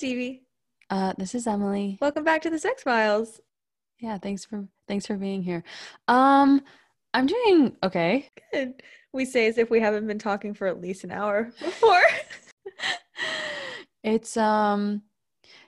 This 0.00 0.08
is 0.08 0.16
Stephee. 0.16 0.40
Uh, 0.88 1.12
this 1.18 1.34
is 1.34 1.46
Emilie. 1.46 1.98
Welcome 2.00 2.24
back 2.24 2.40
to 2.42 2.50
the 2.50 2.58
Sex 2.58 2.82
Files. 2.82 3.38
Yeah, 3.98 4.16
thanks 4.16 4.46
for 4.46 4.66
thanks 4.88 5.06
for 5.06 5.16
being 5.16 5.42
here. 5.42 5.62
Um, 6.08 6.62
I'm 7.12 7.26
doing 7.26 7.76
okay. 7.82 8.30
Good. 8.50 8.82
We 9.12 9.26
say 9.26 9.46
as 9.46 9.58
if 9.58 9.68
we 9.68 9.78
haven't 9.78 10.06
been 10.06 10.18
talking 10.18 10.54
for 10.54 10.66
at 10.66 10.80
least 10.80 11.04
an 11.04 11.10
hour 11.10 11.52
before. 11.62 12.00
It's 14.02 14.38
um, 14.38 15.02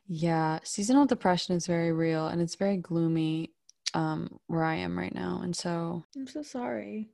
yeah, 0.07 0.61
seasonal 0.63 1.05
depression 1.05 1.55
is 1.55 1.67
very 1.67 1.93
real 1.93 2.29
and 2.29 2.41
it's 2.41 2.55
very 2.55 2.79
gloomy. 2.79 3.51
Um, 3.93 4.39
where 4.47 4.65
I 4.65 4.77
am 4.77 4.99
right 4.99 5.15
now, 5.15 5.41
and 5.43 5.55
so 5.55 6.05
I'm 6.17 6.27
so 6.27 6.43
sorry. 6.43 7.11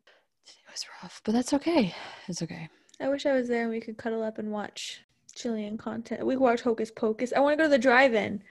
it 0.47 0.71
was 0.71 0.87
rough, 1.03 1.21
but 1.25 1.33
that's 1.33 1.53
okay. 1.55 1.93
It's 2.29 2.43
okay. 2.43 2.69
I 3.01 3.09
wish 3.09 3.27
I 3.27 3.33
was 3.33 3.49
there 3.49 3.63
and 3.63 3.71
we 3.71 3.81
could 3.81 3.99
cuddle 3.99 4.23
up 4.23 4.39
and 4.39 4.53
watch 4.53 5.01
Chilean 5.39 5.79
content. 5.79 6.27
We 6.27 6.37
watch 6.37 6.61
Hocus 6.63 6.91
Pocus. 6.91 7.33
I 7.35 7.41
want 7.41 7.55
to 7.55 7.57
go 7.57 7.63
to 7.65 7.69
the 7.69 7.79
drive-in. 7.79 8.43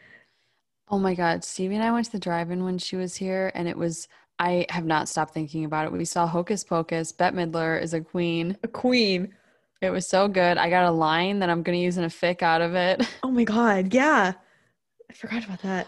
Oh 0.90 0.98
my 1.00 1.14
God, 1.14 1.44
Stephee 1.44 1.76
and 1.76 1.84
I 1.84 1.92
went 1.92 2.06
to 2.06 2.12
the 2.14 2.20
drive-in 2.20 2.64
when 2.64 2.78
she 2.78 2.96
was 2.96 3.16
here, 3.16 3.52
and 3.56 3.68
it 3.68 3.78
was. 3.78 4.08
I 4.40 4.68
have 4.70 4.86
not 4.86 5.10
stopped 5.10 5.34
thinking 5.34 5.66
about 5.66 5.86
it. 5.86 5.92
We 5.92 6.06
saw 6.06 6.28
Hocus 6.28 6.64
Pocus. 6.64 7.12
Bette 7.12 7.36
Midler 7.36 7.82
is 7.82 7.96
a 7.96 8.02
queen. 8.02 8.56
A 8.62 8.68
queen. 8.68 9.34
It 9.82 9.90
was 9.90 10.08
so 10.08 10.28
good. 10.28 10.58
I 10.60 10.70
got 10.70 10.86
a 10.86 10.92
line 10.92 11.40
that 11.40 11.50
I'm 11.50 11.64
going 11.64 11.76
to 11.76 11.84
use 11.84 11.98
in 11.98 12.04
a 12.04 12.08
fic 12.08 12.44
out 12.44 12.62
of 12.62 12.76
it. 12.76 13.02
Oh 13.24 13.32
my 13.32 13.44
god, 13.44 13.94
yeah. 13.96 14.34
I 15.10 15.14
forgot 15.14 15.44
about 15.44 15.62
that. 15.64 15.88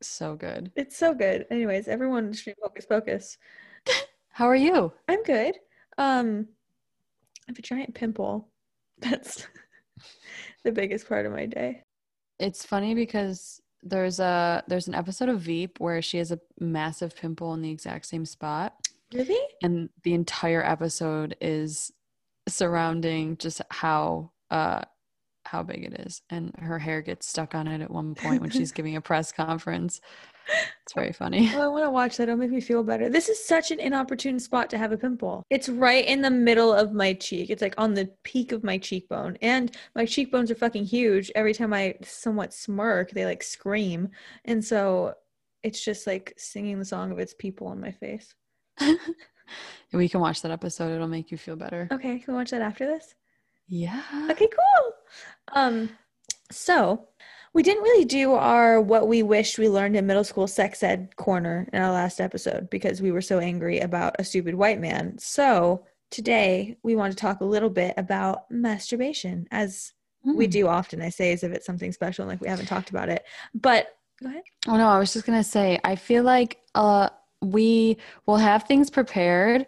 so 0.00 0.36
good. 0.36 0.70
It's 0.76 0.96
so 0.96 1.14
good. 1.14 1.46
Anyways, 1.50 1.88
everyone 1.88 2.32
stream 2.32 2.54
Hocus 2.62 2.86
Pocus. 2.86 3.38
How 4.30 4.46
are 4.46 4.56
you? 4.56 4.92
I'm 5.08 5.22
good. 5.24 5.56
Um, 5.98 6.46
I 7.40 7.50
have 7.50 7.58
a 7.58 7.62
giant 7.62 7.94
pimple. 7.94 8.48
That's 8.98 9.46
the 10.64 10.72
biggest 10.72 11.08
part 11.08 11.26
of 11.26 11.32
my 11.32 11.46
day. 11.46 11.82
It's 12.38 12.64
funny 12.64 12.94
because 12.94 13.60
there's 13.82 14.20
a 14.20 14.62
there's 14.68 14.88
an 14.88 14.94
episode 14.94 15.28
of 15.28 15.40
Veep 15.40 15.80
where 15.80 16.00
she 16.02 16.18
has 16.18 16.30
a 16.32 16.40
massive 16.60 17.16
pimple 17.16 17.52
in 17.54 17.62
the 17.62 17.70
exact 17.70 18.06
same 18.06 18.24
spot, 18.24 18.74
Really? 19.12 19.40
and 19.62 19.88
the 20.04 20.14
entire 20.14 20.64
episode 20.64 21.36
is 21.40 21.92
surrounding 22.48 23.36
just 23.36 23.60
how 23.70 24.30
uh 24.50 24.82
how 25.44 25.62
big 25.62 25.84
it 25.84 26.00
is, 26.06 26.22
and 26.30 26.52
her 26.58 26.78
hair 26.78 27.02
gets 27.02 27.26
stuck 27.26 27.54
on 27.54 27.66
it 27.68 27.80
at 27.80 27.90
one 27.90 28.14
point 28.14 28.40
when 28.40 28.50
she's 28.50 28.72
giving 28.72 28.96
a 28.96 29.00
press 29.00 29.32
conference. 29.32 30.00
It's 30.82 30.92
very 30.94 31.12
funny. 31.12 31.50
Oh, 31.54 31.62
I 31.62 31.68
want 31.68 31.84
to 31.84 31.90
watch 31.90 32.16
that. 32.16 32.24
It'll 32.24 32.36
make 32.36 32.50
me 32.50 32.60
feel 32.60 32.82
better. 32.82 33.08
This 33.08 33.28
is 33.28 33.44
such 33.44 33.70
an 33.70 33.78
inopportune 33.78 34.38
spot 34.38 34.70
to 34.70 34.78
have 34.78 34.92
a 34.92 34.96
pimple. 34.96 35.44
It's 35.50 35.68
right 35.68 36.04
in 36.04 36.20
the 36.20 36.30
middle 36.30 36.72
of 36.72 36.92
my 36.92 37.12
cheek. 37.12 37.50
It's 37.50 37.62
like 37.62 37.74
on 37.78 37.94
the 37.94 38.10
peak 38.24 38.52
of 38.52 38.64
my 38.64 38.78
cheekbone. 38.78 39.36
And 39.42 39.76
my 39.94 40.04
cheekbones 40.04 40.50
are 40.50 40.56
fucking 40.56 40.84
huge. 40.84 41.30
Every 41.34 41.54
time 41.54 41.72
I 41.72 41.94
somewhat 42.02 42.52
smirk, 42.52 43.10
they 43.10 43.24
like 43.24 43.42
scream. 43.42 44.08
And 44.44 44.64
so 44.64 45.14
it's 45.62 45.84
just 45.84 46.06
like 46.06 46.34
singing 46.36 46.78
the 46.78 46.84
song 46.84 47.12
of 47.12 47.18
its 47.18 47.34
people 47.34 47.68
on 47.68 47.80
my 47.80 47.92
face. 47.92 48.34
we 49.92 50.08
can 50.08 50.20
watch 50.20 50.42
that 50.42 50.50
episode. 50.50 50.92
It'll 50.92 51.08
make 51.08 51.30
you 51.30 51.38
feel 51.38 51.56
better. 51.56 51.88
Okay, 51.92 52.18
can 52.18 52.34
we 52.34 52.38
watch 52.38 52.50
that 52.50 52.62
after 52.62 52.86
this? 52.86 53.14
Yeah. 53.68 54.02
Okay, 54.30 54.48
cool. 54.48 54.91
Um, 55.52 55.90
so 56.50 57.08
we 57.54 57.62
didn't 57.62 57.82
really 57.82 58.04
do 58.04 58.32
our 58.32 58.80
what 58.80 59.08
we 59.08 59.22
wished 59.22 59.58
we 59.58 59.68
learned 59.68 59.96
in 59.96 60.06
middle 60.06 60.24
school 60.24 60.46
sex 60.46 60.82
ed 60.82 61.14
corner 61.16 61.68
in 61.72 61.82
our 61.82 61.92
last 61.92 62.20
episode 62.20 62.70
because 62.70 63.02
we 63.02 63.12
were 63.12 63.20
so 63.20 63.38
angry 63.38 63.78
about 63.80 64.16
a 64.18 64.24
stupid 64.24 64.54
white 64.54 64.80
man. 64.80 65.18
So 65.18 65.84
today 66.10 66.76
we 66.82 66.96
want 66.96 67.12
to 67.12 67.16
talk 67.18 67.40
a 67.40 67.44
little 67.46 67.70
bit 67.70 67.94
about 67.96 68.50
masturbation, 68.50 69.46
as 69.50 69.92
we 70.24 70.44
Hmm. 70.46 70.50
do 70.50 70.68
often. 70.68 71.02
I 71.02 71.08
say 71.08 71.32
as 71.32 71.42
if 71.42 71.52
it's 71.52 71.66
something 71.66 71.92
special, 71.92 72.26
like 72.26 72.40
we 72.40 72.48
haven't 72.48 72.66
talked 72.66 72.90
about 72.90 73.08
it. 73.08 73.24
But 73.54 73.88
go 74.22 74.28
ahead. 74.28 74.42
Oh 74.68 74.76
no, 74.76 74.88
I 74.88 74.98
was 74.98 75.12
just 75.12 75.26
gonna 75.26 75.44
say, 75.44 75.78
I 75.84 75.96
feel 75.96 76.22
like 76.22 76.58
uh 76.74 77.08
we 77.40 77.96
will 78.24 78.36
have 78.36 78.64
things 78.64 78.88
prepared. 78.88 79.66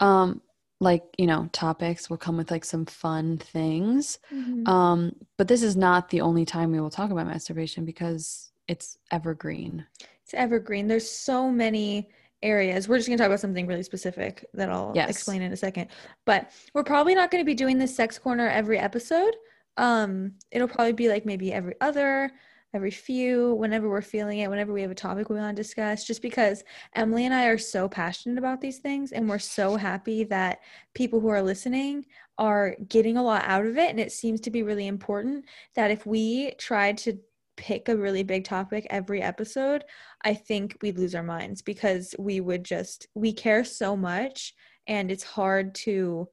Um, 0.00 0.42
like, 0.82 1.04
you 1.16 1.26
know, 1.26 1.48
topics 1.52 2.10
will 2.10 2.16
come 2.16 2.36
with 2.36 2.50
like 2.50 2.64
some 2.64 2.84
fun 2.86 3.38
things. 3.38 4.18
Um, 4.66 5.14
but 5.38 5.46
this 5.46 5.62
is 5.62 5.76
not 5.76 6.08
the 6.08 6.20
only 6.20 6.44
time 6.44 6.72
we 6.72 6.80
will 6.80 6.90
talk 6.90 7.10
about 7.12 7.26
masturbation 7.26 7.84
because 7.84 8.50
it's 8.66 8.98
evergreen. 9.12 9.86
It's 10.24 10.34
evergreen. 10.34 10.88
There's 10.88 11.08
so 11.08 11.50
many 11.50 12.10
areas. 12.42 12.88
We're 12.88 12.96
just 12.96 13.08
going 13.08 13.16
to 13.16 13.22
talk 13.22 13.28
about 13.28 13.38
something 13.40 13.66
really 13.68 13.84
specific 13.84 14.44
that 14.54 14.68
I'll 14.68 14.92
Yes. 14.94 15.08
explain 15.10 15.42
in 15.42 15.52
a 15.52 15.56
second. 15.56 15.86
But 16.24 16.50
we're 16.74 16.82
probably 16.82 17.14
not 17.14 17.30
going 17.30 17.42
to 17.42 17.46
be 17.46 17.54
doing 17.54 17.78
this 17.78 17.94
sex 17.94 18.18
corner 18.18 18.48
every 18.48 18.78
episode. 18.78 19.36
Um, 19.76 20.32
it'll 20.50 20.68
probably 20.68 20.92
be 20.94 21.08
like 21.08 21.24
maybe 21.24 21.52
every 21.52 21.74
other, 21.80 22.32
every 22.74 22.90
few, 22.90 23.54
whenever 23.54 23.88
we're 23.88 24.00
feeling 24.00 24.38
it, 24.38 24.48
whenever 24.48 24.72
we 24.72 24.82
have 24.82 24.90
a 24.90 24.94
topic 24.94 25.28
we 25.28 25.36
want 25.36 25.54
to 25.54 25.62
discuss, 25.62 26.04
just 26.04 26.22
because 26.22 26.64
Emilie 26.94 27.26
and 27.26 27.34
I 27.34 27.46
are 27.46 27.58
so 27.58 27.88
passionate 27.88 28.38
about 28.38 28.60
these 28.60 28.78
things 28.78 29.12
and 29.12 29.28
we're 29.28 29.38
so 29.38 29.76
happy 29.76 30.24
that 30.24 30.60
people 30.94 31.20
who 31.20 31.28
are 31.28 31.42
listening 31.42 32.06
are 32.38 32.74
getting 32.88 33.18
a 33.18 33.22
lot 33.22 33.44
out 33.46 33.66
of 33.66 33.76
it. 33.76 33.90
And 33.90 34.00
it 34.00 34.10
seems 34.10 34.40
to 34.42 34.50
be 34.50 34.62
really 34.62 34.86
important 34.86 35.44
that 35.74 35.90
if 35.90 36.06
we 36.06 36.52
tried 36.52 36.96
to 36.98 37.18
pick 37.58 37.90
a 37.90 37.96
really 37.96 38.22
big 38.22 38.44
topic 38.44 38.86
every 38.88 39.20
episode, 39.20 39.84
I 40.22 40.32
think 40.32 40.78
we'd 40.80 40.98
lose 40.98 41.14
our 41.14 41.22
minds 41.22 41.60
because 41.60 42.14
we 42.18 42.40
would 42.40 42.64
just, 42.64 43.06
we 43.14 43.34
care 43.34 43.64
so 43.64 43.96
much 43.96 44.54
and 44.86 45.10
it's 45.10 45.22
hard 45.22 45.74
to, 45.74 46.28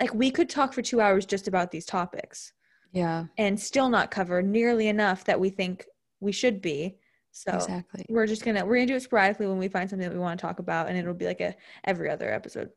like, 0.00 0.14
we 0.14 0.30
could 0.30 0.48
talk 0.48 0.72
for 0.72 0.82
two 0.82 1.00
hours 1.00 1.26
just 1.26 1.48
about 1.48 1.72
these 1.72 1.84
topics 1.84 2.52
Yeah, 2.92 3.26
and 3.36 3.58
still 3.58 3.88
not 3.88 4.10
cover 4.10 4.42
nearly 4.42 4.88
enough 4.88 5.24
that 5.24 5.38
we 5.38 5.50
think 5.50 5.86
we 6.20 6.32
should 6.32 6.60
be. 6.62 6.96
So 7.30 7.52
exactly. 7.54 8.06
we're 8.08 8.26
just 8.26 8.44
gonna 8.44 8.64
we're 8.64 8.76
gonna 8.76 8.86
do 8.86 8.96
it 8.96 9.02
sporadically 9.02 9.46
when 9.46 9.58
we 9.58 9.68
find 9.68 9.88
something 9.88 10.08
that 10.08 10.14
we 10.14 10.20
want 10.20 10.40
to 10.40 10.46
talk 10.46 10.58
about, 10.58 10.88
and 10.88 10.98
it'll 10.98 11.14
be 11.14 11.26
like 11.26 11.40
a 11.40 11.54
every 11.84 12.10
other 12.10 12.32
episode 12.32 12.70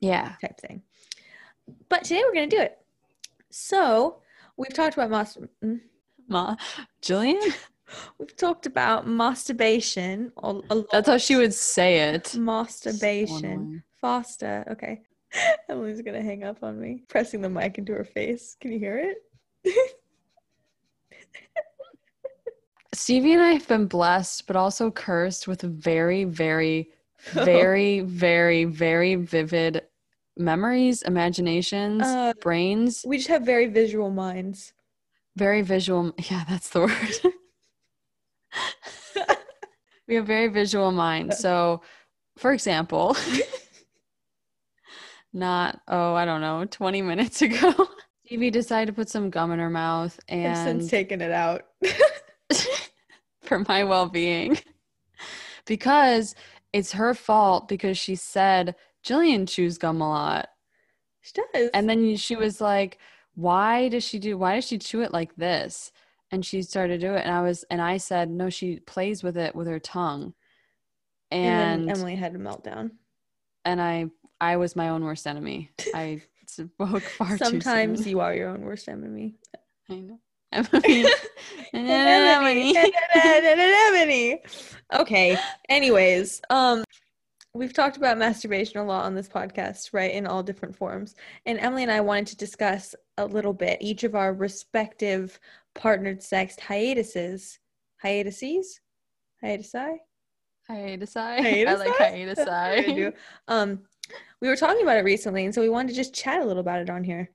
Yeah. 0.00 0.34
type 0.40 0.60
thing. 0.60 0.82
But 1.88 2.04
today 2.04 2.22
we're 2.24 2.34
gonna 2.34 2.46
do 2.46 2.60
it. 2.60 2.78
So 3.50 4.22
we've 4.56 4.72
talked 4.74 4.94
about 4.94 5.10
mas- 5.10 5.38
mm, 5.64 5.80
Ma 6.28 6.56
Jillian? 7.02 7.40
we've 8.18 8.36
talked 8.36 8.66
about 8.66 9.08
masturbation. 9.08 10.32
A, 10.42 10.60
a 10.70 10.74
lot. 10.74 10.86
That's 10.92 11.08
how 11.08 11.18
she 11.18 11.36
would 11.36 11.54
say 11.54 12.10
it. 12.10 12.36
Masturbation. 12.36 13.82
Foster. 14.00 14.64
Okay. 14.70 15.02
Emilie's 15.68 16.02
gonna 16.02 16.22
hang 16.22 16.44
up 16.44 16.62
on 16.62 16.80
me, 16.80 17.02
pressing 17.08 17.40
the 17.40 17.50
mic 17.50 17.78
into 17.78 17.92
her 17.94 18.04
face. 18.04 18.56
Can 18.60 18.72
you 18.72 18.78
hear 18.78 18.98
it? 18.98 19.18
Stephee 22.94 23.34
and 23.34 23.42
I 23.42 23.52
have 23.52 23.68
been 23.68 23.86
blessed, 23.86 24.46
but 24.46 24.56
also 24.56 24.90
cursed 24.90 25.46
with 25.46 25.60
very, 25.62 26.24
very, 26.24 26.90
very, 27.32 28.00
very, 28.00 28.64
very 28.64 29.14
vivid 29.14 29.82
memories, 30.36 31.02
imaginations, 31.02 32.02
Uh, 32.04 32.32
brains, 32.40 33.04
we 33.06 33.18
just 33.18 33.28
have 33.28 33.42
very 33.42 33.66
visual 33.66 34.10
minds. 34.10 34.72
very 35.36 35.62
visual. 35.62 36.12
Yeah, 36.30 36.44
that's 36.48 36.70
the 36.70 36.80
word. 36.80 37.34
we 40.08 40.14
have 40.16 40.26
very 40.26 40.48
visual 40.48 40.90
minds. 40.90 41.38
So, 41.38 41.82
for 42.36 42.52
example, 42.52 43.16
not, 45.32 45.80
oh, 45.88 46.14
I 46.14 46.24
don't 46.24 46.40
know, 46.40 46.64
20 46.64 47.02
minutes 47.02 47.42
ago, 47.42 47.72
Stephee 48.28 48.50
decided 48.50 48.86
to 48.86 48.92
put 48.92 49.08
some 49.08 49.30
gum 49.30 49.52
in 49.52 49.58
her 49.58 49.70
mouth 49.70 50.18
I've 50.28 50.36
and 50.36 50.56
since 50.80 50.90
taken 50.90 51.20
it 51.20 51.30
out. 51.30 51.66
for 53.42 53.60
my 53.60 53.84
well-being 53.84 54.58
because 55.66 56.34
it's 56.72 56.92
her 56.92 57.14
fault 57.14 57.68
because 57.68 57.96
she 57.96 58.14
said 58.14 58.74
Gillian 59.02 59.46
chews 59.46 59.78
gum 59.78 60.02
a 60.02 60.08
lot. 60.08 60.48
she 61.22 61.32
does. 61.54 61.70
And 61.72 61.88
then 61.88 62.16
she 62.16 62.36
was 62.36 62.60
like, 62.60 62.98
why 63.34 63.88
does 63.88 64.04
she 64.04 64.18
do 64.18 64.36
why 64.36 64.56
does 64.56 64.66
she 64.66 64.78
chew 64.78 65.00
it 65.00 65.12
like 65.12 65.34
this? 65.36 65.90
And 66.30 66.44
she 66.44 66.60
started 66.60 67.00
to 67.00 67.06
do 67.06 67.14
it 67.14 67.24
and 67.24 67.34
I 67.34 67.40
was 67.40 67.64
and 67.70 67.80
I 67.80 67.96
said, 67.96 68.30
no, 68.30 68.50
she 68.50 68.80
plays 68.80 69.22
with 69.22 69.38
it 69.38 69.54
with 69.54 69.66
her 69.68 69.78
tongue. 69.78 70.34
and 71.30 71.88
And 71.88 71.90
Emilie 71.90 72.16
had 72.16 72.34
a 72.34 72.38
meltdown. 72.38 72.90
and 73.64 73.80
I 73.80 74.10
I 74.38 74.56
was 74.58 74.76
my 74.76 74.90
own 74.90 75.02
worst 75.02 75.26
enemy. 75.26 75.70
I 75.94 76.20
spoke 76.48 77.02
far 77.18 77.36
Sometimes 77.38 77.98
too 77.98 78.04
soon. 78.04 78.10
you 78.10 78.20
are 78.20 78.34
your 78.34 78.48
own 78.48 78.62
worst 78.62 78.88
enemy. 78.88 79.34
I 79.88 79.94
know. 79.96 80.18
Emilie. 80.52 81.04
Anemone. 81.74 82.74
Emilie. 82.74 82.76
Anemone. 83.14 84.38
Okay. 84.94 85.38
Anyways, 85.68 86.40
um, 86.48 86.84
we've 87.52 87.74
talked 87.74 87.98
about 87.98 88.16
masturbation 88.16 88.80
a 88.80 88.84
lot 88.84 89.04
on 89.04 89.14
this 89.14 89.28
podcast, 89.28 89.90
right? 89.92 90.10
In 90.10 90.26
all 90.26 90.42
different 90.42 90.74
forms. 90.74 91.14
And 91.44 91.58
Emilie 91.58 91.82
and 91.82 91.92
I 91.92 92.00
wanted 92.00 92.28
to 92.28 92.36
discuss 92.36 92.94
a 93.18 93.26
little 93.26 93.52
bit 93.52 93.78
each 93.82 94.04
of 94.04 94.14
our 94.14 94.32
respective 94.32 95.38
partnered 95.74 96.22
sex 96.22 96.56
hiatuses. 96.58 97.58
Hiatuses? 98.02 98.80
Hiatusi? 99.44 99.98
Hiatus 100.68 101.16
I 101.16 101.74
like 101.74 101.96
hiatus 101.96 102.36
That's 102.36 102.48
what 102.48 102.48
I 102.48 102.82
do. 102.82 103.12
Um, 103.48 103.80
we 104.40 104.48
were 104.48 104.56
talking 104.56 104.82
about 104.82 104.96
it 104.98 105.04
recently, 105.04 105.44
and 105.44 105.54
so 105.54 105.60
we 105.60 105.68
wanted 105.68 105.88
to 105.88 105.94
just 105.94 106.14
chat 106.14 106.40
a 106.40 106.44
little 106.44 106.60
about 106.60 106.80
it 106.80 106.90
on 106.90 107.04
here. 107.04 107.30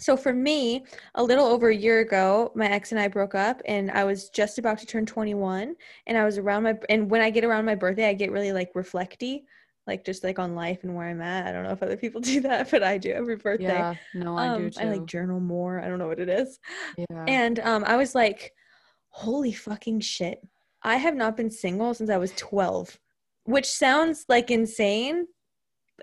so 0.00 0.16
for 0.16 0.32
me, 0.32 0.84
a 1.14 1.22
little 1.22 1.46
over 1.46 1.68
a 1.68 1.76
year 1.76 2.00
ago, 2.00 2.50
my 2.54 2.66
ex 2.66 2.90
and 2.92 3.00
I 3.00 3.08
broke 3.08 3.34
up 3.34 3.62
and 3.66 3.90
I 3.90 4.04
was 4.04 4.30
just 4.30 4.58
about 4.58 4.78
to 4.78 4.86
turn 4.86 5.06
21 5.06 5.76
and 6.06 6.18
I 6.18 6.24
was 6.24 6.38
around 6.38 6.64
my 6.64 6.74
and 6.88 7.10
when 7.10 7.20
I 7.20 7.30
get 7.30 7.44
around 7.44 7.64
my 7.66 7.74
birthday, 7.74 8.08
I 8.08 8.14
get 8.14 8.32
really 8.32 8.52
like 8.52 8.74
reflecty, 8.74 9.44
like 9.86 10.04
just 10.04 10.24
like 10.24 10.38
on 10.38 10.54
life 10.54 10.80
and 10.82 10.94
where 10.96 11.08
I'm 11.08 11.20
at. 11.20 11.46
I 11.46 11.52
don't 11.52 11.62
know 11.64 11.70
if 11.70 11.82
other 11.82 11.96
people 11.96 12.20
do 12.32 12.40
that, 12.40 12.70
but 12.70 12.82
I 12.82 12.98
do 12.98 13.12
every 13.12 13.36
birthday. 13.36 13.66
Yeah, 13.66 13.94
no, 14.14 14.36
I 14.36 14.48
um, 14.48 14.62
do 14.62 14.70
too. 14.70 14.80
I 14.80 14.84
like 14.84 15.06
journal 15.06 15.40
more. 15.40 15.80
I 15.80 15.88
don't 15.88 15.98
know 15.98 16.08
what 16.08 16.20
it 16.20 16.28
is. 16.28 16.58
yeah. 16.96 17.24
And 17.28 17.60
um 17.60 17.84
I 17.86 17.96
was 17.96 18.14
like, 18.14 18.52
holy 19.10 19.52
fucking 19.52 20.00
shit. 20.00 20.40
I 20.82 20.96
have 20.96 21.14
not 21.14 21.36
been 21.36 21.50
single 21.50 21.94
since 21.94 22.10
I 22.10 22.16
was 22.16 22.32
12, 22.32 22.98
which 23.44 23.68
sounds 23.68 24.24
like 24.28 24.50
insane, 24.50 25.26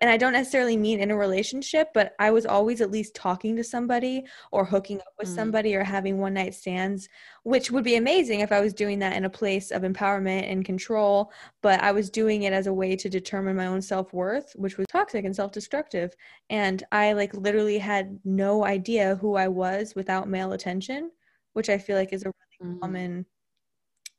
and 0.01 0.09
I 0.09 0.17
don't 0.17 0.33
necessarily 0.33 0.77
mean 0.77 0.99
in 0.99 1.11
a 1.11 1.17
relationship, 1.17 1.89
but 1.93 2.13
I 2.19 2.31
was 2.31 2.45
always 2.45 2.81
at 2.81 2.91
least 2.91 3.15
talking 3.15 3.55
to 3.55 3.63
somebody 3.63 4.25
or 4.51 4.65
hooking 4.65 4.99
up 4.99 5.13
with 5.17 5.27
Mm. 5.29 5.35
somebody 5.35 5.75
or 5.75 5.83
having 5.83 6.17
one 6.19 6.33
night 6.33 6.53
stands, 6.55 7.09
which 7.43 7.71
would 7.71 7.83
be 7.83 7.95
amazing 7.95 8.39
if 8.41 8.51
I 8.51 8.61
was 8.61 8.73
doing 8.73 8.99
that 8.99 9.15
in 9.15 9.25
a 9.25 9.29
place 9.29 9.71
of 9.71 9.83
empowerment 9.83 10.51
and 10.51 10.63
control. 10.65 11.31
But 11.61 11.81
I 11.81 11.91
was 11.91 12.09
doing 12.09 12.43
it 12.43 12.53
as 12.53 12.67
a 12.67 12.73
way 12.73 12.95
to 12.95 13.09
determine 13.09 13.55
my 13.55 13.67
own 13.67 13.81
self 13.81 14.13
worth, 14.13 14.53
which 14.55 14.77
was 14.77 14.87
toxic 14.87 15.25
and 15.25 15.35
self 15.35 15.51
destructive. 15.51 16.13
And 16.49 16.83
I 16.91 17.13
like 17.13 17.33
literally 17.33 17.77
had 17.79 18.19
no 18.25 18.65
idea 18.65 19.15
who 19.17 19.35
I 19.35 19.47
was 19.47 19.95
without 19.95 20.27
male 20.29 20.53
attention, 20.53 21.11
which 21.53 21.69
I 21.69 21.77
feel 21.77 21.97
like 21.97 22.13
is 22.13 22.23
a 22.23 22.27
really 22.61 22.75
Mhm. 22.75 22.79
common 22.81 23.25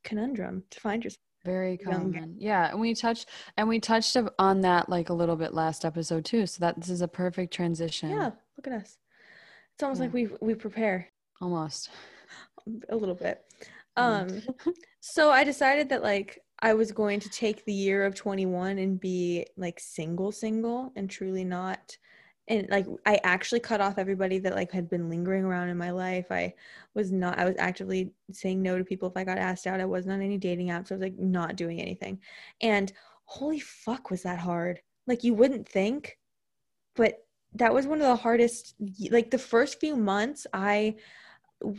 conundrum 0.04 0.64
to 0.70 0.80
find 0.80 1.04
yourself. 1.04 1.29
Very 1.44 1.78
common. 1.78 2.36
Yeah, 2.38 2.70
and 2.70 2.80
we 2.80 2.94
touched 2.94 3.28
and 3.56 3.68
we 3.68 3.80
touched 3.80 4.16
on 4.38 4.60
that 4.60 4.88
like 4.88 5.08
a 5.08 5.14
little 5.14 5.36
bit 5.36 5.54
last 5.54 5.84
episode 5.84 6.24
too. 6.24 6.46
So 6.46 6.60
that 6.60 6.76
this 6.76 6.90
is 6.90 7.00
a 7.00 7.08
perfect 7.08 7.52
transition. 7.54 8.10
Yeah, 8.10 8.30
look 8.56 8.66
at 8.66 8.72
us. 8.74 8.98
It's 9.74 9.82
almost 9.82 10.00
like 10.00 10.12
we 10.12 10.28
we 10.40 10.54
prepare. 10.54 11.08
Almost. 11.40 11.90
a 12.90 12.96
little 12.96 13.14
bit. 13.14 13.42
Um, 13.96 14.42
so 15.00 15.30
I 15.30 15.44
decided 15.44 15.88
that 15.88 16.02
like 16.02 16.40
I 16.60 16.74
was 16.74 16.92
going 16.92 17.20
to 17.20 17.30
take 17.30 17.64
the 17.64 17.72
year 17.72 18.04
of 18.04 18.14
21 18.14 18.78
and 18.78 19.00
be 19.00 19.46
like 19.56 19.80
single, 19.80 20.32
single, 20.32 20.92
and 20.96 21.08
truly 21.08 21.44
not. 21.44 21.96
And 22.50 22.68
like 22.68 22.86
I 23.06 23.18
actually 23.24 23.60
cut 23.60 23.80
off 23.80 23.96
everybody 23.96 24.38
that 24.40 24.54
like 24.54 24.70
had 24.72 24.90
been 24.90 25.08
lingering 25.08 25.44
around 25.44 25.68
in 25.68 25.78
my 25.78 25.90
life. 25.90 26.26
I 26.30 26.52
was 26.94 27.10
not. 27.10 27.38
I 27.38 27.44
was 27.44 27.54
actively 27.58 28.12
saying 28.32 28.60
no 28.60 28.76
to 28.76 28.84
people 28.84 29.08
if 29.08 29.16
I 29.16 29.24
got 29.24 29.38
asked 29.38 29.66
out. 29.66 29.80
I 29.80 29.86
wasn't 29.86 30.14
on 30.14 30.22
any 30.22 30.36
dating 30.36 30.68
apps. 30.68 30.90
I 30.90 30.94
was 30.94 31.02
like 31.02 31.18
not 31.18 31.56
doing 31.56 31.80
anything. 31.80 32.20
And 32.60 32.92
holy 33.24 33.60
fuck, 33.60 34.10
was 34.10 34.24
that 34.24 34.38
hard? 34.38 34.80
Like 35.06 35.24
you 35.24 35.32
wouldn't 35.32 35.68
think, 35.68 36.18
but 36.96 37.24
that 37.54 37.72
was 37.72 37.86
one 37.86 38.00
of 38.00 38.06
the 38.06 38.16
hardest. 38.16 38.74
Like 39.10 39.30
the 39.30 39.38
first 39.38 39.80
few 39.80 39.96
months, 39.96 40.46
I 40.52 40.96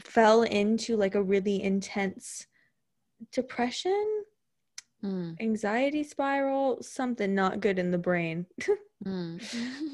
fell 0.04 0.44
into 0.44 0.96
like 0.96 1.16
a 1.16 1.24
really 1.24 1.62
intense 1.62 2.48
depression, 3.32 4.24
Mm, 5.04 5.36
anxiety 5.42 6.04
spiral, 6.04 6.78
something 6.84 7.34
not 7.34 7.60
good 7.60 7.80
in 7.80 7.90
the 7.90 7.98
brain, 7.98 8.46
mm. 9.04 9.42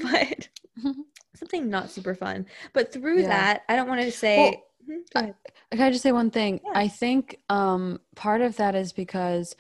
but 0.02 0.50
something 1.36 1.70
not 1.70 1.90
super 1.92 2.16
fun. 2.16 2.46
But 2.74 2.92
through 2.92 3.22
Yeah. 3.22 3.28
that, 3.30 3.64
I 3.70 3.76
don't 3.76 3.88
want 3.90 4.02
to 4.02 4.12
say. 4.12 4.38
Well, 4.38 4.64
Mhm, 4.90 5.04
I- 5.16 5.34
Can 5.72 5.82
I 5.82 5.92
just 5.92 6.04
say 6.04 6.12
one 6.14 6.32
thing? 6.32 6.62
Yeah. 6.64 6.72
I 6.76 6.88
think 6.88 7.40
um, 7.50 8.00
part 8.16 8.42
of 8.42 8.56
that 8.58 8.74
is 8.76 8.94
because 8.94 9.56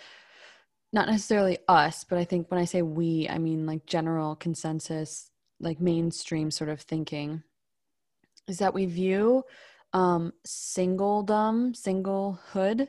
not 0.94 1.08
necessarily 1.08 1.58
us, 1.68 2.04
but 2.06 2.18
I 2.18 2.24
think 2.24 2.50
when 2.50 2.60
I 2.60 2.66
say 2.66 2.82
we, 2.82 3.28
I 3.30 3.38
mean 3.38 3.66
like 3.66 3.86
general 3.86 4.36
consensus, 4.36 5.32
like 5.60 5.82
mainstream 5.82 6.50
sort 6.50 6.70
of 6.70 6.82
thinking, 6.82 7.44
is 8.48 8.60
that 8.60 8.74
we 8.74 8.86
view 8.86 9.44
um, 9.94 10.32
singledom, 10.46 11.74
singlehood, 11.76 12.88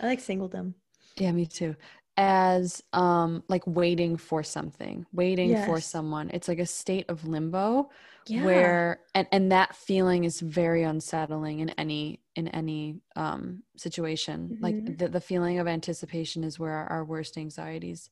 I 0.00 0.06
like 0.06 0.20
singledom. 0.20 0.74
yeah, 1.16 1.32
me 1.32 1.46
too, 1.46 1.76
as 2.18 2.82
um, 2.92 3.44
like 3.48 3.62
waiting 3.66 4.16
for 4.18 4.42
something, 4.42 5.06
waiting 5.12 5.54
for 5.56 5.80
someone. 5.80 6.30
It's 6.34 6.48
like 6.48 6.58
a 6.58 6.66
state 6.66 7.06
of 7.08 7.26
limbo 7.26 7.90
Yeah. 8.26 8.42
where 8.42 9.00
and 9.14 9.26
and 9.32 9.52
that 9.52 9.74
feeling 9.74 10.24
is 10.24 10.40
very 10.40 10.82
unsettling 10.82 11.60
in 11.60 11.70
any 11.70 12.20
in 12.36 12.48
any 12.48 12.96
um 13.16 13.62
situation 13.76 14.52
Mhm. 14.52 14.62
like 14.62 14.98
the, 14.98 15.08
the 15.08 15.20
feeling 15.20 15.58
of 15.60 15.66
anticipation 15.66 16.44
is 16.44 16.58
where 16.58 16.72
our, 16.72 16.86
our 16.88 17.04
worst 17.06 17.38
anxieties 17.38 18.10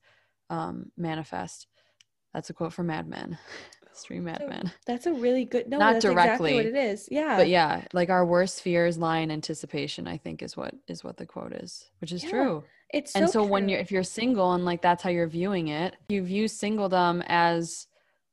um 0.48 0.90
manifest 0.96 1.66
that's 2.32 2.50
a 2.50 2.54
quote 2.54 2.72
from 2.72 2.86
mad 2.88 3.08
men 3.08 3.38
stream 3.92 4.24
mad 4.24 4.44
men 4.48 4.72
that's 4.86 5.06
a 5.06 5.12
really 5.12 5.44
good. 5.44 5.68
No, 5.68 5.78
Not 5.78 5.94
that's 5.94 6.08
exactly 6.08 6.54
what 6.54 6.64
directly, 6.64 6.66
it 6.66 6.76
is. 6.76 7.08
Yeah. 7.10 7.36
but 7.36 7.48
yeah 7.48 7.84
like 7.92 8.10
our 8.10 8.24
worst 8.26 8.62
fears 8.62 8.98
lie 8.98 9.18
in 9.18 9.30
anticipation 9.30 10.06
i 10.08 10.16
think 10.16 10.42
is 10.42 10.56
what 10.56 10.74
is 10.88 11.04
what 11.04 11.16
the 11.18 11.26
quote 11.26 11.52
is 11.52 11.90
which 12.00 12.12
is 12.12 12.22
Yeah, 12.22 12.30
true 12.30 12.64
It's 12.92 13.12
and 13.14 13.28
so 13.28 13.28
so 13.28 13.44
when 13.44 13.68
you're 13.68 13.80
if 13.80 13.90
you're 13.90 14.02
single 14.02 14.52
and 14.52 14.64
like 14.64 14.82
that's 14.82 15.02
how 15.02 15.10
you're 15.10 15.26
viewing 15.28 15.68
it 15.68 15.96
you 16.08 16.22
view 16.22 16.44
singledom 16.46 17.24
as 17.26 17.86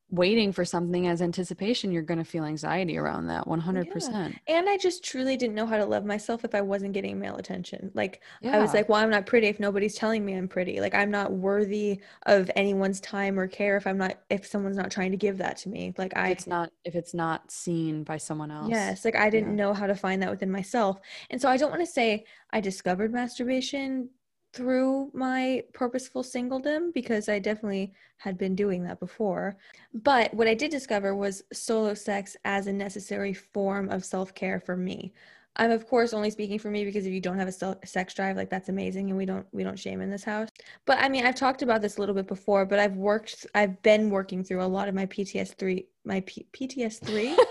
waiting 0.09 0.51
for 0.51 0.65
something 0.65 1.07
as 1.07 1.21
anticipation 1.21 1.91
you're 1.91 2.03
going 2.03 2.19
to 2.19 2.25
feel 2.25 2.45
anxiety 2.45 2.97
around 2.97 3.27
that 3.27 3.47
100% 3.47 4.39
And 4.47 4.69
I 4.69 4.77
just 4.77 5.03
truly 5.03 5.37
didn't 5.37 5.55
know 5.55 5.65
how 5.65 5.77
to 5.77 5.85
love 5.85 6.05
myself 6.05 6.43
if 6.45 6.53
I 6.53 6.61
wasn't 6.61 6.93
getting 6.93 7.19
male 7.19 7.35
attention. 7.37 7.91
Like 7.93 8.21
yeah 8.41 8.51
I 8.51 8.59
was 8.59 8.73
like, 8.73 8.89
well, 8.89 9.01
I'm 9.01 9.09
not 9.09 9.25
pretty 9.25 9.47
if 9.47 9.59
nobody's 9.59 9.95
telling 9.95 10.23
me 10.25 10.33
I'm 10.33 10.47
pretty. 10.47 10.79
Like 10.81 10.93
I'm 10.93 11.11
not 11.11 11.31
worthy 11.31 12.01
of 12.25 12.51
anyone's 12.55 12.99
time 12.99 13.39
or 13.39 13.47
care 13.47 13.77
if 13.77 13.87
I'm 13.87 13.97
not 13.97 14.19
if 14.29 14.45
someone's 14.45 14.77
not 14.77 14.91
trying 14.91 15.11
to 15.11 15.17
give 15.17 15.37
that 15.39 15.57
to 15.57 15.69
me. 15.69 15.93
Like 15.97 16.13
if 16.15 16.17
I 16.17 16.29
it's 16.29 16.47
not 16.47 16.71
if 16.83 16.95
it's 16.95 17.13
not 17.13 17.51
seen 17.51 18.03
by 18.03 18.17
someone 18.17 18.51
else 18.51 18.93
Yes, 18.93 19.03
like 19.03 19.15
I 19.15 19.29
didn't 19.29 19.49
Yeah. 19.49 19.55
know 19.55 19.73
how 19.73 19.87
to 19.87 19.95
find 19.95 20.21
that 20.21 20.29
within 20.31 20.51
myself. 20.51 20.99
And 21.29 21.41
so 21.41 21.49
I 21.49 21.57
don't 21.57 21.69
want 21.71 21.81
to 21.81 21.85
say 21.91 22.25
I 22.51 22.61
discovered 22.61 23.11
masturbation 23.11 24.09
through 24.53 25.11
my 25.13 25.63
purposeful 25.73 26.23
singledom 26.23 26.93
because 26.93 27.27
I 27.27 27.39
definitely 27.39 27.93
had 28.17 28.37
been 28.37 28.55
doing 28.55 28.83
that 28.83 28.99
before. 28.99 29.57
But 29.93 30.33
what 30.33 30.47
I 30.47 30.53
did 30.53 30.71
discover 30.71 31.15
was 31.15 31.43
solo 31.51 31.93
sex 31.93 32.37
as 32.45 32.67
a 32.67 32.73
necessary 32.73 33.33
form 33.33 33.89
of 33.89 34.05
self 34.05 34.33
care 34.33 34.59
for 34.59 34.77
me. 34.77 35.13
I'm 35.55 35.71
of 35.71 35.87
course 35.87 36.13
only 36.13 36.31
speaking 36.31 36.57
for 36.57 36.71
me 36.71 36.83
because 36.83 37.05
if 37.05 37.13
you 37.13 37.21
don't 37.21 37.37
have 37.37 37.47
a 37.47 37.85
sex 37.85 38.13
drive, 38.13 38.37
like 38.37 38.49
that's 38.49 38.69
amazing, 38.69 39.09
and 39.09 39.17
we 39.17 39.25
don't 39.25 39.45
we 39.51 39.63
don't 39.63 39.77
shame 39.77 40.01
in 40.01 40.09
this 40.09 40.23
house. 40.23 40.49
But 40.85 40.97
I 40.99 41.09
mean, 41.09 41.25
I've 41.25 41.35
talked 41.35 41.61
about 41.61 41.81
this 41.81 41.97
a 41.97 41.99
little 41.99 42.15
bit 42.15 42.27
before, 42.27 42.65
but 42.65 42.79
I've 42.79 42.95
worked, 42.95 43.45
I've 43.53 43.81
been 43.83 44.09
working 44.09 44.43
through 44.43 44.63
a 44.63 44.65
lot 44.65 44.87
of 44.87 44.95
my 44.95 45.05
PTS 45.05 45.55
three, 45.55 45.87
my 46.05 46.21
P- 46.21 46.47
PTS 46.53 47.03
three. 47.05 47.37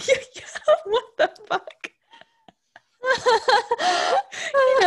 what 0.84 1.04
the 1.16 1.30
fuck? 1.48 1.90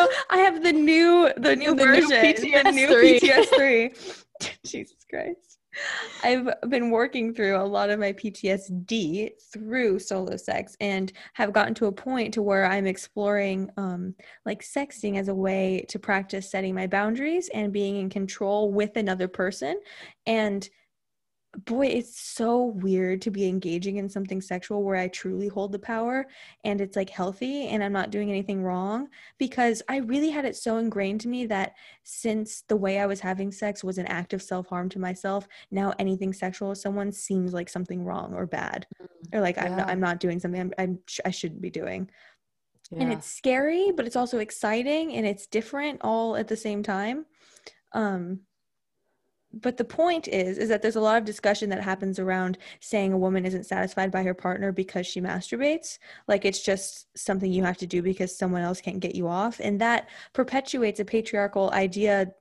know, 0.06 0.12
I 0.30 0.38
have 0.40 0.64
the 0.64 0.74
new 0.74 1.32
the 1.38 1.56
new 1.56 1.76
The 1.76 1.86
new 1.86 2.08
version, 2.10 2.10
the 2.64 2.72
new 2.72 2.88
PTS3. 2.88 3.20
PTS3. 3.22 4.24
Jesus 4.66 5.06
Christ. 5.10 5.60
I've 6.24 6.50
been 6.70 6.92
working 6.92 7.34
through 7.34 7.58
a 7.58 7.66
lot 7.66 7.90
of 7.90 8.00
my 8.00 8.14
PTSD 8.14 9.32
through 9.52 10.00
solo 10.00 10.38
sex 10.38 10.78
and 10.80 11.12
have 11.34 11.52
gotten 11.52 11.74
to 11.76 11.88
a 11.88 11.92
point 11.92 12.34
to 12.36 12.42
where 12.42 12.66
I'm 12.66 12.86
exploring 12.86 13.70
um 13.78 14.14
like 14.46 14.62
sexting 14.62 15.18
as 15.18 15.30
a 15.30 15.36
way 15.36 15.86
to 15.90 16.00
practice 16.00 16.52
setting 16.52 16.76
my 16.76 16.88
boundaries 16.88 17.50
and 17.54 17.74
being 17.74 17.98
in 17.98 18.10
control 18.10 18.72
with 18.72 18.98
another 18.98 19.28
person 19.28 19.80
and 20.28 20.70
boy 21.66 21.86
it's 21.86 22.20
so 22.20 22.64
weird 22.64 23.22
to 23.22 23.30
be 23.30 23.48
engaging 23.48 23.98
in 23.98 24.10
something 24.10 24.42
sexual 24.42 24.84
where 24.84 24.96
i 24.96 25.08
truly 25.08 25.48
hold 25.48 25.72
the 25.72 25.80
power 25.80 26.26
and 26.64 26.82
it's 26.82 26.96
like 26.96 27.10
healthy 27.10 27.68
and 27.68 27.84
i'm 27.84 27.94
not 27.94 28.10
doing 28.10 28.30
anything 28.30 28.64
wrong 28.64 29.08
because 29.38 29.82
i 29.88 29.98
really 29.98 30.32
had 30.32 30.46
it 30.46 30.56
so 30.56 30.78
ingrained 30.78 31.22
to 31.22 31.28
me 31.28 31.46
that 31.46 31.74
since 32.04 32.64
the 32.70 32.76
way 32.76 33.00
i 33.00 33.06
was 33.06 33.20
having 33.20 33.52
sex 33.52 33.84
was 33.84 34.00
an 34.00 34.08
act 34.08 34.34
of 34.34 34.42
self-harm 34.42 34.90
to 34.90 34.98
myself 34.98 35.48
now 35.70 35.94
anything 36.00 36.34
sexual 36.34 36.70
with 36.70 36.80
someone 36.80 37.12
seems 37.12 37.54
like 37.54 37.70
something 37.70 38.04
wrong 38.04 38.34
or 38.34 38.48
bad 38.48 38.88
or 39.32 39.42
like 39.42 39.58
I'm, 39.58 39.76
not, 39.76 39.90
I'm 39.90 40.00
not 40.00 40.20
doing 40.20 40.40
something 40.40 40.60
I'm, 40.60 40.74
I'm 40.78 41.00
sh- 41.08 41.20
i 41.26 41.32
shouldn't 41.32 41.62
be 41.62 41.70
doing. 41.70 42.10
And 42.92 43.12
it's 43.12 43.28
scary 43.32 43.92
but 43.92 44.06
it's 44.06 44.16
also 44.16 44.40
exciting 44.40 45.14
and 45.14 45.26
it's 45.26 45.48
different 45.48 46.02
all 46.02 46.36
at 46.36 46.48
the 46.48 46.58
same 46.58 46.84
time. 46.84 47.26
Um 47.94 48.42
but 49.54 49.78
the 49.78 49.86
point 49.86 50.28
is 50.28 50.58
is 50.58 50.70
that 50.70 50.82
there's 50.82 50.96
a 50.96 51.02
lot 51.02 51.18
of 51.18 51.26
discussion 51.26 51.70
that 51.70 51.84
happens 51.84 52.18
around 52.18 52.58
saying 52.80 53.14
a 53.14 53.18
woman 53.18 53.46
isn't 53.46 53.66
satisfied 53.66 54.12
by 54.12 54.24
her 54.24 54.34
partner 54.34 54.72
because 54.72 55.06
she 55.06 55.22
masturbates. 55.22 56.00
Like 56.28 56.44
it's 56.44 56.64
just 56.64 57.08
something 57.18 57.52
you 57.52 57.64
have 57.64 57.78
to 57.78 57.88
do 57.88 58.02
because 58.02 58.36
someone 58.36 58.64
else 58.64 58.82
can't 58.82 59.00
get 59.00 59.16
you 59.16 59.28
off. 59.28 59.60
And 59.60 59.80
that 59.80 60.10
perpetuates 60.34 61.00
a 61.00 61.06
patriarchal 61.06 61.72
idea 61.72 62.34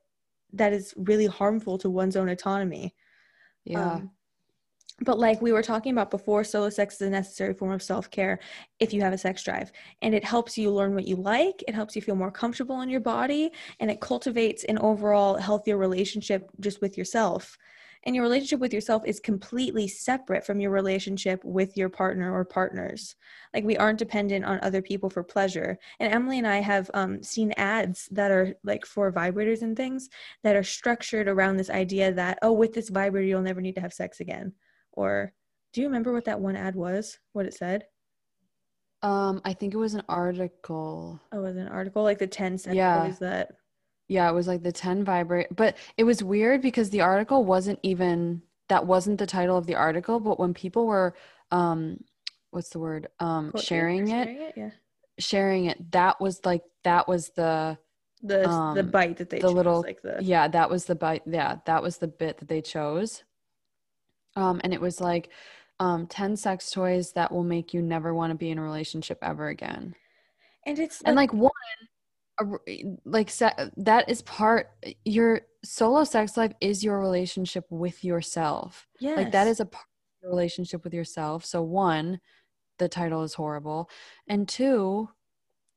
that 0.53 0.73
is 0.73 0.93
really 0.97 1.27
harmful 1.27 1.77
to 1.79 1.89
one's 1.89 2.15
own 2.15 2.29
autonomy. 2.29 2.95
Yeah. 3.65 3.93
Um, 3.93 4.11
but 5.03 5.19
like 5.19 5.41
we 5.41 5.51
were 5.51 5.61
talking 5.61 5.91
about 5.91 6.11
before, 6.11 6.43
solo 6.43 6.69
sex 6.69 6.95
is 6.95 7.07
a 7.07 7.09
necessary 7.09 7.53
form 7.53 7.71
of 7.71 7.83
self 7.83 8.09
care 8.09 8.39
if 8.79 8.93
you 8.93 9.01
have 9.01 9.13
a 9.13 9.17
sex 9.17 9.43
drive. 9.43 9.71
And 10.01 10.15
it 10.15 10.23
helps 10.23 10.57
you 10.57 10.71
learn 10.71 10.95
what 10.95 11.07
you 11.07 11.15
like, 11.15 11.63
it 11.67 11.75
helps 11.75 11.95
you 11.95 12.01
feel 12.01 12.15
more 12.15 12.31
comfortable 12.31 12.81
in 12.81 12.89
your 12.89 13.01
body, 13.01 13.51
and 13.79 13.91
it 13.91 14.01
cultivates 14.01 14.63
an 14.65 14.77
overall 14.79 15.35
healthier 15.37 15.77
relationship 15.77 16.49
just 16.59 16.81
with 16.81 16.97
yourself. 16.97 17.57
and 18.05 18.15
your 18.15 18.23
relationship 18.23 18.59
with 18.59 18.73
yourself 18.73 19.03
is 19.05 19.19
completely 19.19 19.87
separate 19.87 20.45
from 20.45 20.59
your 20.59 20.71
relationship 20.71 21.43
with 21.43 21.77
your 21.77 21.89
partner 21.89 22.33
or 22.33 22.43
partners 22.45 23.15
like 23.53 23.63
we 23.63 23.77
aren't 23.77 23.99
dependent 23.99 24.43
on 24.45 24.59
other 24.61 24.81
people 24.81 25.09
for 25.09 25.23
pleasure 25.23 25.77
and 25.99 26.13
emilie 26.13 26.37
and 26.37 26.47
i 26.47 26.59
have 26.59 26.91
um, 26.93 27.21
seen 27.23 27.53
ads 27.57 28.07
that 28.11 28.31
are 28.31 28.55
like 28.63 28.85
for 28.85 29.11
vibrators 29.11 29.61
and 29.61 29.77
things 29.77 30.09
that 30.43 30.55
are 30.55 30.63
structured 30.63 31.27
around 31.27 31.55
this 31.55 31.69
idea 31.69 32.11
that 32.11 32.37
oh 32.41 32.51
with 32.51 32.73
this 32.73 32.89
vibrator 32.89 33.27
you'll 33.27 33.41
never 33.41 33.61
need 33.61 33.75
to 33.75 33.81
have 33.81 33.93
sex 33.93 34.19
again 34.19 34.51
or 34.93 35.33
do 35.73 35.81
you 35.81 35.87
remember 35.87 36.13
what 36.13 36.25
that 36.25 36.39
one 36.39 36.55
ad 36.55 36.75
was 36.75 37.19
what 37.33 37.45
it 37.45 37.53
said 37.53 37.85
um 39.01 39.41
i 39.43 39.53
think 39.53 39.73
it 39.73 39.77
was 39.77 39.93
an 39.93 40.03
article 40.07 41.19
oh 41.31 41.39
it 41.39 41.41
was 41.41 41.57
an 41.57 41.67
article 41.67 42.03
like 42.03 42.19
the 42.19 42.27
10 42.27 42.57
sex 42.57 42.75
Yeah. 42.75 43.13
that 43.19 43.51
Yeah, 44.07 44.29
it 44.29 44.33
was 44.33 44.47
like 44.47 44.61
the 44.63 44.71
10 44.71 45.03
vibrate, 45.05 45.47
but 45.55 45.77
it 45.97 46.03
was 46.03 46.21
weird 46.21 46.61
because 46.61 46.89
the 46.89 47.01
article 47.01 47.43
wasn't 47.45 47.79
even 47.83 48.41
that 48.69 48.85
wasn't 48.85 49.17
the 49.17 49.25
title 49.25 49.57
of 49.57 49.65
the 49.65 49.75
article, 49.75 50.19
but 50.19 50.39
when 50.39 50.53
people 50.53 50.85
were 50.87 51.15
um 51.51 51.97
what's 52.51 52.69
the 52.69 52.79
word? 52.79 53.07
Um 53.19 53.51
quote- 53.51 53.63
sharing 53.63 54.07
it, 54.09 54.25
sharing 54.25 54.41
it 54.41 54.53
yeah 54.57 54.69
sharing 55.19 55.65
it, 55.65 55.91
that 55.91 56.19
was 56.21 56.41
like 56.45 56.63
that 56.83 57.07
was 57.07 57.29
the 57.29 57.77
the 58.21 58.37
the 58.43 58.49
Um, 58.83 58.89
bite 58.91 59.17
that 59.17 59.29
they 59.29 59.39
the 59.39 59.47
chose, 59.47 59.53
little- 59.55 59.81
like 59.81 60.01
the 60.01 60.17
yeah, 60.21 60.47
that 60.47 60.69
was 60.69 60.85
the 60.85 60.95
bite 60.95 61.23
yeah, 61.25 61.59
that 61.65 61.81
was 61.81 61.97
the 61.97 62.07
bit 62.07 62.37
that 62.37 62.47
they 62.47 62.61
chose. 62.61 63.23
Um 64.35 64.61
and 64.63 64.73
it 64.73 64.81
was 64.81 64.99
like 65.01 65.29
um 65.79 66.07
10 66.07 66.35
sex 66.37 66.71
toys 66.71 67.11
that 67.13 67.31
will 67.31 67.43
make 67.43 67.73
you 67.73 67.81
never 67.81 68.13
want 68.13 68.31
to 68.31 68.35
be 68.35 68.49
in 68.51 68.57
a 68.57 68.61
relationship 68.61 69.17
ever 69.21 69.47
again. 69.47 69.95
and 70.65 70.79
it's 70.79 71.01
and 71.01 71.15
like 71.15 71.33
one 71.33 71.51
a 72.39 72.45
r- 72.45 72.61
like 73.05 73.29
se- 73.29 73.69
that 73.77 74.09
is 74.09 74.21
part 74.23 74.71
your 75.05 75.41
solo 75.63 76.03
sex 76.03 76.35
life 76.35 76.53
is 76.61 76.83
your 76.83 76.99
relationship 76.99 77.65
with 77.69 78.03
yourself. 78.03 78.87
Yes. 78.99 79.17
like 79.17 79.31
that 79.31 79.47
is 79.47 79.59
a 79.59 79.65
part 79.65 79.85
of 79.85 80.23
your 80.23 80.31
relationship 80.31 80.83
with 80.83 80.93
yourself. 80.93 81.45
So 81.45 81.61
one 81.61 82.19
the 82.79 82.89
title 82.89 83.21
is 83.23 83.35
horrible. 83.35 83.89
And 84.27 84.47
two 84.47 85.09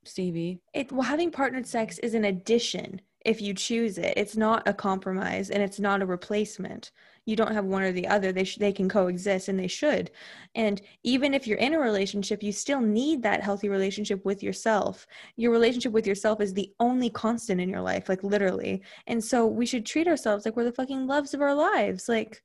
stephee. 0.03 0.59
It 0.73 0.91
well 0.91 1.03
having 1.03 1.31
partnered 1.31 1.67
sex 1.67 1.99
is 1.99 2.13
an 2.13 2.25
addition 2.25 3.01
if 3.25 3.41
you 3.41 3.53
choose 3.53 3.97
it. 3.97 4.13
It's 4.17 4.37
not 4.37 4.67
a 4.67 4.73
compromise 4.73 5.49
and 5.49 5.61
it's 5.61 5.79
not 5.79 6.01
a 6.01 6.05
replacement 6.05 6.91
you 7.27 7.35
don't 7.35 7.53
have 7.53 7.65
one 7.65 7.83
or 7.83 7.91
the 7.91 8.07
other 8.07 8.31
they 8.31 8.45
sh- 8.45 8.57
they 8.57 8.71
can 8.71 8.87
coexist 8.87 9.49
and 9.49 9.59
they 9.59 9.67
should. 9.67 10.09
And 10.55 10.81
even 11.03 11.33
if 11.33 11.45
you're 11.45 11.57
in 11.57 11.73
a 11.73 11.79
relationship 11.79 12.41
you 12.41 12.51
still 12.51 12.81
need 12.81 13.21
that 13.21 13.43
healthy 13.43 13.69
relationship 13.69 14.23
with 14.25 14.41
yourself. 14.41 15.05
Your 15.35 15.51
relationship 15.51 15.91
with 15.91 16.07
yourself 16.07 16.41
is 16.41 16.53
the 16.53 16.71
only 16.79 17.09
constant 17.09 17.59
in 17.61 17.69
your 17.69 17.81
life 17.81 18.07
like 18.09 18.23
literally. 18.23 18.81
And 19.05 19.23
so 19.23 19.45
we 19.45 19.65
should 19.65 19.85
treat 19.85 20.07
ourselves 20.07 20.45
like 20.45 20.55
we're 20.55 20.63
the 20.63 20.71
fucking 20.71 21.05
loves 21.05 21.33
of 21.33 21.41
our 21.41 21.53
lives. 21.53 22.07
Like 22.07 22.41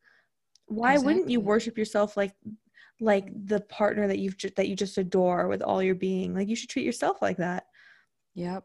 why 0.66 0.98
wouldn't 0.98 1.30
you 1.30 1.40
worship 1.40 1.78
yourself 1.78 2.16
like 2.16 2.34
like 3.00 3.28
the 3.46 3.60
partner 3.62 4.06
that 4.08 4.18
you've 4.18 4.36
ju- 4.36 4.50
that 4.56 4.68
you 4.68 4.76
just 4.76 4.98
adore 4.98 5.46
with 5.46 5.62
all 5.62 5.82
your 5.82 5.94
being? 5.94 6.34
Like 6.34 6.48
you 6.48 6.56
should 6.56 6.70
treat 6.70 6.86
yourself 6.86 7.22
like 7.22 7.36
that. 7.36 7.66
Yep. 8.34 8.64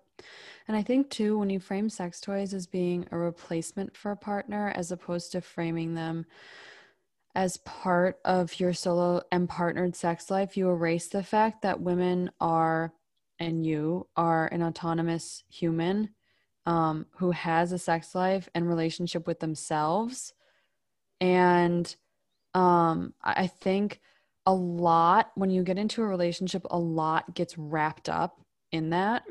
And 0.67 0.75
I 0.75 0.83
think 0.83 1.09
too, 1.09 1.38
when 1.38 1.50
you 1.50 1.59
frame 1.59 1.89
sex 1.89 2.19
toys 2.19 2.53
as 2.53 2.67
being 2.67 3.07
a 3.12 3.17
replacement 3.17 3.95
for 3.95 4.12
a 4.12 4.17
partner, 4.17 4.74
as 4.75 4.91
opposed 4.91 5.31
to 5.31 5.41
framing 5.41 5.93
them 5.95 6.25
as 7.36 7.57
part 7.57 8.19
of 8.25 8.59
your 8.59 8.74
solo 8.74 9.21
and 9.31 9.47
partnered 9.47 9.95
sex 9.95 10.29
life, 10.29 10.57
you 10.57 10.69
erase 10.69 11.07
the 11.07 11.24
fact 11.24 11.62
that 11.62 11.79
women 11.79 12.31
are, 12.41 12.93
and 13.39 13.65
you 13.65 14.07
are 14.17 14.47
an 14.47 14.62
autonomous 14.63 15.43
human 15.47 16.09
um, 16.65 17.05
who 17.17 17.31
has 17.31 17.71
a 17.71 17.77
sex 17.77 18.13
life 18.13 18.50
and 18.53 18.67
relationship 18.67 19.25
with 19.25 19.39
themselves. 19.39 20.33
And 21.21 21.95
um, 22.53 23.13
I 23.24 23.47
think 23.47 24.01
a 24.45 24.53
lot, 24.53 25.31
when 25.36 25.50
you 25.50 25.63
get 25.63 25.77
into 25.77 26.01
a 26.01 26.07
relationship, 26.07 26.65
a 26.69 26.77
lot 26.77 27.33
gets 27.36 27.57
wrapped 27.57 28.09
up 28.09 28.41
in 28.71 28.89
that 28.89 29.24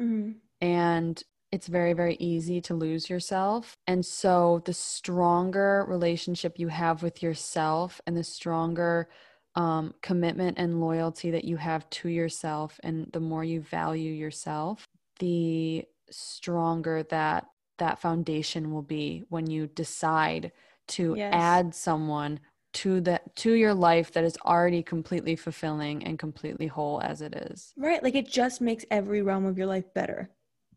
and 0.60 1.22
it's 1.52 1.66
very 1.68 1.92
very 1.92 2.16
easy 2.16 2.60
to 2.60 2.74
lose 2.74 3.08
yourself 3.08 3.76
and 3.86 4.04
so 4.04 4.62
the 4.64 4.72
stronger 4.72 5.84
relationship 5.88 6.58
you 6.58 6.68
have 6.68 7.02
with 7.02 7.22
yourself 7.22 8.00
and 8.06 8.16
the 8.16 8.24
stronger 8.24 9.08
um, 9.54 9.94
commitment 10.02 10.58
and 10.58 10.80
loyalty 10.80 11.30
that 11.30 11.44
you 11.44 11.56
have 11.56 11.88
to 11.90 12.08
yourself 12.08 12.78
and 12.82 13.08
the 13.12 13.20
more 13.20 13.44
you 13.44 13.60
value 13.60 14.12
yourself 14.12 14.86
the 15.18 15.84
stronger 16.10 17.02
that 17.04 17.46
that 17.78 17.98
foundation 17.98 18.72
will 18.72 18.82
be 18.82 19.24
when 19.28 19.48
you 19.48 19.66
decide 19.66 20.52
to 20.88 21.16
Yes. 21.16 21.32
add 21.32 21.74
someone 21.74 22.38
to 22.72 23.00
the 23.00 23.20
to 23.36 23.52
your 23.52 23.74
life 23.74 24.12
that 24.12 24.24
is 24.24 24.36
already 24.44 24.82
completely 24.82 25.36
fulfilling 25.36 26.04
and 26.04 26.18
completely 26.18 26.66
whole 26.66 27.00
as 27.02 27.22
it 27.22 27.34
is 27.34 27.72
Right. 27.76 28.02
Like 28.02 28.14
it 28.14 28.28
just 28.28 28.60
makes 28.60 28.84
every 28.90 29.22
realm 29.22 29.44
of 29.46 29.58
your 29.58 29.66
life 29.66 29.92
better. 29.94 30.30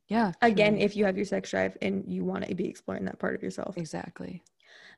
Yeah 0.10 0.34
Again, 0.42 0.74
truly. 0.74 0.86
if 0.86 0.96
you 0.96 1.06
have 1.06 1.18
your 1.18 1.26
sex 1.26 1.52
drive 1.52 1.78
and 1.82 2.04
you 2.08 2.26
want 2.26 2.46
to 2.48 2.56
be 2.56 2.68
exploring 2.68 3.06
that 3.06 3.20
part 3.20 3.36
of 3.36 3.44
yourself. 3.44 3.76
exactly 3.78 4.44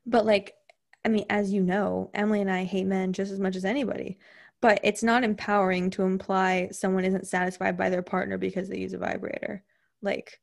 But 0.05 0.25
like, 0.25 0.55
I 1.05 1.09
mean, 1.09 1.25
as 1.29 1.51
you 1.51 1.63
know, 1.63 2.11
Emilie 2.13 2.41
and 2.41 2.51
I 2.51 2.63
hate 2.63 2.85
men 2.87 3.13
just 3.13 3.31
as 3.31 3.39
much 3.39 3.55
as 3.55 3.65
anybody. 3.65 4.17
But 4.61 4.79
it's 4.83 5.03
not 5.03 5.23
empowering 5.23 5.89
to 5.91 6.03
imply 6.03 6.69
someone 6.71 7.05
isn't 7.05 7.27
satisfied 7.27 7.77
by 7.77 7.89
their 7.89 8.03
partner 8.03 8.37
because 8.37 8.69
they 8.69 8.77
use 8.77 8.93
a 8.93 8.99
vibrator. 8.99 9.63
Like 10.01 10.39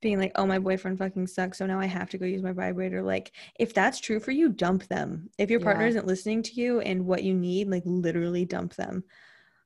being 0.00 0.18
like, 0.18 0.32
oh, 0.34 0.46
my 0.46 0.58
boyfriend 0.58 0.98
fucking 0.98 1.28
sucks, 1.28 1.58
so 1.58 1.66
now 1.66 1.78
I 1.80 1.86
have 1.86 2.10
to 2.10 2.18
go 2.18 2.26
use 2.26 2.42
my 2.42 2.52
vibrator. 2.52 3.02
Like, 3.02 3.32
if 3.58 3.72
that's 3.72 4.00
true 4.00 4.18
for 4.20 4.32
you, 4.32 4.48
dump 4.48 4.88
them. 4.88 5.30
If 5.38 5.50
your 5.50 5.60
partner 5.60 5.84
Yeah. 5.84 5.90
isn't 5.90 6.06
listening 6.08 6.42
to 6.44 6.60
you 6.60 6.80
and 6.80 7.06
what 7.06 7.22
you 7.22 7.34
need, 7.34 7.68
like 7.68 7.84
literally 7.86 8.44
dump 8.44 8.74
them. 8.74 9.04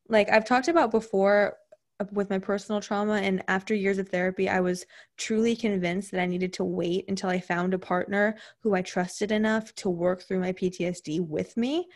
Like 0.09 0.31
I've 0.31 0.45
talked 0.45 0.69
about 0.69 0.91
before 0.91 1.57
with 2.13 2.31
my 2.31 2.39
personal 2.39 2.81
trauma 2.81 3.15
and 3.15 3.43
after 3.49 3.75
years 3.75 3.99
of 3.99 4.09
therapy, 4.09 4.49
I 4.49 4.61
was 4.61 4.85
truly 5.17 5.57
convinced 5.57 6.11
that 6.11 6.21
I 6.21 6.27
needed 6.27 6.53
to 6.55 6.65
wait 6.65 7.07
until 7.09 7.31
I 7.31 7.41
found 7.41 7.73
a 7.73 7.79
partner 7.79 8.37
who 8.61 8.75
I 8.75 8.83
trusted 8.83 9.33
enough 9.33 9.75
to 9.77 9.91
work 9.91 10.23
through 10.23 10.41
my 10.41 10.53
PTSD 10.53 11.21
with 11.21 11.57
me. 11.57 11.87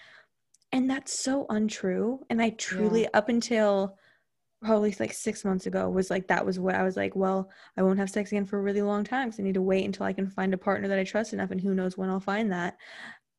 And 0.73 0.88
that's 0.88 1.23
so 1.23 1.47
untrue. 1.50 2.21
And 2.30 2.40
I 2.40 2.50
truly, 2.50 3.12
up 3.12 3.28
until 3.28 3.99
probably 4.62 4.95
like 5.00 5.12
six 5.12 5.45
months 5.45 5.66
ago, 5.66 5.88
was 5.90 6.11
like, 6.11 6.28
that 6.28 6.47
was 6.47 6.59
what 6.59 6.76
I 6.76 6.83
was 6.83 6.97
like, 6.97 7.16
well, 7.16 7.50
I 7.76 7.83
won't 7.83 7.99
have 7.99 8.11
sex 8.11 8.30
again 8.30 8.47
for 8.47 8.59
a 8.59 8.62
really 8.62 8.83
long 8.83 9.04
time 9.04 9.28
because 9.28 9.40
I 9.40 9.42
need 9.42 9.54
to 9.54 9.62
wait 9.62 9.85
until 9.85 10.07
I 10.07 10.12
can 10.12 10.28
find 10.28 10.54
a 10.54 10.59
partner 10.59 10.88
that 10.88 10.99
I 10.99 11.04
trust 11.04 11.33
enough. 11.33 11.50
And 11.50 11.61
who 11.61 11.75
knows 11.75 11.99
when 11.99 12.09
I'll 12.09 12.21
find 12.21 12.52
that. 12.52 12.76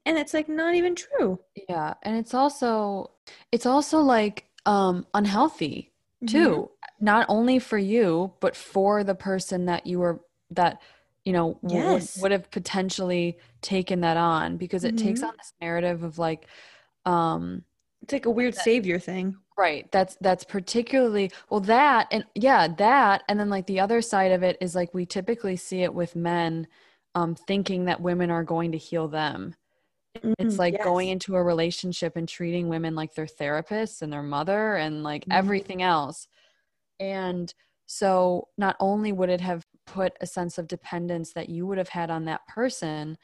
And 0.05 0.17
it's 0.17 0.33
like 0.33 0.49
not 0.49 0.75
even 0.75 0.95
true. 0.95 1.39
Yeah, 1.69 1.93
and 2.03 2.17
it's 2.17 2.33
also 2.33 3.11
it's 3.51 3.65
also 3.65 3.99
like 3.99 4.47
um 4.65 5.05
unhealthy 5.13 5.90
too. 6.27 6.69
Not 6.99 7.25
only 7.29 7.59
for 7.59 7.77
you, 7.77 8.33
but 8.39 8.55
for 8.55 9.03
the 9.03 9.15
person 9.15 9.65
that 9.65 9.87
you 9.87 9.99
were 9.99 10.21
that 10.51 10.81
you 11.25 11.33
know 11.33 11.59
Yes. 11.61 12.07
would, 12.15 12.23
would 12.23 12.31
have 12.31 12.51
potentially 12.51 13.37
taken 13.61 14.01
that 14.01 14.17
on 14.17 14.57
because 14.57 14.83
it 14.83 14.97
takes 14.97 15.21
Mhm. 15.21 15.23
on 15.23 15.33
this 15.37 15.53
narrative 15.61 16.03
of 16.03 16.17
like 16.19 16.47
um 17.05 17.63
It's 18.03 18.13
like 18.13 18.25
a 18.27 18.29
weird 18.31 18.55
savior 18.55 18.99
thing. 18.99 19.37
right 19.57 19.91
that's 19.91 20.17
that's 20.21 20.43
particularly 20.43 21.31
well 21.49 21.59
that 21.59 22.07
and 22.11 22.25
yeah 22.35 22.67
that 22.67 23.23
and 23.27 23.39
then 23.39 23.49
like 23.49 23.67
the 23.67 23.79
other 23.79 24.01
side 24.01 24.31
of 24.31 24.43
it 24.43 24.57
is 24.61 24.75
like 24.75 24.93
we 24.93 25.05
typically 25.05 25.55
see 25.55 25.83
it 25.83 25.93
with 25.93 26.15
men 26.15 26.67
um 27.15 27.35
thinking 27.35 27.85
that 27.85 28.01
women 28.01 28.31
are 28.31 28.43
going 28.43 28.71
to 28.71 28.77
heal 28.77 29.07
them 29.07 29.53
it's 30.39 30.59
Mm, 30.59 30.59
like 30.59 30.81
going 30.81 31.09
into 31.09 31.35
a 31.35 31.43
relationship 31.43 32.15
and 32.15 32.27
treating 32.27 32.67
women 32.69 32.95
like 32.95 33.13
their 33.15 33.25
therapists 33.25 34.01
and 34.01 34.11
their 34.11 34.23
mother 34.23 34.75
and 34.75 35.03
like 35.03 35.25
Mhm. 35.25 35.31
everything 35.31 35.81
else. 35.81 36.27
And 36.99 37.53
so 37.87 38.49
not 38.57 38.75
only 38.79 39.11
would 39.11 39.29
it 39.29 39.41
have 39.41 39.65
put 39.87 40.13
a 40.21 40.27
sense 40.27 40.57
of 40.57 40.67
dependence 40.67 41.33
that 41.33 41.49
you 41.49 41.65
would 41.67 41.77
have 41.77 41.89
had 41.89 42.11
on 42.11 42.25
that 42.25 42.47
person, 42.47 43.17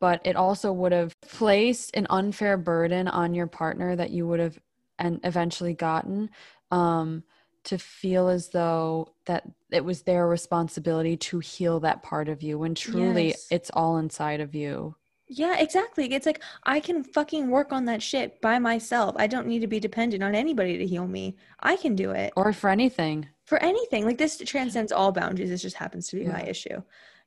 but 0.00 0.20
it 0.24 0.36
also 0.36 0.72
would 0.72 0.92
have 0.92 1.20
placed 1.20 1.96
an 1.96 2.06
unfair 2.10 2.56
burden 2.56 3.08
on 3.08 3.34
your 3.34 3.46
partner 3.46 3.96
that 3.96 4.10
you 4.10 4.26
would 4.26 4.40
have 4.40 4.58
and 4.98 5.20
eventually 5.24 5.74
gotten 5.74 6.30
um, 6.70 7.24
to 7.64 7.78
feel 7.78 8.28
as 8.28 8.50
though 8.50 9.14
that 9.26 9.44
it 9.70 9.84
was 9.84 10.02
their 10.02 10.26
responsibility 10.28 11.16
to 11.16 11.38
heal 11.40 11.80
that 11.80 12.02
part 12.02 12.28
of 12.28 12.42
you 12.42 12.58
when 12.58 12.74
truly 12.74 13.36
Yes. 13.36 13.46
it's 13.50 13.70
all 13.74 13.98
inside 13.98 14.40
of 14.40 14.54
you. 14.54 14.96
Yeah, 15.34 15.56
exactly. 15.58 16.12
It's 16.12 16.26
like 16.26 16.42
I 16.64 16.78
can 16.78 17.02
fucking 17.02 17.48
work 17.48 17.72
on 17.72 17.86
that 17.86 18.02
shit 18.02 18.38
by 18.42 18.58
myself. 18.58 19.16
I 19.18 19.26
don't 19.26 19.46
need 19.46 19.60
to 19.60 19.66
be 19.66 19.80
dependent 19.80 20.22
on 20.22 20.34
anybody 20.34 20.76
to 20.76 20.86
heal 20.86 21.06
me. 21.06 21.36
I 21.60 21.76
can 21.76 21.96
do 21.96 22.10
it 22.10 22.34
or 22.36 22.52
for 22.52 22.68
anything. 22.68 23.26
for 23.44 23.58
anything. 23.62 24.04
Like 24.04 24.18
this 24.18 24.36
transcends 24.44 24.92
all 24.92 25.10
boundaries. 25.10 25.48
This 25.48 25.62
just 25.62 25.76
happens 25.76 26.08
to 26.08 26.16
be 26.16 26.26
my 26.26 26.42
issue. 26.42 26.82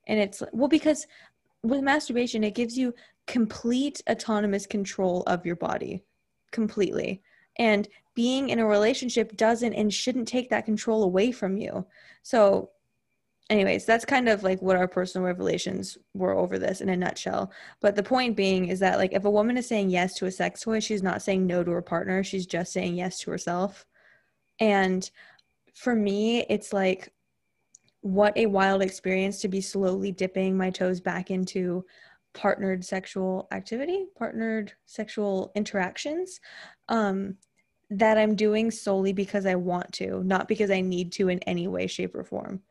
And 0.08 0.20
it's 0.20 0.44
well 0.54 0.68
because 0.68 1.08
with 1.64 1.82
masturbation 1.82 2.44
it 2.44 2.54
gives 2.54 2.78
you 2.78 2.94
complete 3.26 4.04
autonomous 4.08 4.68
control 4.68 5.24
of 5.26 5.44
your 5.44 5.56
body. 5.56 6.04
Completely. 6.52 7.24
And 7.58 7.88
being 8.14 8.50
in 8.50 8.60
a 8.60 8.68
relationship 8.68 9.36
doesn't 9.36 9.74
and 9.74 9.92
shouldn't 9.92 10.28
take 10.28 10.50
that 10.52 10.66
control 10.66 11.04
away 11.04 11.32
from 11.32 11.58
you. 11.58 11.88
So 12.22 12.70
anyways, 13.50 13.86
that's 13.86 14.06
kind 14.06 14.28
of 14.28 14.44
like 14.44 14.62
what 14.62 14.78
our 14.78 14.88
personal 14.88 15.26
revelations 15.26 15.98
were 16.14 16.36
over 16.36 16.58
this 16.58 16.82
in 16.82 16.90
a 16.90 16.98
nutshell. 16.98 17.52
But 17.82 17.96
the 17.96 18.04
point 18.04 18.36
being 18.36 18.68
is 18.68 18.80
that 18.80 18.98
like 18.98 19.14
if 19.14 19.26
a 19.26 19.32
woman 19.32 19.58
is 19.58 19.68
saying 19.68 19.90
yes 19.90 20.16
to 20.16 20.26
a 20.26 20.32
sex 20.32 20.62
toy, 20.62 20.80
she's 20.80 21.04
not 21.04 21.22
saying 21.22 21.46
no 21.46 21.64
to 21.64 21.72
her 21.72 21.82
partner, 21.82 22.24
she's 22.24 22.46
just 22.46 22.74
saying 22.74 22.96
yes 22.96 23.20
to 23.20 23.32
herself. 23.32 23.86
And 24.60 25.10
for 25.76 25.96
me, 25.96 26.46
it's 26.50 26.74
like 26.74 27.12
what 28.02 28.38
a 28.38 28.46
wild 28.46 28.82
experience 28.82 29.42
to 29.42 29.48
be 29.48 29.62
slowly 29.62 30.12
dipping 30.12 30.58
my 30.58 30.70
toes 30.70 31.02
back 31.02 31.32
into 31.32 31.86
partnered 32.34 32.84
sexual 32.84 33.48
activity, 33.52 34.06
partnered 34.18 34.74
sexual 34.86 35.52
interactions. 35.56 36.40
Um, 36.90 37.38
that 37.92 38.18
I'm 38.18 38.36
doing 38.36 38.72
solely 38.72 39.14
because 39.14 39.46
I 39.46 39.56
want 39.56 39.94
to, 39.94 40.24
not 40.24 40.48
because 40.48 40.72
I 40.72 40.82
need 40.82 41.12
to 41.14 41.30
in 41.30 41.40
any 41.42 41.68
way, 41.68 41.86
shape, 41.86 42.16
or 42.16 42.24
form. 42.24 42.62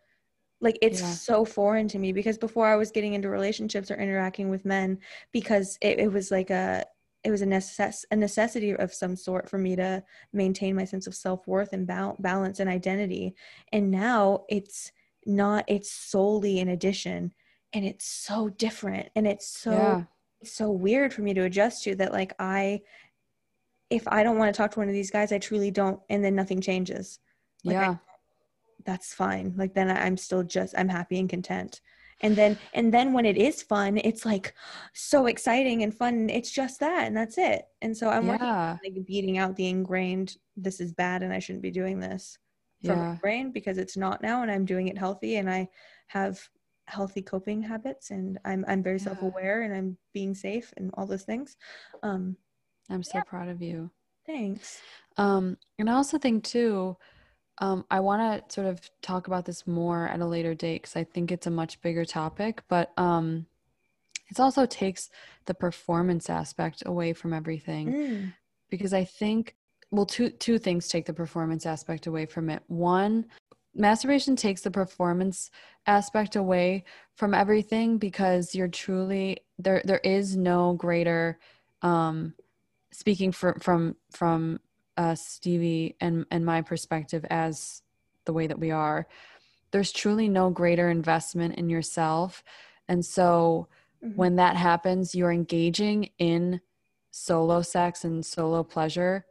Like 0.64 0.78
it's 0.82 1.00
yeah. 1.00 1.10
so 1.10 1.44
foreign 1.44 1.86
to 1.88 1.98
me 1.98 2.12
because 2.12 2.38
before 2.38 2.66
I 2.66 2.76
was 2.76 2.90
getting 2.90 3.14
into 3.14 3.28
relationships 3.28 3.90
or 3.90 3.96
interacting 3.96 4.48
with 4.48 4.64
men 4.64 4.98
because 5.30 5.78
it, 5.80 6.00
it 6.00 6.12
was 6.12 6.30
like 6.30 6.50
a 6.50 6.84
it 7.22 7.30
was 7.30 7.42
a, 7.42 7.46
necess- 7.46 8.04
a 8.10 8.16
necessity 8.16 8.74
of 8.74 8.92
some 8.92 9.16
sort 9.16 9.48
for 9.48 9.56
me 9.58 9.76
to 9.76 10.02
maintain 10.32 10.74
my 10.74 10.84
sense 10.84 11.06
of 11.06 11.14
self-worth 11.14 11.72
and 11.72 11.86
ba- 11.86 12.14
balance 12.18 12.60
and 12.60 12.68
identity 12.68 13.34
and 13.72 13.90
now 13.90 14.44
it's 14.48 14.90
not 15.26 15.64
it's 15.68 15.90
solely 15.90 16.60
an 16.60 16.68
addition 16.68 17.32
and 17.72 17.84
it's 17.84 18.06
so 18.06 18.48
different 18.48 19.08
and 19.14 19.26
it's 19.26 19.46
so 19.46 19.72
yeah. 19.72 20.02
it's 20.40 20.52
so 20.52 20.70
weird 20.70 21.12
for 21.12 21.22
me 21.22 21.34
to 21.34 21.44
adjust 21.44 21.84
to 21.84 21.94
that 21.94 22.12
like 22.12 22.34
i 22.38 22.80
if 23.90 24.08
I 24.08 24.22
don't 24.22 24.38
want 24.38 24.52
to 24.52 24.56
talk 24.56 24.72
to 24.72 24.78
one 24.78 24.88
of 24.88 24.94
these 24.94 25.10
guys, 25.10 25.32
I 25.32 25.38
truly 25.38 25.70
don't, 25.70 26.00
and 26.08 26.24
then 26.24 26.34
nothing 26.34 26.60
changes. 26.60 27.20
Like 27.64 27.74
yeah, 27.74 27.90
I, 27.90 28.13
that's 28.84 29.14
fine. 29.14 29.54
Like 29.56 29.74
then 29.74 29.90
I'm 29.90 30.16
still 30.16 30.42
just 30.42 30.74
I'm 30.76 30.88
happy 30.88 31.18
and 31.18 31.28
content. 31.28 31.80
And 32.20 32.36
then 32.36 32.58
and 32.72 32.94
then 32.94 33.12
when 33.12 33.26
it 33.26 33.36
is 33.36 33.62
fun, 33.62 33.98
it's 33.98 34.24
like 34.24 34.54
so 34.92 35.26
exciting 35.26 35.82
and 35.82 35.94
fun. 35.94 36.30
It's 36.30 36.50
just 36.50 36.80
that, 36.80 37.06
and 37.06 37.16
that's 37.16 37.38
it. 37.38 37.64
And 37.82 37.96
so 37.96 38.08
I'm 38.08 38.26
yeah. 38.26 38.76
working 38.78 38.96
like 38.96 39.06
beating 39.06 39.38
out 39.38 39.56
the 39.56 39.68
ingrained 39.68 40.36
this 40.56 40.80
is 40.80 40.92
bad 40.92 41.22
and 41.22 41.32
I 41.32 41.40
shouldn't 41.40 41.62
be 41.62 41.70
doing 41.70 41.98
this 41.98 42.38
from 42.84 42.98
yeah. 42.98 43.08
my 43.10 43.14
brain 43.16 43.50
because 43.50 43.78
it's 43.78 43.96
not 43.96 44.22
now, 44.22 44.42
and 44.42 44.50
I'm 44.50 44.64
doing 44.64 44.88
it 44.88 44.98
healthy, 44.98 45.36
and 45.36 45.50
I 45.50 45.68
have 46.08 46.40
healthy 46.86 47.22
coping 47.22 47.62
habits, 47.62 48.10
and 48.10 48.38
I'm 48.44 48.64
I'm 48.68 48.82
very 48.82 48.98
yeah. 48.98 49.04
self 49.04 49.22
aware, 49.22 49.62
and 49.62 49.74
I'm 49.74 49.96
being 50.12 50.34
safe, 50.34 50.72
and 50.76 50.90
all 50.94 51.06
those 51.06 51.22
things. 51.24 51.56
Um, 52.02 52.36
I'm 52.90 53.02
so 53.02 53.18
yeah. 53.18 53.22
proud 53.24 53.48
of 53.48 53.62
you. 53.62 53.90
Thanks. 54.26 54.80
Um, 55.16 55.56
and 55.78 55.88
I 55.88 55.94
also 55.94 56.18
think 56.18 56.44
too, 56.44 56.96
um, 57.58 57.84
I 57.90 58.00
want 58.00 58.48
to 58.48 58.54
sort 58.54 58.66
of 58.66 58.80
talk 59.00 59.26
about 59.26 59.44
this 59.44 59.66
more 59.66 60.08
at 60.08 60.20
a 60.20 60.26
later 60.26 60.54
date 60.54 60.82
because 60.82 60.96
I 60.96 61.04
think 61.04 61.30
it's 61.30 61.46
a 61.46 61.50
much 61.50 61.80
bigger 61.80 62.04
topic, 62.04 62.62
but 62.68 62.92
um, 62.96 63.46
it 64.30 64.40
also 64.40 64.66
takes 64.66 65.10
the 65.46 65.54
performance 65.54 66.28
aspect 66.28 66.82
away 66.84 67.12
from 67.12 67.32
everything 67.32 67.92
mm. 67.92 68.32
because 68.70 68.92
I 68.92 69.04
think 69.04 69.54
well 69.90 70.06
two 70.06 70.30
two 70.30 70.58
things 70.58 70.88
take 70.88 71.06
the 71.06 71.12
performance 71.12 71.66
aspect 71.66 72.06
away 72.06 72.26
from 72.26 72.50
it. 72.50 72.62
One, 72.66 73.26
masturbation 73.74 74.34
takes 74.34 74.62
the 74.62 74.70
performance 74.70 75.50
aspect 75.86 76.34
away 76.34 76.84
from 77.14 77.34
everything 77.34 77.98
because 77.98 78.54
you're 78.54 78.68
truly 78.68 79.38
there 79.58 79.82
there 79.84 80.00
is 80.02 80.36
no 80.36 80.72
greater 80.72 81.38
um 81.82 82.34
speaking 82.90 83.32
for, 83.32 83.58
from 83.60 83.96
from 84.10 84.58
uh, 84.96 85.14
Stephee 85.14 85.96
and 86.00 86.24
and 86.30 86.44
my 86.44 86.62
perspective 86.62 87.24
as 87.30 87.82
the 88.24 88.32
way 88.32 88.46
that 88.46 88.58
we 88.58 88.70
are, 88.70 89.06
there's 89.70 89.92
truly 89.92 90.28
no 90.28 90.50
greater 90.50 90.90
investment 90.90 91.56
in 91.56 91.68
yourself, 91.68 92.42
and 92.88 93.04
so 93.04 93.68
mm-hmm. 94.04 94.16
when 94.16 94.36
that 94.36 94.56
happens, 94.56 95.14
you're 95.14 95.32
engaging 95.32 96.10
in 96.18 96.60
solo 97.10 97.62
sex 97.62 98.04
and 98.04 98.24
solo 98.24 98.62
pleasure 98.62 99.24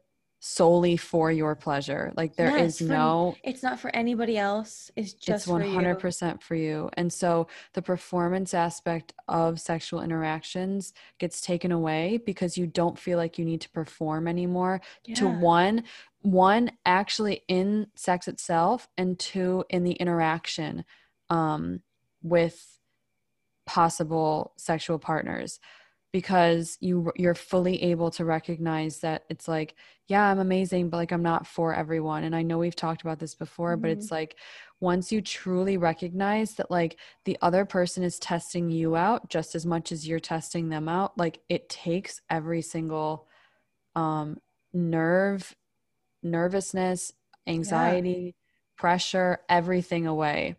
solely 0.46 0.98
for 0.98 1.32
your 1.32 1.56
pleasure. 1.56 2.12
Like 2.18 2.36
there 2.36 2.58
is 2.58 2.80
for, 2.80 2.84
no 2.84 3.36
it's 3.46 3.64
not 3.64 3.80
for 3.80 3.90
anybody 3.96 4.38
else. 4.38 4.92
It's 4.94 5.14
just 5.14 5.48
it's 5.48 5.52
100% 5.54 6.42
for 6.42 6.56
you. 6.56 6.90
And 6.98 7.14
so 7.14 7.48
the 7.72 7.82
performance 7.82 8.54
aspect 8.54 9.14
of 9.30 9.62
sexual 9.62 10.02
interactions 10.02 10.92
gets 11.18 11.40
taken 11.40 11.72
away 11.72 12.20
because 12.26 12.58
you 12.58 12.68
don't 12.68 13.00
feel 13.00 13.18
like 13.18 13.38
you 13.40 13.46
need 13.46 13.62
to 13.62 13.70
perform 13.70 14.28
anymore 14.28 14.82
yeah. 15.06 15.16
to 15.16 15.30
one 15.30 15.86
one 16.24 16.72
actually 16.86 17.44
in 17.48 17.88
sex 17.96 18.28
itself 18.28 18.90
and 18.98 19.18
two 19.20 19.64
in 19.70 19.84
the 19.84 19.94
interaction 19.94 20.84
um 21.30 21.80
with 22.22 22.80
possible 23.66 24.54
sexual 24.58 25.00
partners 25.00 25.60
because 26.14 26.78
you 26.80 27.12
you're 27.16 27.34
fully 27.34 27.82
able 27.82 28.12
to 28.12 28.24
recognize 28.24 29.00
that 29.00 29.24
it's 29.30 29.48
like 29.48 29.76
yeah 30.08 30.24
i'm 30.30 30.40
amazing 30.40 30.88
but 30.90 30.98
like 30.98 31.12
i'm 31.12 31.24
not 31.24 31.46
for 31.46 31.74
everyone 31.74 32.24
and 32.24 32.36
i 32.36 32.42
know 32.42 32.60
we've 32.60 32.76
talked 32.76 33.02
about 33.02 33.20
this 33.20 33.36
before 33.36 33.74
mm-hmm. 33.74 33.82
but 33.82 33.92
it's 33.92 34.06
mm-hmm. 34.06 34.16
like 34.16 34.38
once 34.80 35.12
you 35.12 35.22
truly 35.22 35.76
recognize 35.76 36.54
that 36.54 36.70
like 36.70 36.98
the 37.26 37.38
other 37.42 37.66
person 37.66 38.04
is 38.04 38.20
testing 38.20 38.70
you 38.70 38.96
out 38.96 39.28
just 39.30 39.56
as 39.56 39.66
much 39.66 39.92
as 39.92 40.08
you're 40.08 40.20
testing 40.20 40.70
them 40.70 40.88
out 40.88 41.18
like 41.18 41.40
it 41.50 41.68
takes 41.68 42.22
every 42.30 42.62
single 42.62 43.28
um 43.96 44.38
nerve 44.72 45.56
nervousness 46.22 47.12
anxiety 47.48 48.24
yeah. 48.26 48.32
pressure 48.78 49.40
everything 49.50 50.06
away 50.06 50.56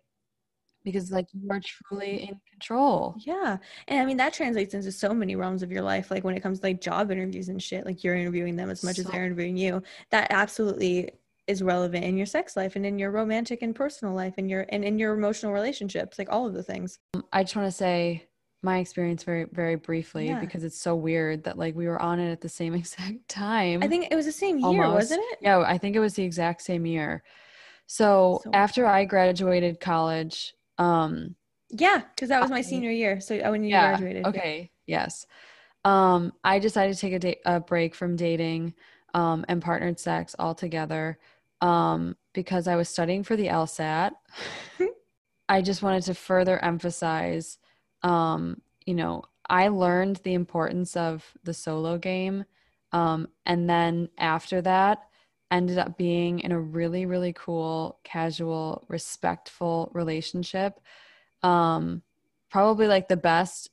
because 0.84 1.10
like 1.10 1.26
you 1.32 1.48
are 1.50 1.60
truly 1.60 2.28
in 2.28 2.40
control. 2.50 3.14
Yeah. 3.18 3.56
And 3.88 4.00
I 4.00 4.04
mean 4.04 4.18
that 4.18 4.34
translates 4.34 4.74
into 4.74 4.92
so 4.92 5.12
many 5.12 5.34
realms 5.34 5.62
of 5.62 5.72
your 5.72 5.82
life 5.82 6.10
like 6.10 6.24
when 6.24 6.36
it 6.36 6.42
comes 6.42 6.60
to 6.60 6.66
like 6.66 6.80
job 6.80 7.10
interviews 7.10 7.48
and 7.48 7.62
shit 7.62 7.86
like 7.86 8.04
you're 8.04 8.14
interviewing 8.14 8.54
them 8.54 8.70
as 8.70 8.84
much 8.84 8.96
so, 8.96 9.02
as 9.02 9.08
they're 9.08 9.24
interviewing 9.24 9.56
you. 9.56 9.82
That 10.10 10.28
absolutely 10.30 11.10
is 11.46 11.62
relevant 11.62 12.04
in 12.04 12.16
your 12.16 12.26
sex 12.26 12.56
life 12.56 12.76
and 12.76 12.86
in 12.86 12.98
your 12.98 13.10
romantic 13.10 13.62
and 13.62 13.74
personal 13.74 14.14
life 14.14 14.34
and 14.38 14.48
your 14.48 14.66
and 14.68 14.84
in 14.84 14.98
your 14.98 15.14
emotional 15.14 15.52
relationships 15.52 16.18
like 16.18 16.30
all 16.30 16.46
of 16.46 16.54
the 16.54 16.62
things. 16.62 16.98
I 17.32 17.42
just 17.42 17.56
want 17.56 17.66
to 17.66 17.76
say 17.76 18.26
my 18.62 18.78
experience 18.78 19.24
very 19.24 19.46
very 19.52 19.76
briefly 19.76 20.28
yeah. 20.28 20.40
because 20.40 20.64
it's 20.64 20.78
so 20.78 20.94
weird 20.94 21.44
that 21.44 21.58
like 21.58 21.74
we 21.74 21.86
were 21.86 22.00
on 22.00 22.20
it 22.20 22.30
at 22.30 22.40
the 22.40 22.48
same 22.48 22.74
exact 22.74 23.26
time. 23.28 23.82
I 23.82 23.88
think 23.88 24.08
it 24.10 24.14
was 24.14 24.26
the 24.26 24.32
same 24.32 24.58
year, 24.58 24.84
almost. 24.84 24.94
wasn't 24.94 25.22
it? 25.32 25.38
Yeah, 25.40 25.60
I 25.60 25.78
think 25.78 25.96
it 25.96 26.00
was 26.00 26.14
the 26.14 26.24
exact 26.24 26.62
same 26.62 26.84
year. 26.84 27.22
So, 27.86 28.40
so 28.42 28.50
after 28.52 28.86
I 28.86 29.04
graduated 29.04 29.80
college, 29.80 30.54
um, 30.78 31.34
yeah, 31.70 32.02
because 32.14 32.28
that 32.28 32.40
was 32.40 32.50
my 32.50 32.60
senior 32.60 32.90
year. 32.90 33.20
So 33.20 33.36
when 33.50 33.62
you 33.64 33.70
yeah, 33.70 33.88
graduated. 33.90 34.26
Okay. 34.26 34.70
Yeah. 34.86 35.00
Yes. 35.00 35.26
Um, 35.84 36.32
I 36.42 36.58
decided 36.58 36.94
to 36.94 37.00
take 37.00 37.12
a, 37.12 37.18
da- 37.18 37.40
a 37.44 37.60
break 37.60 37.94
from 37.94 38.16
dating 38.16 38.74
um, 39.12 39.44
and 39.48 39.60
partnered 39.60 39.98
sex 39.98 40.34
altogether 40.38 41.18
um, 41.60 42.16
because 42.32 42.68
I 42.68 42.76
was 42.76 42.88
studying 42.88 43.22
for 43.22 43.36
the 43.36 43.48
LSAT. 43.48 44.12
I 45.48 45.62
just 45.62 45.82
wanted 45.82 46.04
to 46.04 46.14
further 46.14 46.62
emphasize, 46.64 47.58
um, 48.02 48.60
you 48.86 48.94
know, 48.94 49.24
I 49.48 49.68
learned 49.68 50.16
the 50.16 50.34
importance 50.34 50.96
of 50.96 51.24
the 51.44 51.52
solo 51.52 51.98
game. 51.98 52.44
Um, 52.92 53.28
and 53.44 53.68
then 53.68 54.08
after 54.16 54.62
that, 54.62 55.02
ended 55.54 55.78
up 55.78 55.96
being 55.96 56.40
in 56.40 56.50
a 56.50 56.58
really, 56.58 57.06
really 57.06 57.32
cool, 57.32 58.00
casual, 58.02 58.84
respectful 58.88 59.88
relationship. 59.94 60.80
Um, 61.44 62.02
probably 62.50 62.88
like 62.88 63.06
the 63.06 63.16
best 63.16 63.70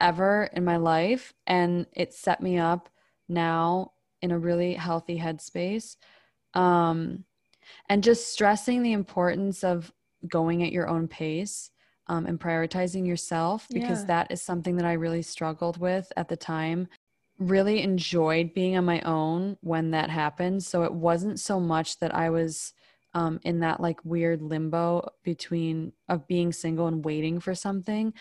ever 0.00 0.48
in 0.52 0.64
my 0.64 0.76
life. 0.76 1.34
And 1.44 1.86
it 1.92 2.14
set 2.14 2.40
me 2.40 2.58
up 2.58 2.88
now 3.28 3.92
in 4.22 4.30
a 4.30 4.38
really 4.38 4.74
healthy 4.74 5.18
headspace. 5.18 5.96
Um, 6.54 7.24
and 7.88 8.04
just 8.04 8.32
stressing 8.32 8.84
the 8.84 8.92
importance 8.92 9.64
of 9.64 9.92
going 10.28 10.62
at 10.62 10.70
your 10.70 10.88
own 10.88 11.08
pace 11.08 11.72
um, 12.06 12.26
and 12.26 12.38
prioritizing 12.38 13.06
yourself 13.06 13.66
because 13.72 14.02
yeah. 14.02 14.06
that 14.06 14.30
is 14.30 14.40
something 14.40 14.76
that 14.76 14.86
I 14.86 14.92
really 14.92 15.22
struggled 15.22 15.78
with 15.78 16.12
at 16.16 16.28
the 16.28 16.36
time 16.36 16.86
really 17.38 17.82
enjoyed 17.82 18.54
being 18.54 18.76
on 18.76 18.84
my 18.84 19.00
own 19.00 19.56
when 19.60 19.90
that 19.90 20.10
happened. 20.10 20.62
So 20.62 20.84
it 20.84 20.92
wasn't 20.92 21.40
so 21.40 21.58
much 21.58 21.98
that 21.98 22.14
I 22.14 22.30
was 22.30 22.72
um, 23.12 23.40
in 23.42 23.60
that 23.60 23.80
like 23.80 24.04
weird 24.04 24.42
limbo 24.42 25.08
between 25.22 25.92
of 26.08 26.26
being 26.26 26.52
single 26.52 26.86
and 26.86 27.04
waiting 27.04 27.40
for 27.40 27.54
something, 27.54 28.12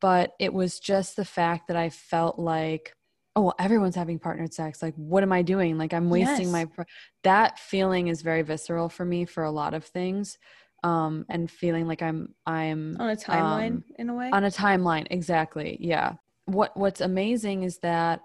but 0.00 0.34
it 0.38 0.52
was 0.52 0.78
just 0.78 1.16
the 1.16 1.24
fact 1.24 1.68
that 1.68 1.76
I 1.76 1.90
felt 1.90 2.38
like, 2.38 2.94
oh, 3.34 3.42
well, 3.42 3.54
everyone's 3.58 3.96
having 3.96 4.18
partnered 4.18 4.54
sex. 4.54 4.80
Like, 4.82 4.94
what 4.94 5.22
am 5.22 5.32
I 5.32 5.42
doing? 5.42 5.76
Like, 5.76 5.92
I'm 5.92 6.10
wasting 6.10 6.46
yes. 6.46 6.52
my. 6.52 6.64
Pr-. 6.66 6.82
That 7.24 7.58
feeling 7.58 8.08
is 8.08 8.22
very 8.22 8.42
visceral 8.42 8.88
for 8.88 9.04
me 9.04 9.24
for 9.24 9.44
a 9.44 9.50
lot 9.50 9.74
of 9.74 9.84
things 9.84 10.38
um 10.84 11.26
and 11.28 11.50
feeling 11.50 11.86
like 11.86 12.02
i'm 12.02 12.34
i'm 12.46 12.96
on 13.00 13.10
a 13.10 13.16
timeline 13.16 13.66
um, 13.68 13.84
in 13.98 14.08
a 14.08 14.14
way 14.14 14.30
on 14.32 14.44
a 14.44 14.50
timeline 14.50 15.06
exactly 15.10 15.76
yeah 15.80 16.12
what 16.44 16.76
what's 16.76 17.00
amazing 17.00 17.64
is 17.64 17.78
that 17.78 18.20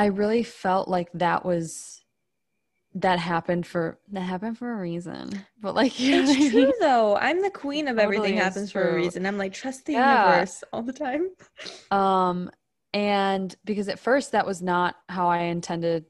I 0.00 0.06
really 0.06 0.42
felt 0.42 0.88
like 0.88 1.10
that 1.12 1.44
was 1.44 2.02
that 2.94 3.18
happened 3.18 3.66
for 3.66 3.98
that 4.12 4.22
happened 4.22 4.56
for 4.56 4.72
a 4.72 4.80
reason. 4.80 5.44
But 5.60 5.74
like 5.74 6.00
you 6.00 6.22
it's 6.22 6.50
true 6.50 6.62
mean? 6.64 6.72
though. 6.80 7.18
I'm 7.18 7.42
the 7.42 7.50
queen 7.50 7.86
of 7.86 7.98
totally 7.98 8.16
everything 8.16 8.38
happens 8.38 8.72
true. 8.72 8.80
for 8.80 8.88
a 8.88 8.94
reason. 8.94 9.26
I'm 9.26 9.36
like 9.36 9.52
trust 9.52 9.84
the 9.84 9.92
yeah. 9.92 10.30
universe 10.30 10.64
all 10.72 10.82
the 10.82 10.94
time. 10.94 11.28
Um 11.90 12.50
and 12.94 13.54
because 13.66 13.90
at 13.90 13.98
first 13.98 14.32
that 14.32 14.46
was 14.46 14.62
not 14.62 14.96
how 15.10 15.28
I 15.28 15.40
intended 15.40 16.06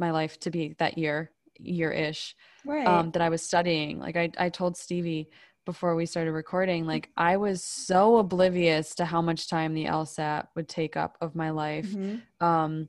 my 0.00 0.10
life 0.10 0.40
to 0.40 0.50
be 0.50 0.74
that 0.80 0.98
year, 0.98 1.30
year 1.60 1.92
ish. 1.92 2.34
Right. 2.66 2.88
Um, 2.88 3.12
that 3.12 3.22
I 3.22 3.28
was 3.28 3.40
studying. 3.40 4.00
Like 4.00 4.16
I, 4.16 4.32
I 4.36 4.48
told 4.48 4.76
Stephee 4.76 5.28
before 5.64 5.94
we 5.94 6.06
started 6.06 6.32
recording, 6.32 6.86
like 6.86 7.08
I 7.16 7.36
was 7.36 7.62
so 7.62 8.16
oblivious 8.16 8.96
to 8.96 9.04
how 9.04 9.22
much 9.22 9.48
time 9.48 9.74
the 9.74 9.84
LSAT 9.84 10.48
would 10.56 10.68
take 10.68 10.96
up 10.96 11.16
of 11.20 11.36
my 11.36 11.50
life. 11.50 11.86
Mm-hmm. 11.86 12.44
Um, 12.44 12.88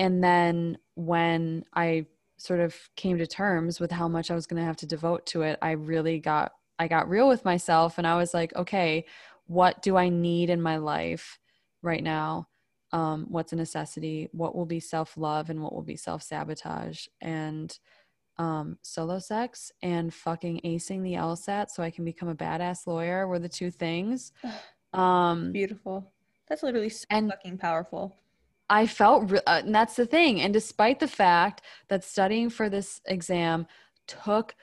and 0.00 0.24
then 0.24 0.78
when 0.94 1.62
I 1.74 2.06
sort 2.38 2.60
of 2.60 2.74
came 2.96 3.18
to 3.18 3.26
terms 3.26 3.78
with 3.78 3.90
how 3.90 4.08
much 4.08 4.30
I 4.30 4.34
was 4.34 4.46
going 4.46 4.58
to 4.58 4.66
have 4.66 4.78
to 4.78 4.86
devote 4.86 5.26
to 5.26 5.42
it, 5.42 5.58
I 5.60 5.72
really 5.72 6.18
got 6.18 6.52
I 6.78 6.88
got 6.88 7.10
real 7.10 7.28
with 7.28 7.44
myself 7.44 7.98
and 7.98 8.06
I 8.06 8.16
was 8.16 8.32
like, 8.32 8.56
okay, 8.56 9.04
what 9.46 9.82
do 9.82 9.98
I 9.98 10.08
need 10.08 10.48
in 10.48 10.62
my 10.62 10.78
life 10.78 11.38
right 11.82 12.02
now? 12.02 12.48
Um, 12.92 13.26
what's 13.28 13.52
a 13.52 13.56
necessity? 13.56 14.30
What 14.32 14.56
will 14.56 14.64
be 14.64 14.80
self 14.80 15.18
love 15.18 15.50
and 15.50 15.62
what 15.62 15.74
will 15.74 15.82
be 15.82 15.96
self 15.96 16.22
sabotage? 16.22 17.06
And 17.20 17.78
um, 18.38 18.78
solo 18.80 19.18
sex 19.18 19.70
and 19.82 20.14
fucking 20.14 20.62
acing 20.64 21.02
the 21.02 21.12
LSAT 21.12 21.68
so 21.68 21.82
I 21.82 21.90
can 21.90 22.06
become 22.06 22.30
a 22.30 22.34
badass 22.34 22.86
lawyer 22.86 23.28
were 23.28 23.38
the 23.38 23.50
two 23.50 23.70
things. 23.70 24.32
Um, 24.92 25.52
Beautiful. 25.52 26.10
That's 26.48 26.64
literally 26.64 26.88
so 26.88 27.04
and 27.10 27.30
fucking 27.30 27.58
powerful. 27.58 28.16
I 28.70 28.86
felt, 28.86 29.30
re- 29.30 29.40
uh, 29.46 29.62
and 29.64 29.74
that's 29.74 29.96
the 29.96 30.06
thing. 30.06 30.40
And 30.40 30.54
despite 30.54 31.00
the 31.00 31.08
fact 31.08 31.60
that 31.88 32.04
studying 32.04 32.48
for 32.48 32.70
this 32.70 33.00
exam 33.04 33.66
took 34.06 34.54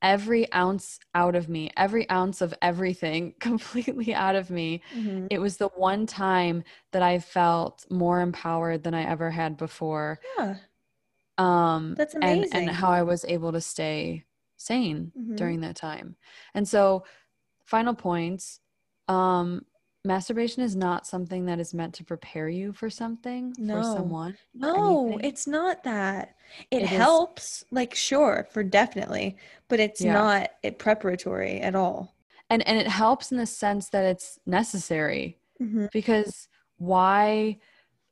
every 0.00 0.50
ounce 0.52 1.00
out 1.16 1.34
of 1.34 1.48
me, 1.48 1.70
every 1.76 2.08
ounce 2.08 2.40
of 2.40 2.54
everything 2.62 3.34
completely 3.40 4.14
out 4.14 4.36
of 4.36 4.50
me, 4.50 4.82
mm-hmm. 4.94 5.26
it 5.30 5.40
was 5.40 5.56
the 5.56 5.68
one 5.68 6.06
time 6.06 6.62
that 6.92 7.02
I 7.02 7.18
felt 7.18 7.84
more 7.90 8.20
empowered 8.20 8.84
than 8.84 8.94
I 8.94 9.04
ever 9.04 9.30
had 9.30 9.56
before. 9.56 10.20
Yeah. 10.38 10.54
Um, 11.36 11.96
that's 11.98 12.14
amazing. 12.14 12.44
And, 12.54 12.68
and 12.68 12.70
how 12.70 12.90
I 12.90 13.02
was 13.02 13.24
able 13.24 13.52
to 13.52 13.60
stay 13.60 14.24
sane 14.56 15.12
mm-hmm. 15.18 15.34
during 15.34 15.60
that 15.60 15.76
time. 15.76 16.16
And 16.54 16.66
so, 16.66 17.04
final 17.64 17.94
points. 17.94 18.60
Um, 19.08 19.64
masturbation 20.06 20.62
is 20.62 20.76
not 20.76 21.06
something 21.06 21.46
that 21.46 21.58
is 21.58 21.74
meant 21.74 21.94
to 21.94 22.04
prepare 22.04 22.48
you 22.48 22.72
for 22.72 22.88
something 22.88 23.54
no. 23.58 23.76
for 23.76 23.82
someone 23.82 24.36
no 24.54 25.18
it's 25.22 25.46
not 25.46 25.82
that 25.84 26.36
it, 26.70 26.82
it 26.82 26.86
helps 26.86 27.62
is, 27.62 27.64
like 27.70 27.94
sure 27.94 28.46
for 28.50 28.62
definitely 28.62 29.36
but 29.68 29.80
it's 29.80 30.00
yeah. 30.00 30.12
not 30.12 30.50
it 30.62 30.78
preparatory 30.78 31.60
at 31.60 31.74
all 31.74 32.14
and 32.48 32.66
and 32.66 32.78
it 32.78 32.86
helps 32.86 33.32
in 33.32 33.38
the 33.38 33.46
sense 33.46 33.88
that 33.88 34.04
it's 34.04 34.38
necessary 34.46 35.38
mm-hmm. 35.60 35.86
because 35.92 36.48
why 36.78 37.58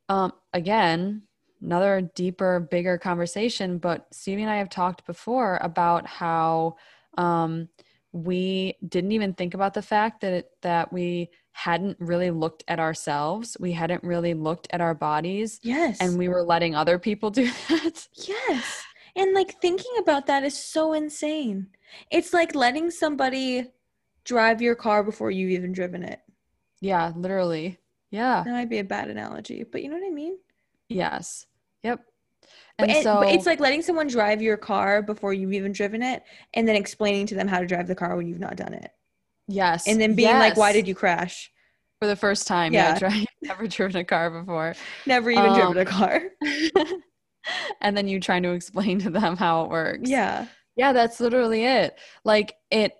um 0.09 0.31
again 0.53 1.21
another 1.61 2.11
deeper 2.13 2.59
bigger 2.59 2.97
conversation 2.97 3.77
but 3.77 4.05
stephee 4.13 4.41
and 4.41 4.51
i 4.51 4.57
have 4.57 4.69
talked 4.69 5.05
before 5.05 5.57
about 5.61 6.05
how 6.05 6.75
um 7.17 7.69
we 8.11 8.73
didn't 8.87 9.11
even 9.11 9.33
think 9.33 9.53
about 9.53 9.73
the 9.73 9.81
fact 9.81 10.21
that 10.21 10.31
it, 10.31 10.51
that 10.61 10.93
we 10.93 11.29
hadn't 11.55 11.95
really 12.01 12.31
looked 12.31 12.65
at 12.67 12.81
ourselves. 12.81 13.55
We 13.61 13.71
hadn't 13.71 14.03
really 14.03 14.33
looked 14.33 14.67
at 14.71 14.81
our 14.81 14.93
bodies. 14.93 15.61
Yes. 15.63 15.97
And 16.01 16.17
we 16.17 16.27
were 16.27 16.43
letting 16.43 16.75
other 16.75 16.99
people 16.99 17.29
do 17.31 17.49
that. 17.69 18.09
Yes. 18.13 18.83
And 19.15 19.33
like 19.33 19.55
thinking 19.61 19.93
about 19.99 20.25
that 20.25 20.43
is 20.43 20.61
so 20.61 20.91
insane. 20.91 21.67
It's 22.11 22.33
like 22.33 22.55
letting 22.55 22.91
somebody 22.91 23.67
drive 24.25 24.61
your 24.61 24.75
car 24.75 25.01
before 25.01 25.31
you've 25.31 25.51
even 25.51 25.71
driven 25.71 26.03
it. 26.03 26.19
Yeah, 26.81 27.13
literally. 27.15 27.79
Yeah. 28.11 28.43
That 28.43 28.51
might 28.51 28.69
be 28.69 28.79
a 28.79 28.83
bad 28.83 29.09
analogy, 29.09 29.63
but 29.63 29.81
you 29.81 29.87
know 29.87 29.95
what 29.95 30.05
I 30.05 30.11
mean? 30.13 30.37
Yes. 30.89 31.45
Yep. 31.83 32.01
And 32.79 32.91
but, 32.91 33.01
so 33.01 33.21
but 33.21 33.33
it's 33.33 33.45
like 33.45 33.61
letting 33.61 33.81
someone 33.81 34.07
drive 34.07 34.41
your 34.41 34.57
car 34.57 35.01
before 35.01 35.31
you've 35.31 35.53
even 35.53 35.71
driven 35.71 36.03
it 36.03 36.23
and 36.53 36.67
then 36.67 36.75
explaining 36.75 37.27
to 37.27 37.35
them 37.35 37.47
how 37.47 37.61
to 37.61 37.65
drive 37.65 37.87
the 37.87 37.95
car 37.95 38.17
when 38.17 38.27
you've 38.27 38.39
not 38.39 38.57
done 38.57 38.73
it. 38.73 38.91
Yes. 39.47 39.87
And 39.87 39.99
then 39.99 40.15
being 40.15 40.29
yes. 40.29 40.39
like, 40.39 40.57
why 40.57 40.73
did 40.73 40.87
you 40.87 40.95
crash? 40.95 41.51
For 41.99 42.07
the 42.07 42.15
first 42.15 42.45
time. 42.45 42.73
Yeah. 42.73 42.97
yeah 43.01 43.23
never 43.41 43.67
driven 43.67 44.01
a 44.01 44.03
car 44.03 44.29
before. 44.29 44.75
Never 45.05 45.31
even 45.31 45.45
um, 45.45 45.55
driven 45.55 45.77
a 45.77 45.85
car. 45.85 46.23
and 47.81 47.95
then 47.95 48.07
you 48.07 48.19
trying 48.19 48.43
to 48.43 48.51
explain 48.51 48.99
to 48.99 49.09
them 49.09 49.37
how 49.37 49.63
it 49.63 49.69
works. 49.69 50.09
Yeah. 50.09 50.47
Yeah, 50.75 50.91
that's 50.91 51.21
literally 51.21 51.63
it. 51.63 51.97
Like 52.25 52.55
it 52.69 52.93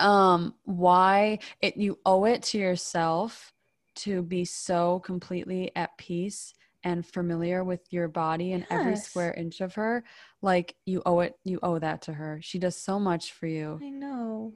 um 0.00 0.54
why 0.64 1.38
it 1.60 1.76
you 1.76 1.98
owe 2.06 2.24
it 2.24 2.42
to 2.42 2.58
yourself 2.58 3.52
to 3.94 4.22
be 4.22 4.44
so 4.44 4.98
completely 5.00 5.70
at 5.76 5.96
peace 5.98 6.54
and 6.82 7.04
familiar 7.04 7.62
with 7.62 7.80
your 7.90 8.08
body 8.08 8.52
and 8.52 8.62
yes. 8.62 8.80
every 8.80 8.96
square 8.96 9.34
inch 9.34 9.60
of 9.60 9.74
her 9.74 10.02
like 10.40 10.74
you 10.86 11.02
owe 11.04 11.20
it 11.20 11.34
you 11.44 11.60
owe 11.62 11.78
that 11.78 12.00
to 12.00 12.12
her 12.14 12.40
she 12.42 12.58
does 12.58 12.76
so 12.76 12.98
much 12.98 13.32
for 13.32 13.46
you 13.46 13.78
i 13.82 13.90
know 13.90 14.54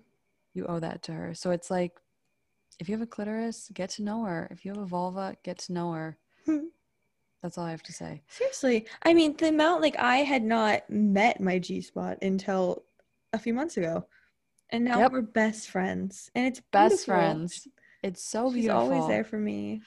you 0.55 0.67
owe 0.67 0.81
that 0.81 1.03
to 1.03 1.13
her. 1.13 1.35
So 1.35 1.51
it's 1.51 1.71
like 1.71 1.93
if 2.81 2.89
you 2.89 2.95
have 2.95 3.03
a 3.03 3.07
clitoris, 3.07 3.71
get 3.73 3.91
to 3.91 4.03
know 4.03 4.25
her. 4.25 4.49
If 4.51 4.65
you 4.65 4.73
have 4.73 4.83
a 4.83 4.87
vulva, 4.87 5.37
get 5.45 5.59
to 5.59 5.73
know 5.73 5.93
her. 5.93 6.19
That's 7.43 7.59
all 7.59 7.67
I 7.67 7.73
have 7.73 7.83
to 7.83 7.93
say. 7.93 8.23
Seriously. 8.29 8.87
I 9.05 9.13
mean, 9.13 9.37
the 9.37 9.49
amount 9.49 9.83
like 9.83 9.99
I 9.99 10.19
had 10.19 10.43
not 10.43 10.89
met 10.89 11.43
my 11.43 11.59
G 11.59 11.83
spot 11.83 12.17
until 12.23 12.85
a 13.35 13.39
few 13.39 13.53
months 13.53 13.77
ago. 13.77 14.07
And 14.71 14.85
now 14.85 15.01
yep. 15.01 15.13
we're 15.13 15.21
best 15.21 15.69
friends. 15.69 16.31
And 16.35 16.47
it's 16.47 16.63
best 16.73 17.05
friends. 17.05 17.69
It's 18.03 18.25
so 18.25 18.49
She's 18.49 18.63
beautiful. 18.63 18.81
always 18.81 19.07
there 19.09 19.25
for 19.25 19.39
me. 19.39 19.83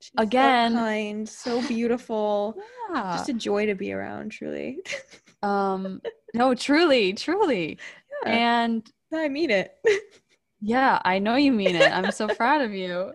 She's 0.00 0.12
Again, 0.18 0.72
so 0.72 0.78
kind, 0.78 1.28
so 1.28 1.62
beautiful. 1.68 2.56
Yeah. 2.92 3.16
Just 3.16 3.28
a 3.28 3.34
joy 3.34 3.66
to 3.66 3.74
be 3.74 3.92
around, 3.92 4.30
truly. 4.30 4.78
um, 5.42 6.02
no, 6.34 6.54
truly, 6.54 7.12
truly. 7.12 7.78
Yeah. 8.24 8.32
And 8.32 8.92
I 9.12 9.28
mean 9.28 9.50
it. 9.50 9.76
yeah, 10.60 11.00
I 11.04 11.18
know 11.18 11.36
you 11.36 11.52
mean 11.52 11.76
it. 11.76 11.90
I'm 11.90 12.10
so 12.10 12.28
proud 12.34 12.62
of 12.62 12.72
you. 12.72 13.12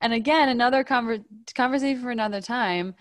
And 0.00 0.12
again, 0.12 0.48
another 0.48 0.84
conver- 0.84 1.24
conversation 1.54 2.02
for 2.02 2.10
another 2.10 2.40
time. 2.40 2.94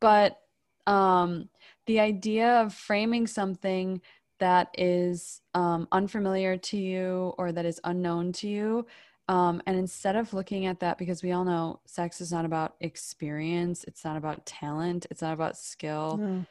But 0.00 0.38
um, 0.86 1.48
the 1.86 2.00
idea 2.00 2.60
of 2.62 2.74
framing 2.74 3.26
something 3.26 4.00
that 4.38 4.68
is 4.76 5.40
um, 5.54 5.88
unfamiliar 5.92 6.56
to 6.58 6.76
you 6.76 7.32
or 7.38 7.52
that 7.52 7.64
is 7.64 7.80
unknown 7.84 8.32
to 8.32 8.48
you. 8.48 8.86
Um, 9.28 9.60
and 9.66 9.76
instead 9.76 10.14
of 10.14 10.34
looking 10.34 10.66
at 10.66 10.80
that, 10.80 10.98
because 10.98 11.22
we 11.22 11.32
all 11.32 11.44
know 11.44 11.80
sex 11.86 12.20
is 12.20 12.30
not 12.30 12.44
about 12.44 12.76
experience, 12.80 13.84
it's 13.84 14.04
not 14.04 14.16
about 14.16 14.46
talent, 14.46 15.06
it's 15.10 15.22
not 15.22 15.32
about 15.32 15.56
skill. 15.56 16.18
No. 16.18 16.46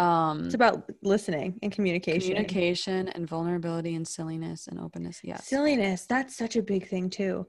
Um, 0.00 0.46
it's 0.46 0.54
about 0.54 0.90
listening 1.02 1.58
and 1.62 1.70
communication. 1.70 2.20
Communication 2.20 3.08
and 3.08 3.28
vulnerability 3.28 3.94
and 3.94 4.08
silliness 4.08 4.66
and 4.66 4.80
openness. 4.80 5.20
Yes. 5.22 5.46
Silliness. 5.46 6.06
That's 6.06 6.34
such 6.36 6.56
a 6.56 6.62
big 6.62 6.88
thing 6.88 7.10
too. 7.10 7.46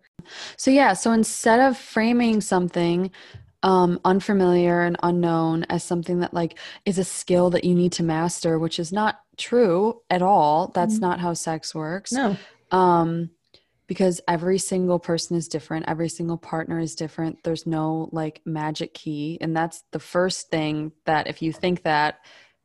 So 0.57 0.69
yeah, 0.69 0.93
so 0.93 1.13
instead 1.13 1.61
of 1.61 1.77
framing 1.77 2.41
something 2.41 3.11
um, 3.63 3.99
unfamiliar 4.03 4.81
and 4.81 4.97
unknown 5.03 5.65
as 5.69 5.83
something 5.83 6.19
that 6.19 6.33
like 6.33 6.57
is 6.85 6.97
a 6.97 7.03
skill 7.03 7.51
that 7.51 7.63
you 7.63 7.73
need 7.73 7.93
to 7.93 8.03
master, 8.03 8.59
which 8.59 8.79
is 8.79 8.91
not 8.91 9.21
true 9.37 10.01
at 10.09 10.21
all. 10.21 10.71
That's 10.73 10.95
mm-hmm. 10.95 11.01
not 11.01 11.19
how 11.19 11.33
sex 11.33 11.73
works. 11.73 12.11
No. 12.11 12.35
Um, 12.71 13.29
because 13.91 14.21
every 14.25 14.57
single 14.57 14.99
person 14.99 15.35
is 15.35 15.49
different 15.49 15.83
every 15.85 16.07
single 16.07 16.37
partner 16.37 16.79
is 16.79 16.95
different 16.95 17.37
there's 17.43 17.67
no 17.67 18.07
like 18.13 18.39
magic 18.45 18.93
key. 18.93 19.37
And 19.41 19.53
that's 19.53 19.83
the 19.91 19.99
first 19.99 20.49
thing 20.49 20.93
that 21.03 21.27
if 21.27 21.41
you 21.41 21.51
think 21.51 21.83
that 21.83 22.19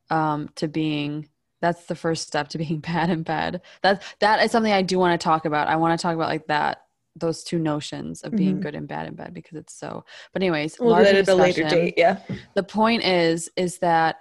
um 0.08 0.50
to 0.54 0.68
being 0.68 1.28
that's 1.60 1.86
the 1.86 1.96
first 1.96 2.28
step 2.28 2.46
to 2.50 2.58
being 2.64 2.78
bad 2.78 3.10
in 3.10 3.24
bed. 3.24 3.62
That 3.82 4.04
that 4.20 4.40
is 4.44 4.52
something 4.52 4.72
i 4.72 4.82
do 4.82 5.00
want 5.00 5.20
to 5.20 5.24
talk 5.24 5.46
about. 5.46 5.66
I 5.66 5.74
want 5.74 5.98
to 5.98 6.00
talk 6.00 6.14
about 6.14 6.28
like 6.28 6.46
that 6.46 6.82
those 7.16 7.42
two 7.42 7.58
notions 7.58 8.22
of 8.22 8.36
being 8.36 8.52
mm-hmm. 8.52 8.60
good 8.60 8.76
and 8.76 8.86
bad 8.86 9.08
in 9.08 9.16
bed 9.16 9.34
because 9.34 9.58
it's 9.58 9.74
so 9.74 10.04
but 10.32 10.42
anyways 10.42 10.78
we'll 10.78 10.94
at 10.94 11.28
a 11.28 11.34
later 11.34 11.64
date 11.68 11.94
yeah. 11.96 12.20
The 12.54 12.62
point 12.62 13.02
is 13.04 13.50
is 13.56 13.78
that 13.78 14.20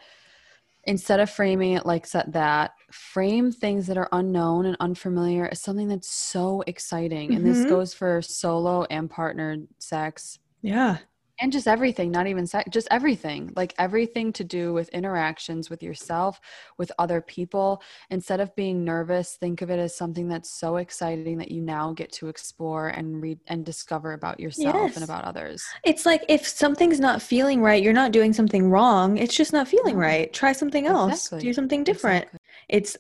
instead 0.86 1.20
of 1.20 1.30
framing 1.30 1.74
it 1.74 1.86
like 1.86 2.10
that 2.10 2.74
frame 2.96 3.52
things 3.52 3.88
that 3.88 3.98
are 3.98 4.08
unknown 4.14 4.66
and 4.66 4.78
unfamiliar 4.80 5.50
as 5.52 5.60
something 5.60 5.90
that's 5.90 6.10
so 6.10 6.64
exciting 6.66 7.30
mm-hmm. 7.30 7.38
and 7.38 7.46
this 7.46 7.60
mm-hmm. 7.60 7.70
goes 7.70 7.94
for 7.94 8.22
solo 8.22 8.86
and 8.86 9.10
partnered 9.10 9.68
sex 9.80 10.40
yeah 10.62 10.98
and 11.40 11.52
just 11.52 11.68
everything 11.68 12.12
not 12.12 12.28
even 12.28 12.46
sex 12.48 12.70
just 12.72 12.88
everything 12.92 13.52
like 13.56 13.74
everything 13.78 14.32
to 14.32 14.44
do 14.44 14.74
with 14.74 14.90
interactions 14.90 15.70
with 15.70 15.84
yourself 15.84 16.40
with 16.78 16.92
other 17.00 17.22
people 17.22 17.82
instead 18.10 18.40
of 18.40 18.56
being 18.56 18.84
nervous 18.84 19.36
think 19.40 19.62
of 19.62 19.70
it 19.70 19.80
as 19.80 19.96
something 19.96 20.28
that's 20.28 20.50
so 20.60 20.78
exciting 20.78 21.38
that 21.38 21.52
you 21.52 21.62
now 21.62 21.92
get 21.94 22.12
to 22.12 22.28
explore 22.28 22.90
and 22.90 23.22
read 23.22 23.40
and 23.48 23.66
discover 23.66 24.14
about 24.14 24.40
yourself 24.40 24.76
Yes. 24.76 24.96
and 24.96 25.04
about 25.04 25.24
others 25.26 25.64
It's 25.84 26.06
like 26.06 26.24
if 26.30 26.48
something's 26.48 27.00
not 27.00 27.22
feeling 27.22 27.62
right, 27.62 27.82
you're 27.84 27.94
not 27.94 28.12
doing 28.12 28.34
something 28.34 28.70
wrong. 28.70 29.18
It's 29.18 29.36
just 29.36 29.54
not 29.54 29.68
feeling 29.68 29.96
right. 29.98 30.32
Try 30.34 30.52
something 30.52 30.88
else. 30.88 31.26
Exactly. 31.28 31.40
Do 31.42 31.54
something 31.54 31.84
different. 31.84 32.24
Exactly. 32.26 32.40
It's 32.70 32.98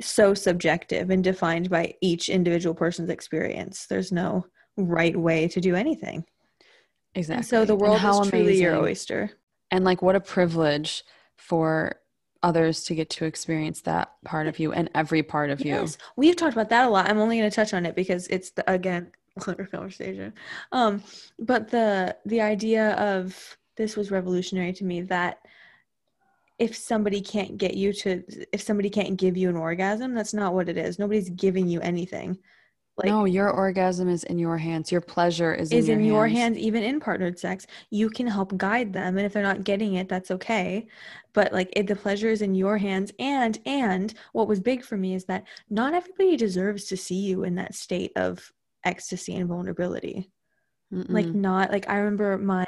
so 0.00 0.34
subjective 0.34 1.10
and 1.10 1.22
defined 1.22 1.70
by 1.70 1.94
each 2.00 2.28
individual 2.28 2.74
person's 2.74 3.10
experience. 3.10 3.86
There's 3.88 4.12
no 4.12 4.46
right 4.76 5.16
way 5.16 5.48
to 5.48 5.60
do 5.60 5.74
anything. 5.74 6.24
Exactly 7.14 7.38
And 7.38 7.46
so 7.46 7.64
the 7.64 7.72
And 7.72 7.80
world 7.80 7.98
how 7.98 8.20
is 8.22 8.28
truly 8.30 8.60
your 8.60 8.76
oyster. 8.76 9.30
and 9.70 9.84
like 9.84 10.02
what 10.02 10.16
a 10.16 10.20
privilege 10.20 11.04
for 11.36 11.96
others 12.42 12.84
to 12.84 12.94
get 12.94 13.08
to 13.10 13.24
experience 13.24 13.82
that 13.82 14.12
part 14.24 14.46
of 14.48 14.58
you 14.58 14.72
and 14.72 14.90
every 14.94 15.22
part 15.22 15.50
of 15.50 15.64
you 15.64 15.86
we've 16.16 16.34
talked 16.36 16.54
about 16.54 16.70
that 16.70 16.86
a 16.86 16.90
lot. 16.90 17.08
I'm 17.08 17.18
only 17.18 17.38
going 17.38 17.48
to 17.48 17.54
touch 17.54 17.72
on 17.72 17.86
it 17.86 17.94
because 17.94 18.26
it's 18.28 18.50
the 18.50 18.68
again 18.70 19.12
longer 19.46 19.64
conversation. 19.66 20.32
Um, 20.72 21.02
but 21.38 21.70
the 21.70 22.16
the 22.26 22.40
idea 22.40 22.90
of 22.92 23.56
this 23.76 23.96
was 23.96 24.10
revolutionary 24.10 24.72
to 24.74 24.84
me 24.84 25.02
that 25.02 25.38
if 26.58 26.76
somebody 26.76 27.20
can't 27.20 27.56
get 27.58 27.74
you 27.74 27.92
to 27.92 28.22
if 28.52 28.60
somebody 28.60 28.90
can't 28.90 29.16
give 29.16 29.36
you 29.36 29.48
an 29.48 29.56
orgasm, 29.56 30.14
that's 30.14 30.34
not 30.34 30.52
what 30.54 30.68
it 30.68 30.76
is. 30.76 30.98
Nobody's 30.98 31.30
giving 31.30 31.68
you 31.68 31.80
anything. 31.80 32.38
Like 32.96 33.06
no 33.06 33.24
your 33.24 33.50
orgasm 33.50 34.08
is 34.08 34.24
in 34.24 34.38
your 34.38 34.58
hands. 34.58 34.92
Your 34.92 35.00
pleasure 35.00 35.54
is, 35.54 35.72
is 35.72 35.88
in, 35.88 36.00
in 36.00 36.04
your 36.04 36.26
hands. 36.26 36.56
hands 36.56 36.58
even 36.58 36.82
in 36.82 37.00
partnered 37.00 37.38
sex. 37.38 37.66
You 37.90 38.10
can 38.10 38.26
help 38.26 38.56
guide 38.56 38.92
them 38.92 39.16
and 39.16 39.24
if 39.24 39.32
they're 39.32 39.42
not 39.42 39.64
getting 39.64 39.94
it 39.94 40.08
that's 40.08 40.30
okay. 40.30 40.86
But 41.32 41.52
like 41.52 41.72
it, 41.74 41.86
the 41.86 41.96
pleasure 41.96 42.28
is 42.28 42.42
in 42.42 42.54
your 42.54 42.76
hands 42.76 43.10
and 43.18 43.58
and 43.64 44.12
what 44.32 44.46
was 44.46 44.60
big 44.60 44.84
for 44.84 44.96
me 44.98 45.14
is 45.14 45.24
that 45.24 45.44
not 45.70 45.94
everybody 45.94 46.36
deserves 46.36 46.84
to 46.86 46.96
see 46.96 47.20
you 47.20 47.44
in 47.44 47.54
that 47.54 47.74
state 47.74 48.12
of 48.16 48.52
ecstasy 48.84 49.36
and 49.36 49.48
vulnerability. 49.48 50.30
Like 50.90 51.24
Mm-mm. 51.24 51.36
not 51.36 51.70
like 51.72 51.88
i 51.88 51.96
remember 51.96 52.36
my 52.36 52.66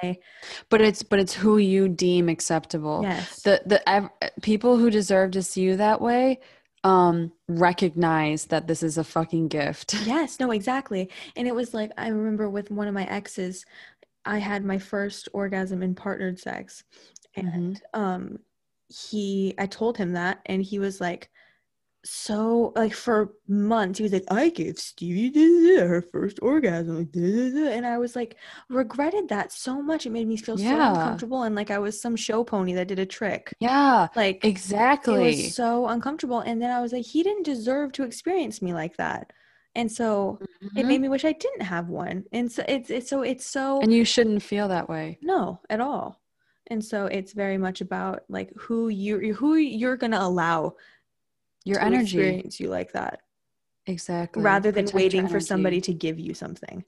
but 0.70 0.80
it's 0.80 1.02
but 1.02 1.18
it's 1.18 1.34
who 1.34 1.58
you 1.58 1.88
deem 1.88 2.30
acceptable. 2.30 3.00
Yes. 3.02 3.42
The 3.42 3.60
the 3.66 3.87
ev- 3.87 4.08
people 4.40 4.78
who 4.78 4.88
deserve 4.88 5.32
to 5.32 5.42
see 5.42 5.60
you 5.60 5.76
that 5.76 6.00
way 6.00 6.40
um 6.85 7.33
recognize 7.49 8.47
that 8.47 8.68
this 8.68 8.83
is 8.83 8.99
a 8.99 9.05
fucking 9.05 9.49
gift 9.49 9.94
Yes, 10.07 10.38
no, 10.38 10.51
exactly. 10.51 11.11
And 11.37 11.49
it 11.49 11.55
was 11.55 11.75
like 11.75 11.90
I 11.97 12.09
remember 12.09 12.49
with 12.51 12.70
one 12.70 12.88
of 12.88 12.94
my 12.94 13.05
exes, 13.07 13.64
I 14.25 14.38
had 14.38 14.64
my 14.64 14.79
first 14.79 15.29
orgasm 15.33 15.83
in 15.83 15.94
partnered 15.94 16.38
sex. 16.38 16.85
And 17.37 17.81
um 17.94 18.38
he 18.88 19.55
I 19.59 19.66
told 19.66 19.97
him 19.97 20.12
that 20.12 20.40
and 20.47 20.62
he 20.62 20.79
was 20.79 21.01
like 21.01 21.31
so 22.04 22.72
like 22.76 22.92
for 22.94 23.32
months 23.48 23.98
he 23.98 24.02
was 24.02 24.12
like 24.12 24.24
I 24.30 24.50
gave 24.50 24.78
Stephee 24.78 25.78
her 25.78 26.02
first 26.02 26.38
orgasm 26.42 26.98
like, 26.98 27.12
da, 27.12 27.20
da, 27.20 27.50
da," 27.50 27.72
and 27.72 27.86
I 27.86 27.98
was 27.98 28.14
like 28.14 28.36
regretted 28.68 29.28
that 29.30 29.52
so 29.52 29.80
much. 29.82 30.04
It 30.06 30.10
made 30.10 30.28
me 30.28 30.36
feel 30.36 30.58
so 30.58 30.82
uncomfortable 30.84 31.44
and 31.44 31.54
like 31.54 31.70
I 31.70 31.78
was 31.78 32.00
some 32.00 32.16
show 32.16 32.44
pony 32.44 32.74
that 32.74 32.88
did 32.88 32.98
a 32.98 33.06
trick. 33.06 33.54
Yeah 33.60 34.08
like 34.14 34.44
exactly 34.44 35.14
it 35.14 35.18
was 35.18 35.54
so 35.54 35.86
uncomfortable 35.88 36.40
and 36.40 36.60
then 36.62 36.70
i 36.70 36.80
was 36.80 36.92
like 36.92 37.04
he 37.04 37.22
didn't 37.22 37.42
deserve 37.44 37.92
to 37.92 38.04
experience 38.04 38.62
me 38.62 38.72
like 38.72 38.96
that 38.96 39.32
and 39.74 39.90
so 39.90 40.40
it 40.76 40.84
Mhm. 40.84 40.88
made 40.88 41.00
me 41.00 41.08
wish 41.08 41.24
i 41.24 41.32
didn't 41.32 41.62
have 41.62 41.88
one 41.88 42.24
and 42.32 42.50
so 42.50 42.64
it's 42.68 42.90
it's 42.90 43.08
so 43.10 43.22
it's 43.22 43.46
so 43.46 43.80
and 43.82 43.92
you 43.92 44.04
shouldn't 44.04 44.42
feel 44.42 44.68
that 44.68 44.88
way. 44.88 45.18
No 45.22 45.60
at 45.68 45.80
all 45.80 46.20
and 46.68 46.84
so 46.84 47.06
it's 47.06 47.32
very 47.32 47.58
much 47.58 47.80
about 47.80 48.20
like 48.28 48.52
who 48.56 48.88
you 48.88 49.34
who 49.34 49.54
you're 49.56 49.96
gonna 49.96 50.18
allow 50.20 50.74
your 51.64 51.79
to 51.79 51.85
energy. 51.85 52.18
experience 52.18 52.61
you 52.61 52.68
like 52.68 52.92
that. 52.92 53.20
Exactly. 53.87 54.42
Rather 54.42 54.70
than 54.70 54.85
Protect 54.85 54.94
waiting 54.94 55.29
for 55.29 55.40
somebody 55.40 55.81
to 55.83 55.92
give 55.92 56.18
you 56.18 56.35
something. 56.35 56.85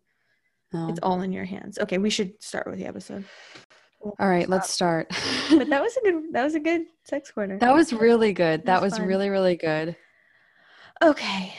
No. 0.73 0.89
it's 0.89 0.99
all 1.03 1.21
in 1.23 1.33
your 1.33 1.45
hands. 1.45 1.79
Okay 1.79 1.99
we 1.99 2.11
should 2.11 2.43
start 2.43 2.67
with 2.67 2.79
the 2.79 2.87
episode. 2.87 3.25
All 4.19 4.29
right 4.29 4.49
let's 4.49 4.71
start. 4.71 5.09
But 5.51 5.69
that 5.69 5.83
was 5.83 5.97
a 5.97 6.01
good 6.01 6.33
that 6.33 6.45
was 6.45 6.55
a 6.55 6.61
good 6.61 6.83
sex 7.05 7.31
corner. 7.31 7.59
That 7.59 7.75
was 7.75 7.93
really 7.93 8.33
good. 8.33 8.67
That 8.67 8.83
was 8.83 8.99
was 8.99 9.01
really 9.01 9.31
really 9.31 9.57
good. 9.57 9.97
Okay 11.03 11.55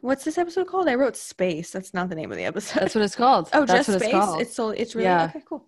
what's 0.00 0.24
this 0.24 0.38
episode 0.38 0.66
called 0.66 0.88
i 0.88 0.94
wrote 0.94 1.16
space 1.16 1.70
that's 1.70 1.92
not 1.94 2.08
the 2.08 2.14
name 2.14 2.30
of 2.30 2.36
the 2.38 2.44
episode 2.44 2.80
that's 2.80 2.94
what 2.94 3.04
it's 3.04 3.16
called 3.16 3.48
Oh, 3.54 3.64
that's 3.64 3.86
just 3.86 3.88
what 3.88 4.00
space. 4.00 4.14
it's 4.14 4.24
called 4.24 4.40
It's 4.40 4.54
so 4.56 4.70
it's 4.70 4.94
really 4.94 5.06
Yeah. 5.06 5.24
okay. 5.26 5.42
Cool. 5.48 5.66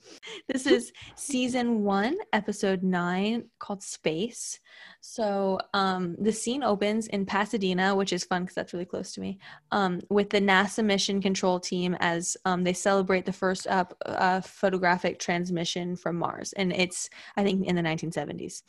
This 0.49 0.66
is 0.66 0.93
season 1.16 1.83
one, 1.85 2.16
episode 2.33 2.83
nine, 2.83 3.45
called 3.59 3.83
Space. 3.83 4.59
So, 5.01 5.59
um, 5.75 6.16
the 6.21 6.33
scene 6.33 6.62
opens 6.62 7.07
in 7.09 7.25
Pasadena, 7.25 7.95
which 7.95 8.12
is 8.12 8.25
fun 8.25 8.43
because 8.43 8.55
that's 8.55 8.73
really 8.73 8.85
close 8.85 9.12
to 9.14 9.21
me. 9.21 9.38
Um, 9.73 10.01
with 10.11 10.31
the 10.31 10.40
NASA 10.40 10.85
mission 10.85 11.23
control 11.23 11.59
team 11.59 11.97
as 12.01 12.37
um, 12.45 12.64
they 12.64 12.73
celebrate 12.75 13.25
the 13.25 13.33
first 13.33 13.66
up 13.69 13.97
uh, 14.07 14.40
photographic 14.43 15.19
transmission 15.19 15.97
from 15.97 16.16
Mars, 16.16 16.53
and 16.55 16.73
it's 16.73 17.09
I 17.37 17.43
think 17.45 17.66
in 17.66 17.77
the 17.77 17.83
1970s. 17.83 18.62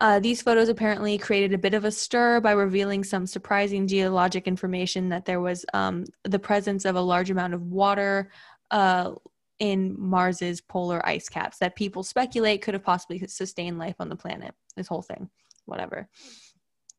Uh, 0.00 0.18
these 0.18 0.42
photos 0.42 0.68
apparently 0.68 1.16
created 1.16 1.52
a 1.52 1.58
bit 1.58 1.74
of 1.74 1.84
a 1.84 1.90
stir 1.90 2.40
by 2.40 2.50
revealing 2.50 3.04
some 3.04 3.26
surprising 3.26 3.86
geologic 3.86 4.48
information 4.48 5.08
that 5.08 5.24
there 5.24 5.40
was 5.40 5.64
um, 5.72 6.04
the 6.24 6.38
presence 6.38 6.84
of 6.84 6.96
a 6.96 7.00
large 7.00 7.30
amount 7.30 7.54
of 7.54 7.62
water 7.62 8.30
uh, 8.72 9.12
in 9.60 9.94
Mars's 9.96 10.60
polar 10.60 11.04
ice 11.06 11.28
caps 11.28 11.58
that 11.58 11.76
people 11.76 12.02
speculate 12.02 12.60
could 12.60 12.74
have 12.74 12.82
possibly 12.82 13.24
sustained 13.28 13.78
life 13.78 13.94
on 14.00 14.08
the 14.08 14.16
planet. 14.16 14.52
This 14.76 14.88
whole 14.88 15.02
thing, 15.02 15.30
whatever. 15.64 16.08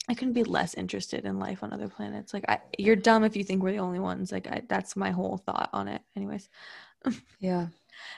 I 0.08 0.13
couldn't 0.13 0.34
be 0.34 0.43
less 0.43 0.75
interested 0.75 1.25
in 1.25 1.39
life 1.39 1.63
on 1.63 1.73
other 1.73 1.89
planets. 1.89 2.34
Like, 2.34 2.45
I, 2.47 2.60
you're 2.77 2.95
dumb 2.95 3.23
if 3.23 3.36
you 3.36 3.43
think 3.43 3.62
we're 3.62 3.71
the 3.71 3.79
only 3.79 3.99
ones. 3.99 4.31
Like, 4.31 4.47
I, 4.47 4.62
that's 4.69 4.95
my 4.95 5.12
whole 5.12 5.38
thought 5.38 5.69
on 5.73 5.88
it. 5.88 6.01
Anyways, 6.15 6.47
yeah 7.39 7.67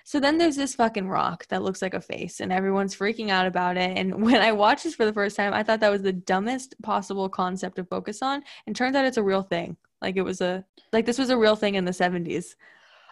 so 0.04 0.20
then 0.20 0.38
there's 0.38 0.56
this 0.56 0.76
fucking 0.76 1.08
rock 1.08 1.48
that 1.48 1.64
looks 1.64 1.82
like 1.82 1.94
a 1.94 2.02
face, 2.02 2.40
and 2.40 2.52
everyone's 2.52 2.96
freaking 2.96 3.30
out 3.30 3.46
about 3.46 3.78
it. 3.78 3.98
And 3.98 4.22
when 4.24 4.42
I 4.42 4.52
watched 4.52 4.84
this 4.84 4.96
for 4.96 5.06
the 5.06 5.14
first 5.14 5.36
time, 5.36 5.54
I 5.54 5.64
thought 5.64 5.80
that 5.82 5.92
was 5.92 6.02
the 6.02 6.14
dumbest 6.14 6.82
possible 6.82 7.30
concept 7.30 7.76
to 7.78 7.84
focus 7.84 8.22
on. 8.22 8.44
And 8.66 8.76
turns 8.76 8.96
out 8.96 9.06
it's 9.06 9.18
a 9.18 9.24
real 9.24 9.44
thing. 9.44 9.78
Like 10.02 10.18
it 10.18 10.22
was 10.22 10.42
a 10.42 10.64
like 10.94 11.06
this 11.06 11.18
was 11.18 11.30
a 11.30 11.38
real 11.38 11.56
thing 11.56 11.76
in 11.76 11.86
the 11.86 11.92
70s. 11.92 12.56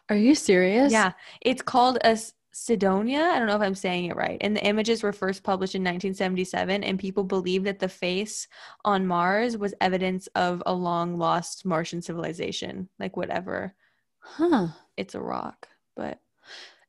are 0.10 0.16
you 0.16 0.36
serious 0.36 0.92
Yeah, 0.92 1.14
it's 1.42 1.62
called 1.62 1.98
a 2.04 2.18
Cydonia. 2.52 3.20
I 3.20 3.38
don't 3.38 3.48
know 3.48 3.56
if 3.56 3.62
I'm 3.62 3.76
saying 3.76 4.06
it 4.06 4.16
right. 4.16 4.38
And 4.40 4.56
the 4.56 4.66
images 4.66 5.04
were 5.04 5.12
first 5.12 5.44
published 5.44 5.76
in 5.76 5.82
1977, 5.82 6.86
and 6.86 6.98
people 6.98 7.26
believe 7.26 7.66
that 7.66 7.80
the 7.80 7.90
face 7.90 8.48
on 8.86 9.06
Mars 9.06 9.58
was 9.58 9.74
evidence 9.82 10.28
of 10.36 10.64
a 10.66 10.74
long 10.74 11.18
lost 11.18 11.66
Martian 11.66 12.02
civilization. 12.02 12.88
Like 12.98 13.18
whatever, 13.18 13.76
huh 14.20 14.68
it's 14.98 15.16
a 15.16 15.22
rock, 15.22 15.68
but 15.96 16.20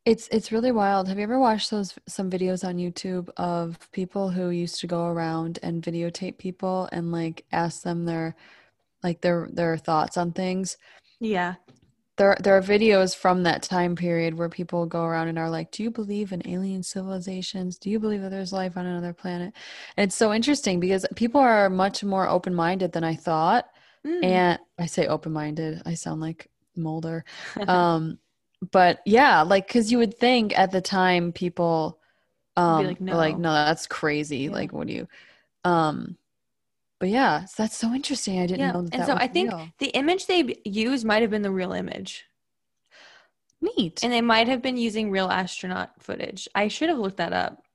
It's 0.07 0.29
it's 0.29 0.53
really 0.53 0.73
wild. 0.73 1.09
Have 1.09 1.19
you 1.19 1.25
ever 1.25 1.38
watched 1.38 1.71
those 1.71 1.99
some 2.09 2.31
videos 2.31 2.66
on 2.66 2.77
YouTube 2.77 3.29
of 3.37 3.79
people 3.92 4.31
who 4.31 4.51
used 4.51 4.81
to 4.81 4.87
go 4.87 5.07
around 5.07 5.59
and 5.62 5.83
videotape 5.83 6.38
people 6.38 6.88
and 6.92 7.12
like 7.12 7.45
ask 7.53 7.83
them 7.83 8.05
their 8.07 8.37
like 9.03 9.21
their 9.23 9.49
their 9.53 9.79
thoughts 9.79 10.16
on 10.16 10.33
things? 10.33 10.79
yeah, 11.21 11.57
There 12.19 12.37
there 12.42 12.57
are 12.57 12.62
videos 12.62 13.14
from 13.14 13.42
that 13.42 13.62
time 13.62 13.95
period 13.95 14.35
where 14.35 14.49
people 14.49 14.87
go 14.87 15.05
around 15.05 15.29
and 15.29 15.38
are 15.38 15.51
like, 15.51 15.71
"Do 15.71 15.83
you 15.83 15.90
believe 15.90 16.33
in 16.33 16.47
alien 16.49 16.83
civilizations? 16.83 17.77
Do 17.79 17.90
you 17.90 17.99
believe 18.01 18.23
that 18.23 18.31
there's 18.31 18.53
life 18.55 18.77
on 18.79 18.87
another 18.87 19.12
planet?" 19.12 19.53
And 19.99 20.09
it's 20.09 20.16
so 20.16 20.33
interesting 20.33 20.81
because 20.81 21.05
people 21.14 21.40
are 21.42 21.69
much 21.69 22.03
more 22.03 22.27
open-minded 22.29 22.92
than 22.92 23.05
I 23.05 23.16
thought. 23.16 23.66
Mm. 24.07 24.23
And 24.23 24.59
I 24.79 24.87
say 24.87 25.07
open-minded. 25.07 25.83
I 25.85 25.95
sound 25.95 26.21
like 26.23 26.49
Mulder. 26.75 27.25
um 27.69 28.19
but 28.73 29.01
yeah 29.07 29.42
like 29.42 29.66
because 29.66 29.92
you 29.92 29.99
would 29.99 30.16
think 30.19 30.59
at 30.59 30.71
the 30.71 30.81
time 30.81 31.33
people 31.33 31.99
um 32.57 32.87
like, 32.88 33.01
were 33.01 33.16
like 33.16 33.37
"No." 33.37 33.42
no 33.42 33.53
that's 33.53 33.87
crazy 33.87 34.49
Yeah. 34.49 34.55
like 34.55 34.73
what 34.73 34.87
do 34.87 34.95
you 34.95 35.09
um 35.64 36.16
but 37.01 37.09
yeah 37.11 37.45
so 37.45 37.62
that's 37.62 37.77
so 37.77 37.92
interesting 37.92 38.38
i 38.40 38.47
didn't 38.47 38.61
Yeah, 38.61 38.73
know 38.73 38.83
that 38.83 38.92
and 38.92 39.03
that 39.03 39.07
so 39.07 39.14
I 39.19 39.27
think 39.27 39.51
real. 39.51 39.69
the 39.79 39.88
image 39.88 40.27
they 40.27 40.57
used 40.64 41.05
might 41.05 41.23
have 41.23 41.31
been 41.31 41.42
the 41.42 41.51
real 41.51 41.73
image, 41.73 42.25
neat 43.61 44.03
and 44.03 44.12
they 44.12 44.21
might 44.23 44.49
have 44.49 44.62
been 44.62 44.77
using 44.77 45.11
real 45.11 45.29
astronaut 45.29 45.90
footage. 46.03 46.49
I 46.55 46.69
should 46.69 46.88
have 46.88 46.99
looked 46.99 47.19
that 47.19 47.33
up. 47.33 47.65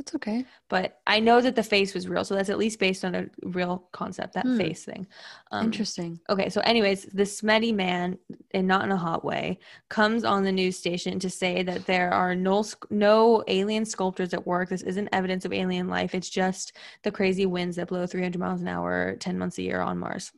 That's 0.00 0.14
okay 0.14 0.44
but 0.70 1.00
I 1.06 1.18
know 1.20 1.40
that 1.40 1.56
the 1.56 1.62
face 1.64 1.92
was 1.94 2.08
real, 2.08 2.24
so 2.24 2.34
that's 2.36 2.48
at 2.48 2.56
least 2.56 2.78
based 2.78 3.04
on 3.04 3.14
a 3.16 3.26
real 3.42 3.88
concept. 3.92 4.34
That 4.34 4.46
Hmm. 4.46 4.56
face 4.56 4.84
thing. 4.84 5.06
Um, 5.50 5.66
interesting 5.66 6.20
Okay, 6.30 6.48
so 6.48 6.60
anyways, 6.60 7.04
the 7.06 7.24
smetty 7.24 7.74
man, 7.74 8.16
and 8.52 8.66
not 8.68 8.84
in 8.84 8.92
a 8.92 8.96
hot 8.96 9.24
way, 9.24 9.58
comes 9.88 10.22
on 10.24 10.44
the 10.44 10.52
news 10.52 10.78
station 10.78 11.18
to 11.18 11.28
say 11.28 11.62
that 11.64 11.86
there 11.86 12.12
are 12.12 12.34
no 12.36 12.64
no 12.88 13.42
alien 13.48 13.84
sculptors 13.84 14.32
at 14.32 14.46
work. 14.46 14.68
This 14.68 14.82
isn't 14.82 15.08
evidence 15.12 15.44
of 15.44 15.52
alien 15.52 15.88
life. 15.88 16.14
It's 16.14 16.30
just 16.30 16.76
the 17.02 17.10
crazy 17.10 17.46
winds 17.46 17.76
that 17.76 17.88
blow 17.88 18.06
300 18.06 18.38
miles 18.38 18.60
an 18.60 18.68
hour, 18.68 19.16
10 19.18 19.38
months 19.38 19.58
a 19.58 19.62
year 19.62 19.80
on 19.80 19.98
Mars. 19.98 20.32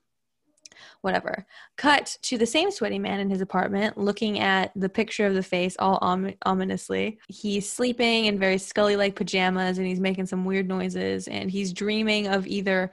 Whatever. 1.01 1.47
Cut 1.77 2.17
to 2.23 2.39
the 2.39 2.47
same 2.47 2.71
sweaty 2.71 2.99
man 2.99 3.21
in 3.21 3.31
his 3.31 3.41
apartment 3.41 3.99
looking 3.99 4.41
at 4.41 4.73
the 4.77 4.89
picture 4.89 5.27
of 5.27 5.35
the 5.35 5.43
face 5.43 5.77
all 5.79 5.99
om- 6.03 6.35
ominously. 6.45 7.19
He's 7.29 7.71
sleeping 7.71 8.27
in 8.27 8.39
very 8.39 8.59
Scully 8.59 8.97
like 8.97 9.17
pajamas 9.17 9.79
and 9.79 9.87
he's 9.87 10.01
making 10.01 10.27
some 10.27 10.45
weird 10.45 10.69
noises 10.69 11.29
and 11.29 11.51
he's 11.51 11.73
dreaming 11.73 12.29
of 12.29 12.47
either 12.47 12.91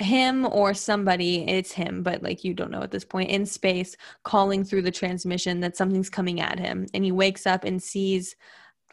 him 0.00 0.46
or 0.46 0.74
somebody 0.74 1.44
it's 1.48 1.72
him 1.72 2.04
but 2.04 2.22
like 2.22 2.44
you 2.44 2.54
don't 2.54 2.70
know 2.70 2.82
at 2.82 2.90
this 2.92 3.04
point 3.04 3.30
in 3.30 3.44
space 3.44 3.96
calling 4.22 4.62
through 4.62 4.82
the 4.82 4.92
transmission 4.92 5.58
that 5.58 5.76
something's 5.76 6.08
coming 6.08 6.40
at 6.40 6.56
him 6.56 6.86
and 6.94 7.04
he 7.04 7.10
wakes 7.10 7.48
up 7.48 7.64
and 7.64 7.82
sees 7.82 8.36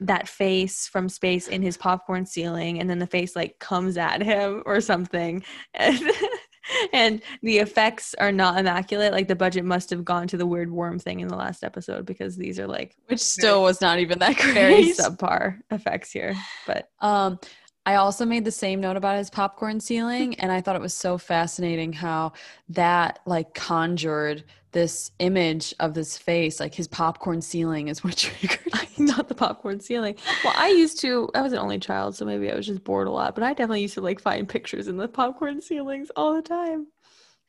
that 0.02 0.28
face 0.28 0.88
from 0.88 1.08
space 1.08 1.48
in 1.48 1.62
his 1.62 1.78
popcorn 1.78 2.26
ceiling 2.26 2.80
and 2.80 2.89
then 2.89 3.00
the 3.00 3.08
face 3.08 3.36
like 3.36 3.58
comes 3.60 3.98
at 3.98 4.21
him 4.21 4.63
or 4.65 4.82
something 4.82 5.43
and, 6.93 7.21
the 7.41 7.60
effects 7.60 8.15
are 8.19 8.32
not 8.32 8.60
immaculate. 8.60 9.12
Like 9.12 9.28
the 9.28 9.36
budget 9.36 9.65
must 9.65 9.89
have 9.89 10.04
gone 10.04 10.28
to 10.28 10.38
the 10.38 10.45
weird 10.45 10.71
worm 10.71 10.99
thing 10.99 11.19
in 11.19 11.28
the 11.28 11.36
last 11.36 11.63
episode 11.63 12.06
because 12.06 12.36
these 12.36 12.60
are 12.60 12.67
like 12.67 12.95
which 13.08 13.19
still 13.19 13.62
was 13.62 13.82
not 13.82 13.99
even 13.99 14.19
that 14.19 14.38
great. 14.38 14.54
very 14.54 14.84
subpar 14.93 15.60
effects 15.71 16.12
here 16.12 16.36
but 16.65 16.89
um 17.01 17.39
I 17.86 17.95
also 17.95 18.25
made 18.25 18.45
the 18.45 18.51
same 18.51 18.82
note 18.82 18.97
about 18.97 19.19
his 19.19 19.30
popcorn 19.30 19.80
ceiling, 19.80 20.39
and 20.39 20.51
I 20.51 20.60
thought 20.60 20.75
it 20.75 20.82
was 20.82 20.95
so 20.95 21.19
fascinating 21.19 21.93
how 21.93 22.34
that 22.69 23.19
like 23.28 23.54
conjured 23.54 24.43
this 24.75 25.11
image 25.19 25.73
of 25.79 25.93
this 25.93 26.17
face, 26.17 26.59
like 26.59 26.75
his 26.75 26.89
popcorn 26.89 27.41
ceiling 27.41 27.88
is 27.88 28.03
what 28.03 28.17
triggered. 28.17 28.73
Not 28.97 29.29
the 29.29 29.33
popcorn 29.33 29.79
ceiling. 29.79 30.17
Well, 30.43 30.53
I 30.55 30.67
used 30.67 30.99
to. 30.99 31.29
I 31.33 31.41
was 31.41 31.53
an 31.53 31.59
only 31.59 31.79
child, 31.79 32.13
so 32.13 32.25
maybe 32.25 32.51
I 32.51 32.55
was 32.55 32.67
just 32.67 32.83
bored 32.83 33.07
a 33.07 33.11
lot. 33.11 33.35
But 33.35 33.45
I 33.45 33.53
definitely 33.53 33.83
used 33.83 33.93
to 33.93 34.01
like 34.01 34.19
find 34.19 34.47
pictures 34.47 34.89
in 34.89 34.97
the 34.97 35.07
popcorn 35.07 35.61
ceilings 35.61 36.11
all 36.17 36.35
the 36.35 36.41
time. 36.41 36.88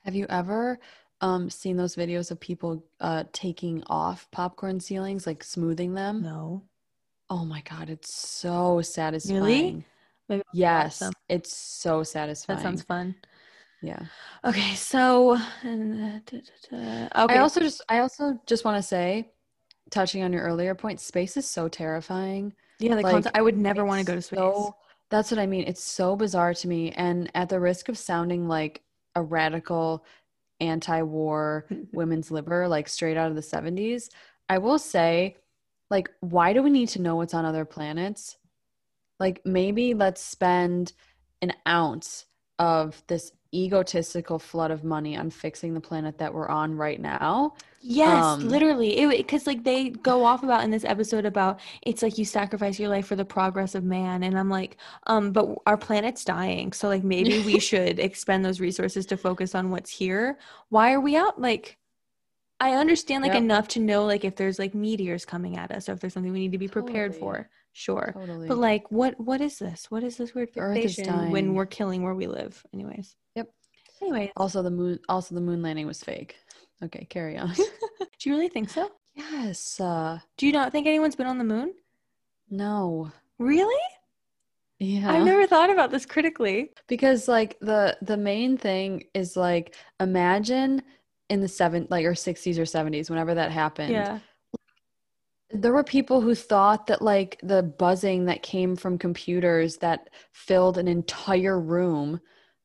Have 0.04 0.14
you 0.14 0.26
ever 0.30 0.78
um, 1.20 1.50
seen 1.50 1.76
those 1.76 1.96
videos 1.96 2.30
of 2.30 2.38
people 2.38 2.84
uh, 3.00 3.24
taking 3.32 3.82
off 3.88 4.30
popcorn 4.30 4.78
ceilings, 4.78 5.26
like 5.26 5.42
smoothing 5.42 5.94
them? 5.94 6.22
No. 6.22 6.62
Oh 7.28 7.44
my 7.44 7.60
god, 7.68 7.90
it's 7.90 8.14
so 8.14 8.80
satisfying. 8.82 9.42
Really? 9.42 9.84
Maybe 10.28 10.42
yes, 10.52 11.02
it's 11.28 11.52
so 11.52 12.04
satisfying. 12.04 12.58
That 12.58 12.62
sounds 12.62 12.82
fun. 12.82 13.16
Yeah. 13.82 14.00
Okay, 14.44 14.74
so 14.74 15.36
okay. 15.64 17.10
I 17.14 17.38
also 17.38 17.60
just 17.60 17.82
I 17.88 17.98
also 18.00 18.38
just 18.46 18.64
want 18.64 18.76
to 18.78 18.82
say, 18.82 19.30
touching 19.90 20.22
on 20.22 20.32
your 20.32 20.42
earlier 20.42 20.74
point, 20.74 21.00
space 21.00 21.36
is 21.36 21.46
so 21.46 21.68
terrifying. 21.68 22.52
Yeah, 22.78 22.96
the 22.96 23.02
like, 23.02 23.12
concept, 23.12 23.36
I 23.36 23.42
would 23.42 23.56
never 23.56 23.84
want 23.84 24.00
to 24.00 24.04
go 24.04 24.14
to 24.14 24.22
space. 24.22 24.38
So, 24.38 24.76
that's 25.10 25.30
what 25.30 25.38
I 25.38 25.46
mean. 25.46 25.64
It's 25.66 25.82
so 25.82 26.16
bizarre 26.16 26.54
to 26.54 26.68
me, 26.68 26.92
and 26.92 27.30
at 27.34 27.48
the 27.48 27.60
risk 27.60 27.88
of 27.88 27.98
sounding 27.98 28.48
like 28.48 28.82
a 29.14 29.22
radical 29.22 30.04
anti-war 30.60 31.66
women's 31.92 32.30
liber, 32.30 32.68
like 32.68 32.88
straight 32.88 33.16
out 33.16 33.30
of 33.30 33.36
the 33.36 33.42
'70s, 33.42 34.10
I 34.48 34.58
will 34.58 34.78
say, 34.78 35.36
like, 35.90 36.10
why 36.20 36.52
do 36.52 36.62
we 36.62 36.70
need 36.70 36.88
to 36.90 37.02
know 37.02 37.16
what's 37.16 37.34
on 37.34 37.44
other 37.44 37.64
planets? 37.64 38.36
like 39.18 39.40
maybe 39.44 39.94
let's 39.94 40.22
spend 40.22 40.92
an 41.42 41.52
ounce 41.66 42.26
of 42.58 43.02
this 43.06 43.32
egotistical 43.64 44.38
flood 44.38 44.70
of 44.70 44.84
money 44.84 45.16
on 45.16 45.30
fixing 45.30 45.74
the 45.74 45.80
planet 45.80 46.18
that 46.18 46.32
we're 46.32 46.48
on 46.48 46.76
right 46.76 47.00
now. 47.00 47.54
Yes, 47.80 48.24
um, 48.24 48.48
literally. 48.48 49.06
Because 49.16 49.46
like 49.46 49.64
they 49.64 49.90
go 49.90 50.24
off 50.24 50.42
about 50.42 50.64
in 50.64 50.70
this 50.70 50.84
episode 50.84 51.24
about 51.24 51.60
it's 51.82 52.02
like 52.02 52.18
you 52.18 52.24
sacrifice 52.24 52.78
your 52.78 52.88
life 52.88 53.06
for 53.06 53.16
the 53.16 53.24
progress 53.24 53.74
of 53.74 53.84
man, 53.84 54.22
and 54.22 54.38
I'm 54.38 54.50
like, 54.50 54.76
um, 55.06 55.32
but 55.32 55.48
our 55.66 55.76
planet's 55.76 56.24
dying, 56.24 56.72
so 56.72 56.88
like 56.88 57.04
maybe 57.04 57.40
we 57.42 57.58
should 57.70 57.98
expend 57.98 58.44
those 58.44 58.60
resources 58.60 59.06
to 59.06 59.16
focus 59.16 59.54
on 59.54 59.70
what's 59.70 59.90
here. 59.90 60.38
Why 60.68 60.92
are 60.92 61.00
we 61.00 61.16
out? 61.16 61.40
Like, 61.40 61.78
I 62.58 62.72
understand 62.72 63.22
like 63.22 63.34
yep. 63.34 63.42
enough 63.42 63.68
to 63.68 63.80
know 63.80 64.04
like 64.04 64.24
if 64.24 64.36
there's 64.36 64.58
like 64.58 64.74
meteors 64.74 65.24
coming 65.24 65.56
at 65.56 65.70
us 65.70 65.88
or 65.88 65.92
if 65.92 66.00
there's 66.00 66.14
something 66.14 66.32
we 66.32 66.40
need 66.40 66.52
to 66.52 66.58
be 66.58 66.68
prepared 66.68 67.12
totally. 67.12 67.20
for 67.20 67.50
sure 67.72 68.12
totally. 68.14 68.48
but 68.48 68.56
like 68.56 68.90
what 68.90 69.20
what 69.20 69.42
is 69.42 69.58
this 69.58 69.90
what 69.90 70.02
is 70.02 70.16
this 70.16 70.34
weird 70.34 70.48
fixation 70.50 71.30
when 71.30 71.52
we're 71.52 71.66
killing 71.66 72.02
where 72.02 72.14
we 72.14 72.26
live 72.26 72.64
anyways 72.72 73.14
anyway 74.02 74.32
also 74.36 74.62
the 74.62 74.70
moon 74.70 74.98
also 75.08 75.34
the 75.34 75.40
moon 75.40 75.62
landing 75.62 75.86
was 75.86 76.02
fake. 76.02 76.36
Okay 76.82 77.06
carry 77.08 77.38
on. 77.38 77.52
Do 77.54 78.30
you 78.30 78.34
really 78.34 78.48
think 78.48 78.70
so? 78.70 78.90
Yes 79.14 79.80
uh 79.80 80.18
do 80.36 80.46
you 80.46 80.52
not 80.52 80.72
think 80.72 80.86
anyone's 80.86 81.16
been 81.16 81.26
on 81.26 81.38
the 81.38 81.44
moon? 81.44 81.72
no. 82.48 83.10
Really? 83.38 83.82
Yeah. 84.78 85.10
I've 85.10 85.24
never 85.24 85.46
thought 85.46 85.70
about 85.70 85.90
this 85.90 86.06
critically. 86.06 86.70
Because 86.86 87.28
like 87.28 87.58
the 87.60 87.96
the 88.02 88.16
main 88.16 88.56
thing 88.56 89.04
is 89.14 89.36
like 89.36 89.74
imagine 90.00 90.82
in 91.28 91.40
the 91.40 91.48
seven 91.48 91.86
like 91.90 92.04
or 92.04 92.12
60s 92.12 92.58
or 92.58 92.62
70s 92.62 93.10
whenever 93.10 93.34
that 93.34 93.50
happened. 93.50 93.92
Yeah. 93.92 94.18
There 95.50 95.72
were 95.72 95.84
people 95.84 96.20
who 96.20 96.34
thought 96.34 96.86
that 96.88 97.02
like 97.02 97.38
the 97.42 97.62
buzzing 97.62 98.26
that 98.26 98.42
came 98.42 98.76
from 98.76 98.98
computers 98.98 99.78
that 99.78 100.10
filled 100.32 100.76
an 100.76 100.88
entire 100.88 101.58
room 101.58 102.20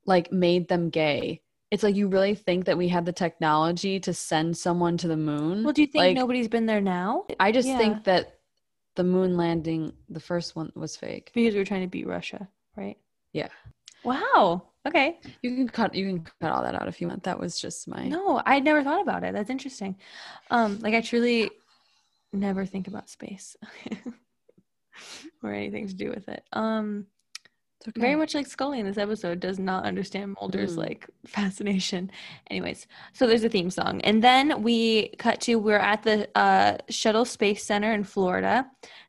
like 0.06 0.32
made 0.32 0.68
them 0.68 0.90
gay. 0.90 1.42
It's 1.70 1.84
like 1.84 1.96
you 1.96 2.08
really 2.08 2.36
think 2.36 2.66
that 2.66 2.78
we 2.78 2.90
had 2.90 3.06
the 3.06 3.14
technology 3.14 4.00
to 4.02 4.14
send 4.14 4.58
someone 4.58 4.98
to 4.98 5.08
the 5.08 5.18
moon? 5.18 5.64
Well 5.64 5.74
do 5.74 5.82
you 5.82 5.88
think 5.88 6.02
like, 6.02 6.16
nobody's 6.16 6.50
been 6.50 6.66
there 6.66 6.82
now? 6.82 7.26
I 7.40 7.52
just 7.52 7.68
yeah. 7.68 7.78
think 7.78 8.04
that 8.06 8.40
the 8.96 9.04
moon 9.04 9.38
landing 9.38 9.94
the 10.10 10.20
first 10.20 10.56
one 10.56 10.72
was 10.76 10.98
fake. 10.98 11.32
Because 11.34 11.54
we 11.54 11.60
were 11.60 11.66
trying 11.66 11.82
to 11.82 11.88
beat 11.88 12.08
russia 12.08 12.48
right? 12.78 12.98
Yeah. 13.34 13.50
Wow. 14.04 14.64
Okay. 14.88 15.20
You 15.42 15.56
can 15.56 15.70
cut 15.70 15.94
you 15.94 16.08
can 16.08 16.28
cut 16.42 16.52
all 16.52 16.64
that 16.64 16.76
out 16.76 16.88
if 16.88 17.00
you 17.00 17.08
want. 17.08 17.24
That 17.24 17.40
was 17.40 17.60
just 17.60 17.88
my 17.88 18.08
no 18.08 18.42
i 18.46 18.60
never 18.60 18.84
thought 18.84 19.02
about 19.02 19.24
it. 19.24 19.34
That's 19.34 19.50
interesting. 19.50 19.96
Um 20.50 20.80
like 20.80 20.94
i 20.94 21.02
truly 21.02 21.52
never 22.34 22.66
think 22.66 22.88
about 22.88 23.10
space 23.10 23.56
or 25.44 25.54
anything 25.54 25.88
to 25.88 25.94
do 25.94 26.10
with 26.10 26.28
it. 26.30 26.44
Um, 26.54 27.08
okay. 27.88 28.00
Very 28.00 28.16
much 28.16 28.34
like 28.34 28.48
Scully 28.48 28.80
in 28.80 28.86
this 28.86 28.98
episode 28.98 29.40
does 29.40 29.60
not 29.60 29.86
understand 29.86 30.36
Mulder's 30.40 30.76
mm. 30.76 30.80
like 30.80 31.10
fascination. 31.26 32.12
Anyways, 32.50 32.88
so 33.14 33.28
there's 33.28 33.44
a 33.44 33.50
theme 33.50 33.70
song, 33.70 34.02
and 34.02 34.24
then 34.24 34.64
we 34.64 35.10
cut 35.18 35.42
to 35.42 35.56
we're 35.56 35.78
at 35.78 36.04
the 36.04 36.28
uh, 36.38 36.78
Shuttle 36.90 37.26
Space 37.26 37.64
Center 37.64 37.92
in 37.94 38.04
Florida. 38.04 38.66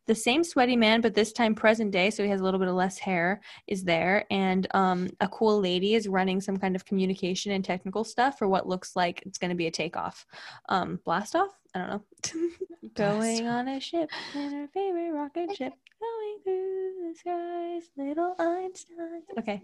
The 0.06 0.14
same 0.14 0.42
sweaty 0.42 0.76
man, 0.76 1.00
but 1.00 1.14
this 1.14 1.32
time 1.32 1.54
present 1.54 1.92
day, 1.92 2.10
so 2.10 2.22
he 2.22 2.30
has 2.30 2.40
a 2.40 2.44
little 2.44 2.58
bit 2.58 2.68
of 2.68 2.74
less 2.74 2.98
hair, 2.98 3.40
is 3.66 3.84
there, 3.84 4.24
and 4.30 4.66
um, 4.74 5.08
a 5.20 5.28
cool 5.28 5.60
lady 5.60 5.94
is 5.94 6.08
running 6.08 6.40
some 6.40 6.56
kind 6.56 6.74
of 6.74 6.84
communication 6.84 7.52
and 7.52 7.64
technical 7.64 8.02
stuff 8.04 8.38
for 8.38 8.48
what 8.48 8.68
looks 8.68 8.96
like 8.96 9.22
it's 9.24 9.38
going 9.38 9.50
to 9.50 9.56
be 9.56 9.66
a 9.66 9.70
takeoff, 9.70 10.26
um, 10.68 10.98
blast 11.04 11.36
off. 11.36 11.50
I 11.74 11.78
don't 11.78 11.88
know. 11.88 12.50
going 12.94 13.46
on 13.46 13.68
a 13.68 13.80
ship 13.80 14.10
in 14.34 14.54
our 14.54 14.68
favorite 14.68 15.12
rocket 15.12 15.56
ship, 15.56 15.72
going 16.00 16.38
through 16.44 17.08
the 17.08 17.14
skies, 17.16 17.90
little 17.96 18.34
Einstein. 18.38 19.22
Okay, 19.38 19.60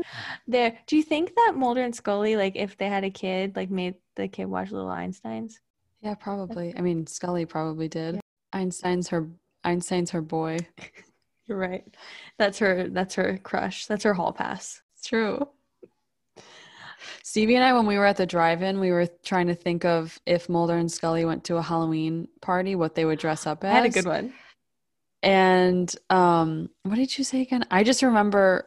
there. 0.46 0.78
Do 0.86 0.96
you 0.96 1.02
think 1.02 1.34
that 1.34 1.52
Mulder 1.56 1.82
and 1.82 1.94
Scully, 1.94 2.36
like, 2.36 2.56
if 2.56 2.76
they 2.76 2.88
had 2.88 3.04
a 3.04 3.10
kid, 3.10 3.56
like, 3.56 3.70
made 3.70 3.96
the 4.16 4.28
kid 4.28 4.46
watch 4.46 4.70
Little 4.70 4.88
Einsteins? 4.88 5.54
Yeah, 6.00 6.14
probably. 6.14 6.74
I 6.76 6.80
mean, 6.80 7.06
Scully 7.06 7.44
probably 7.44 7.88
did. 7.88 8.16
Yeah. 8.16 8.20
Einstein's 8.52 9.08
her. 9.08 9.28
Einstein's 9.64 10.10
her 10.10 10.22
boy. 10.22 10.58
You're 11.46 11.58
right. 11.58 11.84
That's 12.38 12.58
her. 12.58 12.88
That's 12.88 13.14
her 13.14 13.38
crush. 13.38 13.86
That's 13.86 14.04
her 14.04 14.14
hall 14.14 14.32
pass. 14.32 14.82
It's 14.94 15.06
true. 15.06 15.48
Stephee 17.22 17.54
and 17.56 17.64
I, 17.64 17.72
when 17.72 17.86
we 17.86 17.98
were 17.98 18.06
at 18.06 18.16
the 18.16 18.26
drive-in, 18.26 18.80
we 18.80 18.90
were 18.90 19.06
trying 19.24 19.46
to 19.48 19.54
think 19.54 19.84
of 19.84 20.18
if 20.26 20.48
Mulder 20.48 20.76
and 20.76 20.90
Scully 20.90 21.24
went 21.24 21.44
to 21.44 21.56
a 21.56 21.62
Halloween 21.62 22.28
party, 22.40 22.74
what 22.74 22.94
they 22.94 23.04
would 23.04 23.18
dress 23.18 23.46
up 23.46 23.64
as. 23.64 23.70
I 23.70 23.74
had 23.76 23.86
a 23.86 23.90
good 23.90 24.06
one. 24.06 24.32
And 25.22 25.94
um, 26.10 26.70
what 26.84 26.96
did 26.96 27.16
you 27.18 27.24
say 27.24 27.42
again? 27.42 27.64
I 27.70 27.82
just 27.84 28.02
remember. 28.02 28.66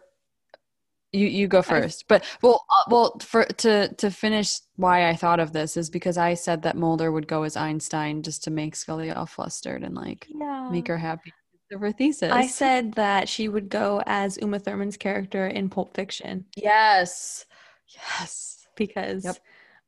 You 1.13 1.27
you 1.27 1.47
go 1.47 1.61
first, 1.61 2.07
but 2.07 2.23
well 2.41 2.65
uh, 2.69 2.83
well 2.89 3.17
for 3.19 3.43
to 3.43 3.93
to 3.95 4.09
finish 4.09 4.59
why 4.77 5.09
I 5.09 5.15
thought 5.15 5.41
of 5.41 5.51
this 5.51 5.75
is 5.75 5.89
because 5.89 6.17
I 6.17 6.35
said 6.35 6.61
that 6.61 6.77
Mulder 6.77 7.11
would 7.11 7.27
go 7.27 7.43
as 7.43 7.57
Einstein 7.57 8.23
just 8.23 8.45
to 8.45 8.51
make 8.51 8.75
Scully 8.77 9.11
all 9.11 9.25
flustered 9.25 9.83
and 9.83 9.93
like 9.93 10.27
yeah. 10.29 10.69
make 10.71 10.87
her 10.87 10.97
happy 10.97 11.33
of 11.71 11.81
her 11.81 11.91
thesis. 11.91 12.31
I 12.31 12.47
said 12.47 12.93
that 12.93 13.29
she 13.29 13.47
would 13.47 13.69
go 13.69 14.01
as 14.05 14.37
Uma 14.41 14.59
Thurman's 14.59 14.97
character 14.97 15.47
in 15.47 15.69
Pulp 15.69 15.95
Fiction. 15.95 16.45
Yes. 16.55 17.45
Yes. 17.87 18.67
Because 18.75 19.25
yep. 19.25 19.37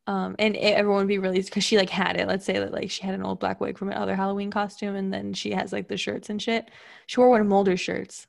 um 0.08 0.36
and 0.40 0.56
everyone 0.58 1.00
would 1.00 1.08
be 1.08 1.20
really 1.20 1.42
because 1.42 1.64
she 1.64 1.78
like 1.78 1.90
had 1.90 2.20
it. 2.20 2.28
Let's 2.28 2.46
say 2.46 2.54
that 2.54 2.74
like 2.74 2.92
she 2.92 3.04
had 3.04 3.16
an 3.16 3.24
old 3.24 3.40
black 3.40 3.62
wig 3.62 3.78
from 3.78 3.90
another 3.90 4.16
Halloween 4.16 4.52
costume 4.52 4.96
and 4.96 5.14
then 5.14 5.34
she 5.34 5.52
has 5.52 5.72
like 5.72 5.88
the 5.88 5.98
shirts 5.98 6.30
and 6.30 6.42
shit. 6.42 6.70
She 7.08 7.20
wore 7.20 7.30
one 7.30 7.42
of 7.42 7.48
Mulder's 7.48 7.82
shirts. 7.82 8.28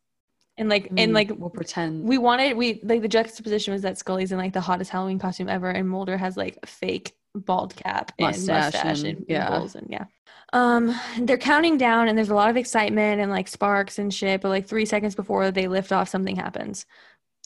And 0.57 0.69
like 0.69 0.89
mm, 0.89 1.01
and 1.01 1.13
like 1.13 1.33
we'll 1.37 1.51
pretend 1.51 2.05
we 2.05 2.17
wanted 2.17 2.57
we 2.57 2.81
like 2.85 3.03
the 3.03 3.09
juxtaposition 3.09 3.73
was 3.73 3.83
that 3.83 3.99
Scully's 3.99 4.31
in 4.31 4.39
like 4.39 4.53
the 4.53 4.61
hottest 4.61 4.91
Halloween 4.91 5.19
costume 5.19 5.49
ever 5.49 5.69
and 5.69 5.89
Mulder 5.89 6.17
has 6.17 6.37
like 6.37 6.65
fake 6.65 7.17
bald 7.35 7.75
cap 7.75 8.13
mustache 8.21 8.49
and 8.49 8.75
mustache 8.75 8.99
and, 9.03 9.19
and 9.19 9.27
yeah. 9.29 9.69
and 9.75 9.87
yeah. 9.91 10.05
Um, 10.53 10.95
they're 11.19 11.37
counting 11.37 11.79
down 11.79 12.07
and 12.07 12.17
there's 12.17 12.29
a 12.29 12.35
lot 12.35 12.51
of 12.51 12.57
excitement 12.57 13.21
and 13.21 13.33
like 13.33 13.49
sparks 13.49 13.99
and 13.99 14.15
shit, 14.15 14.41
but 14.41 14.51
like 14.51 14.69
three 14.69 14.85
seconds 14.85 15.17
before 15.17 15.51
they 15.51 15.67
lift 15.67 15.91
off, 15.91 16.09
something 16.09 16.37
happens. 16.37 16.87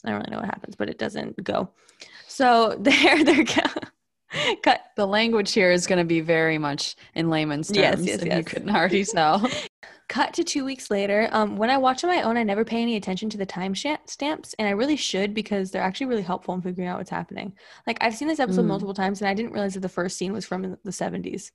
I 0.05 0.11
don't 0.11 0.19
really 0.19 0.31
know 0.31 0.37
what 0.37 0.45
happens, 0.45 0.75
but 0.75 0.89
it 0.89 0.99
doesn't 0.99 1.43
go. 1.43 1.69
So 2.27 2.75
they're 2.79 3.23
they're 3.23 3.45
Cut. 4.61 4.81
The 4.95 5.07
language 5.07 5.53
here 5.53 5.71
is 5.71 5.87
going 5.87 5.97
to 5.97 6.05
be 6.05 6.21
very 6.21 6.59
much 6.59 6.95
in 7.15 7.31
layman's 7.31 7.69
terms. 7.69 7.77
Yes, 7.77 7.99
yes, 8.01 8.21
if 8.21 8.27
yes. 8.27 8.37
You 8.37 8.43
couldn't 8.43 8.69
already 8.69 9.03
tell. 9.03 9.47
Cut 10.09 10.33
to 10.33 10.43
two 10.43 10.65
weeks 10.65 10.89
later. 10.91 11.29
Um, 11.31 11.55
when 11.55 11.69
I 11.69 11.77
watch 11.77 12.03
on 12.03 12.09
my 12.09 12.23
own, 12.23 12.35
I 12.35 12.43
never 12.43 12.65
pay 12.65 12.81
any 12.81 12.95
attention 12.97 13.29
to 13.29 13.37
the 13.37 13.45
time 13.45 13.73
stamps, 13.75 14.55
and 14.57 14.67
I 14.67 14.71
really 14.71 14.95
should 14.95 15.33
because 15.33 15.69
they're 15.71 15.81
actually 15.83 16.07
really 16.07 16.23
helpful 16.23 16.53
in 16.55 16.61
figuring 16.61 16.89
out 16.89 16.97
what's 16.97 17.11
happening. 17.11 17.53
Like 17.87 17.99
I've 18.01 18.15
seen 18.15 18.27
this 18.27 18.39
episode 18.39 18.63
Mm. 18.65 18.69
multiple 18.69 18.93
times, 18.95 19.21
and 19.21 19.29
I 19.29 19.33
didn't 19.35 19.53
realize 19.53 19.75
that 19.75 19.81
the 19.81 19.87
first 19.89 20.17
scene 20.17 20.33
was 20.33 20.45
from 20.45 20.77
the 20.83 20.91
seventies. 20.91 21.51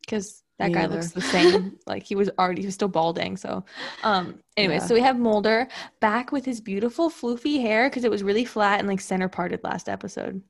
Because 0.00 0.42
that 0.58 0.68
Me 0.68 0.74
guy 0.74 0.80
neither. 0.82 0.94
looks 0.96 1.10
the 1.12 1.20
same. 1.20 1.78
like 1.86 2.04
he 2.04 2.14
was 2.14 2.30
already 2.38 2.62
he 2.62 2.66
was 2.66 2.74
still 2.74 2.88
balding. 2.88 3.36
So, 3.36 3.64
um, 4.02 4.40
anyway, 4.56 4.74
Yeah. 4.74 4.86
so 4.86 4.94
we 4.94 5.00
have 5.00 5.18
Mulder 5.18 5.68
back 6.00 6.30
with 6.32 6.44
his 6.44 6.60
beautiful 6.60 7.10
floofy 7.10 7.60
hair 7.60 7.88
because 7.88 8.04
it 8.04 8.10
was 8.10 8.22
really 8.22 8.44
flat 8.44 8.78
and 8.78 8.88
like 8.88 9.00
center 9.00 9.28
parted 9.28 9.60
last 9.64 9.88
episode. 9.88 10.42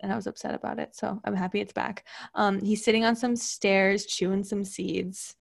And 0.00 0.12
I 0.12 0.16
was 0.16 0.26
upset 0.26 0.54
about 0.54 0.78
it. 0.78 0.94
So 0.94 1.20
I'm 1.24 1.34
happy 1.34 1.60
it's 1.60 1.72
back. 1.72 2.04
Um, 2.34 2.60
he's 2.60 2.84
sitting 2.84 3.04
on 3.04 3.16
some 3.16 3.34
stairs, 3.34 4.04
chewing 4.06 4.44
some 4.44 4.62
seeds. 4.62 5.34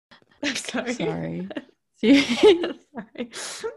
I'm 0.75 0.93
sorry. 0.95 1.49
Sorry. 2.03 3.31
Sorry. 3.33 3.75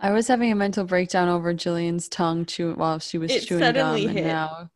I 0.00 0.10
was 0.10 0.26
having 0.26 0.50
a 0.50 0.54
mental 0.54 0.84
breakdown 0.84 1.28
over 1.28 1.52
Gillian's 1.52 2.08
tongue 2.08 2.46
chew 2.46 2.72
while 2.72 2.98
she 2.98 3.18
was 3.18 3.30
It 3.30 3.42
chewing 3.42 3.60
gum, 3.60 3.74
suddenly 3.74 4.06
and 4.06 4.26
now, 4.26 4.70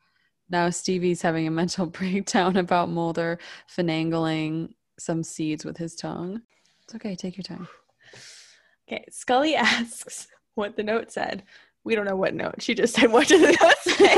now 0.50 0.68
Stephee's 0.68 1.22
having 1.22 1.46
a 1.46 1.50
mental 1.50 1.86
breakdown 1.86 2.58
about 2.58 2.90
Mulder 2.90 3.38
finagling 3.74 4.74
some 4.98 5.22
seeds 5.22 5.64
with 5.64 5.78
his 5.78 5.96
tongue. 5.96 6.42
It's 6.82 6.94
okay. 6.94 7.16
Take 7.16 7.38
your 7.38 7.44
time. 7.44 7.66
Okay, 8.86 9.04
Scully 9.10 9.56
asks 9.56 10.28
what 10.54 10.76
the 10.76 10.82
note 10.82 11.10
said. 11.10 11.44
We 11.82 11.94
don't 11.94 12.04
know 12.04 12.16
what 12.16 12.34
note. 12.34 12.60
She 12.60 12.74
just 12.74 12.94
said, 12.94 13.10
What 13.10 13.26
did 13.28 13.40
the 13.40 13.56
note 13.62 13.96
say? 13.96 14.16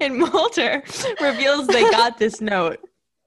and 0.00 0.18
Mulder 0.18 0.82
reveals 1.20 1.68
they 1.68 1.82
got 1.90 2.18
this 2.18 2.40
note 2.40 2.80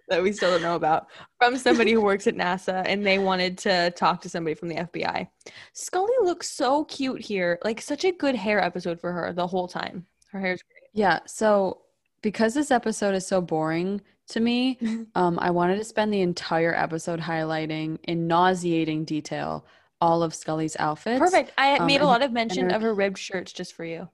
that 0.09 0.21
we 0.23 0.31
still 0.31 0.51
don't 0.51 0.61
know 0.61 0.75
about 0.75 1.07
from 1.37 1.57
somebody 1.57 1.91
who 1.93 2.01
works 2.01 2.27
at 2.27 2.35
NASA 2.35 2.83
and 2.85 3.05
they 3.05 3.19
wanted 3.19 3.57
to 3.59 3.91
talk 3.91 4.21
to 4.21 4.29
somebody 4.29 4.53
from 4.55 4.67
the 4.69 4.75
FBI. 4.75 5.27
Scully 5.73 6.13
looks 6.23 6.49
so 6.51 6.83
cute 6.85 7.21
here. 7.21 7.59
Like, 7.63 7.81
such 7.81 8.03
a 8.05 8.11
good 8.11 8.35
hair 8.35 8.59
episode 8.61 8.99
for 8.99 9.11
her 9.11 9.31
the 9.33 9.47
whole 9.47 9.67
time. 9.67 10.05
Her 10.31 10.39
hair's 10.39 10.61
great. 10.63 10.89
Yeah. 10.93 11.19
So 11.25 11.81
because 12.21 12.53
this 12.53 12.71
episode 12.71 13.15
is 13.15 13.25
so 13.25 13.41
boring 13.41 14.01
to 14.29 14.39
me, 14.39 14.77
um, 15.15 15.39
I 15.41 15.49
wanted 15.51 15.77
to 15.77 15.83
spend 15.83 16.13
the 16.13 16.21
entire 16.21 16.75
episode 16.75 17.19
highlighting 17.19 17.97
in 18.03 18.27
nauseating 18.27 19.05
detail 19.05 19.65
all 20.01 20.23
of 20.23 20.33
Scully's 20.33 20.77
outfits. 20.79 21.19
Perfect. 21.19 21.51
I 21.57 21.77
Um, 21.77 21.87
made 21.87 21.95
a 21.97 21.99
and- 21.99 22.07
lot 22.07 22.21
of 22.23 22.31
mention 22.31 22.69
her- 22.69 22.75
of 22.75 22.81
her 22.81 22.93
ribbed 22.93 23.17
shirts 23.17 23.51
just 23.51 23.73
for 23.73 23.85
you. 23.85 24.09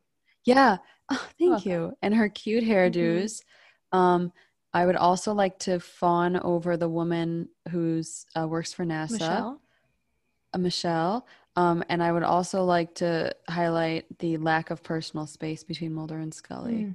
Yeah. 0.46 0.78
Oh, 1.12 1.28
thank 1.38 1.68
you. 1.68 1.96
And 2.02 2.16
her 2.16 2.30
cute 2.30 2.64
hairdos. 2.64 3.44
Um, 3.92 4.34
I 4.76 4.86
would 4.86 4.98
also 4.98 5.34
like 5.34 5.58
to 5.60 5.80
fawn 5.80 6.36
over 6.36 6.76
the 6.76 6.90
woman 6.90 7.48
who's 7.72 8.26
uh, 8.38 8.46
works 8.46 8.74
for 8.74 8.84
NASA, 8.84 9.12
Michelle? 9.12 9.62
uh, 10.54 10.58
Michelle. 10.58 11.28
Um, 11.56 11.82
and 11.88 12.04
I 12.04 12.12
would 12.12 12.24
also 12.24 12.66
like 12.66 12.96
to 12.96 13.34
highlight 13.48 14.20
the 14.20 14.36
lack 14.36 14.72
of 14.72 14.84
personal 14.84 15.28
space 15.28 15.64
between 15.64 15.94
Mulder 15.94 16.18
and 16.18 16.34
Scully. 16.34 16.94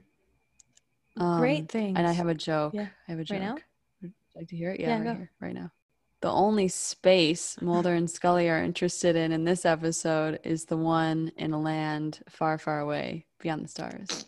Mm. 1.18 1.22
Um, 1.22 1.40
Great 1.40 1.70
thing. 1.70 1.96
And 1.96 2.06
I 2.06 2.12
have 2.12 2.28
a 2.28 2.34
joke. 2.34 2.74
Yeah. 2.74 2.88
I 3.08 3.12
have 3.12 3.18
a 3.20 3.24
joke. 3.24 3.38
Right 3.38 3.46
now? 3.46 3.54
Would 3.54 3.62
you 4.02 4.12
like 4.36 4.48
to 4.48 4.56
hear 4.56 4.72
it? 4.72 4.80
Yeah, 4.80 4.88
Yeah, 4.88 4.96
right 4.96 5.04
go. 5.04 5.14
here, 5.14 5.30
right 5.40 5.54
now. 5.54 5.72
The 6.20 6.30
only 6.30 6.68
space 6.68 7.56
Mulder 7.62 7.94
and 7.94 8.10
Scully 8.10 8.50
are 8.50 8.62
interested 8.62 9.16
in 9.16 9.32
in 9.32 9.44
this 9.44 9.64
episode 9.64 10.38
is 10.44 10.66
the 10.66 10.76
one 10.76 11.32
in 11.38 11.54
a 11.54 11.58
land 11.58 12.22
far, 12.28 12.58
far 12.58 12.80
away 12.80 13.24
beyond 13.40 13.64
the 13.64 13.68
stars 13.68 14.26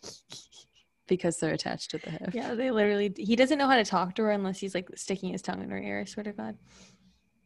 because 1.17 1.37
they're 1.37 1.53
attached 1.53 1.91
to 1.91 1.99
the 1.99 2.11
hip. 2.11 2.31
Yeah, 2.33 2.55
they 2.55 2.71
literally. 2.71 3.13
He 3.17 3.37
doesn't 3.37 3.59
know 3.59 3.69
how 3.69 3.77
to 3.77 3.85
talk 3.85 4.15
to 4.15 4.23
her 4.23 4.31
unless 4.31 4.59
he's 4.59 4.75
like 4.75 4.89
sticking 4.97 5.33
his 5.33 5.43
tongue 5.43 5.63
in 5.63 5.69
her 5.69 5.79
ear. 5.79 6.01
I 6.01 6.05
swear 6.05 6.25
to 6.25 6.33
God. 6.33 6.57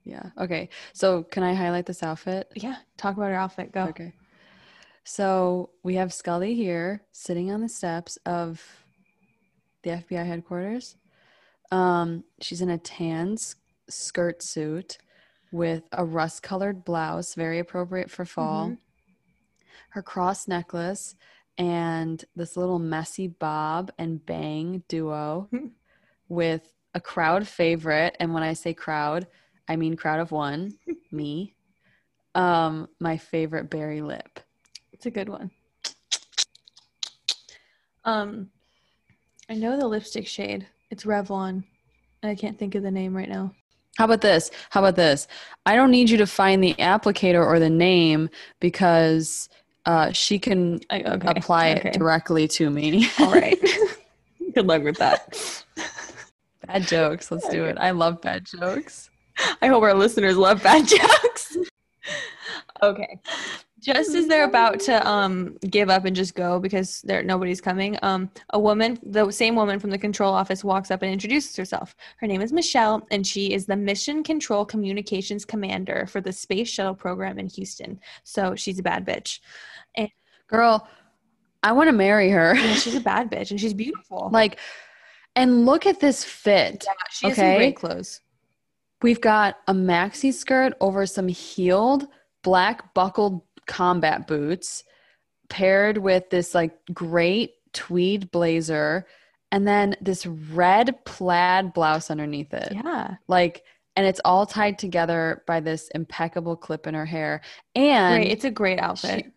Yeah. 0.05 0.31
Okay. 0.39 0.69
So, 0.93 1.25
can 1.25 1.43
I 1.43 1.53
highlight 1.53 1.85
this 1.87 2.05
outfit? 2.05 2.53
Yeah, 2.55 2.77
talk 2.97 3.17
about 3.17 3.31
her 3.31 3.35
outfit. 3.35 3.73
Go. 3.73 3.87
Okay. 3.87 4.13
So, 5.03 5.71
we 5.83 5.97
have 5.97 6.13
Scully 6.13 6.55
here 6.55 7.03
sitting 7.11 7.51
on 7.51 7.61
the 7.61 7.69
steps 7.69 8.19
of 8.25 8.65
the 9.83 9.91
FBI 9.91 10.25
headquarters. 10.25 10.97
Um, 11.73 12.23
she's 12.41 12.61
in 12.61 12.71
a 12.71 12.79
tan 12.79 13.37
skirt 13.89 14.45
suit 14.45 14.99
with 15.51 15.83
a 15.91 16.05
rust 16.05 16.45
colored 16.45 16.85
blouse, 16.85 17.35
very 17.35 17.59
appropriate 17.59 18.13
for 18.13 18.25
fall. 18.25 18.69
Mhm. 18.69 18.79
Her 19.91 20.03
cross 20.03 20.47
necklace 20.47 21.17
and 21.59 22.25
this 22.35 22.57
little 22.57 22.79
messy 22.79 23.29
bob 23.29 23.91
and 23.99 24.25
bang 24.25 24.83
duo 24.89 25.49
with 26.29 26.73
a 26.95 27.01
crowd 27.01 27.47
favorite. 27.47 28.17
And 28.21 28.35
when 28.35 28.43
I 28.43 28.53
say 28.53 28.75
crowd, 28.75 29.27
I 29.69 29.77
mean 29.77 29.97
crowd 29.97 30.21
of 30.21 30.33
one, 30.33 30.75
me. 31.11 31.55
Um, 32.35 32.89
my 33.01 33.17
favorite 33.17 33.71
berry 33.71 34.03
lip. 34.03 34.41
It's 34.93 35.07
a 35.07 35.11
good 35.11 35.29
one. 35.29 35.51
Um, 38.05 38.51
I 39.49 39.55
know 39.55 39.79
the 39.79 39.87
lipstick 39.87 40.27
shade. 40.27 40.67
It's 40.91 41.05
Revlon. 41.05 41.65
and 42.23 42.31
I 42.31 42.35
can't 42.35 42.59
think 42.59 42.75
of 42.75 42.83
the 42.83 42.91
name 42.91 43.17
right 43.17 43.29
now. 43.29 43.53
How 43.97 44.05
about 44.05 44.21
this? 44.21 44.51
How 44.71 44.81
about 44.81 44.97
this? 44.97 45.27
I 45.65 45.75
don't 45.75 45.91
need 45.91 46.11
you 46.11 46.19
to 46.19 46.27
find 46.27 46.63
the 46.63 46.75
applicator 46.75 47.45
or 47.45 47.59
the 47.59 47.71
name 47.71 48.29
because 48.61 49.49
uh, 49.87 50.13
she 50.13 50.39
can 50.39 50.81
okay. 50.93 51.19
apply 51.27 51.73
okay. 51.73 51.91
it 51.91 51.99
directly 51.99 52.49
to 52.49 52.69
me. 52.69 53.09
All 53.21 53.33
right. 53.33 53.59
good 54.55 54.67
luck 54.67 54.83
with 54.83 54.99
that. 54.99 55.65
bad 56.67 56.87
jokes. 56.89 57.31
Let's 57.31 57.49
do 57.49 57.65
it. 57.65 57.79
I 57.79 57.93
love 57.93 58.21
bad 58.21 58.45
jokes. 58.45 59.11
I 59.63 59.69
hope 59.69 59.83
our 59.83 59.95
listeners 59.95 60.37
love 60.37 60.63
bad 60.63 60.89
jokes. 60.89 61.57
okay. 62.83 63.21
Just 63.79 64.17
as 64.17 64.27
they're 64.27 64.49
about 64.49 64.81
to 64.81 65.07
um 65.07 65.57
give 65.71 65.91
up 65.91 66.07
and 66.07 66.17
just 66.17 66.35
go 66.35 66.59
because 66.59 67.03
there 67.03 67.23
nobody's 67.23 67.61
coming, 67.61 67.97
um 68.03 68.29
a 68.51 68.59
woman, 68.59 68.99
the 69.05 69.31
same 69.31 69.55
woman 69.55 69.79
from 69.79 69.91
the 69.91 69.99
control 69.99 70.35
office 70.35 70.65
walks 70.65 70.91
up 70.91 71.03
and 71.03 71.13
introduces 71.13 71.55
herself. 71.55 71.95
Her 72.17 72.27
name 72.27 72.41
is 72.41 72.53
Michelle 72.53 73.07
and 73.13 73.25
she 73.25 73.53
is 73.53 73.67
the 73.67 73.77
Mission 73.77 74.25
Control 74.25 74.65
Communications 74.65 75.45
Commander 75.45 76.07
for 76.09 76.21
the 76.21 76.33
Space 76.33 76.69
Shuttle 76.69 76.95
program 76.95 77.39
in 77.39 77.47
Houston. 77.47 78.01
So 78.25 78.57
she's 78.57 78.81
a 78.81 78.83
bad 78.83 79.07
bitch. 79.07 79.39
Girl, 80.49 80.89
I 81.63 81.73
want 81.73 81.89
to 81.89 81.93
marry 81.93 82.31
her. 82.31 82.55
Yeah, 82.55 82.75
she's 82.75 82.95
a 82.95 83.01
bad 83.15 83.31
bitch 83.31 83.51
and 83.51 83.61
she's 83.61 83.75
beautiful. 83.75 84.31
like, 84.33 84.59
and 85.35 85.67
look 85.67 85.87
at 85.87 86.01
this 86.01 86.25
fit. 86.25 86.85
yeah, 86.87 86.93
she 87.11 87.27
has 87.29 87.37
some 87.37 87.45
okay. 87.45 87.57
great 87.57 87.77
clothes. 87.77 88.21
We've 89.03 89.21
got 89.21 89.59
a 89.69 89.75
maxi 89.75 90.33
skirt 90.33 90.75
over 90.81 91.07
some 91.07 91.29
heeled 91.29 92.07
black 92.43 92.95
buckled 92.95 93.43
combat 93.67 94.27
boots 94.27 94.85
paired 95.49 95.99
with 95.99 96.31
this 96.31 96.55
like 96.55 96.73
great 96.95 97.55
tweed 97.73 98.31
blazer 98.31 99.07
and 99.53 99.67
then 99.67 99.97
this 100.01 100.27
red 100.27 101.05
plaid 101.05 101.73
blouse 101.73 102.11
underneath 102.11 102.55
it. 102.55 102.73
Yeah. 102.73 103.17
Like 103.29 103.65
and 103.97 104.07
it's 104.07 104.21
all 104.25 104.45
tied 104.47 104.79
together 104.79 105.43
by 105.47 105.61
this 105.61 105.89
impeccable 105.95 106.57
clip 106.57 106.87
in 106.87 106.95
her 106.95 107.07
hair. 107.07 107.41
And 107.75 108.23
Great. 108.23 108.33
It's 108.33 108.45
a 108.45 108.51
great 108.51 108.79
outfit. 108.79 109.25
she 109.25 109.31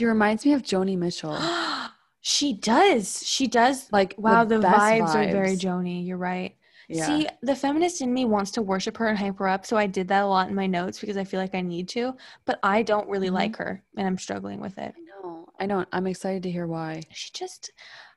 reminds 0.00 0.44
me 0.44 0.52
of 0.52 0.62
Joni 0.62 0.96
Mitchell. 0.96 1.38
she 2.20 2.54
does. 2.54 3.26
She 3.26 3.46
does. 3.46 3.90
Like 3.92 4.14
Wow, 4.18 4.44
the, 4.44 4.60
best 4.60 4.76
vibes, 4.76 5.14
are 5.14 5.24
very. 5.30 5.56
Joni. 5.56 6.06
You're 6.06 6.16
right. 6.16 6.56
Yeah. 6.88 7.06
See, 7.06 7.28
the 7.42 7.56
feminist 7.56 8.00
in 8.00 8.14
me 8.14 8.24
wants 8.26 8.52
to 8.52 8.62
worship 8.62 8.96
her 8.98 9.08
and 9.08 9.18
hype 9.18 9.38
her 9.38 9.48
up, 9.48 9.66
so 9.66 9.76
I 9.76 9.86
did 9.88 10.06
that 10.08 10.22
a 10.22 10.26
lot 10.26 10.48
in 10.48 10.54
my 10.54 10.66
notes 10.68 11.00
because 11.00 11.16
I 11.16 11.24
feel 11.24 11.40
like 11.40 11.54
I 11.54 11.60
need 11.60 11.88
to, 11.90 12.14
but 12.44 12.60
I 12.62 12.82
don't 12.82 13.08
really 13.08 13.28
Mhm. 13.28 13.32
like 13.32 13.56
her 13.56 13.82
and 13.96 14.06
I'm 14.06 14.18
struggling 14.18 14.60
with 14.60 14.78
it. 14.78 14.94
I 14.96 15.00
know. 15.26 15.48
I 15.58 15.66
know. 15.66 15.84
I'm 15.92 16.06
excited 16.06 16.44
to 16.44 16.50
hear 16.50 16.66
why. 16.68 17.02
She 17.12 17.30
just 17.32 17.72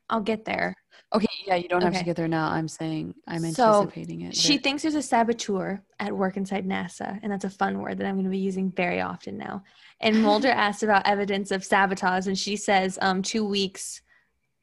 I'll 0.09 0.21
get 0.21 0.45
there. 0.45 0.75
Okay, 1.13 1.27
yeah, 1.47 1.55
you 1.55 1.67
don't 1.67 1.81
have 1.81 1.97
to 1.97 2.03
get 2.03 2.15
there 2.15 2.27
now. 2.27 2.49
I'm 2.49 2.67
saying 2.67 3.15
I'm 3.27 3.41
So, 3.51 3.81
anticipating 3.81 4.21
it. 4.21 4.35
She 4.35 4.59
thinks 4.59 4.83
there's 4.83 4.95
a 4.95 5.01
saboteur 5.01 5.81
at 5.99 6.15
work 6.15 6.37
inside 6.37 6.67
NASA, 6.67 7.19
and 7.23 7.31
that's 7.31 7.45
a 7.45 7.49
fun 7.49 7.81
word 7.81 7.97
that 7.97 8.05
I'm 8.05 8.15
going 8.15 8.25
to 8.25 8.29
be 8.29 8.37
using 8.37 8.71
very 8.71 9.01
often 9.01 9.37
now. 9.37 9.63
And 9.99 10.21
Mulder 10.21 10.49
asks 10.49 10.83
about 10.83 11.07
evidence 11.07 11.49
of 11.51 11.63
sabotage, 11.63 12.27
and 12.27 12.37
she 12.37 12.55
says 12.55 12.99
um, 13.01 13.23
two 13.23 13.43
weeks 13.43 14.01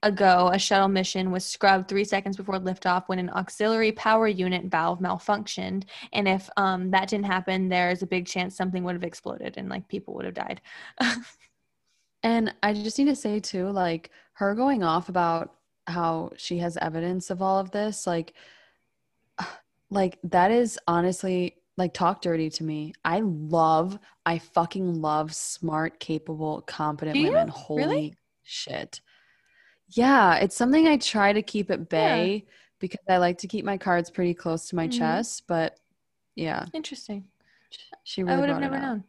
ago, 0.05 0.51
a 0.53 0.59
shuttle 0.59 0.87
mission 0.87 1.33
was 1.33 1.45
scrubbed 1.45 1.89
three 1.89 2.05
seconds 2.05 2.37
before 2.37 2.61
liftoff 2.61 3.05
when 3.09 3.19
an 3.19 3.31
auxiliary 3.31 3.91
power 3.91 4.29
unit 4.29 4.67
valve 4.67 5.01
malfunctioned. 5.01 5.85
And 6.13 6.29
if 6.29 6.49
um, 6.57 6.93
that 6.93 7.09
didn't 7.09 7.27
happen, 7.27 7.69
there's 7.69 8.03
a 8.03 8.07
big 8.07 8.27
chance 8.27 8.57
something 8.57 8.85
would 8.85 8.95
have 8.95 9.03
exploded 9.03 9.55
and 9.57 9.69
like 9.69 9.89
people 9.89 10.15
would 10.15 10.27
have 10.27 10.35
died. 10.35 10.61
And 12.27 12.53
I 12.61 12.73
just 12.73 12.99
need 12.99 13.05
to 13.05 13.15
say 13.15 13.39
too, 13.39 13.71
like 13.71 14.11
her 14.37 14.55
going 14.55 14.83
off 14.83 15.09
about 15.09 15.55
how 15.87 16.31
she 16.37 16.59
has 16.59 16.77
evidence 16.77 17.31
of 17.31 17.41
all 17.41 17.59
of 17.59 17.71
this, 17.71 18.07
like, 18.07 18.35
like 19.91 20.19
that 20.25 20.51
is 20.51 20.79
honestly 20.87 21.57
like 21.79 21.93
talk 21.95 22.23
dirty 22.23 22.51
to 22.51 22.65
me. 22.65 22.93
I 23.05 23.21
love, 23.21 23.99
I 24.25 24.39
fucking 24.39 25.01
love 25.01 25.35
smart, 25.35 26.01
capable, 26.01 26.63
competent 26.63 27.17
women. 27.17 27.49
Holy 27.49 27.85
Really? 27.85 28.15
Shit. 28.43 29.01
Yeah, 29.89 30.37
it's 30.37 30.57
something 30.57 30.87
I 30.87 30.97
try 30.97 31.33
to 31.33 31.43
keep 31.43 31.71
at 31.71 31.89
bay 31.89 32.45
yeah. 32.45 32.53
because 32.79 33.01
I 33.09 33.19
like 33.19 33.39
to 33.39 33.49
keep 33.49 33.65
my 33.65 33.77
cards 33.77 34.11
pretty 34.11 34.35
close 34.35 34.69
to 34.69 34.77
my 34.77 34.87
mm-hmm. 34.87 34.99
chest, 34.99 35.45
but 35.47 35.79
yeah. 36.35 36.67
Interesting. 36.75 37.25
She 38.05 38.23
really 38.23 38.37
I 38.37 38.41
would 38.41 38.49
have 38.49 38.61
never 38.61 38.79
known. 38.79 39.05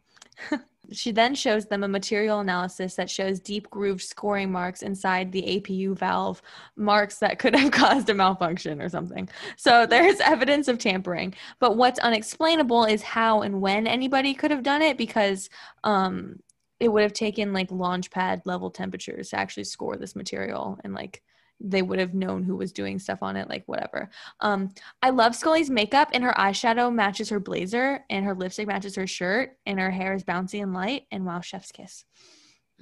She 0.92 1.12
then 1.12 1.34
shows 1.34 1.66
them 1.66 1.84
a 1.84 1.88
material 1.88 2.40
analysis 2.40 2.94
that 2.94 3.10
shows 3.10 3.40
deep 3.40 3.68
grooved 3.70 4.02
scoring 4.02 4.50
marks 4.50 4.82
inside 4.82 5.32
the 5.32 5.42
APU 5.42 5.96
valve, 5.96 6.42
marks 6.76 7.18
that 7.18 7.38
could 7.38 7.54
have 7.54 7.70
caused 7.72 8.08
a 8.08 8.14
malfunction 8.14 8.80
or 8.80 8.88
something. 8.88 9.28
So 9.56 9.86
there's 9.86 10.20
evidence 10.20 10.68
of 10.68 10.78
tampering. 10.78 11.34
But 11.58 11.76
what's 11.76 11.98
unexplainable 11.98 12.84
is 12.84 13.02
how 13.02 13.42
and 13.42 13.60
when 13.60 13.86
anybody 13.86 14.34
could 14.34 14.50
have 14.50 14.62
done 14.62 14.82
it 14.82 14.96
because 14.96 15.50
um, 15.84 16.40
it 16.80 16.88
would 16.88 17.02
have 17.02 17.12
taken 17.12 17.52
like 17.52 17.70
launch 17.70 18.10
pad 18.10 18.42
level 18.44 18.70
temperatures 18.70 19.30
to 19.30 19.38
actually 19.38 19.64
score 19.64 19.96
this 19.96 20.16
material 20.16 20.78
and 20.84 20.94
like 20.94 21.22
they 21.60 21.82
would 21.82 21.98
have 21.98 22.14
known 22.14 22.42
who 22.42 22.56
was 22.56 22.72
doing 22.72 22.98
stuff 22.98 23.22
on 23.22 23.36
it, 23.36 23.48
like 23.48 23.64
whatever. 23.66 24.10
Um, 24.40 24.70
I 25.02 25.10
love 25.10 25.34
Scully's 25.34 25.70
makeup, 25.70 26.10
and 26.12 26.22
her 26.24 26.34
eyeshadow 26.38 26.92
matches 26.92 27.28
her 27.30 27.40
blazer, 27.40 28.04
and 28.10 28.24
her 28.24 28.34
lipstick 28.34 28.68
matches 28.68 28.94
her 28.96 29.06
shirt, 29.06 29.56
and 29.66 29.78
her 29.78 29.90
hair 29.90 30.14
is 30.14 30.24
bouncy 30.24 30.62
and 30.62 30.72
light. 30.72 31.02
And 31.10 31.26
wow, 31.26 31.40
chef's 31.40 31.72
kiss. 31.72 32.04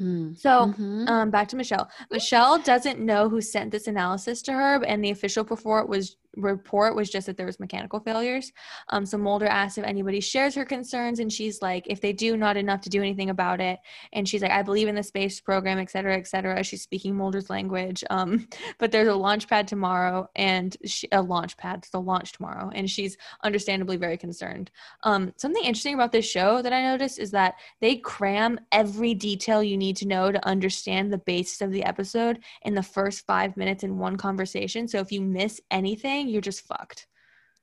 Mm. 0.00 0.38
So, 0.38 0.66
mm-hmm. 0.66 1.08
um, 1.08 1.30
back 1.30 1.48
to 1.48 1.56
Michelle. 1.56 1.90
Michelle 2.10 2.58
doesn't 2.58 3.00
know 3.00 3.28
who 3.28 3.40
sent 3.40 3.70
this 3.70 3.86
analysis 3.86 4.42
to 4.42 4.52
her, 4.52 4.84
and 4.84 5.02
the 5.02 5.10
official 5.10 5.44
report 5.44 5.88
was 5.88 6.16
report 6.36 6.94
was 6.94 7.10
just 7.10 7.26
that 7.26 7.36
there 7.36 7.46
was 7.46 7.58
mechanical 7.58 8.00
failures. 8.00 8.52
Um, 8.90 9.06
so 9.06 9.18
Mulder 9.18 9.46
asked 9.46 9.78
if 9.78 9.84
anybody 9.84 10.20
shares 10.20 10.54
her 10.54 10.64
concerns, 10.64 11.18
and 11.18 11.32
she's 11.32 11.62
like, 11.62 11.86
if 11.88 12.00
they 12.00 12.12
do, 12.12 12.36
not 12.36 12.56
enough 12.56 12.80
to 12.82 12.90
do 12.90 13.00
anything 13.00 13.30
about 13.30 13.60
it. 13.60 13.78
And 14.12 14.28
she's 14.28 14.42
like, 14.42 14.50
I 14.50 14.62
believe 14.62 14.88
in 14.88 14.94
the 14.94 15.02
space 15.02 15.40
program, 15.40 15.78
et 15.78 15.90
cetera, 15.90 16.16
et 16.16 16.26
cetera. 16.26 16.62
She's 16.62 16.82
speaking 16.82 17.16
Mulder's 17.16 17.50
language. 17.50 18.04
Um, 18.10 18.48
but 18.78 18.92
there's 18.92 19.08
a 19.08 19.14
launch 19.14 19.48
pad 19.48 19.66
tomorrow, 19.66 20.28
and 20.36 20.76
she, 20.84 21.08
a 21.12 21.22
launch 21.22 21.56
pad, 21.56 21.86
the 21.92 22.00
launch 22.00 22.32
tomorrow, 22.32 22.70
and 22.74 22.88
she's 22.88 23.16
understandably 23.42 23.96
very 23.96 24.16
concerned. 24.16 24.70
Um, 25.02 25.32
something 25.36 25.64
interesting 25.64 25.94
about 25.94 26.12
this 26.12 26.28
show 26.28 26.62
that 26.62 26.72
I 26.72 26.82
noticed 26.82 27.18
is 27.18 27.30
that 27.32 27.54
they 27.80 27.96
cram 27.96 28.60
every 28.72 29.14
detail 29.14 29.62
you 29.62 29.76
need 29.76 29.96
to 29.96 30.06
know 30.06 30.30
to 30.30 30.46
understand 30.46 31.12
the 31.12 31.18
basis 31.18 31.60
of 31.60 31.70
the 31.70 31.84
episode 31.84 32.40
in 32.62 32.74
the 32.74 32.82
first 32.82 33.26
five 33.26 33.56
minutes 33.56 33.84
in 33.84 33.98
one 33.98 34.16
conversation. 34.16 34.88
So 34.88 34.98
if 34.98 35.12
you 35.12 35.20
miss 35.20 35.60
anything 35.70 36.25
you're 36.28 36.40
just 36.40 36.66
fucked. 36.66 37.06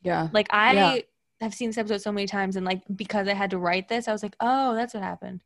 Yeah. 0.02 0.30
Like 0.34 0.48
I 0.52 0.74
yeah. 0.74 1.00
have 1.42 1.54
seen 1.54 1.70
this 1.70 1.78
episode 1.78 2.02
so 2.02 2.12
many 2.12 2.28
times 2.28 2.56
and 2.56 2.66
like 2.66 2.82
because 2.96 3.28
I 3.28 3.34
had 3.34 3.52
to 3.52 3.58
write 3.58 3.88
this, 3.90 4.08
I 4.08 4.12
was 4.12 4.24
like, 4.24 4.36
oh, 4.40 4.76
that's 4.76 4.94
what 4.94 5.04
happened. 5.04 5.44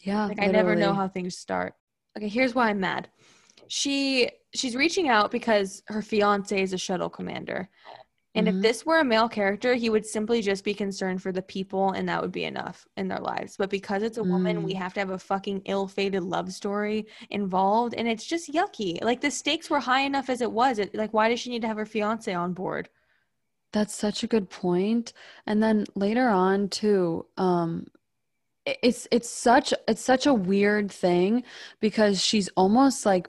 Yeah. 0.00 0.26
Like 0.26 0.38
literally. 0.38 0.48
I 0.48 0.52
never 0.52 0.76
know 0.76 0.94
how 0.94 1.08
things 1.08 1.36
start. 1.36 1.74
Okay, 2.16 2.28
here's 2.28 2.54
why 2.54 2.70
I'm 2.70 2.80
mad. 2.80 3.08
She 3.68 4.30
she's 4.54 4.76
reaching 4.76 5.08
out 5.08 5.30
because 5.30 5.82
her 5.86 6.02
fiance 6.02 6.60
is 6.60 6.72
a 6.72 6.78
shuttle 6.78 7.10
commander. 7.10 7.68
And 8.34 8.46
mm-hmm. 8.46 8.58
if 8.58 8.62
this 8.62 8.86
were 8.86 9.00
a 9.00 9.04
male 9.04 9.28
character, 9.28 9.74
he 9.74 9.90
would 9.90 10.04
simply 10.04 10.42
just 10.42 10.62
be 10.62 10.74
concerned 10.74 11.22
for 11.22 11.32
the 11.32 11.42
people 11.42 11.92
and 11.92 12.08
that 12.08 12.20
would 12.20 12.32
be 12.32 12.44
enough 12.44 12.86
in 12.96 13.08
their 13.08 13.20
lives. 13.20 13.56
But 13.56 13.70
because 13.70 14.02
it's 14.02 14.18
a 14.18 14.22
mm. 14.22 14.30
woman, 14.30 14.62
we 14.62 14.74
mm. 14.74 14.78
have 14.78 14.92
to 14.94 15.00
have 15.00 15.10
a 15.10 15.18
fucking 15.18 15.62
ill 15.64 15.88
fated 15.88 16.22
love 16.22 16.52
story 16.52 17.06
involved. 17.30 17.94
And 17.94 18.06
it's 18.06 18.26
just 18.26 18.52
yucky. 18.52 19.02
Like 19.02 19.20
the 19.20 19.30
stakes 19.30 19.70
were 19.70 19.80
high 19.80 20.02
enough 20.02 20.28
as 20.28 20.42
it 20.42 20.52
was. 20.52 20.78
It, 20.78 20.94
like, 20.94 21.14
why 21.14 21.28
does 21.28 21.40
she 21.40 21.50
need 21.50 21.62
to 21.62 21.68
have 21.68 21.78
her 21.78 21.86
fiance 21.86 22.32
on 22.32 22.52
board? 22.52 22.90
That's 23.72 23.94
such 23.94 24.22
a 24.22 24.28
good 24.28 24.50
point. 24.50 25.12
And 25.46 25.62
then 25.62 25.86
later 25.94 26.28
on, 26.28 26.68
too, 26.68 27.26
um, 27.36 27.86
it's 28.82 29.08
it's 29.10 29.30
such 29.30 29.72
it's 29.86 30.02
such 30.02 30.26
a 30.26 30.34
weird 30.34 30.90
thing 30.90 31.42
because 31.80 32.22
she's 32.22 32.48
almost 32.56 33.06
like 33.06 33.28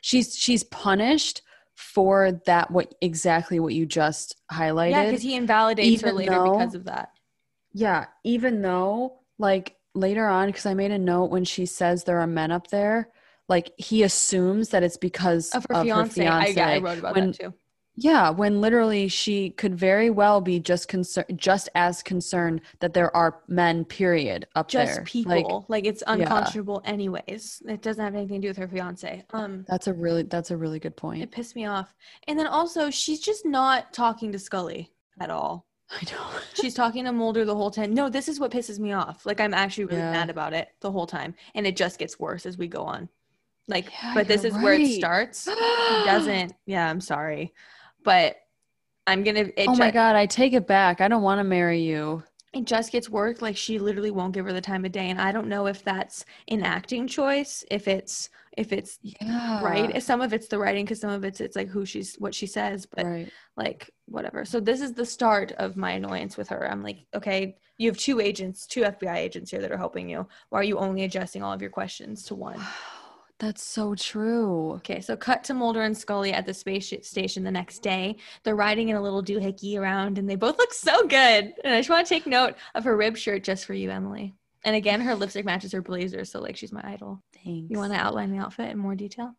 she's 0.00 0.34
she's 0.34 0.64
punished 0.64 1.42
for 1.80 2.40
that 2.46 2.70
what 2.70 2.94
exactly 3.00 3.58
what 3.58 3.74
you 3.74 3.86
just 3.86 4.36
highlighted. 4.52 4.90
Yeah, 4.90 5.04
because 5.06 5.22
he 5.22 5.34
invalidates 5.34 6.02
her 6.02 6.12
later 6.12 6.32
though, 6.32 6.52
because 6.52 6.74
of 6.74 6.84
that. 6.84 7.10
Yeah, 7.72 8.06
even 8.24 8.62
though 8.62 9.20
like 9.38 9.76
later 9.94 10.26
on, 10.26 10.48
because 10.48 10.66
I 10.66 10.74
made 10.74 10.90
a 10.90 10.98
note 10.98 11.30
when 11.30 11.44
she 11.44 11.66
says 11.66 12.04
there 12.04 12.20
are 12.20 12.26
men 12.26 12.52
up 12.52 12.68
there, 12.68 13.08
like 13.48 13.72
he 13.78 14.02
assumes 14.02 14.68
that 14.68 14.82
it's 14.82 14.98
because 14.98 15.50
of 15.50 15.66
her 15.70 15.76
of 15.76 15.84
fiance. 15.84 16.24
Her 16.24 16.30
fiance. 16.30 16.60
I, 16.60 16.66
yeah, 16.66 16.74
I 16.74 16.78
wrote 16.78 16.98
about 16.98 17.14
when, 17.14 17.28
that 17.28 17.40
too. 17.40 17.54
Yeah, 18.02 18.30
when 18.30 18.62
literally 18.62 19.08
she 19.08 19.50
could 19.50 19.74
very 19.74 20.08
well 20.08 20.40
be 20.40 20.58
just 20.58 20.88
concerned, 20.88 21.26
just 21.36 21.68
as 21.74 22.02
concerned 22.02 22.62
that 22.78 22.94
there 22.94 23.14
are 23.14 23.42
men, 23.46 23.84
period, 23.84 24.46
up 24.54 24.68
just 24.68 24.86
there. 24.86 25.02
Just 25.02 25.12
people, 25.12 25.66
like, 25.68 25.84
like, 25.84 25.86
it's 25.86 26.02
unconscionable, 26.06 26.80
yeah. 26.82 26.92
anyways. 26.92 27.62
It 27.68 27.82
doesn't 27.82 28.02
have 28.02 28.14
anything 28.14 28.40
to 28.40 28.46
do 28.46 28.48
with 28.48 28.56
her 28.56 28.68
fiance. 28.68 29.22
Um, 29.34 29.66
that's 29.68 29.86
a 29.86 29.92
really, 29.92 30.22
that's 30.22 30.50
a 30.50 30.56
really 30.56 30.78
good 30.78 30.96
point. 30.96 31.22
It 31.22 31.30
pissed 31.30 31.54
me 31.54 31.66
off. 31.66 31.94
And 32.26 32.38
then 32.38 32.46
also, 32.46 32.88
she's 32.88 33.20
just 33.20 33.44
not 33.44 33.92
talking 33.92 34.32
to 34.32 34.38
Scully 34.38 34.90
at 35.20 35.28
all. 35.28 35.66
I 35.90 36.02
know. 36.10 36.40
she's 36.54 36.72
talking 36.72 37.04
to 37.04 37.12
Mulder 37.12 37.44
the 37.44 37.54
whole 37.54 37.70
time. 37.70 37.92
No, 37.92 38.08
this 38.08 38.28
is 38.28 38.40
what 38.40 38.50
pisses 38.50 38.78
me 38.78 38.92
off. 38.92 39.26
Like 39.26 39.40
I'm 39.40 39.52
actually 39.52 39.84
really 39.86 39.98
yeah. 39.98 40.12
mad 40.12 40.30
about 40.30 40.54
it 40.54 40.68
the 40.80 40.90
whole 40.90 41.06
time, 41.06 41.34
and 41.54 41.66
it 41.66 41.76
just 41.76 41.98
gets 41.98 42.18
worse 42.18 42.46
as 42.46 42.56
we 42.56 42.66
go 42.66 42.82
on. 42.82 43.10
Like, 43.68 43.90
yeah, 44.02 44.14
but 44.14 44.26
this 44.26 44.44
is 44.44 44.54
right. 44.54 44.62
where 44.62 44.72
it 44.74 44.94
starts. 44.94 45.44
doesn't. 46.06 46.54
Yeah, 46.64 46.88
I'm 46.88 47.00
sorry 47.00 47.52
but 48.04 48.36
I'm 49.06 49.24
gonna. 49.24 49.50
oh 49.58 49.76
my 49.76 49.90
god, 49.90 50.16
I 50.16 50.26
take 50.26 50.52
it 50.52 50.66
back. 50.66 51.00
I 51.00 51.08
don't 51.08 51.22
want 51.22 51.38
to 51.40 51.44
marry 51.44 51.80
you. 51.80 52.22
It 52.52 52.64
just 52.64 52.92
gets 52.92 53.08
work. 53.08 53.42
Like 53.42 53.56
she 53.56 53.78
literally 53.78 54.10
won't 54.10 54.34
give 54.34 54.44
her 54.44 54.52
the 54.52 54.60
time 54.60 54.84
of 54.84 54.92
day, 54.92 55.10
and 55.10 55.20
I 55.20 55.32
don't 55.32 55.48
know 55.48 55.66
if 55.66 55.82
that's 55.82 56.24
an 56.48 56.62
acting 56.62 57.06
choice, 57.06 57.64
if 57.70 57.88
it's 57.88 58.30
if 58.56 58.72
it's 58.72 58.98
yeah. 59.02 59.62
right. 59.62 60.02
Some 60.02 60.20
of 60.20 60.32
it's 60.32 60.48
the 60.48 60.58
writing, 60.58 60.84
because 60.84 61.00
some 61.00 61.10
of 61.10 61.24
it's 61.24 61.40
it's 61.40 61.56
like 61.56 61.68
who 61.68 61.84
she's 61.86 62.16
what 62.16 62.34
she 62.34 62.46
says, 62.46 62.86
but 62.86 63.04
right. 63.04 63.32
like 63.56 63.90
whatever. 64.06 64.44
So 64.44 64.60
this 64.60 64.80
is 64.80 64.92
the 64.92 65.06
start 65.06 65.52
of 65.52 65.76
my 65.76 65.92
annoyance 65.92 66.36
with 66.36 66.48
her. 66.48 66.70
I'm 66.70 66.82
like, 66.82 67.06
okay, 67.14 67.56
you 67.78 67.88
have 67.88 67.98
two 67.98 68.20
agents, 68.20 68.66
two 68.66 68.82
FBI 68.82 69.16
agents 69.16 69.50
here 69.50 69.60
that 69.60 69.72
are 69.72 69.78
helping 69.78 70.08
you. 70.08 70.26
Why 70.50 70.60
are 70.60 70.64
you 70.64 70.78
only 70.78 71.04
adjusting 71.04 71.42
all 71.42 71.52
of 71.52 71.62
your 71.62 71.70
questions 71.70 72.24
to 72.24 72.34
one? 72.34 72.60
That's 73.40 73.62
so 73.62 73.94
true. 73.94 74.72
Okay, 74.74 75.00
so 75.00 75.16
cut 75.16 75.42
to 75.44 75.54
Mulder 75.54 75.80
and 75.82 75.96
Scully 75.96 76.32
at 76.34 76.44
the 76.44 76.52
space 76.52 76.92
station 77.02 77.42
the 77.42 77.50
next 77.50 77.78
day. 77.78 78.16
They're 78.44 78.54
riding 78.54 78.90
in 78.90 78.96
a 78.96 79.02
little 79.02 79.22
doohickey 79.22 79.78
around, 79.78 80.18
and 80.18 80.28
they 80.28 80.36
both 80.36 80.58
look 80.58 80.74
so 80.74 81.06
good. 81.06 81.54
And 81.64 81.74
I 81.74 81.78
just 81.78 81.88
want 81.88 82.06
to 82.06 82.14
take 82.14 82.26
note 82.26 82.54
of 82.74 82.84
her 82.84 82.96
rib 82.96 83.16
shirt 83.16 83.42
just 83.42 83.64
for 83.64 83.72
you, 83.72 83.90
Emilie. 83.90 84.34
And 84.62 84.76
again, 84.76 85.00
her 85.00 85.14
lipstick 85.14 85.46
matches 85.46 85.72
her 85.72 85.80
blazer, 85.80 86.26
so 86.26 86.38
like 86.38 86.54
she's 86.54 86.70
my 86.70 86.82
idol. 86.84 87.22
Thanks. 87.32 87.70
You 87.70 87.78
want 87.78 87.94
to 87.94 87.98
outline 87.98 88.30
the 88.30 88.38
outfit 88.38 88.70
in 88.70 88.78
more 88.78 88.94
detail? 88.94 89.34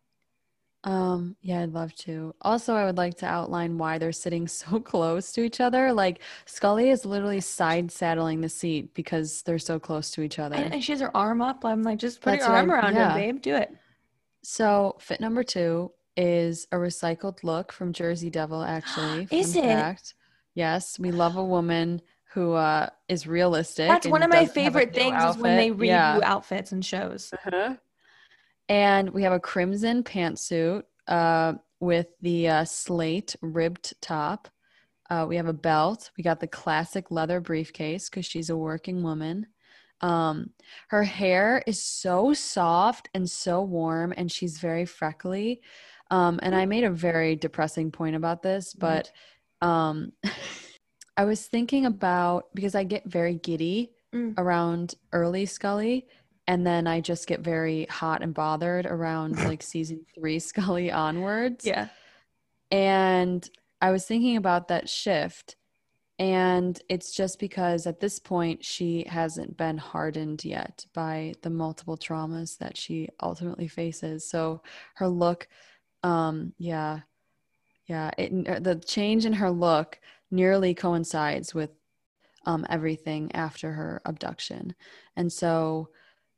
Um, 0.84 1.36
yeah, 1.40 1.60
I'd 1.60 1.72
love 1.72 1.94
to. 1.94 2.34
Also, 2.42 2.74
I 2.74 2.84
would 2.84 2.96
like 2.96 3.18
to 3.18 3.26
outline 3.26 3.78
why 3.78 3.98
they're 3.98 4.10
sitting 4.10 4.48
so 4.48 4.80
close 4.80 5.30
to 5.32 5.42
each 5.42 5.60
other. 5.60 5.92
Like 5.92 6.20
Scully 6.44 6.90
is 6.90 7.04
literally 7.04 7.40
side 7.40 7.92
saddling 7.92 8.40
the 8.40 8.48
seat 8.48 8.94
because 8.94 9.42
they're 9.42 9.60
so 9.60 9.78
close 9.78 10.10
to 10.12 10.22
each 10.22 10.40
other. 10.40 10.56
And, 10.56 10.74
and 10.74 10.82
she 10.82 10.90
has 10.90 11.00
her 11.00 11.16
arm 11.16 11.40
up. 11.40 11.64
I'm 11.64 11.84
like, 11.84 11.98
just 11.98 12.20
put 12.20 12.30
That's 12.30 12.46
your 12.46 12.56
arm 12.56 12.72
around 12.72 12.94
yeah. 12.94 13.14
him, 13.14 13.34
babe. 13.34 13.42
Do 13.42 13.54
it. 13.54 13.72
So, 14.42 14.96
fit 14.98 15.20
number 15.20 15.42
two 15.42 15.92
is 16.16 16.66
a 16.72 16.76
recycled 16.76 17.42
look 17.42 17.72
from 17.72 17.92
Jersey 17.92 18.30
Devil, 18.30 18.62
actually. 18.66 19.28
is 19.30 19.56
it? 19.56 19.62
Fact. 19.62 20.14
Yes, 20.54 20.98
we 20.98 21.10
love 21.10 21.36
a 21.36 21.44
woman 21.44 22.02
who 22.34 22.52
uh, 22.52 22.88
is 23.08 23.26
realistic. 23.26 23.88
That's 23.88 24.06
one 24.06 24.22
of 24.22 24.30
my 24.30 24.46
favorite 24.46 24.94
things 24.94 25.14
outfit. 25.14 25.36
is 25.36 25.42
when 25.42 25.56
they 25.56 25.70
review 25.70 25.86
yeah. 25.86 26.20
outfits 26.22 26.72
and 26.72 26.84
shows. 26.84 27.32
Uh-huh. 27.32 27.76
And 28.68 29.10
we 29.10 29.22
have 29.22 29.32
a 29.32 29.40
crimson 29.40 30.02
pantsuit 30.02 30.84
uh, 31.08 31.54
with 31.80 32.08
the 32.20 32.48
uh, 32.48 32.64
slate 32.64 33.36
ribbed 33.42 33.94
top. 34.00 34.48
Uh, 35.10 35.26
we 35.28 35.36
have 35.36 35.46
a 35.46 35.52
belt. 35.52 36.10
We 36.16 36.24
got 36.24 36.40
the 36.40 36.46
classic 36.46 37.10
leather 37.10 37.40
briefcase 37.40 38.08
because 38.08 38.24
she's 38.24 38.48
a 38.48 38.56
working 38.56 39.02
woman. 39.02 39.46
Um, 40.02 40.50
her 40.88 41.04
hair 41.04 41.62
is 41.66 41.82
so 41.82 42.34
soft 42.34 43.08
and 43.14 43.30
so 43.30 43.62
warm, 43.62 44.12
and 44.16 44.30
she's 44.30 44.58
very 44.58 44.84
freckly. 44.84 45.62
Um, 46.10 46.40
and 46.42 46.54
I 46.54 46.66
made 46.66 46.84
a 46.84 46.90
very 46.90 47.36
depressing 47.36 47.90
point 47.90 48.16
about 48.16 48.42
this, 48.42 48.74
but 48.74 49.10
um, 49.62 50.12
I 51.16 51.24
was 51.24 51.46
thinking 51.46 51.86
about 51.86 52.46
because 52.54 52.74
I 52.74 52.84
get 52.84 53.06
very 53.06 53.34
giddy 53.34 53.92
mm. 54.14 54.34
around 54.36 54.94
early 55.12 55.46
Scully, 55.46 56.06
and 56.46 56.66
then 56.66 56.86
I 56.86 57.00
just 57.00 57.26
get 57.26 57.40
very 57.40 57.86
hot 57.86 58.22
and 58.22 58.34
bothered 58.34 58.86
around 58.86 59.36
like 59.44 59.62
season 59.62 60.04
three 60.14 60.38
Scully 60.38 60.90
onwards. 60.90 61.64
Yeah. 61.64 61.88
And 62.70 63.48
I 63.80 63.90
was 63.90 64.04
thinking 64.04 64.36
about 64.36 64.68
that 64.68 64.88
shift 64.88 65.56
and 66.22 66.80
it's 66.88 67.10
just 67.12 67.40
because 67.40 67.84
at 67.84 67.98
this 67.98 68.20
point 68.20 68.64
she 68.64 69.04
hasn't 69.08 69.56
been 69.56 69.76
hardened 69.76 70.44
yet 70.44 70.86
by 70.94 71.34
the 71.42 71.50
multiple 71.50 71.96
traumas 71.96 72.56
that 72.58 72.76
she 72.76 73.08
ultimately 73.20 73.66
faces. 73.66 74.24
So 74.30 74.62
her 74.94 75.08
look, 75.08 75.48
um, 76.04 76.52
yeah, 76.58 77.00
yeah, 77.86 78.12
it, 78.16 78.48
uh, 78.48 78.60
the 78.60 78.76
change 78.76 79.26
in 79.26 79.32
her 79.32 79.50
look 79.50 79.98
nearly 80.30 80.74
coincides 80.74 81.54
with 81.54 81.70
um, 82.46 82.64
everything 82.70 83.32
after 83.34 83.72
her 83.72 84.00
abduction. 84.04 84.76
And 85.16 85.32
so 85.32 85.88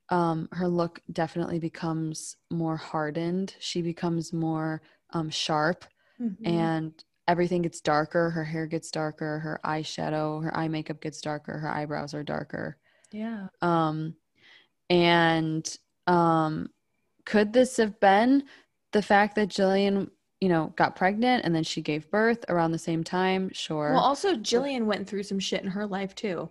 um, 0.08 0.48
her 0.52 0.68
look 0.68 1.02
definitely 1.12 1.58
becomes 1.58 2.36
more 2.50 2.78
hardened. 2.78 3.54
She 3.60 3.82
becomes 3.82 4.32
more 4.32 4.82
um, 5.10 5.30
sharp, 5.30 5.84
Mhm. 6.20 6.46
and 6.46 7.04
everything 7.26 7.62
gets 7.62 7.80
darker. 7.80 8.30
Her 8.30 8.44
hair 8.44 8.66
gets 8.66 8.90
darker. 8.90 9.38
Her 9.38 9.60
eyeshadow, 9.64 10.42
her 10.44 10.56
eye 10.56 10.68
makeup 10.68 11.00
gets 11.00 11.20
darker. 11.20 11.58
Her 11.58 11.68
eyebrows 11.68 12.14
are 12.14 12.22
darker. 12.22 12.76
yeah. 13.12 13.48
Um, 13.62 14.14
and 14.90 15.76
um, 16.06 16.68
could 17.24 17.52
this 17.52 17.76
have 17.78 17.98
been 18.00 18.44
the 18.92 19.02
fact 19.02 19.34
that 19.36 19.48
Gillian, 19.48 20.10
you 20.40 20.48
know, 20.48 20.72
got 20.76 20.96
pregnant 20.96 21.44
and 21.44 21.54
then 21.54 21.64
she 21.64 21.80
gave 21.80 22.10
birth 22.10 22.44
around 22.48 22.72
the 22.72 22.78
same 22.78 23.02
time? 23.02 23.50
Sure. 23.52 23.92
Well, 23.92 24.02
also 24.02 24.36
Gillian 24.36 24.86
went 24.86 25.08
through 25.08 25.22
some 25.22 25.38
shit 25.38 25.62
in 25.62 25.70
her 25.70 25.86
life 25.86 26.14
too, 26.14 26.50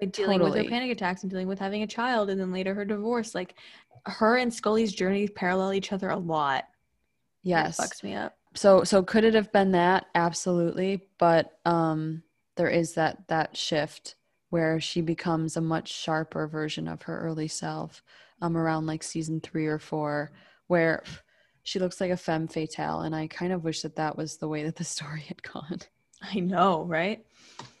like 0.00 0.12
dealing 0.12 0.40
with 0.40 0.54
her 0.54 0.64
panic 0.64 0.90
attacks 0.90 1.22
and 1.22 1.30
dealing 1.30 1.48
with 1.48 1.58
having 1.58 1.82
a 1.82 1.86
child, 1.86 2.30
and 2.30 2.40
then 2.40 2.52
later 2.52 2.74
her 2.74 2.84
divorce. 2.84 3.34
Like 3.34 3.54
her 4.06 4.36
and 4.36 4.52
Scully's 4.52 4.94
journeys 4.94 5.30
parallel 5.30 5.74
each 5.74 5.92
other 5.92 6.10
a 6.10 6.16
lot. 6.16 6.64
It 7.44 7.50
yes. 7.50 7.78
fucks 7.78 8.02
me 8.02 8.14
up. 8.14 8.34
So 8.54 8.84
so 8.84 9.02
could 9.02 9.24
it 9.24 9.34
have 9.34 9.52
been 9.52 9.72
that? 9.72 10.06
Absolutely. 10.14 11.08
But 11.18 11.58
um 11.64 12.22
there 12.56 12.68
is 12.68 12.94
that 12.94 13.28
that 13.28 13.56
shift 13.56 14.14
where 14.50 14.80
she 14.80 15.00
becomes 15.00 15.56
a 15.56 15.60
much 15.60 15.92
sharper 15.92 16.46
version 16.46 16.86
of 16.86 17.02
her 17.02 17.20
early 17.20 17.48
self 17.48 18.02
um 18.40 18.56
around 18.56 18.86
like 18.86 19.02
season 19.02 19.40
three 19.40 19.66
or 19.66 19.78
four 19.78 20.32
where 20.68 21.02
she 21.62 21.78
looks 21.78 22.00
like 22.00 22.10
a 22.10 22.16
femme 22.16 22.46
fatale. 22.46 23.00
And 23.00 23.14
i 23.14 23.26
kind 23.26 23.52
of 23.52 23.64
wish 23.64 23.82
that 23.82 23.96
that 23.96 24.16
was 24.16 24.36
the 24.36 24.48
way 24.48 24.62
that 24.64 24.76
the 24.76 24.84
story 24.96 25.22
had 25.22 25.42
gone. 25.42 25.80
I 26.22 26.40
know, 26.40 26.84
right? 26.84 27.24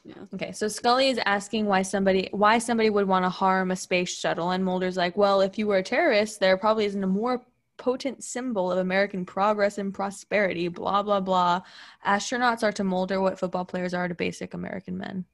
Yeah. 0.04 0.14
Okay, 0.34 0.52
so 0.52 0.68
Scully 0.68 1.08
is 1.08 1.18
asking 1.24 1.64
why 1.64 1.80
somebody 1.82 2.28
why 2.32 2.58
somebody 2.58 2.90
would 2.90 3.08
want 3.08 3.24
to 3.24 3.30
harm 3.30 3.70
a 3.70 3.76
space 3.76 4.14
shuttle, 4.14 4.50
and 4.50 4.62
Mulder's 4.62 4.98
like, 4.98 5.16
"Well, 5.16 5.40
if 5.40 5.56
you 5.56 5.66
were 5.66 5.78
a 5.78 5.82
terrorist, 5.82 6.40
there 6.40 6.58
probably 6.58 6.84
isn't 6.84 7.02
a 7.02 7.06
more 7.06 7.42
potent 7.76 8.24
symbol 8.24 8.70
of 8.72 8.78
American 8.78 9.24
progress 9.24 9.78
and 9.78 9.92
prosperity." 9.94 10.68
Blah 10.68 11.02
blah 11.02 11.20
blah. 11.20 11.62
Astronauts 12.06 12.62
are 12.62 12.72
to 12.72 12.84
Mulder 12.84 13.20
what 13.20 13.38
football 13.38 13.64
players 13.64 13.94
are 13.94 14.08
to 14.08 14.14
basic 14.14 14.54
American 14.54 14.98
men. 14.98 15.24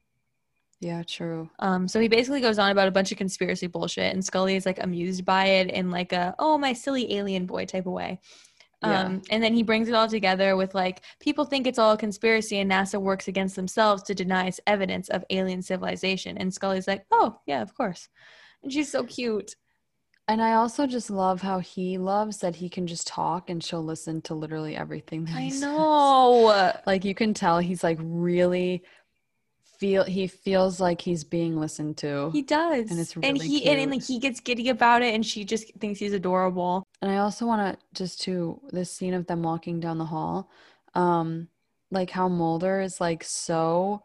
yeah 0.79 1.03
true 1.03 1.49
Um, 1.59 1.87
so 1.87 1.99
he 1.99 2.07
basically 2.07 2.41
goes 2.41 2.57
on 2.59 2.71
about 2.71 2.87
a 2.87 2.91
bunch 2.91 3.11
of 3.11 3.17
conspiracy 3.17 3.67
bullshit, 3.67 4.13
and 4.13 4.23
Scully 4.25 4.55
is 4.55 4.65
like 4.65 4.81
amused 4.83 5.25
by 5.25 5.45
it 5.45 5.69
in 5.69 5.91
like 5.91 6.11
a 6.13 6.35
"oh 6.39 6.57
my 6.57 6.73
silly 6.73 7.15
alien 7.15 7.45
boy" 7.45 7.65
type 7.65 7.85
of 7.85 7.93
way. 7.93 8.19
Yeah. 8.83 9.01
Um, 9.01 9.21
and 9.29 9.43
then 9.43 9.53
he 9.53 9.61
brings 9.61 9.89
it 9.89 9.93
all 9.93 10.07
together 10.07 10.55
with 10.57 10.73
like 10.73 11.03
people 11.19 11.45
think 11.45 11.67
it's 11.67 11.77
all 11.77 11.93
a 11.93 11.97
conspiracy, 11.97 12.57
and 12.59 12.71
NASA 12.71 12.99
works 12.99 13.27
against 13.27 13.55
themselves 13.55 14.01
to 14.03 14.15
deny 14.15 14.47
us 14.47 14.59
evidence 14.65 15.07
of 15.09 15.23
alien 15.29 15.61
civilization. 15.61 16.37
And 16.37 16.51
Scully's 16.51 16.87
like, 16.87 17.05
"Oh 17.11 17.39
yeah, 17.45 17.61
of 17.61 17.75
course," 17.75 18.09
and 18.63 18.73
she's 18.73 18.91
so 18.91 19.03
cute. 19.03 19.55
And 20.31 20.41
i 20.41 20.53
also 20.53 20.87
just 20.87 21.09
love 21.09 21.41
how 21.41 21.59
he 21.59 21.97
loves 21.97 22.37
that 22.37 22.55
he 22.55 22.69
can 22.69 22.87
just 22.87 23.05
talk 23.05 23.49
and 23.49 23.61
she'll 23.63 23.83
listen 23.83 24.21
to 24.21 24.33
literally 24.33 24.75
everything 24.75 25.25
that 25.25 25.35
I 25.35 25.41
he 25.41 25.49
says. 25.51 25.61
know. 25.61 26.71
like 26.87 27.03
you 27.03 27.13
can 27.13 27.33
tell 27.33 27.59
he's 27.59 27.83
like 27.83 27.97
really 28.01 28.83
feel 29.77 30.03
he 30.03 30.27
feels 30.27 30.79
like 30.79 31.01
he's 31.01 31.23
being 31.23 31.59
listened 31.59 31.97
to 31.97 32.29
He 32.31 32.43
does, 32.43 32.91
And 32.91 32.99
it's 32.99 33.15
and 33.15 33.35
he 33.41 33.65
and, 33.67 33.79
and 33.81 33.91
like 33.91 34.03
he 34.03 34.19
gets 34.19 34.39
giddy 34.39 34.69
about 34.69 35.01
it, 35.01 35.13
and 35.15 35.25
she 35.25 35.43
just 35.43 35.73
thinks 35.79 35.99
he's 35.99 36.13
adorable. 36.13 36.83
and 37.01 37.11
i 37.11 37.17
also 37.17 37.45
want 37.45 37.61
to 37.79 37.85
just 37.93 38.21
to 38.23 38.61
this 38.71 38.91
scene 38.91 39.13
of 39.13 39.25
them 39.27 39.41
walking 39.43 39.79
down 39.79 39.97
the 39.97 40.05
hall 40.05 40.49
um 40.93 41.47
like 41.89 42.09
how 42.09 42.29
mulder 42.29 42.79
is 42.79 43.01
like 43.01 43.23
so 43.23 44.01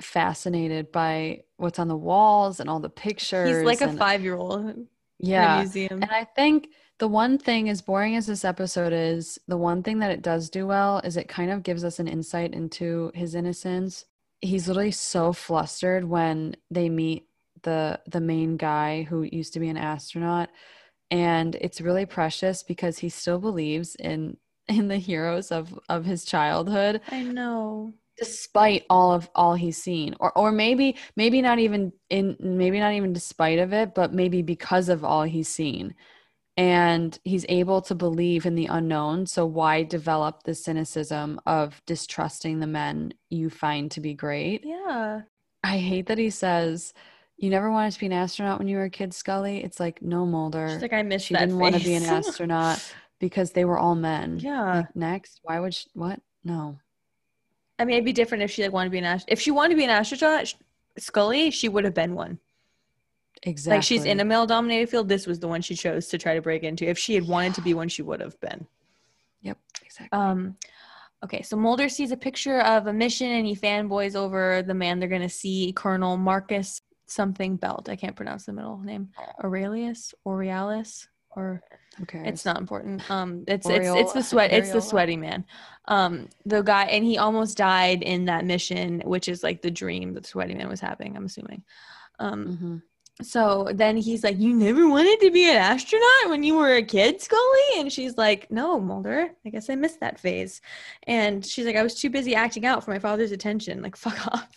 fascinated 0.00 0.92
by 0.92 1.40
what's 1.56 1.78
on 1.78 1.88
the 1.88 1.96
walls 1.96 2.60
and 2.60 2.68
all 2.68 2.80
the 2.80 2.90
pictures 2.90 3.56
He's 3.56 3.64
like 3.64 3.80
a 3.80 3.96
five 3.96 4.22
year 4.22 4.36
old 4.36 4.86
yeah 5.18 5.58
museum. 5.60 6.02
And 6.02 6.10
I 6.10 6.24
think 6.24 6.68
the 6.98 7.08
one 7.08 7.36
thing, 7.38 7.68
as 7.68 7.82
boring 7.82 8.16
as 8.16 8.26
this 8.26 8.44
episode 8.44 8.92
is, 8.92 9.38
the 9.46 9.56
one 9.56 9.82
thing 9.82 9.98
that 9.98 10.10
it 10.10 10.22
does 10.22 10.48
do 10.48 10.66
well 10.66 10.98
is 11.00 11.16
it 11.16 11.28
kind 11.28 11.50
of 11.50 11.62
gives 11.62 11.84
us 11.84 11.98
an 11.98 12.08
insight 12.08 12.54
into 12.54 13.10
his 13.14 13.34
innocence. 13.34 14.04
He's 14.40 14.68
literally 14.68 14.92
so 14.92 15.32
flustered 15.32 16.04
when 16.04 16.56
they 16.70 16.88
meet 16.88 17.28
the 17.62 18.00
the 18.06 18.20
main 18.20 18.56
guy 18.56 19.02
who 19.02 19.22
used 19.22 19.52
to 19.54 19.60
be 19.60 19.68
an 19.68 19.76
astronaut, 19.76 20.50
and 21.10 21.54
it's 21.56 21.80
really 21.80 22.06
precious 22.06 22.62
because 22.62 22.98
he 22.98 23.08
still 23.08 23.38
believes 23.38 23.94
in 23.96 24.36
in 24.68 24.88
the 24.88 24.98
heroes 24.98 25.52
of 25.52 25.78
of 25.88 26.04
his 26.04 26.24
childhood 26.24 27.00
I 27.10 27.22
know. 27.22 27.94
Despite 28.16 28.84
all 28.88 29.12
of 29.12 29.28
all 29.34 29.54
he's 29.54 29.82
seen 29.82 30.14
or 30.20 30.36
or 30.36 30.50
maybe 30.50 30.96
maybe 31.16 31.42
not 31.42 31.58
even 31.58 31.92
in 32.10 32.36
maybe 32.40 32.80
not 32.80 32.92
even 32.92 33.12
despite 33.12 33.58
of 33.58 33.72
it 33.72 33.94
but 33.94 34.12
maybe 34.12 34.42
because 34.42 34.88
of 34.88 35.04
all 35.04 35.22
he's 35.22 35.48
seen. 35.48 35.94
And 36.58 37.18
he's 37.22 37.44
able 37.50 37.82
to 37.82 37.94
believe 37.94 38.46
in 38.46 38.54
the 38.54 38.64
unknown. 38.64 39.26
So 39.26 39.44
why 39.44 39.82
develop 39.82 40.42
the 40.42 40.54
cynicism 40.54 41.38
of 41.44 41.82
distrusting 41.84 42.60
the 42.60 42.66
men 42.66 43.12
you 43.28 43.50
find 43.50 43.90
to 43.90 44.00
be 44.00 44.14
great? 44.14 44.64
Yeah. 44.64 45.22
i 45.62 45.76
hate 45.76 46.06
that 46.06 46.16
he 46.16 46.30
says 46.30 46.94
you 47.36 47.50
never 47.50 47.70
wanted 47.70 47.92
to 47.92 48.00
be 48.00 48.06
an 48.06 48.12
astronaut 48.12 48.58
when 48.58 48.68
you 48.68 48.78
were 48.78 48.84
a 48.84 48.90
kid 48.90 49.12
scully. 49.12 49.62
It's 49.62 49.78
like 49.78 50.00
no 50.00 50.24
mulder. 50.24 50.70
She's 50.70 50.80
like, 50.80 50.94
I 50.94 51.02
miss 51.02 51.20
she 51.20 51.34
didn't 51.34 51.58
want 51.58 51.74
to 51.74 51.84
be 51.84 51.94
an 51.94 52.02
astronaut 52.18 52.82
because 53.20 53.52
they 53.52 53.66
were 53.66 53.78
all 53.78 53.94
men. 53.94 54.38
Yeah. 54.38 54.76
like 54.76 54.96
next? 54.96 55.40
Why 55.42 55.60
would 55.60 55.74
she, 55.74 55.90
what? 55.92 56.22
No 56.42 56.78
I 57.78 57.84
mean, 57.84 57.94
it'd 57.94 58.04
be 58.04 58.12
different 58.12 58.42
if 58.42 58.50
she 58.50 58.62
like 58.62 58.72
wanted 58.72 58.86
to 58.88 58.92
be 58.92 58.98
an 58.98 59.04
ast- 59.04 59.26
if 59.28 59.40
she 59.40 59.50
wanted 59.50 59.70
to 59.70 59.76
be 59.76 59.84
an 59.84 59.90
astronaut. 59.90 60.54
Scully, 60.98 61.50
she 61.50 61.68
would 61.68 61.84
have 61.84 61.92
been 61.94 62.14
one. 62.14 62.38
exactly 63.42 63.76
Like 63.76 63.82
she's 63.84 64.04
in 64.06 64.20
a 64.20 64.24
male-dominated 64.24 64.88
field. 64.88 65.08
This 65.08 65.26
was 65.26 65.38
the 65.38 65.48
one 65.48 65.60
she 65.60 65.74
chose 65.74 66.08
to 66.08 66.16
try 66.18 66.34
to 66.34 66.40
break 66.40 66.62
into. 66.62 66.86
If 66.88 66.98
she 66.98 67.14
had 67.14 67.26
wanted 67.28 67.54
to 67.54 67.60
be 67.60 67.74
one, 67.74 67.88
she 67.88 68.00
would 68.02 68.20
have 68.20 68.38
been. 68.40 68.66
yep 69.42 69.58
exactly 69.84 70.18
Um, 70.18 70.56
okay, 71.22 71.42
so 71.42 71.54
Mulder 71.56 71.90
sees 71.90 72.12
a 72.12 72.16
picture 72.16 72.60
of 72.60 72.86
a 72.86 72.92
mission 72.94 73.28
and 73.30 73.46
he 73.46 73.54
fanboys 73.54 74.16
over 74.16 74.62
the 74.62 74.72
man 74.74 74.98
they're 74.98 75.08
gonna 75.08 75.28
see, 75.28 75.72
Colonel 75.76 76.16
Marcus 76.16 76.80
something 77.08 77.56
Belt. 77.56 77.88
I 77.90 77.96
can't 77.96 78.16
pronounce 78.16 78.46
the 78.46 78.52
middle 78.54 78.78
name. 78.78 79.10
Aurelius, 79.44 80.14
Aurealis, 80.26 81.08
or 81.36 81.62
okay 82.02 82.22
it's 82.24 82.44
not 82.44 82.58
important. 82.58 83.08
Um, 83.10 83.44
it's 83.46 83.68
it's 83.68 83.88
it's 83.94 84.12
the 84.12 84.22
sweat. 84.22 84.52
It's 84.52 84.72
the 84.72 84.82
sweaty 84.82 85.16
man. 85.16 85.44
Um, 85.86 86.28
the 86.44 86.62
guy, 86.62 86.84
and 86.86 87.04
he 87.04 87.18
almost 87.18 87.56
died 87.56 88.02
in 88.02 88.24
that 88.24 88.44
mission, 88.44 89.00
which 89.04 89.28
is 89.28 89.42
like 89.42 89.62
the 89.62 89.70
dream 89.70 90.14
that 90.14 90.24
the 90.24 90.28
sweaty 90.28 90.54
man 90.54 90.68
was 90.68 90.80
having. 90.80 91.16
I'm 91.16 91.26
assuming. 91.26 91.62
Um, 92.18 92.56
hmm 92.56 92.76
so 93.22 93.68
then 93.72 93.96
he's 93.96 94.22
like, 94.22 94.38
"You 94.38 94.54
never 94.54 94.88
wanted 94.88 95.20
to 95.20 95.30
be 95.30 95.48
an 95.48 95.56
astronaut 95.56 96.28
when 96.28 96.42
you 96.42 96.54
were 96.54 96.74
a 96.74 96.82
kid, 96.82 97.22
Scully?" 97.22 97.78
And 97.78 97.90
she's 97.90 98.18
like, 98.18 98.50
"No, 98.50 98.78
Mulder. 98.78 99.30
I 99.44 99.48
guess 99.48 99.70
I 99.70 99.74
missed 99.74 100.00
that 100.00 100.20
phase." 100.20 100.60
And 101.04 101.44
she's 101.44 101.64
like, 101.64 101.76
"I 101.76 101.82
was 101.82 101.94
too 101.94 102.10
busy 102.10 102.34
acting 102.34 102.66
out 102.66 102.84
for 102.84 102.90
my 102.90 102.98
father's 102.98 103.32
attention. 103.32 103.80
Like, 103.80 103.96
fuck 103.96 104.26
off." 104.26 104.50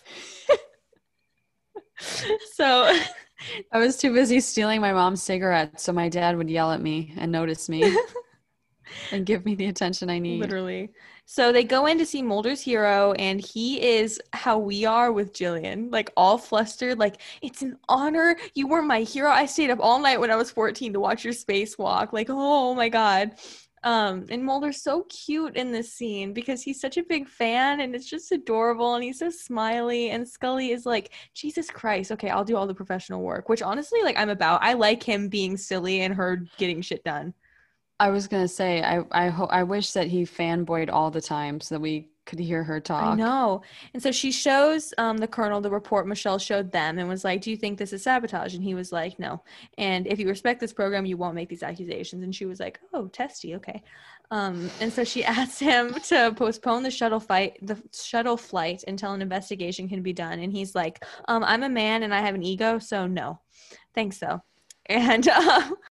so 2.54 2.98
I 3.72 3.80
was 3.80 3.98
too 3.98 4.14
busy 4.14 4.40
stealing 4.40 4.82
my 4.82 4.94
mom's 4.94 5.24
cigarettes 5.24 5.84
so 5.84 5.94
my 5.94 6.10
dad 6.10 6.38
would 6.38 6.50
yell 6.50 6.72
at 6.72 6.82
me 6.82 7.14
and 7.18 7.32
notice 7.32 7.70
me 7.70 7.96
and 9.12 9.26
give 9.26 9.46
me 9.46 9.56
the 9.56 9.68
attention 9.68 10.10
I 10.10 10.20
need. 10.20 10.42
Literally. 10.42 10.90
So 11.26 11.52
they 11.52 11.64
go 11.64 11.86
in 11.86 12.00
to 12.00 12.08
see 12.08 12.24
Mulder's 12.24 12.60
hero, 12.60 13.12
and 13.14 13.40
he 13.40 13.80
is 13.80 14.20
how 14.34 14.58
we 14.58 14.86
are 14.86 15.12
with 15.12 15.32
Gillian, 15.32 15.92
like 15.92 16.12
all 16.18 16.40
flustered, 16.40 16.98
like, 16.98 17.22
it's 17.44 17.62
an 17.62 17.78
honor. 17.88 18.36
You 18.56 18.68
were 18.68 18.82
my 18.82 19.02
hero. 19.02 19.30
I 19.30 19.46
stayed 19.46 19.70
up 19.70 19.78
all 19.80 20.00
night 20.00 20.20
when 20.20 20.32
I 20.32 20.36
was 20.36 20.50
14 20.50 20.92
to 20.94 21.00
watch 21.00 21.24
your 21.24 21.34
spacewalk. 21.34 22.14
Like, 22.14 22.28
oh 22.32 22.74
my 22.74 22.90
God. 22.90 23.34
Um, 23.84 24.26
and 24.30 24.44
Mulder's 24.44 24.82
so 24.82 25.04
cute 25.04 25.56
in 25.56 25.72
this 25.72 25.94
scene 25.94 26.34
because 26.34 26.62
he's 26.62 26.82
such 26.82 26.98
a 26.98 27.04
big 27.04 27.28
fan 27.28 27.80
and 27.80 27.96
it's 27.96 28.10
just 28.10 28.32
adorable 28.32 28.96
and 28.96 29.04
he's 29.04 29.20
so 29.20 29.30
smiley. 29.30 30.10
And 30.10 30.28
Scully 30.28 30.72
is 30.72 30.86
like, 30.86 31.14
Jesus 31.34 31.70
Christ, 31.70 32.12
okay, 32.12 32.30
I'll 32.30 32.44
do 32.44 32.58
all 32.58 32.68
the 32.68 32.74
professional 32.74 33.22
work, 33.22 33.48
which 33.48 33.62
honestly, 33.62 34.02
like, 34.04 34.18
I'm 34.18 34.30
about. 34.30 34.62
I 34.64 34.74
like 34.74 35.02
him 35.02 35.30
being 35.30 35.56
silly 35.56 36.02
and 36.02 36.14
her 36.14 36.44
getting 36.58 36.82
shit 36.82 37.04
done. 37.04 37.34
I 38.02 38.10
was 38.10 38.28
gonna 38.28 38.48
say 38.48 38.82
I 38.82 39.04
I 39.12 39.28
ho- 39.28 39.50
I 39.52 39.64
wish 39.64 39.92
that 39.92 40.08
he 40.08 40.24
fanboyed 40.24 40.90
all 40.90 41.12
the 41.12 41.22
time 41.22 41.60
so 41.60 41.76
that 41.76 41.82
we 41.82 42.08
could 42.30 42.40
hear 42.40 42.64
her 42.64 42.80
talk. 42.80 43.04
I 43.04 43.16
know. 43.16 43.64
And 43.94 44.02
so 44.02 44.12
she 44.12 44.32
shows 44.32 44.94
um, 44.98 45.18
the 45.18 45.28
colonel 45.28 45.60
the 45.60 45.72
report 45.72 46.08
Michelle 46.08 46.38
showed 46.38 46.72
them 46.72 47.00
and 47.00 47.10
was 47.10 47.24
like, 47.24 47.42
Do 47.42 47.50
you 47.50 47.58
think 47.58 47.78
this 47.78 47.92
is 47.92 48.04
sabotage? 48.04 48.54
And 48.54 48.64
he 48.64 48.76
was 48.76 48.92
like, 48.92 49.18
No. 49.20 49.42
And 49.78 50.06
if 50.08 50.20
you 50.20 50.28
respect 50.28 50.60
this 50.60 50.72
program, 50.72 51.06
you 51.06 51.18
won't 51.18 51.36
make 51.36 51.50
these 51.50 51.64
accusations. 51.64 52.24
And 52.24 52.34
she 52.34 52.46
was 52.46 52.60
like, 52.60 52.80
Oh, 52.94 53.08
testy. 53.08 53.56
Okay. 53.56 53.82
Um, 54.32 54.70
and 54.80 54.94
so 54.94 55.04
she 55.04 55.24
asked 55.40 55.60
him 55.60 55.94
to 55.94 56.34
postpone 56.38 56.84
the 56.84 56.92
shuttle 56.92 57.20
fight, 57.20 57.58
the 57.62 57.82
shuttle 57.94 58.38
flight 58.38 58.84
until 58.88 59.14
an 59.14 59.22
investigation 59.22 59.90
can 59.90 60.04
be 60.04 60.14
done. 60.14 60.40
And 60.40 60.54
he's 60.54 60.76
like, 60.76 61.04
um, 61.28 61.44
I'm 61.44 61.64
a 61.64 61.70
man 61.70 62.04
and 62.04 62.14
I 62.14 62.22
have 62.22 62.36
an 62.36 62.44
ego, 62.44 62.78
so 62.78 63.08
no. 63.08 63.40
Thanks 63.96 64.20
though. 64.20 64.42
And 64.86 65.28
uh, 65.28 65.72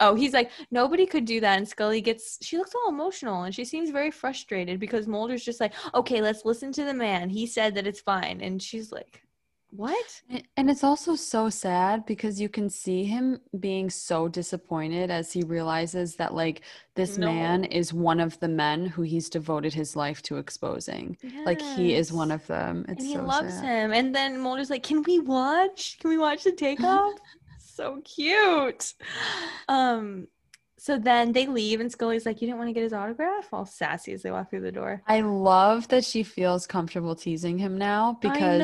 Oh, 0.00 0.14
he's 0.14 0.32
like, 0.34 0.50
nobody 0.70 1.06
could 1.06 1.24
do 1.24 1.40
that. 1.40 1.56
And 1.58 1.66
Scully 1.66 2.00
gets, 2.00 2.38
she 2.42 2.58
looks 2.58 2.74
all 2.74 2.90
emotional 2.90 3.44
and 3.44 3.54
she 3.54 3.64
seems 3.64 3.90
very 3.90 4.10
frustrated 4.10 4.78
because 4.78 5.06
Mulder's 5.06 5.44
just 5.44 5.60
like, 5.60 5.72
okay, 5.94 6.20
let's 6.20 6.44
listen 6.44 6.70
to 6.72 6.84
the 6.84 6.94
man. 6.94 7.30
He 7.30 7.46
said 7.46 7.74
that 7.76 7.86
it's 7.86 8.00
fine. 8.00 8.40
And 8.42 8.62
she's 8.62 8.92
like, 8.92 9.22
what? 9.70 10.22
And 10.56 10.70
it's 10.70 10.84
also 10.84 11.16
so 11.16 11.50
sad 11.50 12.06
because 12.06 12.40
you 12.40 12.48
can 12.48 12.70
see 12.70 13.04
him 13.04 13.40
being 13.58 13.90
so 13.90 14.28
disappointed 14.28 15.10
as 15.10 15.32
he 15.32 15.42
realizes 15.42 16.16
that 16.16 16.34
like 16.34 16.62
this 16.94 17.18
No. 17.18 17.26
man 17.32 17.64
is 17.64 17.92
one 17.92 18.20
of 18.20 18.38
the 18.40 18.48
men 18.48 18.86
who 18.86 19.02
he's 19.02 19.28
devoted 19.28 19.74
his 19.74 19.96
life 19.96 20.22
to 20.22 20.36
exposing. 20.38 21.18
Like 21.44 21.60
he 21.60 21.94
is 21.94 22.12
one 22.12 22.30
of 22.30 22.46
them. 22.46 22.86
It's 22.88 23.00
and 23.02 23.06
he 23.08 23.14
so 23.14 23.24
loves 23.24 23.54
sad. 23.54 23.64
him. 23.64 23.92
And 23.92 24.14
then 24.14 24.38
Mulder's 24.38 24.70
like, 24.70 24.82
"Can 24.84 25.02
we 25.02 25.18
watch? 25.18 25.98
Can 26.00 26.10
we 26.10 26.16
watch 26.18 26.44
the 26.44 26.52
takeoff?" 26.66 27.14
So 27.76 28.00
cute. 28.04 28.94
Um, 29.68 30.28
so 30.78 30.98
then 30.98 31.32
they 31.32 31.46
leave, 31.46 31.80
and 31.80 31.90
Scully's 31.90 32.26
like, 32.26 32.40
"You 32.40 32.46
didn't 32.46 32.58
want 32.58 32.68
to 32.68 32.72
get 32.72 32.82
his 32.82 32.92
autograph?" 32.92 33.48
All 33.52 33.66
sassy 33.66 34.12
as 34.12 34.22
they 34.22 34.30
walk 34.30 34.50
through 34.50 34.60
the 34.60 34.72
door. 34.72 35.02
I 35.06 35.20
love 35.20 35.88
that 35.88 36.04
she 36.04 36.22
feels 36.22 36.66
comfortable 36.66 37.14
teasing 37.14 37.58
him 37.58 37.76
now 37.76 38.18
because 38.20 38.62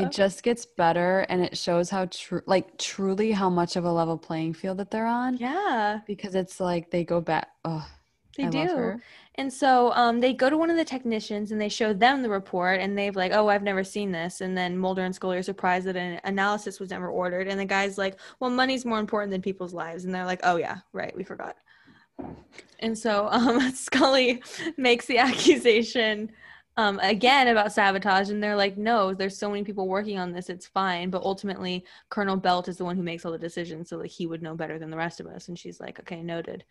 it 0.00 0.12
just 0.12 0.42
gets 0.42 0.66
better 0.66 1.20
and 1.28 1.42
it 1.42 1.56
shows 1.56 1.88
how 1.90 2.06
true 2.06 2.42
like 2.46 2.78
truly 2.78 3.32
how 3.32 3.48
much 3.48 3.76
of 3.76 3.84
a 3.84 3.92
level 3.92 4.18
playing 4.18 4.54
field 4.54 4.78
that 4.78 4.90
they're 4.90 5.06
on 5.06 5.36
yeah, 5.36 6.00
because 6.06 6.34
it's 6.34 6.60
like 6.60 6.90
they 6.90 7.04
go 7.04 7.20
back 7.20 7.48
oh 7.64 7.88
they 8.36 8.44
I 8.44 8.50
do. 8.50 9.00
And 9.38 9.52
so 9.52 9.92
um, 9.92 10.20
they 10.20 10.32
go 10.32 10.48
to 10.48 10.56
one 10.56 10.70
of 10.70 10.76
the 10.78 10.84
technicians 10.84 11.52
and 11.52 11.60
they 11.60 11.68
show 11.68 11.92
them 11.92 12.22
the 12.22 12.28
report, 12.30 12.80
and 12.80 12.96
they've 12.96 13.14
like, 13.14 13.32
"Oh, 13.32 13.48
I've 13.48 13.62
never 13.62 13.84
seen 13.84 14.10
this." 14.10 14.40
And 14.40 14.56
then 14.56 14.78
Mulder 14.78 15.04
and 15.04 15.14
Scully 15.14 15.36
are 15.36 15.42
surprised 15.42 15.86
that 15.86 15.96
an 15.96 16.20
analysis 16.24 16.80
was 16.80 16.90
never 16.90 17.08
ordered. 17.08 17.46
And 17.46 17.60
the 17.60 17.66
guy's 17.66 17.98
like, 17.98 18.18
"Well, 18.40 18.50
money's 18.50 18.86
more 18.86 18.98
important 18.98 19.32
than 19.32 19.42
people's 19.42 19.74
lives." 19.74 20.04
And 20.04 20.14
they're 20.14 20.24
like, 20.24 20.40
"Oh 20.42 20.56
yeah, 20.56 20.78
right, 20.92 21.14
we 21.14 21.22
forgot." 21.22 21.56
And 22.80 22.96
so 22.96 23.28
um, 23.30 23.60
Scully 23.74 24.42
makes 24.78 25.06
the 25.06 25.18
accusation 25.18 26.30
um, 26.78 26.98
again 27.02 27.48
about 27.48 27.72
sabotage, 27.72 28.30
and 28.30 28.42
they're 28.42 28.56
like, 28.56 28.78
"No, 28.78 29.12
there's 29.12 29.36
so 29.36 29.50
many 29.50 29.64
people 29.64 29.86
working 29.86 30.18
on 30.18 30.32
this. 30.32 30.48
It's 30.48 30.66
fine." 30.66 31.10
But 31.10 31.22
ultimately, 31.22 31.84
Colonel 32.08 32.36
Belt 32.36 32.68
is 32.68 32.78
the 32.78 32.84
one 32.86 32.96
who 32.96 33.02
makes 33.02 33.26
all 33.26 33.32
the 33.32 33.38
decisions, 33.38 33.90
so 33.90 33.98
like 33.98 34.10
he 34.10 34.26
would 34.26 34.42
know 34.42 34.54
better 34.54 34.78
than 34.78 34.90
the 34.90 34.96
rest 34.96 35.20
of 35.20 35.26
us. 35.26 35.48
And 35.48 35.58
she's 35.58 35.78
like, 35.78 36.00
"Okay, 36.00 36.22
noted." 36.22 36.64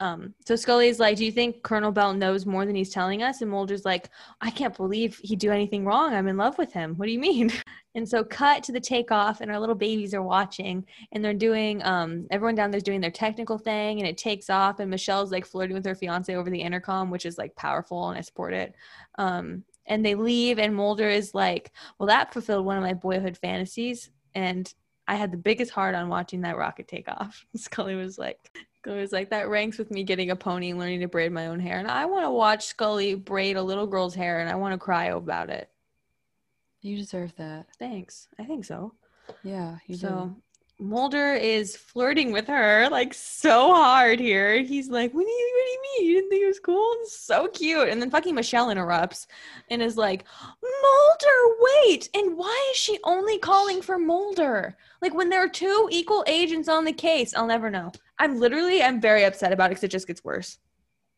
Um, 0.00 0.34
so 0.46 0.56
Scully's 0.56 0.98
like, 0.98 1.18
"Do 1.18 1.24
you 1.26 1.30
think 1.30 1.62
Colonel 1.62 1.92
Belt 1.92 2.16
knows 2.16 2.46
more 2.46 2.64
than 2.64 2.74
he's 2.74 2.90
telling 2.90 3.22
us?" 3.22 3.42
And 3.42 3.50
Mulder's 3.50 3.84
like, 3.84 4.08
"I 4.40 4.50
can't 4.50 4.76
believe 4.76 5.18
he'd 5.22 5.38
do 5.38 5.52
anything 5.52 5.84
wrong. 5.84 6.14
I'm 6.14 6.26
in 6.26 6.38
love 6.38 6.56
with 6.58 6.72
him. 6.72 6.94
What 6.96 7.06
do 7.06 7.12
you 7.12 7.18
mean?" 7.18 7.52
And 7.96 8.08
so 8.08 8.22
cut 8.22 8.62
to 8.62 8.72
the 8.72 8.78
takeoff, 8.78 9.40
and 9.40 9.50
our 9.50 9.58
little 9.58 9.74
babies 9.74 10.14
are 10.14 10.22
watching, 10.22 10.86
and 11.10 11.24
they're 11.24 11.34
doing. 11.34 11.82
Um, 11.84 12.28
everyone 12.30 12.54
down 12.54 12.70
there's 12.70 12.84
doing 12.84 13.00
their 13.00 13.10
technical 13.10 13.58
thing, 13.58 13.98
and 13.98 14.08
it 14.08 14.16
takes 14.16 14.48
off, 14.48 14.78
and 14.78 14.88
Michelle's 14.88 15.32
like 15.32 15.44
flirting 15.44 15.74
with 15.74 15.84
her 15.86 15.96
fiance 15.96 16.32
over 16.36 16.50
the 16.50 16.60
intercom, 16.60 17.10
which 17.10 17.26
is 17.26 17.36
like 17.36 17.56
powerful, 17.56 18.08
and 18.10 18.16
I 18.16 18.20
support 18.20 18.54
it. 18.54 18.76
Um, 19.18 19.64
and 19.86 20.06
they 20.06 20.14
leave, 20.14 20.60
and 20.60 20.72
Mulder 20.74 21.08
is 21.08 21.34
like, 21.34 21.72
"Well, 21.98 22.06
that 22.06 22.32
fulfilled 22.32 22.64
one 22.64 22.76
of 22.76 22.84
my 22.84 22.94
boyhood 22.94 23.36
fantasies," 23.36 24.10
and 24.36 24.72
I 25.08 25.16
had 25.16 25.32
the 25.32 25.36
biggest 25.36 25.72
heart 25.72 25.96
on 25.96 26.08
watching 26.08 26.42
that 26.42 26.56
rocket 26.56 26.86
take 26.86 27.08
off. 27.08 27.44
Scully 27.56 27.96
was 27.96 28.16
like, 28.18 28.38
Scully 28.82 29.00
was 29.00 29.12
like, 29.12 29.30
that 29.30 29.48
ranks 29.48 29.76
with 29.76 29.90
me 29.90 30.04
getting 30.04 30.30
a 30.30 30.36
pony 30.36 30.70
and 30.70 30.78
learning 30.78 31.00
to 31.00 31.08
braid 31.08 31.32
my 31.32 31.48
own 31.48 31.60
hair. 31.60 31.78
And 31.78 31.88
I 31.88 32.06
want 32.06 32.24
to 32.24 32.30
watch 32.30 32.64
Scully 32.66 33.14
braid 33.14 33.56
a 33.56 33.62
little 33.62 33.86
girl's 33.86 34.14
hair 34.14 34.40
and 34.40 34.48
I 34.48 34.54
want 34.54 34.72
to 34.72 34.78
cry 34.78 35.06
about 35.06 35.50
it. 35.50 35.68
you 36.80 36.96
deserve 36.96 37.34
that 37.36 37.66
Thanks. 37.78 38.28
I 38.38 38.44
think 38.44 38.64
so. 38.64 38.94
yeah 39.42 39.76
you 39.86 39.96
so 39.96 40.34
Mulder 40.80 41.34
is 41.34 41.76
flirting 41.76 42.32
with 42.32 42.46
her 42.46 42.88
like 42.90 43.12
so 43.14 43.74
hard 43.74 44.18
here. 44.18 44.62
He's 44.62 44.88
like, 44.88 45.12
what 45.12 45.24
do 45.24 45.30
you, 45.30 45.52
what 45.54 45.64
do 45.66 45.70
you 45.72 45.82
mean? 45.82 46.08
You 46.08 46.14
didn't 46.16 46.30
think 46.30 46.42
it 46.42 46.46
was 46.46 46.60
cool? 46.60 46.96
It's 47.02 47.18
so 47.18 47.48
cute. 47.48 47.88
And 47.88 48.00
then 48.00 48.10
fucking 48.10 48.34
Michelle 48.34 48.70
interrupts 48.70 49.26
and 49.68 49.82
is 49.82 49.96
like, 49.96 50.24
Mulder, 50.62 51.56
wait. 51.60 52.08
And 52.14 52.36
why 52.36 52.68
is 52.72 52.78
she 52.78 52.98
only 53.04 53.38
calling 53.38 53.82
for 53.82 53.98
Mulder? 53.98 54.76
Like 55.02 55.14
when 55.14 55.28
there 55.28 55.44
are 55.44 55.48
two 55.48 55.88
equal 55.90 56.24
agents 56.26 56.68
on 56.68 56.84
the 56.84 56.92
case, 56.92 57.34
I'll 57.34 57.46
never 57.46 57.70
know. 57.70 57.92
I'm 58.18 58.40
literally, 58.40 58.82
I'm 58.82 59.00
very 59.00 59.24
upset 59.24 59.52
about 59.52 59.66
it 59.66 59.70
because 59.70 59.84
it 59.84 59.90
just 59.90 60.06
gets 60.06 60.24
worse. 60.24 60.58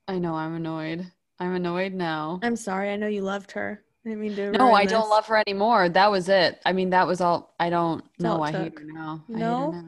i 0.08 0.18
know 0.18 0.34
i'm 0.34 0.54
annoyed 0.54 1.06
i'm 1.38 1.54
annoyed 1.54 1.92
now 1.94 2.40
I'm 2.42 2.56
sorry. 2.56 2.90
I 2.90 2.96
know 2.96 3.06
you 3.06 3.22
loved 3.22 3.52
her. 3.52 3.82
I 4.04 4.14
mean 4.16 4.34
to. 4.34 4.50
no 4.50 4.72
i 4.72 4.84
don't 4.84 5.08
love 5.08 5.26
her 5.26 5.36
anymore 5.36 5.88
that 5.88 6.10
was 6.10 6.28
it 6.28 6.60
i 6.66 6.72
mean 6.72 6.90
that 6.90 7.06
was 7.06 7.20
all 7.20 7.54
i 7.60 7.70
don't 7.70 8.04
know 8.18 8.42
i 8.42 8.50
hate 8.50 8.78
her 8.78 8.84
now 8.84 9.22
I 9.28 9.32
hate 9.32 9.34
her 9.34 9.38
No? 9.38 9.84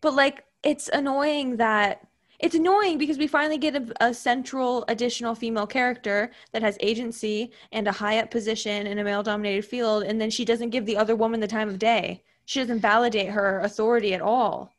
But 0.00 0.14
like, 0.14 0.44
it's 0.62 0.88
annoying 0.88 1.56
that 1.56 2.06
it's 2.38 2.54
annoying 2.54 2.98
because 2.98 3.18
we 3.18 3.26
finally 3.26 3.58
get 3.58 3.74
a, 3.74 3.92
a 4.00 4.14
central 4.14 4.84
additional 4.86 5.34
female 5.34 5.66
character 5.66 6.30
that 6.52 6.62
has 6.62 6.76
agency 6.80 7.50
and 7.72 7.88
a 7.88 7.92
high 7.92 8.18
up 8.18 8.30
position 8.30 8.86
in 8.86 8.98
a 8.98 9.04
male 9.04 9.24
dominated 9.24 9.64
field, 9.64 10.04
and 10.04 10.20
then 10.20 10.30
she 10.30 10.44
doesn't 10.44 10.70
give 10.70 10.86
the 10.86 10.96
other 10.96 11.16
woman 11.16 11.40
the 11.40 11.48
time 11.48 11.68
of 11.68 11.80
day. 11.80 12.22
She 12.44 12.60
doesn't 12.60 12.78
validate 12.78 13.30
her 13.30 13.60
authority 13.60 14.14
at 14.14 14.22
all. 14.22 14.72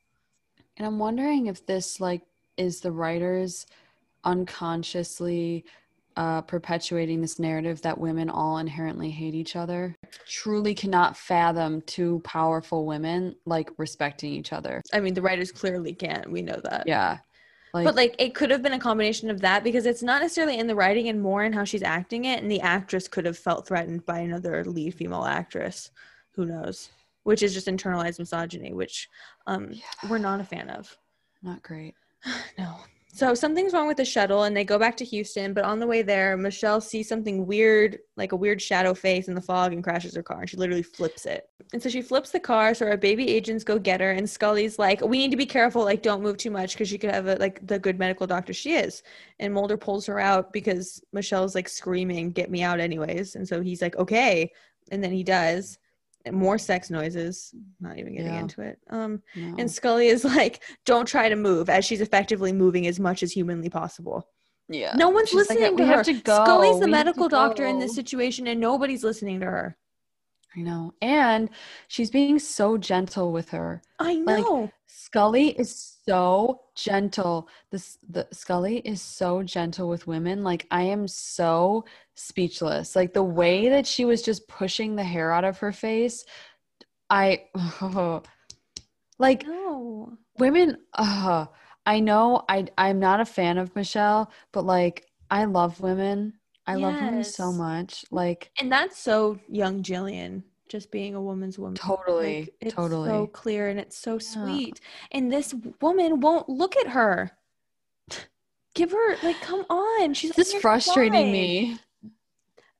And 0.77 0.87
I'm 0.87 0.99
wondering 0.99 1.47
if 1.47 1.65
this 1.65 1.99
like 1.99 2.21
is 2.55 2.79
the 2.79 2.91
writers 2.91 3.65
unconsciously 4.23 5.65
uh, 6.17 6.41
perpetuating 6.41 7.21
this 7.21 7.39
narrative 7.39 7.81
that 7.81 7.97
women 7.97 8.29
all 8.29 8.57
inherently 8.57 9.09
hate 9.09 9.33
each 9.33 9.55
other. 9.55 9.95
Truly 10.27 10.73
cannot 10.73 11.15
fathom 11.15 11.81
two 11.81 12.21
powerful 12.23 12.85
women 12.85 13.35
like 13.45 13.69
respecting 13.77 14.33
each 14.33 14.51
other. 14.51 14.81
I 14.91 14.99
mean, 14.99 15.13
the 15.13 15.21
writers 15.21 15.51
clearly 15.51 15.93
can't. 15.93 16.29
We 16.29 16.41
know 16.41 16.59
that. 16.63 16.83
Yeah. 16.87 17.19
Like, 17.73 17.85
but 17.85 17.95
like 17.95 18.15
it 18.17 18.33
could 18.33 18.49
have 18.49 18.63
been 18.63 18.73
a 18.73 18.79
combination 18.79 19.29
of 19.29 19.41
that 19.41 19.63
because 19.63 19.85
it's 19.85 20.01
not 20.01 20.21
necessarily 20.21 20.57
in 20.57 20.67
the 20.67 20.75
writing 20.75 21.07
and 21.07 21.21
more 21.21 21.43
in 21.43 21.53
how 21.53 21.63
she's 21.63 21.83
acting 21.83 22.25
it 22.25 22.41
and 22.41 22.49
the 22.49 22.61
actress 22.61 23.07
could 23.07 23.25
have 23.25 23.37
felt 23.37 23.67
threatened 23.67 24.05
by 24.05 24.19
another 24.19 24.65
lead 24.65 24.95
female 24.95 25.23
actress 25.23 25.91
who 26.31 26.45
knows 26.45 26.89
which 27.23 27.43
is 27.43 27.53
just 27.53 27.67
internalized 27.67 28.17
misogyny 28.17 28.73
which 28.73 29.07
um 29.45 29.71
we're 30.09 30.17
not 30.17 30.41
a 30.41 30.43
fan 30.43 30.67
of 30.71 30.97
not 31.43 31.61
great. 31.61 31.93
no 32.57 32.75
so 33.19 33.33
something's 33.33 33.73
wrong 33.73 33.87
with 33.87 33.97
the 33.97 34.05
shuttle 34.05 34.43
and 34.43 34.55
they 34.55 34.63
go 34.63 34.79
back 34.79 34.95
to 34.97 35.05
houston 35.05 35.53
but 35.53 35.65
on 35.65 35.79
the 35.79 35.87
way 35.87 36.01
there 36.01 36.37
michelle 36.37 36.81
sees 36.81 37.07
something 37.07 37.45
weird 37.45 37.99
like 38.19 38.33
a 38.33 38.35
weird 38.35 38.61
shadow 38.61 38.93
face 38.93 39.27
in 39.27 39.33
the 39.33 39.41
fog 39.41 39.73
and 39.73 39.83
crashes 39.83 40.13
her 40.15 40.21
car 40.21 40.41
and 40.41 40.49
she 40.49 40.57
literally 40.57 40.83
flips 40.83 41.25
it. 41.25 41.49
And 41.73 41.81
so 41.81 41.89
she 41.89 42.01
flips 42.01 42.31
the 42.31 42.39
car 42.39 42.73
so 42.73 42.85
our 42.85 42.97
baby 42.97 43.27
agents 43.29 43.63
go 43.63 43.79
get 43.79 44.01
her 44.01 44.11
and 44.11 44.29
scully's 44.29 44.77
like 44.77 45.01
we 45.01 45.17
need 45.17 45.31
to 45.31 45.37
be 45.37 45.45
careful 45.45 45.83
like 45.83 46.03
don't 46.03 46.21
move 46.21 46.37
too 46.37 46.51
much 46.51 46.73
because 46.73 46.89
she 46.89 46.97
could 46.97 47.11
have 47.11 47.27
a, 47.27 47.35
like 47.35 47.65
the 47.65 47.79
good 47.79 47.97
medical 47.97 48.27
doctor 48.27 48.53
she 48.53 48.73
is. 48.73 49.01
And 49.39 49.53
mulder 49.53 49.77
pulls 49.77 50.05
her 50.07 50.19
out 50.19 50.51
because 50.51 51.01
michelle's 51.13 51.55
like 51.55 51.69
screaming 51.69 52.31
get 52.31 52.51
me 52.51 52.61
out 52.61 52.79
anyways. 52.79 53.35
And 53.35 53.47
so 53.47 53.61
he's 53.61 53.81
like 53.81 53.95
okay. 53.95 54.51
And 54.91 55.03
then 55.03 55.11
he 55.11 55.23
does 55.23 55.77
more 56.33 56.57
sex 56.57 56.89
noises 56.89 57.53
not 57.79 57.97
even 57.97 58.13
getting 58.15 58.33
Yeah. 58.33 58.39
into 58.41 58.61
it 58.61 58.79
um 58.89 59.21
No. 59.35 59.55
and 59.57 59.69
Scully 59.71 60.07
is 60.07 60.23
like, 60.25 60.61
don't 60.85 61.07
try 61.07 61.29
to 61.29 61.35
move, 61.35 61.69
as 61.69 61.85
she's 61.85 62.01
effectively 62.01 62.51
moving 62.53 62.87
as 62.87 62.99
much 62.99 63.23
as 63.23 63.31
humanly 63.31 63.69
possible. 63.69 64.27
yeah. 64.67 64.93
No 64.95 65.09
one's 65.09 65.29
She's 65.29 65.49
like, 65.49 65.59
listening 65.59 65.75
"We 65.75 65.83
her. 65.85 65.95
have 65.97 66.05
to 66.05 66.13
go. 66.13 66.43
Scully's 66.45 66.79
the 66.79 66.85
We 66.85 66.91
medical 66.91 67.27
doctor 67.27 67.65
in 67.65 67.79
this 67.79 67.95
situation, 67.95 68.47
and 68.47 68.59
nobody's 68.59 69.03
listening 69.03 69.39
to 69.39 69.45
her. 69.47 69.77
I 70.55 70.61
know. 70.61 70.93
And 71.01 71.49
she's 71.87 72.09
being 72.09 72.39
so 72.39 72.77
gentle 72.77 73.31
with 73.31 73.49
her. 73.49 73.81
I 73.99 74.13
Like, 74.15 74.43
know. 74.43 74.71
Scully 74.87 75.49
is 75.59 75.97
so 76.09 76.61
gentle. 76.75 77.47
This 77.69 77.97
the 78.09 78.27
Scully 78.31 78.77
is 78.79 79.01
so 79.01 79.43
gentle 79.43 79.87
with 79.87 80.07
women. 80.07 80.43
Like 80.43 80.65
I 80.71 80.83
am 80.83 81.07
so 81.07 81.85
speechless. 82.15 82.95
Like 82.95 83.13
the 83.13 83.23
way 83.23 83.69
that 83.69 83.85
she 83.85 84.05
was 84.05 84.23
just 84.23 84.47
pushing 84.47 84.95
the 84.95 85.03
hair 85.03 85.31
out 85.31 85.43
of 85.43 85.59
her 85.59 85.71
face. 85.71 86.25
I 87.11 87.43
like 89.19 89.45
no. 89.45 90.17
women 90.39 90.77
uh 90.93 91.45
I 91.85 91.99
know 91.99 92.43
I 92.49 92.65
I'm 92.77 92.99
not 92.99 93.19
a 93.19 93.25
fan 93.25 93.59
of 93.59 93.75
Michelle, 93.75 94.31
but 94.51 94.65
like 94.65 95.05
I 95.29 95.45
love 95.45 95.79
women. 95.79 96.33
I 96.65 96.75
love 96.75 96.99
women 97.01 97.23
so 97.23 97.51
much. 97.51 98.03
Like 98.09 98.51
And 98.59 98.71
that's 98.71 98.97
so 98.97 99.39
young 99.47 99.83
Gillian, 99.83 100.43
just 100.69 100.91
being 100.91 101.15
a 101.15 101.21
woman's 101.21 101.59
woman. 101.59 101.75
totally, 101.75 102.41
Like, 102.41 102.53
it's 102.61 102.73
totally. 102.75 103.09
so 103.09 103.27
clear 103.27 103.67
and 103.67 103.79
it's 103.79 103.97
so 103.97 104.17
sweet. 104.19 104.79
And 105.11 105.31
this 105.31 105.53
woman 105.81 106.21
won't 106.21 106.47
look 106.47 106.77
at 106.77 106.87
her. 106.87 107.31
Give 108.75 108.91
her 108.91 109.15
like, 109.23 109.41
come 109.41 109.65
on. 109.69 110.13
She's 110.13 110.31
this 110.31 110.53
is 110.53 110.61
frustrating 110.61 111.13
side. 111.25 111.31
me. 111.31 111.79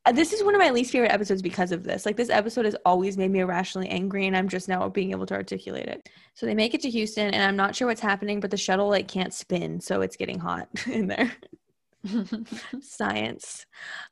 Uh, 0.06 0.12
this 0.14 0.32
is 0.32 0.44
one 0.44 0.56
of 0.56 0.60
my 0.62 0.70
least 0.70 0.92
favorite 0.92 1.12
episodes 1.12 1.42
because 1.42 1.72
of 1.74 1.84
this. 1.84 2.06
Like 2.06 2.16
this 2.16 2.30
episode 2.30 2.66
has 2.66 2.76
always 2.86 3.18
made 3.18 3.32
me 3.32 3.40
irrationally 3.40 3.90
angry, 3.90 4.28
and 4.28 4.38
I'm 4.38 4.48
just 4.48 4.70
now 4.70 4.88
being 4.88 5.12
able 5.12 5.26
to 5.26 5.34
articulate 5.34 5.88
it. 5.88 6.08
So 6.36 6.46
they 6.46 6.56
make 6.56 6.74
it 6.74 6.82
to 6.82 6.90
Houston, 6.90 7.34
and 7.34 7.44
I'm 7.44 7.58
not 7.58 7.76
sure 7.76 7.88
what's 7.88 8.00
happening, 8.00 8.40
but 8.40 8.50
the 8.50 8.56
shuttle 8.58 8.88
like 8.88 9.08
can't 9.10 9.34
spin, 9.34 9.82
so 9.82 10.02
it's 10.02 10.16
getting 10.16 10.40
hot 10.40 10.70
in 10.88 11.08
there. 11.08 11.32
Science. 12.82 13.66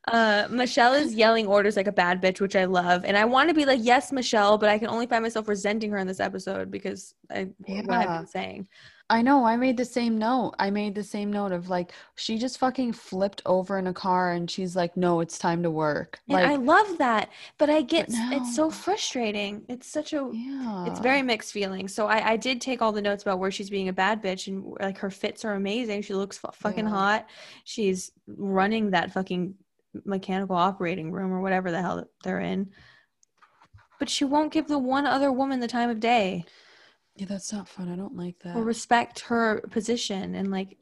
Uh, 0.06 0.46
Michelle 0.50 0.94
is 0.94 1.14
yelling 1.14 1.46
orders 1.46 1.76
like 1.76 1.86
a 1.86 1.92
bad 1.92 2.22
bitch, 2.22 2.40
which 2.40 2.56
I 2.56 2.64
love, 2.64 3.04
and 3.04 3.16
I 3.16 3.24
want 3.24 3.48
to 3.48 3.54
be 3.54 3.64
like, 3.64 3.80
yes, 3.82 4.12
Michelle, 4.12 4.58
but 4.58 4.68
I 4.68 4.78
can 4.78 4.88
only 4.88 5.06
find 5.06 5.22
myself 5.22 5.48
resenting 5.48 5.90
her 5.90 5.98
in 5.98 6.06
this 6.06 6.20
episode 6.20 6.70
because 6.70 7.14
I 7.30 7.48
what 7.64 7.90
I've 7.90 8.18
been 8.20 8.26
saying. 8.26 8.68
I 9.10 9.22
know. 9.22 9.46
I 9.46 9.56
made 9.56 9.78
the 9.78 9.86
same 9.86 10.18
note. 10.18 10.54
I 10.58 10.68
made 10.70 10.94
the 10.94 11.02
same 11.02 11.32
note 11.32 11.50
of 11.52 11.70
like 11.70 11.92
she 12.16 12.36
just 12.36 12.58
fucking 12.58 12.92
flipped 12.92 13.40
over 13.46 13.78
in 13.78 13.86
a 13.86 13.92
car 13.94 14.32
and 14.32 14.50
she's 14.50 14.76
like, 14.76 14.98
"No, 14.98 15.20
it's 15.20 15.38
time 15.38 15.62
to 15.62 15.70
work." 15.70 16.20
And 16.28 16.34
like 16.34 16.44
I 16.46 16.56
love 16.56 16.98
that, 16.98 17.30
but 17.56 17.70
I 17.70 17.80
get 17.80 18.08
But 18.08 18.16
it's 18.36 18.54
so 18.54 18.70
frustrating. 18.70 19.64
It's 19.68 19.86
such 19.86 20.12
a 20.12 20.30
yeah. 20.32 20.84
it's 20.86 21.00
very 21.00 21.22
mixed 21.22 21.52
feelings. 21.52 21.94
So 21.94 22.06
I 22.06 22.32
I 22.32 22.36
did 22.36 22.60
take 22.60 22.82
all 22.82 22.92
the 22.92 23.00
notes 23.00 23.22
about 23.22 23.38
where 23.38 23.50
she's 23.50 23.70
being 23.70 23.88
a 23.88 23.94
bad 23.94 24.22
bitch 24.22 24.46
and 24.46 24.76
like 24.78 24.98
her 24.98 25.10
fits 25.10 25.42
are 25.44 25.54
amazing. 25.54 26.02
She 26.02 26.12
looks 26.14 26.36
fu- 26.36 26.48
fucking 26.52 26.84
Yeah. 26.84 26.90
hot. 26.90 27.26
She's 27.64 28.12
running 28.26 28.90
that 28.90 29.12
fucking 29.12 29.54
mechanical 30.04 30.56
operating 30.56 31.10
room 31.12 31.32
or 31.32 31.40
whatever 31.40 31.70
the 31.70 31.80
hell 31.80 31.96
that 31.96 32.08
they're 32.24 32.40
in. 32.40 32.70
But 33.98 34.10
she 34.10 34.24
won't 34.26 34.52
give 34.52 34.68
the 34.68 34.78
one 34.78 35.06
other 35.06 35.32
woman 35.32 35.60
the 35.60 35.66
time 35.66 35.88
of 35.88 35.98
day. 35.98 36.44
Yeah, 37.18 37.26
that's 37.26 37.52
not 37.52 37.68
fun. 37.68 37.90
I 37.92 37.96
don't 37.96 38.16
like 38.16 38.38
that. 38.44 38.56
or 38.56 38.62
respect 38.62 39.20
her 39.20 39.60
position 39.70 40.34
and 40.34 40.50
like 40.50 40.76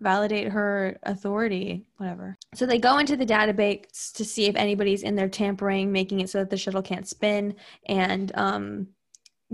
validate 0.00 0.46
her 0.52 0.96
authority 1.02 1.84
whatever 1.96 2.36
so 2.54 2.64
they 2.64 2.78
go 2.78 2.98
into 2.98 3.16
the 3.16 3.26
database 3.26 4.12
to 4.12 4.24
see 4.24 4.44
if 4.46 4.54
anybody's 4.54 5.02
in 5.02 5.16
there 5.16 5.28
tampering 5.28 5.90
making 5.90 6.20
it 6.20 6.30
so 6.30 6.38
that 6.38 6.50
the 6.50 6.56
shuttle 6.56 6.82
can't 6.82 7.08
spin 7.08 7.52
and 7.88 8.30
um 8.36 8.86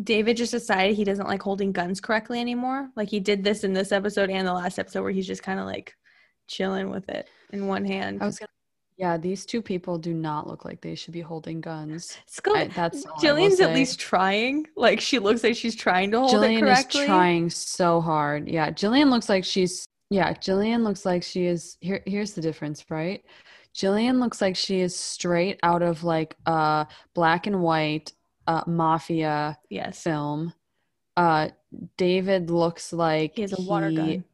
david 0.02 0.36
just 0.36 0.50
decided 0.52 0.94
he 0.94 1.02
doesn't 1.04 1.28
like 1.28 1.40
holding 1.40 1.72
guns 1.72 1.98
correctly 1.98 2.40
anymore 2.40 2.90
like 2.94 3.08
he 3.08 3.20
did 3.20 3.42
this 3.42 3.64
in 3.64 3.72
this 3.72 3.90
episode 3.90 4.28
and 4.28 4.46
the 4.46 4.52
last 4.52 4.78
episode 4.78 5.00
where 5.02 5.12
he's 5.12 5.26
just 5.26 5.42
kind 5.42 5.58
of 5.58 5.64
like 5.64 5.94
chilling 6.46 6.90
with 6.90 7.08
it 7.08 7.26
in 7.54 7.66
one 7.66 7.86
hand 7.86 8.22
I 8.22 8.26
was 8.26 8.38
gonna. 8.38 8.48
Yeah, 8.96 9.16
these 9.16 9.44
two 9.44 9.60
people 9.60 9.98
do 9.98 10.14
not 10.14 10.46
look 10.46 10.64
like 10.64 10.80
they 10.80 10.94
should 10.94 11.12
be 11.12 11.20
holding 11.20 11.60
guns. 11.60 12.16
Scully, 12.26 12.60
I, 12.60 12.68
that's 12.68 13.04
all 13.04 13.10
I 13.10 13.14
will 13.14 13.20
Gillian's 13.20 13.60
at 13.60 13.74
least 13.74 13.98
trying 13.98 14.68
like 14.76 15.00
she 15.00 15.18
looks 15.18 15.42
like 15.42 15.56
she's 15.56 15.74
trying 15.74 16.12
to 16.12 16.20
hold 16.20 16.30
it 16.30 16.36
Gillian 16.36 16.68
is 16.68 16.84
trying 16.86 17.50
so 17.50 18.00
hard. 18.00 18.48
Yeah, 18.48 18.70
Gillian 18.70 19.10
looks 19.10 19.28
like 19.28 19.44
she's 19.44 19.84
yeah, 20.10 20.32
Gillian 20.34 20.84
looks 20.84 21.04
like 21.04 21.24
she 21.24 21.46
is 21.46 21.76
here 21.80 22.02
here's 22.06 22.34
the 22.34 22.40
difference, 22.40 22.84
right? 22.88 23.24
Gillian 23.72 24.20
looks 24.20 24.40
like 24.40 24.54
she 24.54 24.78
is 24.78 24.94
straight 24.94 25.58
out 25.64 25.82
of 25.82 26.04
like 26.04 26.36
a 26.46 26.86
black 27.14 27.48
and 27.48 27.62
white 27.62 28.12
uh 28.46 28.62
mafia 28.68 29.58
yes 29.70 30.02
film. 30.04 30.52
Uh 31.16 31.48
David 31.96 32.48
looks 32.48 32.92
like 32.92 33.32
he 33.34 33.42
has 33.42 33.58
a 33.58 33.62
water 33.62 33.90
he- 33.90 33.96
gun 33.96 34.24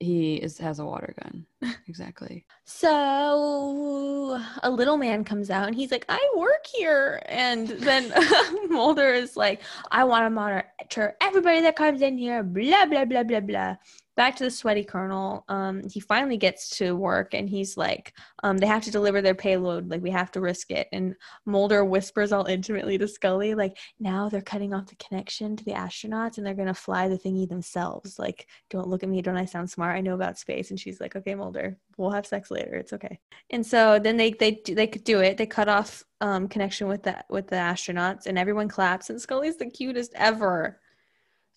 He 0.00 0.36
is 0.36 0.58
has 0.58 0.78
a 0.78 0.84
water 0.84 1.14
gun. 1.22 1.46
Exactly. 1.86 2.46
So 2.64 4.40
a 4.62 4.70
little 4.70 4.96
man 4.96 5.24
comes 5.24 5.50
out 5.50 5.66
and 5.66 5.74
he's 5.74 5.90
like, 5.90 6.06
I 6.08 6.20
work 6.36 6.64
here. 6.74 7.20
And 7.26 7.68
then 7.68 8.12
Mulder 8.70 9.12
is 9.12 9.36
like, 9.36 9.60
I 9.90 10.04
want 10.04 10.24
to 10.24 10.30
monitor 10.30 11.16
everybody 11.20 11.60
that 11.62 11.76
comes 11.76 12.00
in 12.00 12.16
here, 12.16 12.42
blah, 12.42 12.86
blah, 12.86 13.04
blah, 13.04 13.24
blah, 13.24 13.40
blah. 13.40 13.76
Back 14.20 14.36
to 14.36 14.44
the 14.44 14.50
sweaty 14.50 14.84
colonel. 14.84 15.46
Um, 15.48 15.82
he 15.88 15.98
finally 15.98 16.36
gets 16.36 16.76
to 16.76 16.94
work 16.94 17.32
and 17.32 17.48
he's 17.48 17.78
like, 17.78 18.12
um, 18.42 18.58
they 18.58 18.66
have 18.66 18.82
to 18.82 18.90
deliver 18.90 19.22
their 19.22 19.34
payload. 19.34 19.88
Like, 19.88 20.02
we 20.02 20.10
have 20.10 20.30
to 20.32 20.42
risk 20.42 20.70
it. 20.70 20.88
And 20.92 21.14
Mulder 21.46 21.86
whispers 21.86 22.30
all 22.30 22.44
intimately 22.44 22.98
to 22.98 23.08
Scully, 23.08 23.54
like, 23.54 23.78
now 23.98 24.28
they're 24.28 24.42
cutting 24.42 24.74
off 24.74 24.88
the 24.88 24.96
connection 24.96 25.56
to 25.56 25.64
the 25.64 25.70
astronauts 25.70 26.36
and 26.36 26.46
they're 26.46 26.52
going 26.52 26.68
to 26.68 26.74
fly 26.74 27.08
the 27.08 27.16
thingy 27.16 27.48
themselves. 27.48 28.18
Like, 28.18 28.46
don't 28.68 28.88
look 28.88 29.02
at 29.02 29.08
me. 29.08 29.22
Don't 29.22 29.38
I 29.38 29.46
sound 29.46 29.70
smart? 29.70 29.96
I 29.96 30.02
know 30.02 30.16
about 30.16 30.38
space. 30.38 30.68
And 30.68 30.78
she's 30.78 31.00
like, 31.00 31.16
okay, 31.16 31.34
Mulder, 31.34 31.78
we'll 31.96 32.10
have 32.10 32.26
sex 32.26 32.50
later. 32.50 32.74
It's 32.74 32.92
okay. 32.92 33.18
And 33.48 33.64
so 33.64 33.98
then 33.98 34.18
they 34.18 34.32
they 34.32 34.60
they 34.66 34.86
could 34.86 35.04
do 35.04 35.20
it. 35.20 35.38
They 35.38 35.46
cut 35.46 35.70
off 35.70 36.04
um, 36.20 36.46
connection 36.46 36.88
with 36.88 37.04
the 37.04 37.24
with 37.30 37.46
the 37.46 37.56
astronauts, 37.56 38.26
and 38.26 38.38
everyone 38.38 38.68
claps. 38.68 39.08
And 39.08 39.18
Scully's 39.18 39.56
the 39.56 39.70
cutest 39.70 40.12
ever. 40.14 40.78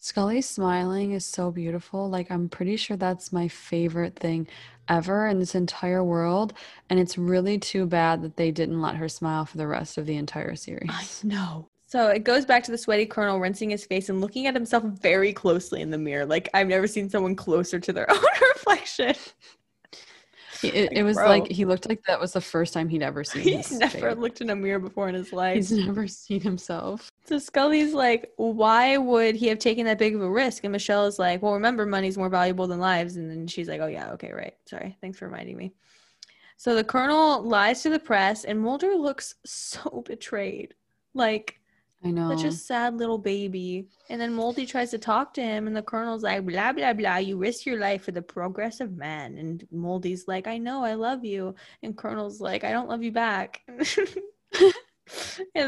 Scully 0.04 0.42
smiling 0.42 1.14
is 1.14 1.26
so 1.26 1.50
beautiful. 1.50 2.10
Like, 2.10 2.30
I'm 2.30 2.50
pretty 2.50 2.76
sure 2.76 2.98
that's 2.98 3.32
my 3.32 3.48
favorite 3.48 4.20
thing 4.20 4.50
ever 4.90 5.28
in 5.28 5.40
this 5.40 5.56
entire 5.56 6.04
world. 6.04 6.52
And 6.90 7.00
it's 7.00 7.18
really 7.18 7.58
too 7.58 7.86
bad 7.86 8.22
that 8.22 8.36
they 8.36 8.52
didn't 8.52 8.82
let 8.82 8.98
her 8.98 9.08
smile 9.08 9.46
for 9.46 9.58
the 9.58 9.66
rest 9.66 9.98
of 9.98 10.06
the 10.06 10.18
entire 10.18 10.58
series. 10.58 10.90
I 10.92 11.06
know. 11.26 11.70
So 11.88 12.10
it 12.10 12.26
goes 12.26 12.44
back 12.44 12.66
to 12.66 12.72
the 12.72 12.78
sweaty 12.78 13.06
colonel 13.06 13.40
rinsing 13.40 13.70
his 13.70 13.86
face 13.86 14.10
and 14.10 14.20
looking 14.20 14.46
at 14.46 14.54
himself 14.54 14.84
very 14.84 15.32
closely 15.32 15.82
in 15.82 15.90
the 15.90 15.98
mirror. 15.98 16.26
Like 16.26 16.50
I've 16.54 16.68
never 16.68 16.86
seen 16.86 17.10
someone 17.10 17.38
closer 17.38 17.80
to 17.80 17.94
their 17.94 18.12
own 18.12 18.26
reflection. 18.56 19.16
It, 20.64 20.94
it 20.94 21.04
was 21.04 21.18
bro. 21.18 21.28
like 21.28 21.48
he 21.52 21.66
looked 21.66 21.88
like 21.88 22.04
that 22.08 22.20
was 22.20 22.34
the 22.34 22.42
first 22.42 22.74
time 22.74 22.90
he'd 22.90 23.04
ever 23.04 23.24
seen 23.24 23.44
He's 23.44 23.72
never 23.72 24.16
looked 24.16 24.42
in 24.42 24.50
a 24.50 24.56
mirror 24.56 24.80
before 24.80 25.10
in 25.10 25.16
his 25.16 25.34
life. 25.34 25.56
He's 25.56 25.72
never 25.72 26.08
seen 26.08 26.42
himself. 26.42 27.10
So 27.26 27.40
Scully's 27.40 27.94
like, 27.94 28.32
why 28.36 28.98
would 28.98 29.36
he 29.36 29.48
have 29.48 29.60
taken 29.60 29.86
that 29.86 29.98
big 29.98 30.14
of 30.16 30.22
a 30.22 30.30
risk? 30.30 30.64
And 30.64 30.72
Michelle 30.74 31.06
is 31.06 31.20
like, 31.20 31.42
well, 31.42 31.54
remember, 31.54 31.86
money's 31.86 32.18
more 32.18 32.30
valuable 32.30 32.68
than 32.68 32.80
lives. 32.80 33.16
And 33.16 33.30
then 33.30 33.48
she's 33.48 33.70
like, 33.70 33.80
oh, 33.80 33.88
yeah, 33.88 34.12
okay, 34.12 34.34
right. 34.34 34.56
Sorry. 34.66 34.98
Thanks 35.00 35.18
for 35.18 35.26
reminding 35.26 35.56
me. 35.56 35.74
So 36.58 36.76
the 36.76 36.84
colonel 36.84 37.42
lies 37.42 37.82
to 37.84 37.90
the 37.90 38.00
press, 38.00 38.44
and 38.46 38.60
Mulder 38.60 38.96
looks 38.96 39.36
so 39.46 40.04
betrayed. 40.06 40.76
Like, 41.14 41.60
I 42.06 42.12
know. 42.12 42.36
such 42.36 42.46
a 42.46 42.52
sad 42.52 42.98
little 42.98 43.18
baby. 43.18 43.88
And 44.10 44.20
then 44.20 44.34
Moldy 44.34 44.66
tries 44.66 44.92
to 44.92 44.98
talk 44.98 45.34
to 45.36 45.42
him, 45.42 45.68
and 45.68 45.76
the 45.76 45.82
colonel's 45.82 46.24
like, 46.24 46.46
blah, 46.46 46.74
blah, 46.74 46.94
blah. 46.94 47.18
You 47.18 47.38
risk 47.38 47.66
your 47.66 47.80
life 47.80 48.04
for 48.04 48.12
the 48.12 48.22
progress 48.22 48.80
of 48.82 48.98
man. 48.98 49.38
And 49.38 49.66
Moldy's 49.72 50.28
like, 50.28 50.48
I 50.48 50.58
know, 50.58 50.84
I 50.84 50.96
love 50.96 51.24
you. 51.24 51.56
And 51.82 51.98
Colonel's 51.98 52.42
like, 52.42 52.64
I 52.64 52.72
don't 52.72 52.90
love 52.90 53.04
you 53.04 53.12
back. 53.12 53.62
and 53.70 54.74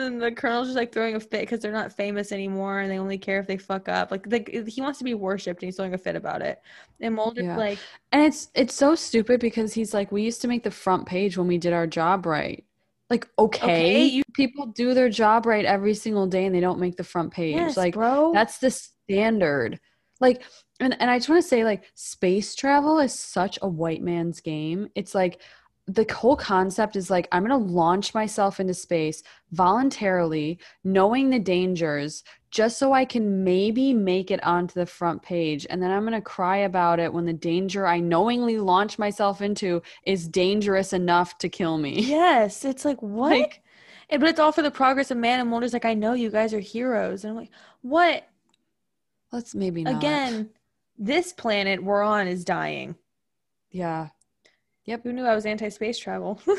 then 0.01 0.17
the 0.17 0.31
colonel's 0.31 0.67
just 0.67 0.77
like 0.77 0.93
throwing 0.93 1.15
a 1.15 1.19
fit 1.19 1.41
because 1.41 1.59
they're 1.59 1.71
not 1.71 1.91
famous 1.91 2.31
anymore 2.31 2.79
and 2.79 2.89
they 2.89 2.99
only 2.99 3.17
care 3.17 3.39
if 3.39 3.47
they 3.47 3.57
fuck 3.57 3.89
up. 3.89 4.09
Like, 4.11 4.25
he 4.67 4.81
wants 4.81 4.99
to 4.99 5.03
be 5.05 5.13
worshipped 5.13 5.61
and 5.61 5.67
he's 5.67 5.75
throwing 5.75 5.93
a 5.93 5.97
fit 5.97 6.15
about 6.15 6.41
it. 6.41 6.61
And 7.01 7.15
Mulder's 7.15 7.45
Yeah. 7.45 7.57
like, 7.57 7.77
And 8.11 8.23
it's 8.23 8.49
it's 8.55 8.73
so 8.73 8.95
stupid 8.95 9.39
because 9.41 9.73
he's 9.73 9.93
like, 9.93 10.11
we 10.11 10.23
used 10.23 10.41
to 10.41 10.47
make 10.47 10.63
the 10.63 10.71
front 10.71 11.05
page 11.05 11.37
when 11.37 11.47
we 11.47 11.57
did 11.57 11.73
our 11.73 11.87
job 11.87 12.25
right. 12.25 12.63
Like, 13.09 13.27
okay, 13.37 13.63
Okay, 13.65 14.05
you- 14.05 14.23
people 14.33 14.65
do 14.67 14.93
their 14.93 15.09
job 15.09 15.45
right 15.45 15.63
every 15.65 15.93
single 15.93 16.25
day 16.27 16.45
and 16.45 16.55
they 16.55 16.59
don't 16.59 16.79
make 16.79 16.95
the 16.97 17.03
front 17.03 17.31
page. 17.31 17.55
yes, 17.55 17.77
like 17.77 17.93
bro. 17.93 18.31
that's 18.33 18.57
the 18.57 18.71
standard. 18.71 19.79
Like, 20.21 20.41
and, 20.79 20.95
and 20.99 21.11
I 21.11 21.17
just 21.17 21.29
want 21.29 21.41
to 21.41 21.47
say, 21.47 21.63
like, 21.63 21.83
space 21.93 22.55
travel 22.55 22.99
is 22.99 23.13
such 23.13 23.59
a 23.61 23.67
white 23.67 24.01
man's 24.01 24.39
game. 24.41 24.87
It's 24.95 25.13
like 25.13 25.41
the 25.87 26.05
whole 26.11 26.35
concept 26.35 26.95
is 26.95 27.09
like, 27.11 27.27
I'm 27.31 27.43
gonna 27.43 27.57
launch 27.57 28.13
myself 28.15 28.59
into 28.59 28.73
space 28.73 29.21
voluntarily, 29.51 30.57
knowing 30.83 31.29
the 31.29 31.39
dangers, 31.39 32.23
just 32.55 32.79
so 32.79 32.93
I 32.93 33.03
can 33.03 33.43
maybe 33.43 33.93
make 33.93 34.31
it 34.31 34.41
onto 34.45 34.73
the 34.79 34.85
front 34.85 35.21
page. 35.21 35.67
And 35.69 35.83
then 35.83 35.91
I'm 35.91 36.03
going 36.03 36.13
to 36.13 36.21
cry 36.21 36.55
about 36.59 37.01
it 37.01 37.11
when 37.13 37.25
the 37.25 37.33
danger 37.33 37.85
I 37.85 37.99
knowingly 37.99 38.59
launch 38.59 38.97
myself 38.97 39.41
into 39.41 39.81
is 40.05 40.25
dangerous 40.29 40.93
enough 40.93 41.37
to 41.39 41.49
kill 41.49 41.77
me. 41.77 41.99
Yes, 42.01 42.63
it's 42.63 42.85
like 42.85 43.01
what? 43.01 43.31
Like- 43.31 43.61
And- 44.09 44.21
but 44.21 44.29
it's 44.29 44.39
all 44.39 44.53
for 44.53 44.61
the 44.61 44.71
progress 44.71 45.11
of 45.11 45.17
man. 45.17 45.41
And 45.41 45.49
Mulder's 45.49 45.73
like, 45.73 45.83
I 45.83 45.95
know 45.95 46.13
you 46.13 46.29
guys 46.29 46.53
are 46.53 46.59
heroes, 46.61 47.23
and 47.25 47.31
I'm 47.31 47.35
like, 47.37 47.51
what? 47.81 48.25
Let's 49.33 49.53
maybe 49.53 49.83
not. 49.83 49.97
Again, 49.97 50.49
this 50.97 51.33
planet 51.33 51.83
we're 51.83 52.03
on 52.03 52.27
is 52.29 52.45
dying. 52.45 52.95
Yeah. 53.69 54.09
Yep. 54.85 55.03
Who 55.03 55.11
knew 55.11 55.25
I 55.25 55.35
was 55.35 55.45
anti-space 55.45 55.97
travel? 55.99 56.39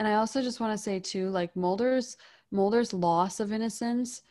And 0.00 0.08
I 0.08 0.14
also 0.14 0.42
just 0.42 0.58
want 0.58 0.76
to 0.76 0.82
say 0.82 0.98
too, 0.98 1.30
like 1.30 1.54
Mulder's 1.54 2.16
Mulder's 2.50 2.92
loss 2.92 3.38
of 3.38 3.52
innocence 3.52 4.22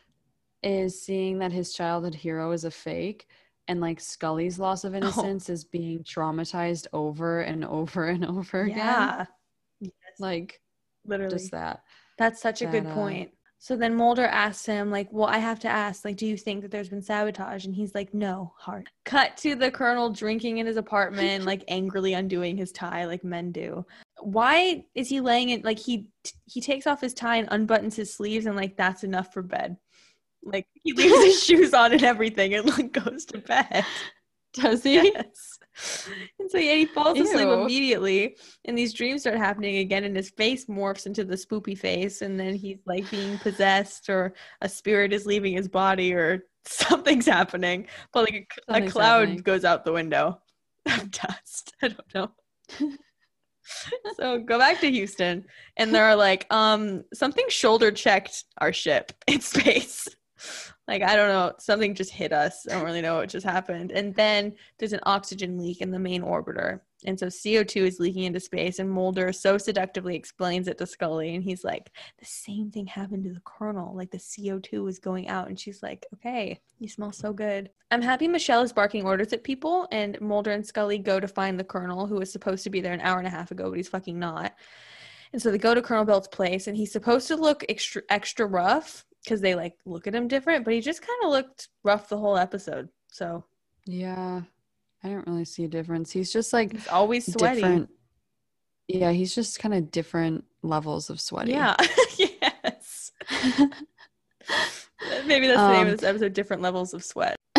is 0.63 1.01
seeing 1.01 1.39
that 1.39 1.51
his 1.51 1.73
childhood 1.73 2.15
hero 2.15 2.51
is 2.51 2.63
a 2.63 2.71
fake. 2.71 3.27
And 3.69 3.79
like 3.79 3.99
Scully's 4.01 4.59
loss 4.59 4.83
Oh. 4.83 4.89
of 4.89 4.95
innocence 4.95 5.49
is 5.49 5.63
being 5.63 6.03
traumatized 6.03 6.87
over 6.91 7.41
and 7.41 7.63
over 7.63 8.07
and 8.07 8.25
over 8.25 8.63
again. 8.63 8.77
yeah, 8.77 9.25
Like 10.19 10.59
literally. 11.05 11.35
just 11.37 11.51
that. 11.51 11.81
That's 12.17 12.41
such 12.41 12.61
a 12.61 12.65
good 12.65 12.85
that, 12.85 12.91
uh, 12.91 12.95
point. 12.95 13.31
So 13.59 13.77
then 13.77 13.95
Mulder 13.95 14.25
asks 14.25 14.65
him, 14.65 14.91
like, 14.91 15.07
well, 15.13 15.29
I 15.29 15.37
have 15.37 15.57
to 15.61 15.69
ask, 15.69 16.03
like, 16.03 16.17
do 16.17 16.27
you 16.27 16.35
think 16.35 16.61
that 16.61 16.71
there's 16.71 16.89
been 16.89 17.01
sabotage? 17.01 17.63
And 17.65 17.73
he's 17.73 17.95
like, 17.95 18.13
no, 18.13 18.53
heart. 18.57 18.89
Cut 19.05 19.37
to 19.37 19.55
the 19.55 19.71
colonel 19.71 20.09
drinking 20.09 20.57
in 20.57 20.67
his 20.67 20.75
apartment, 20.75 21.45
like 21.45 21.63
angrily 21.69 22.11
undoing 22.13 22.57
his 22.57 22.73
tie, 22.73 23.05
like 23.05 23.23
men 23.23 23.53
do. 23.53 23.85
Why 24.21 24.83
is 24.95 25.07
he 25.07 25.21
laying 25.21 25.49
it? 25.49 25.63
Like 25.63 25.79
he 25.79 26.09
he 26.45 26.59
takes 26.59 26.85
off 26.85 26.99
his 26.99 27.13
tie 27.13 27.37
and 27.37 27.49
unbuttons 27.49 27.95
his 27.95 28.13
sleeves, 28.13 28.45
and 28.45 28.57
like 28.57 28.75
that's 28.75 29.05
enough 29.05 29.31
for 29.31 29.41
bed. 29.41 29.77
Like 30.45 30.67
he 30.83 30.93
leaves 30.93 31.23
his 31.23 31.43
shoes 31.45 31.73
on 31.73 31.93
and 31.93 32.03
everything, 32.03 32.53
and 32.53 32.65
like 32.77 32.91
goes 32.91 33.25
to 33.25 33.39
bed. 33.39 33.85
Does 34.53 34.83
he? 34.83 34.95
Yes. 34.95 35.59
And 36.39 36.51
so 36.51 36.59
yeah, 36.59 36.75
he 36.75 36.85
falls 36.85 37.19
asleep 37.19 37.47
Ew. 37.47 37.63
immediately, 37.63 38.37
and 38.65 38.77
these 38.77 38.93
dreams 38.93 39.21
start 39.21 39.37
happening 39.37 39.77
again, 39.77 40.03
and 40.03 40.15
his 40.15 40.29
face 40.29 40.65
morphs 40.65 41.07
into 41.07 41.23
the 41.23 41.35
spoopy 41.35 41.75
face, 41.75 42.21
and 42.21 42.39
then 42.39 42.53
he's 42.53 42.77
like 42.85 43.09
being 43.09 43.39
possessed, 43.39 44.09
or 44.09 44.35
a 44.61 44.69
spirit 44.69 45.11
is 45.13 45.25
leaving 45.25 45.53
his 45.53 45.67
body, 45.67 46.13
or 46.13 46.45
something's 46.65 47.25
happening. 47.25 47.87
But 48.13 48.31
like 48.31 48.51
a, 48.67 48.83
a 48.83 48.87
cloud 48.87 49.21
happening. 49.21 49.37
goes 49.39 49.65
out 49.65 49.85
the 49.85 49.93
window 49.93 50.39
of 50.85 51.09
dust. 51.09 51.73
I 51.81 51.87
don't 51.87 52.13
know. 52.13 52.31
so 54.17 54.39
go 54.39 54.59
back 54.59 54.79
to 54.81 54.91
Houston, 54.91 55.45
and 55.77 55.93
they're 55.95 56.15
like, 56.15 56.45
um, 56.51 57.03
something 57.15 57.45
shoulder 57.49 57.91
checked 57.91 58.43
our 58.59 58.71
ship 58.71 59.11
in 59.25 59.41
space. 59.41 60.07
Like 60.87 61.01
I 61.01 61.15
don't 61.15 61.29
know, 61.29 61.53
something 61.59 61.95
just 61.95 62.11
hit 62.11 62.33
us. 62.33 62.67
I 62.67 62.73
don't 62.73 62.85
really 62.85 63.01
know 63.01 63.15
what 63.15 63.29
just 63.29 63.45
happened. 63.45 63.91
And 63.91 64.13
then 64.15 64.53
there's 64.77 64.93
an 64.93 64.99
oxygen 65.03 65.57
leak 65.57 65.81
in 65.81 65.91
the 65.91 65.99
main 65.99 66.21
orbiter. 66.21 66.81
And 67.05 67.19
so 67.19 67.27
CO2 67.27 67.87
is 67.87 67.99
leaking 67.99 68.23
into 68.23 68.39
space, 68.39 68.79
and 68.79 68.89
Mulder 68.89 69.33
so 69.33 69.57
seductively 69.57 70.15
explains 70.15 70.67
it 70.67 70.77
to 70.77 70.85
Scully. 70.85 71.35
And 71.35 71.43
he's 71.43 71.63
like, 71.63 71.91
The 72.19 72.25
same 72.25 72.71
thing 72.71 72.87
happened 72.87 73.23
to 73.25 73.33
the 73.33 73.41
colonel. 73.45 73.95
Like 73.95 74.11
the 74.11 74.17
CO2 74.17 74.83
was 74.83 74.99
going 74.99 75.27
out. 75.27 75.47
And 75.47 75.59
she's 75.59 75.83
like, 75.83 76.05
Okay, 76.15 76.59
you 76.79 76.87
smell 76.87 77.11
so 77.11 77.33
good. 77.33 77.69
I'm 77.91 78.01
happy 78.01 78.27
Michelle 78.27 78.61
is 78.61 78.73
barking 78.73 79.05
orders 79.05 79.33
at 79.33 79.43
people, 79.43 79.87
and 79.91 80.19
Mulder 80.21 80.51
and 80.51 80.65
Scully 80.65 80.97
go 80.97 81.19
to 81.19 81.27
find 81.27 81.59
the 81.59 81.63
colonel, 81.63 82.07
who 82.07 82.15
was 82.15 82.31
supposed 82.31 82.63
to 82.63 82.69
be 82.69 82.81
there 82.81 82.93
an 82.93 83.01
hour 83.01 83.17
and 83.17 83.27
a 83.27 83.31
half 83.31 83.51
ago, 83.51 83.69
but 83.69 83.77
he's 83.77 83.89
fucking 83.89 84.17
not. 84.17 84.53
And 85.31 85.41
so 85.41 85.49
they 85.49 85.57
go 85.57 85.73
to 85.73 85.81
Colonel 85.81 86.05
Belt's 86.05 86.27
place, 86.27 86.67
and 86.67 86.77
he's 86.77 86.91
supposed 86.91 87.27
to 87.27 87.35
look 87.35 87.65
extra 87.67 88.03
extra 88.09 88.45
rough 88.45 89.05
because 89.23 89.41
they 89.41 89.55
like 89.55 89.75
look 89.85 90.07
at 90.07 90.15
him 90.15 90.27
different, 90.27 90.65
but 90.65 90.73
he 90.73 90.81
just 90.81 91.01
kind 91.01 91.23
of 91.23 91.31
looked 91.31 91.69
rough 91.83 92.09
the 92.09 92.17
whole 92.17 92.37
episode. 92.37 92.89
So 93.11 93.43
yeah, 93.85 94.41
I 95.03 95.09
don't 95.09 95.27
really 95.27 95.45
see 95.45 95.63
a 95.63 95.67
difference. 95.67 96.11
He's 96.11 96.31
just 96.31 96.53
like 96.53 96.71
he's 96.71 96.87
always 96.87 97.31
sweaty. 97.31 97.61
Different. 97.61 97.89
Yeah, 98.87 99.11
he's 99.11 99.33
just 99.33 99.59
kind 99.59 99.73
of 99.73 99.91
different 99.91 100.43
levels 100.61 101.09
of 101.09 101.21
sweaty. 101.21 101.51
Yeah. 101.51 101.75
yes. 102.17 103.11
Maybe 105.25 105.47
that's 105.47 105.59
the 105.59 105.63
um, 105.63 105.71
name 105.71 105.81
of 105.81 105.87
um, 105.87 105.91
this 105.91 106.03
episode. 106.03 106.33
Different 106.33 106.61
levels 106.61 106.93
of 106.93 107.03
sweat. 107.03 107.35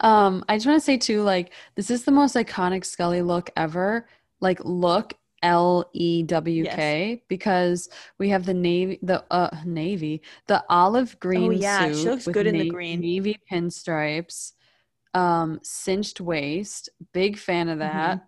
um, 0.00 0.44
I 0.48 0.56
just 0.56 0.66
want 0.66 0.78
to 0.78 0.84
say 0.84 0.96
too, 0.96 1.22
like 1.22 1.52
this 1.74 1.90
is 1.90 2.04
the 2.04 2.12
most 2.12 2.36
iconic 2.36 2.84
Scully 2.84 3.22
look 3.22 3.50
ever. 3.56 4.08
Like 4.40 4.64
look 4.64 5.14
L 5.42 5.90
E 5.92 6.22
W 6.22 6.64
K 6.64 7.22
because 7.28 7.88
we 8.18 8.28
have 8.28 8.46
the 8.46 8.54
navy, 8.54 8.98
the 9.02 9.24
uh, 9.30 9.50
navy, 9.64 10.22
the 10.46 10.64
olive 10.68 11.18
green. 11.20 11.48
Oh 11.48 11.50
yeah, 11.50 11.88
she 11.92 12.08
looks 12.08 12.26
good 12.26 12.46
in 12.46 12.58
the 12.58 12.70
green 12.70 13.00
navy 13.00 13.40
pinstripes, 13.50 14.52
um, 15.14 15.60
cinched 15.62 16.20
waist. 16.20 16.88
Big 17.12 17.36
fan 17.36 17.68
of 17.68 17.78
that. 17.80 18.18
Mm-hmm. 18.18 18.26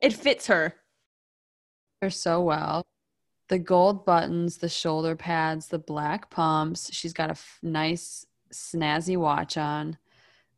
It 0.00 0.12
fits 0.12 0.48
her. 0.48 0.74
Her 2.02 2.10
so 2.10 2.42
well. 2.42 2.84
The 3.48 3.58
gold 3.58 4.04
buttons, 4.04 4.58
the 4.58 4.68
shoulder 4.68 5.14
pads, 5.16 5.68
the 5.68 5.78
black 5.78 6.30
pumps. 6.30 6.92
She's 6.92 7.12
got 7.12 7.28
a 7.28 7.32
f- 7.32 7.58
nice 7.62 8.26
snazzy 8.52 9.16
watch 9.16 9.56
on. 9.56 9.98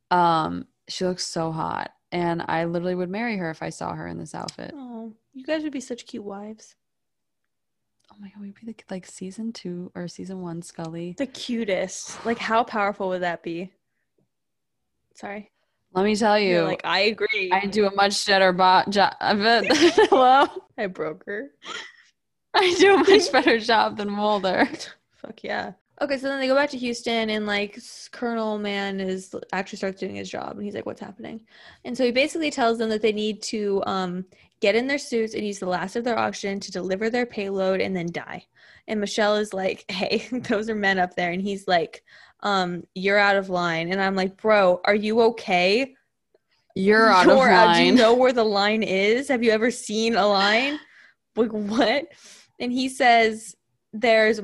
Um, 0.09 0.67
she 0.87 1.05
looks 1.05 1.27
so 1.27 1.51
hot, 1.51 1.91
and 2.11 2.43
I 2.47 2.65
literally 2.65 2.95
would 2.95 3.09
marry 3.09 3.37
her 3.37 3.49
if 3.49 3.61
I 3.61 3.69
saw 3.69 3.93
her 3.93 4.07
in 4.07 4.17
this 4.17 4.35
outfit. 4.35 4.71
Oh. 4.75 5.13
You 5.33 5.43
guys 5.43 5.63
would 5.63 5.73
be 5.73 5.81
such 5.81 6.05
cute 6.05 6.23
wives. 6.23 6.75
Oh 8.11 8.15
my 8.19 8.29
god, 8.29 8.41
we'd 8.41 8.55
be 8.55 8.67
like, 8.67 8.85
like 8.89 9.05
season 9.05 9.51
two 9.51 9.91
or 9.93 10.07
season 10.07 10.41
one 10.41 10.61
Scully. 10.61 11.15
The 11.17 11.27
cutest. 11.27 12.25
Like, 12.25 12.37
how 12.37 12.63
powerful 12.63 13.09
would 13.09 13.21
that 13.21 13.43
be? 13.43 13.71
Sorry. 15.13 15.51
Let 15.93 16.05
me 16.05 16.15
tell 16.15 16.39
you. 16.39 16.49
You're 16.49 16.63
like, 16.63 16.81
I 16.83 16.99
agree. 17.01 17.49
I 17.51 17.65
do 17.65 17.87
a 17.87 17.95
much 17.95 18.25
better 18.25 18.51
bo- 18.53 18.83
job. 18.89 19.13
Hello? 19.19 20.45
I 20.77 20.87
broke 20.87 21.23
her. 21.25 21.51
I 22.53 22.75
do 22.75 22.95
a 22.95 22.97
much 22.97 23.31
better 23.31 23.59
job 23.59 23.97
than 23.97 24.09
Mulder. 24.09 24.67
Fuck 25.15 25.43
yeah. 25.43 25.73
Okay, 25.99 26.17
so 26.17 26.27
then 26.27 26.39
they 26.39 26.47
go 26.47 26.53
back 26.53 26.69
to 26.69 26.77
Houston, 26.77 27.31
and 27.31 27.47
like 27.47 27.79
Colonel 28.11 28.59
Man 28.59 28.99
is 28.99 29.33
actually 29.51 29.77
starts 29.77 29.99
doing 29.99 30.15
his 30.15 30.29
job, 30.29 30.51
and 30.55 30.63
he's 30.63 30.75
like, 30.75 30.85
"What's 30.85 31.01
happening?" 31.01 31.41
And 31.85 31.97
so 31.97 32.03
he 32.05 32.11
basically 32.11 32.51
tells 32.51 32.77
them 32.77 32.89
that 32.89 33.01
they 33.01 33.11
need 33.11 33.41
to 33.43 33.81
um, 33.87 34.25
get 34.59 34.75
in 34.75 34.87
their 34.87 34.97
suits 34.97 35.33
and 35.33 35.45
use 35.45 35.59
the 35.59 35.65
last 35.65 35.95
of 35.95 36.03
their 36.03 36.17
oxygen 36.17 36.59
to 36.59 36.71
deliver 36.71 37.09
their 37.09 37.25
payload 37.25 37.81
and 37.81 37.95
then 37.95 38.11
die. 38.11 38.45
And 38.87 38.99
Michelle 38.99 39.35
is 39.35 39.53
like, 39.53 39.85
hey, 39.91 40.27
those 40.31 40.69
are 40.69 40.75
men 40.75 40.99
up 40.99 41.15
there. 41.15 41.31
And 41.31 41.41
he's 41.41 41.67
like, 41.67 42.03
um, 42.41 42.83
you're 42.95 43.17
out 43.17 43.35
of 43.35 43.49
line. 43.49 43.91
And 43.91 44.01
I'm 44.01 44.15
like, 44.15 44.41
bro, 44.41 44.81
are 44.85 44.95
you 44.95 45.21
okay? 45.21 45.95
You're 46.75 47.07
out 47.07 47.25
you're 47.25 47.33
of 47.33 47.67
line. 47.67 47.77
do 47.77 47.85
you 47.85 47.91
know 47.91 48.13
where 48.13 48.33
the 48.33 48.43
line 48.43 48.83
is? 48.83 49.27
Have 49.29 49.43
you 49.43 49.51
ever 49.51 49.71
seen 49.71 50.15
a 50.15 50.27
line? 50.27 50.79
Like, 51.35 51.51
what? 51.51 52.05
And 52.59 52.71
he 52.71 52.89
says, 52.89 53.55
there's 53.93 54.39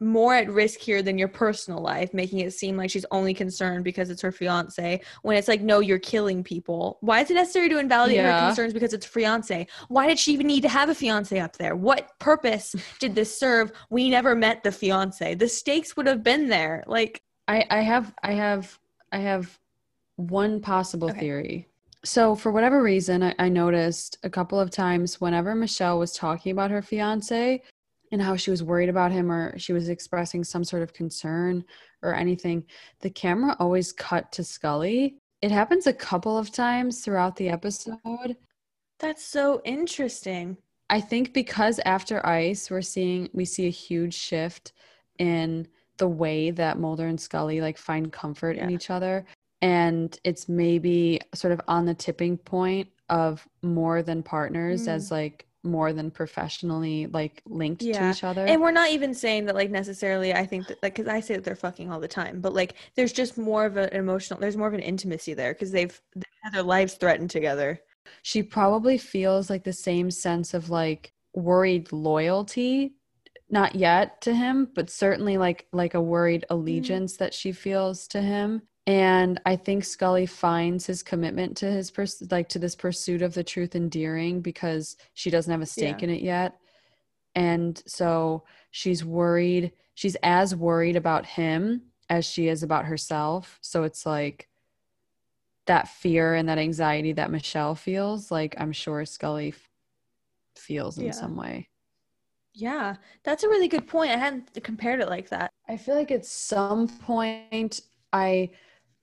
more 0.00 0.34
at 0.34 0.50
risk 0.50 0.80
here 0.80 1.02
than 1.02 1.18
your 1.18 1.28
personal 1.28 1.80
life, 1.80 2.12
making 2.14 2.40
it 2.40 2.52
seem 2.52 2.76
like 2.76 2.90
she's 2.90 3.06
only 3.10 3.34
concerned 3.34 3.84
because 3.84 4.10
it's 4.10 4.22
her 4.22 4.32
fiance. 4.32 5.00
When 5.22 5.36
it's 5.36 5.48
like, 5.48 5.60
no, 5.60 5.80
you're 5.80 5.98
killing 5.98 6.42
people. 6.42 6.98
Why 7.00 7.20
is 7.20 7.30
it 7.30 7.34
necessary 7.34 7.68
to 7.68 7.78
invalidate 7.78 8.16
yeah. 8.16 8.40
her 8.40 8.46
concerns 8.48 8.72
because 8.72 8.92
it's 8.92 9.06
fiance? 9.06 9.66
Why 9.88 10.06
did 10.06 10.18
she 10.18 10.32
even 10.32 10.46
need 10.46 10.62
to 10.62 10.68
have 10.68 10.88
a 10.88 10.94
fiance 10.94 11.38
up 11.38 11.56
there? 11.56 11.76
What 11.76 12.18
purpose 12.18 12.74
did 12.98 13.14
this 13.14 13.38
serve? 13.38 13.72
We 13.90 14.10
never 14.10 14.34
met 14.34 14.62
the 14.62 14.72
fiance. 14.72 15.34
The 15.34 15.48
stakes 15.48 15.96
would 15.96 16.06
have 16.06 16.22
been 16.22 16.48
there. 16.48 16.84
Like, 16.86 17.22
I, 17.46 17.64
I 17.70 17.80
have, 17.80 18.14
I 18.22 18.32
have, 18.32 18.78
I 19.12 19.18
have 19.18 19.58
one 20.16 20.60
possible 20.60 21.10
okay. 21.10 21.20
theory. 21.20 21.68
So, 22.04 22.36
for 22.36 22.52
whatever 22.52 22.82
reason, 22.82 23.22
I, 23.22 23.34
I 23.38 23.48
noticed 23.48 24.18
a 24.22 24.30
couple 24.30 24.60
of 24.60 24.70
times 24.70 25.20
whenever 25.20 25.54
Michelle 25.54 25.98
was 25.98 26.12
talking 26.12 26.52
about 26.52 26.70
her 26.70 26.80
fiance, 26.80 27.62
and 28.12 28.22
how 28.22 28.36
she 28.36 28.50
was 28.50 28.62
worried 28.62 28.88
about 28.88 29.12
him 29.12 29.30
or 29.30 29.58
she 29.58 29.72
was 29.72 29.88
expressing 29.88 30.44
some 30.44 30.64
sort 30.64 30.82
of 30.82 30.92
concern 30.92 31.64
or 32.02 32.14
anything, 32.14 32.64
the 33.00 33.10
camera 33.10 33.56
always 33.58 33.92
cut 33.92 34.30
to 34.32 34.44
Scully. 34.44 35.16
It 35.42 35.50
happens 35.50 35.86
a 35.86 35.92
couple 35.92 36.36
of 36.36 36.50
times 36.50 37.04
throughout 37.04 37.36
the 37.36 37.48
episode. 37.48 38.36
That's 38.98 39.24
so 39.24 39.62
interesting. 39.64 40.56
I 40.90 41.00
think 41.00 41.32
because 41.32 41.80
after 41.84 42.24
ice 42.26 42.70
we're 42.70 42.82
seeing 42.82 43.28
we 43.32 43.44
see 43.44 43.66
a 43.66 43.70
huge 43.70 44.14
shift 44.14 44.72
in 45.18 45.68
the 45.98 46.08
way 46.08 46.50
that 46.52 46.78
Mulder 46.78 47.06
and 47.06 47.20
Scully 47.20 47.60
like 47.60 47.76
find 47.76 48.12
comfort 48.12 48.56
yeah. 48.56 48.64
in 48.64 48.70
each 48.70 48.88
other 48.88 49.26
and 49.60 50.18
it's 50.24 50.48
maybe 50.48 51.20
sort 51.34 51.52
of 51.52 51.60
on 51.68 51.84
the 51.84 51.94
tipping 51.94 52.38
point 52.38 52.88
of 53.08 53.46
more 53.62 54.02
than 54.02 54.22
partners 54.22 54.86
mm. 54.86 54.88
as 54.88 55.10
like 55.10 55.47
more 55.64 55.92
than 55.92 56.10
professionally 56.10 57.06
like 57.06 57.42
linked 57.46 57.82
yeah. 57.82 58.00
to 58.00 58.10
each 58.10 58.24
other. 58.24 58.44
And 58.46 58.60
we're 58.60 58.70
not 58.70 58.90
even 58.90 59.14
saying 59.14 59.46
that 59.46 59.54
like 59.54 59.70
necessarily 59.70 60.32
I 60.32 60.46
think 60.46 60.68
that 60.68 60.82
like 60.82 60.94
cuz 60.94 61.06
I 61.06 61.20
say 61.20 61.34
that 61.34 61.44
they're 61.44 61.56
fucking 61.56 61.90
all 61.90 62.00
the 62.00 62.08
time, 62.08 62.40
but 62.40 62.54
like 62.54 62.74
there's 62.94 63.12
just 63.12 63.36
more 63.36 63.66
of 63.66 63.76
an 63.76 63.88
emotional 63.90 64.40
there's 64.40 64.56
more 64.56 64.68
of 64.68 64.74
an 64.74 64.80
intimacy 64.80 65.34
there 65.34 65.54
cuz 65.54 65.70
they've, 65.70 66.00
they've 66.14 66.24
had 66.42 66.54
their 66.54 66.62
lives 66.62 66.94
threatened 66.94 67.30
together. 67.30 67.80
She 68.22 68.42
probably 68.42 68.98
feels 68.98 69.50
like 69.50 69.64
the 69.64 69.72
same 69.72 70.10
sense 70.10 70.54
of 70.54 70.70
like 70.70 71.12
worried 71.34 71.92
loyalty 71.92 72.94
not 73.50 73.74
yet 73.74 74.20
to 74.20 74.34
him, 74.34 74.68
but 74.74 74.90
certainly 74.90 75.38
like 75.38 75.66
like 75.72 75.94
a 75.94 76.02
worried 76.02 76.42
mm. 76.42 76.54
allegiance 76.54 77.14
mm. 77.14 77.18
that 77.18 77.34
she 77.34 77.52
feels 77.52 78.06
to 78.08 78.20
him 78.20 78.62
and 78.88 79.38
i 79.44 79.54
think 79.54 79.84
scully 79.84 80.24
finds 80.24 80.86
his 80.86 81.02
commitment 81.02 81.56
to 81.56 81.70
his 81.70 81.90
pers- 81.90 82.22
like 82.30 82.48
to 82.48 82.58
this 82.58 82.74
pursuit 82.74 83.20
of 83.20 83.34
the 83.34 83.44
truth 83.44 83.76
endearing 83.76 84.40
because 84.40 84.96
she 85.12 85.30
doesn't 85.30 85.52
have 85.52 85.60
a 85.60 85.66
stake 85.66 86.00
yeah. 86.00 86.04
in 86.04 86.10
it 86.10 86.22
yet. 86.22 86.58
And 87.34 87.80
so 87.86 88.44
she's 88.70 89.04
worried 89.04 89.72
she's 89.94 90.16
as 90.22 90.56
worried 90.56 90.96
about 90.96 91.26
him 91.26 91.82
as 92.08 92.24
she 92.24 92.48
is 92.48 92.62
about 92.62 92.86
herself. 92.86 93.58
So 93.60 93.82
it's 93.82 94.06
like 94.06 94.48
that 95.66 95.88
fear 95.88 96.34
and 96.34 96.48
that 96.48 96.56
anxiety 96.56 97.12
that 97.12 97.30
michelle 97.30 97.74
feels 97.74 98.30
like 98.30 98.54
i'm 98.56 98.72
sure 98.72 99.04
scully 99.04 99.48
f- 99.48 99.68
feels 100.56 100.96
in 100.96 101.06
yeah. 101.06 101.12
some 101.12 101.36
way. 101.36 101.68
Yeah 102.54 102.96
that's 103.22 103.44
a 103.44 103.48
really 103.50 103.68
good 103.68 103.86
point. 103.86 104.12
I 104.12 104.16
hadn't 104.16 104.64
compared 104.64 105.00
it 105.00 105.10
like 105.10 105.28
that. 105.28 105.50
I 105.68 105.76
feel 105.76 105.94
like 105.94 106.10
at 106.10 106.24
some 106.24 106.88
point 106.88 107.82
i 108.14 108.48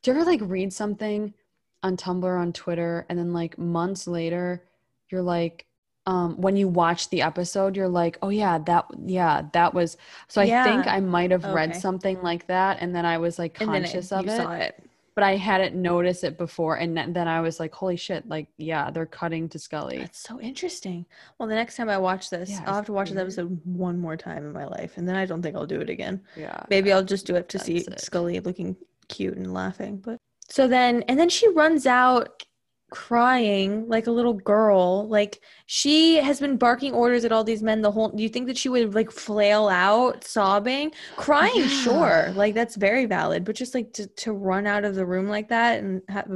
do 0.05 0.11
you 0.11 0.17
ever 0.17 0.29
like 0.29 0.41
read 0.43 0.71
something 0.71 1.33
on 1.81 1.97
Tumblr, 1.97 2.39
on 2.39 2.53
Twitter, 2.53 3.07
and 3.09 3.17
then 3.17 3.33
like 3.33 3.57
months 3.57 4.05
later, 4.05 4.63
you're 5.09 5.23
like, 5.23 5.65
um, 6.05 6.39
when 6.39 6.55
you 6.55 6.67
watch 6.67 7.09
the 7.09 7.23
episode, 7.23 7.75
you're 7.75 7.87
like, 7.87 8.19
oh 8.21 8.29
yeah, 8.29 8.59
that 8.59 8.85
yeah, 9.03 9.41
that 9.53 9.73
was. 9.73 9.97
So 10.27 10.41
I 10.43 10.63
think 10.63 10.85
I 10.85 10.99
might 10.99 11.31
have 11.31 11.43
okay. 11.43 11.53
read 11.53 11.75
something 11.75 12.21
like 12.21 12.45
that, 12.45 12.77
and 12.81 12.95
then 12.95 13.03
I 13.03 13.17
was 13.17 13.39
like 13.39 13.55
conscious 13.55 14.11
it, 14.11 14.15
of 14.15 14.27
it, 14.27 14.61
it, 14.61 14.89
but 15.15 15.23
I 15.23 15.37
hadn't 15.37 15.75
noticed 15.75 16.23
it 16.23 16.37
before, 16.37 16.75
and 16.75 16.95
then 16.95 17.27
I 17.27 17.41
was 17.41 17.59
like, 17.59 17.73
holy 17.73 17.97
shit, 17.97 18.29
like 18.29 18.47
yeah, 18.57 18.91
they're 18.91 19.07
cutting 19.07 19.49
to 19.49 19.57
Scully. 19.57 19.97
That's 19.97 20.19
so 20.19 20.39
interesting. 20.39 21.07
Well, 21.39 21.49
the 21.49 21.55
next 21.55 21.77
time 21.77 21.89
I 21.89 21.97
watch 21.97 22.29
this, 22.29 22.51
yeah, 22.51 22.61
I'll 22.67 22.75
have 22.75 22.85
to 22.85 22.93
watch 22.93 23.09
weird. 23.09 23.25
this 23.25 23.39
episode 23.39 23.59
one 23.63 23.97
more 23.97 24.17
time 24.17 24.45
in 24.45 24.53
my 24.53 24.65
life, 24.65 24.97
and 24.97 25.09
then 25.09 25.15
I 25.15 25.25
don't 25.25 25.41
think 25.41 25.55
I'll 25.55 25.65
do 25.65 25.81
it 25.81 25.89
again. 25.89 26.21
Yeah, 26.35 26.61
maybe 26.69 26.93
I'll 26.93 27.03
just 27.03 27.25
do 27.25 27.35
it 27.35 27.49
to 27.49 27.57
see 27.57 27.77
it. 27.77 27.99
Scully 27.99 28.39
looking 28.39 28.75
cute 29.07 29.37
and 29.37 29.53
laughing. 29.53 29.97
But 29.97 30.17
so 30.49 30.67
then, 30.67 31.03
and 31.03 31.19
then 31.19 31.29
she 31.29 31.47
runs 31.49 31.85
out 31.85 32.43
crying 32.91 33.87
like 33.89 34.07
a 34.07 34.11
little 34.11 34.33
girl. 34.33 35.07
Like 35.07 35.41
she 35.65 36.17
has 36.17 36.39
been 36.39 36.57
barking 36.57 36.93
orders 36.93 37.25
at 37.25 37.31
all 37.31 37.43
these 37.43 37.63
men 37.63 37.81
the 37.81 37.91
whole. 37.91 38.09
Do 38.09 38.23
you 38.23 38.29
think 38.29 38.47
that 38.47 38.57
she 38.57 38.69
would 38.69 38.93
like 38.95 39.11
flail 39.11 39.67
out 39.67 40.23
sobbing, 40.23 40.91
crying? 41.15 41.51
Yeah. 41.55 41.67
Sure, 41.67 42.31
like 42.35 42.53
that's 42.53 42.75
very 42.75 43.05
valid. 43.05 43.43
But 43.43 43.55
just 43.55 43.73
like 43.73 43.93
to 43.93 44.07
to 44.07 44.31
run 44.33 44.67
out 44.67 44.85
of 44.85 44.95
the 44.95 45.05
room 45.05 45.27
like 45.27 45.49
that 45.49 45.79
and 45.79 46.01
have, 46.07 46.29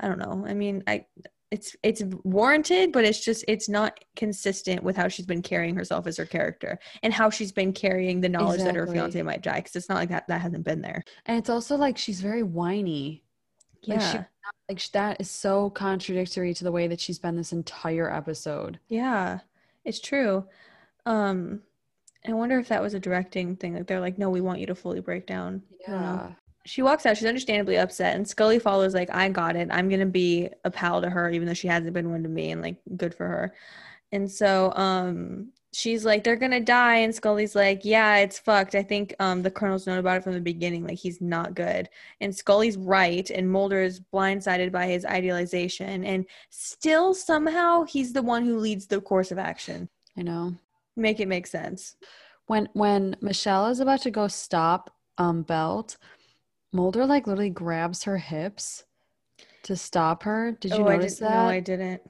I 0.00 0.08
don't 0.08 0.18
know. 0.18 0.44
I 0.46 0.54
mean, 0.54 0.82
I 0.86 1.06
it's 1.52 1.76
it's 1.82 2.02
warranted, 2.24 2.92
but 2.92 3.04
it's 3.04 3.22
just 3.22 3.44
it's 3.46 3.68
not 3.68 4.00
consistent 4.16 4.82
with 4.82 4.96
how 4.96 5.06
she's 5.06 5.26
been 5.26 5.42
carrying 5.42 5.76
herself 5.76 6.06
as 6.06 6.16
her 6.16 6.24
character 6.24 6.78
and 7.02 7.12
how 7.12 7.28
she's 7.28 7.52
been 7.52 7.74
carrying 7.74 8.22
the 8.22 8.28
knowledge 8.28 8.62
that 8.62 8.74
her 8.74 8.86
fiance 8.86 9.20
might 9.20 9.42
die. 9.42 9.56
Because 9.56 9.76
it's 9.76 9.90
not 9.90 9.96
like 9.96 10.08
that 10.08 10.26
that 10.28 10.40
hasn't 10.40 10.64
been 10.64 10.80
there. 10.80 11.04
And 11.26 11.38
it's 11.38 11.50
also 11.50 11.76
like 11.76 11.98
she's 11.98 12.22
very 12.22 12.42
whiny. 12.42 13.22
Yeah, 13.82 13.96
Like 13.96 14.02
she 14.02 14.18
like 14.70 14.92
that 14.92 15.20
is 15.20 15.30
so 15.30 15.68
contradictory 15.68 16.54
to 16.54 16.64
the 16.64 16.72
way 16.72 16.88
that 16.88 17.00
she's 17.00 17.18
been 17.18 17.36
this 17.36 17.52
entire 17.52 18.10
episode. 18.10 18.80
yeah, 18.88 19.40
it's 19.84 20.00
true. 20.00 20.46
Um, 21.04 21.60
I 22.26 22.32
wonder 22.32 22.58
if 22.58 22.68
that 22.68 22.80
was 22.80 22.94
a 22.94 23.00
directing 23.00 23.56
thing. 23.56 23.74
Like 23.74 23.86
they're 23.86 24.00
like, 24.00 24.16
no, 24.16 24.30
we 24.30 24.40
want 24.40 24.60
you 24.60 24.66
to 24.66 24.74
fully 24.74 25.00
break 25.00 25.26
down. 25.26 25.62
Know. 25.86 26.34
She 26.64 26.82
walks 26.82 27.06
out. 27.06 27.16
She's 27.16 27.26
understandably 27.26 27.76
upset, 27.76 28.14
and 28.14 28.26
Scully 28.26 28.58
follows. 28.58 28.94
Like, 28.94 29.12
I 29.14 29.28
got 29.28 29.56
it. 29.56 29.68
I'm 29.70 29.88
gonna 29.88 30.06
be 30.06 30.48
a 30.64 30.70
pal 30.70 31.02
to 31.02 31.10
her, 31.10 31.30
even 31.30 31.46
though 31.46 31.54
she 31.54 31.68
hasn't 31.68 31.92
been 31.92 32.10
one 32.10 32.22
to 32.22 32.28
me, 32.28 32.50
and 32.52 32.62
like, 32.62 32.76
good 32.96 33.14
for 33.14 33.26
her. 33.26 33.54
And 34.12 34.30
so, 34.30 34.72
um, 34.76 35.52
she's 35.72 36.04
like, 36.04 36.22
they're 36.22 36.36
gonna 36.36 36.60
die, 36.60 36.96
and 36.96 37.14
Scully's 37.14 37.54
like, 37.54 37.80
yeah, 37.84 38.16
it's 38.18 38.38
fucked. 38.38 38.74
I 38.74 38.82
think 38.82 39.14
um 39.20 39.42
the 39.42 39.50
Colonel's 39.50 39.86
known 39.86 39.98
about 39.98 40.18
it 40.18 40.24
from 40.24 40.34
the 40.34 40.40
beginning. 40.40 40.86
Like, 40.86 40.98
he's 40.98 41.20
not 41.20 41.54
good. 41.54 41.88
And 42.20 42.34
Scully's 42.34 42.76
right, 42.76 43.28
and 43.30 43.50
Mulder 43.50 43.82
is 43.82 44.00
blindsided 44.00 44.70
by 44.70 44.86
his 44.86 45.04
idealization, 45.04 46.04
and 46.04 46.26
still 46.50 47.14
somehow 47.14 47.84
he's 47.84 48.12
the 48.12 48.22
one 48.22 48.44
who 48.44 48.58
leads 48.58 48.86
the 48.86 49.00
course 49.00 49.32
of 49.32 49.38
action. 49.38 49.88
I 50.16 50.22
know. 50.22 50.54
Make 50.94 51.20
it 51.20 51.28
make 51.28 51.46
sense. 51.46 51.96
When 52.46 52.68
when 52.74 53.16
Michelle 53.20 53.68
is 53.68 53.80
about 53.80 54.02
to 54.02 54.10
go 54.10 54.28
stop 54.28 54.94
um 55.16 55.42
Belt, 55.42 55.96
Mulder 56.72 57.04
like 57.04 57.26
literally 57.26 57.50
grabs 57.50 58.02
her 58.04 58.16
hips 58.16 58.84
to 59.64 59.76
stop 59.76 60.22
her. 60.22 60.52
Did 60.52 60.72
you 60.72 60.84
oh, 60.84 60.88
notice 60.88 61.18
that? 61.18 61.30
No, 61.30 61.50
I 61.50 61.60
didn't. 61.60 62.02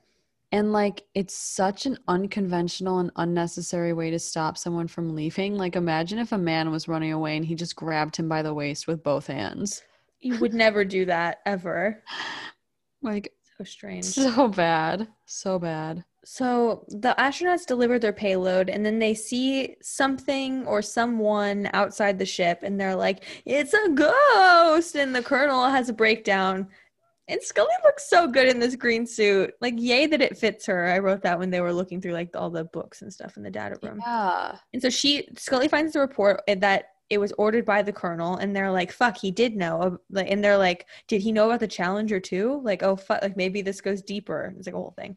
And 0.53 0.73
like 0.73 1.05
it's 1.15 1.35
such 1.35 1.87
an 1.87 1.99
unconventional 2.09 2.99
and 2.99 3.11
unnecessary 3.17 3.93
way 3.93 4.11
to 4.11 4.19
stop 4.19 4.57
someone 4.57 4.87
from 4.87 5.15
leaving. 5.15 5.57
Like 5.57 5.77
imagine 5.77 6.19
if 6.19 6.33
a 6.33 6.39
man 6.39 6.71
was 6.71 6.89
running 6.89 7.13
away 7.13 7.37
and 7.37 7.45
he 7.45 7.55
just 7.55 7.75
grabbed 7.75 8.17
him 8.17 8.29
by 8.29 8.43
the 8.43 8.55
waist 8.55 8.87
with 8.87 9.03
both 9.03 9.27
hands. 9.27 9.83
You 10.21 10.39
would 10.39 10.55
never 10.55 10.85
do 10.85 11.05
that 11.07 11.41
ever. 11.47 12.03
Like 13.05 13.33
So 13.59 13.65
strange. 13.65 14.05
so 14.05 14.47
bad. 14.47 15.09
So 15.27 15.59
bad. 15.59 16.05
So 16.25 16.85
the 16.89 17.15
astronauts 17.19 17.67
deliver 17.67 17.99
their 17.99 18.13
payload 18.13 18.71
and 18.71 18.87
then 18.87 18.99
they 18.99 19.15
see 19.15 19.77
something 19.83 20.65
or 20.67 20.81
someone 20.81 21.69
outside 21.73 22.19
the 22.19 22.27
ship 22.27 22.61
and 22.63 22.81
they're 22.81 22.95
like, 22.95 23.25
it's 23.45 23.75
a 23.75 23.89
ghost. 23.89 24.95
And 24.95 25.15
the 25.15 25.23
colonel 25.23 25.69
has 25.69 25.89
a 25.89 25.93
breakdown. 25.93 26.69
And 27.29 27.43
Scully 27.43 27.75
looks 27.85 28.09
so 28.09 28.27
good 28.29 28.49
in 28.49 28.59
this 28.59 28.77
green 28.77 29.07
suit. 29.07 29.55
Like, 29.61 29.75
yay 29.77 30.07
that 30.07 30.21
it 30.21 30.37
fits 30.37 30.67
her. 30.67 30.87
I 30.87 30.99
wrote 30.99 31.23
that 31.23 31.39
when 31.39 31.51
they 31.51 31.61
were 31.61 31.73
looking 31.73 32.01
through 32.01 32.13
like 32.13 32.31
all 32.35 32.51
the 32.51 32.65
books 32.65 33.03
and 33.03 33.13
stuff 33.13 33.37
in 33.37 33.43
the 33.43 33.51
data 33.51 33.77
room. 33.83 34.01
Yeah. 34.05 34.57
And 34.73 34.83
so 34.83 34.91
she, 34.91 35.29
Scully 35.37 35.69
finds 35.69 35.93
the 35.93 36.01
report 36.01 36.43
eh, 36.47 36.57
that 36.57 36.87
it 37.13 37.19
was 37.19 37.33
ordered 37.33 37.65
by 37.67 37.83
the 37.83 37.93
colonel, 37.93 38.37
and 38.37 38.57
they're 38.57 38.71
like, 38.71 38.91
"Fuck, 38.91 39.19
he 39.19 39.31
did 39.31 39.55
know." 39.55 39.99
And 40.17 40.43
they're 40.43 40.57
like, 40.57 40.87
"Did 41.09 41.21
he 41.23 41.31
know 41.33 41.47
about 41.47 41.61
the 41.61 41.69
Challenger 41.69 42.19
too?" 42.21 42.61
Like, 42.65 42.83
"Oh, 42.83 42.97
fuck, 42.97 43.23
like 43.23 43.37
maybe 43.37 43.63
this 43.63 43.81
goes 43.83 44.03
deeper." 44.03 44.55
It's 44.57 44.67
like 44.67 44.75
a 44.75 44.79
whole 44.79 44.95
thing. 44.97 45.17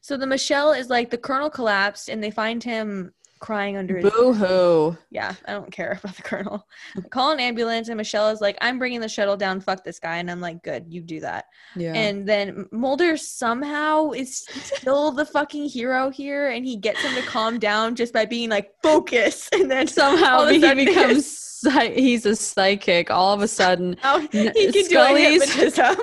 So 0.00 0.16
the 0.16 0.26
Michelle 0.26 0.72
is 0.72 0.88
like, 0.88 1.10
the 1.10 1.18
colonel 1.18 1.50
collapsed, 1.50 2.08
and 2.08 2.22
they 2.22 2.30
find 2.30 2.62
him 2.62 3.12
crying 3.42 3.76
under 3.76 3.98
his. 3.98 4.10
Boo 4.10 4.32
hoo. 4.32 4.96
Yeah, 5.10 5.34
I 5.44 5.52
don't 5.52 5.70
care 5.70 5.98
about 6.02 6.16
the 6.16 6.22
colonel. 6.22 6.66
Call 7.10 7.32
an 7.32 7.40
ambulance, 7.40 7.88
and 7.88 7.98
Michelle 7.98 8.30
is 8.30 8.40
like, 8.40 8.56
"I'm 8.62 8.78
bringing 8.78 9.00
the 9.00 9.08
shuttle 9.08 9.36
down. 9.36 9.60
Fuck 9.60 9.84
this 9.84 9.98
guy." 9.98 10.16
And 10.16 10.30
I'm 10.30 10.40
like, 10.40 10.62
"Good, 10.62 10.86
you 10.88 11.02
do 11.02 11.20
that." 11.20 11.44
Yeah. 11.76 11.92
And 11.92 12.26
then 12.26 12.66
Mulder 12.72 13.18
somehow 13.18 14.12
is 14.12 14.46
still 14.48 15.10
the 15.10 15.26
fucking 15.26 15.66
hero 15.68 16.08
here, 16.08 16.48
and 16.48 16.64
he 16.64 16.76
gets 16.76 17.02
him 17.02 17.14
to 17.14 17.22
calm 17.28 17.58
down 17.58 17.94
just 17.94 18.14
by 18.14 18.24
being 18.24 18.48
like, 18.48 18.70
focus. 18.82 19.48
And 19.62 19.70
then 19.70 19.86
somehow 19.86 20.46
he 20.46 20.58
becomes 20.74 21.60
he's 21.94 22.26
a 22.26 22.34
psychic 22.34 23.10
all 23.10 23.32
of 23.34 23.42
a 23.42 23.48
sudden. 23.48 23.96
Now 24.04 24.18
he 24.18 24.28
can 24.28 24.52
do 24.52 24.82
Scully's- 24.84 25.52
hypnotism. 25.52 25.96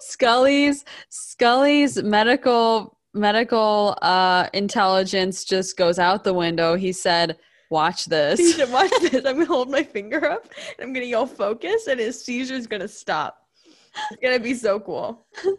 Scully's 0.00 0.84
Scully's 1.10 2.02
medical 2.02 2.95
medical 3.16 3.96
uh 4.02 4.48
intelligence 4.52 5.44
just 5.44 5.76
goes 5.76 5.98
out 5.98 6.24
the 6.24 6.34
window. 6.34 6.76
He 6.76 6.92
said, 6.92 7.38
"Watch 7.70 8.04
this." 8.06 8.58
watch 8.70 8.92
this. 9.02 9.24
I'm 9.24 9.34
gonna 9.36 9.46
hold 9.46 9.70
my 9.70 9.82
finger 9.82 10.24
up 10.30 10.48
and 10.78 10.86
I'm 10.86 10.92
gonna 10.92 11.06
yell 11.06 11.26
focus, 11.26 11.86
and 11.86 11.98
his 11.98 12.22
seizure's 12.22 12.66
gonna 12.66 12.88
stop. 12.88 13.38
It's 14.10 14.20
gonna 14.22 14.38
be 14.40 14.54
so 14.54 14.80
cool. 14.80 15.26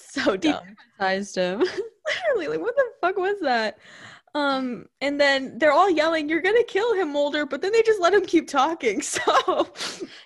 So 0.00 0.36
dumb. 0.36 0.64
Hypnotized 0.64 1.36
him. 1.36 1.58
Literally, 2.28 2.48
like 2.48 2.60
what 2.60 2.74
the 2.76 2.84
fuck 3.00 3.18
was 3.18 3.36
that? 3.42 3.78
Um, 4.34 4.86
and 5.00 5.20
then 5.20 5.58
they're 5.58 5.72
all 5.72 5.90
yelling, 5.90 6.28
"You're 6.28 6.40
gonna 6.40 6.64
kill 6.64 6.94
him, 6.94 7.12
Mulder!" 7.12 7.46
But 7.46 7.60
then 7.62 7.72
they 7.72 7.82
just 7.82 8.00
let 8.00 8.14
him 8.14 8.24
keep 8.24 8.48
talking. 8.48 9.00
So 9.02 9.68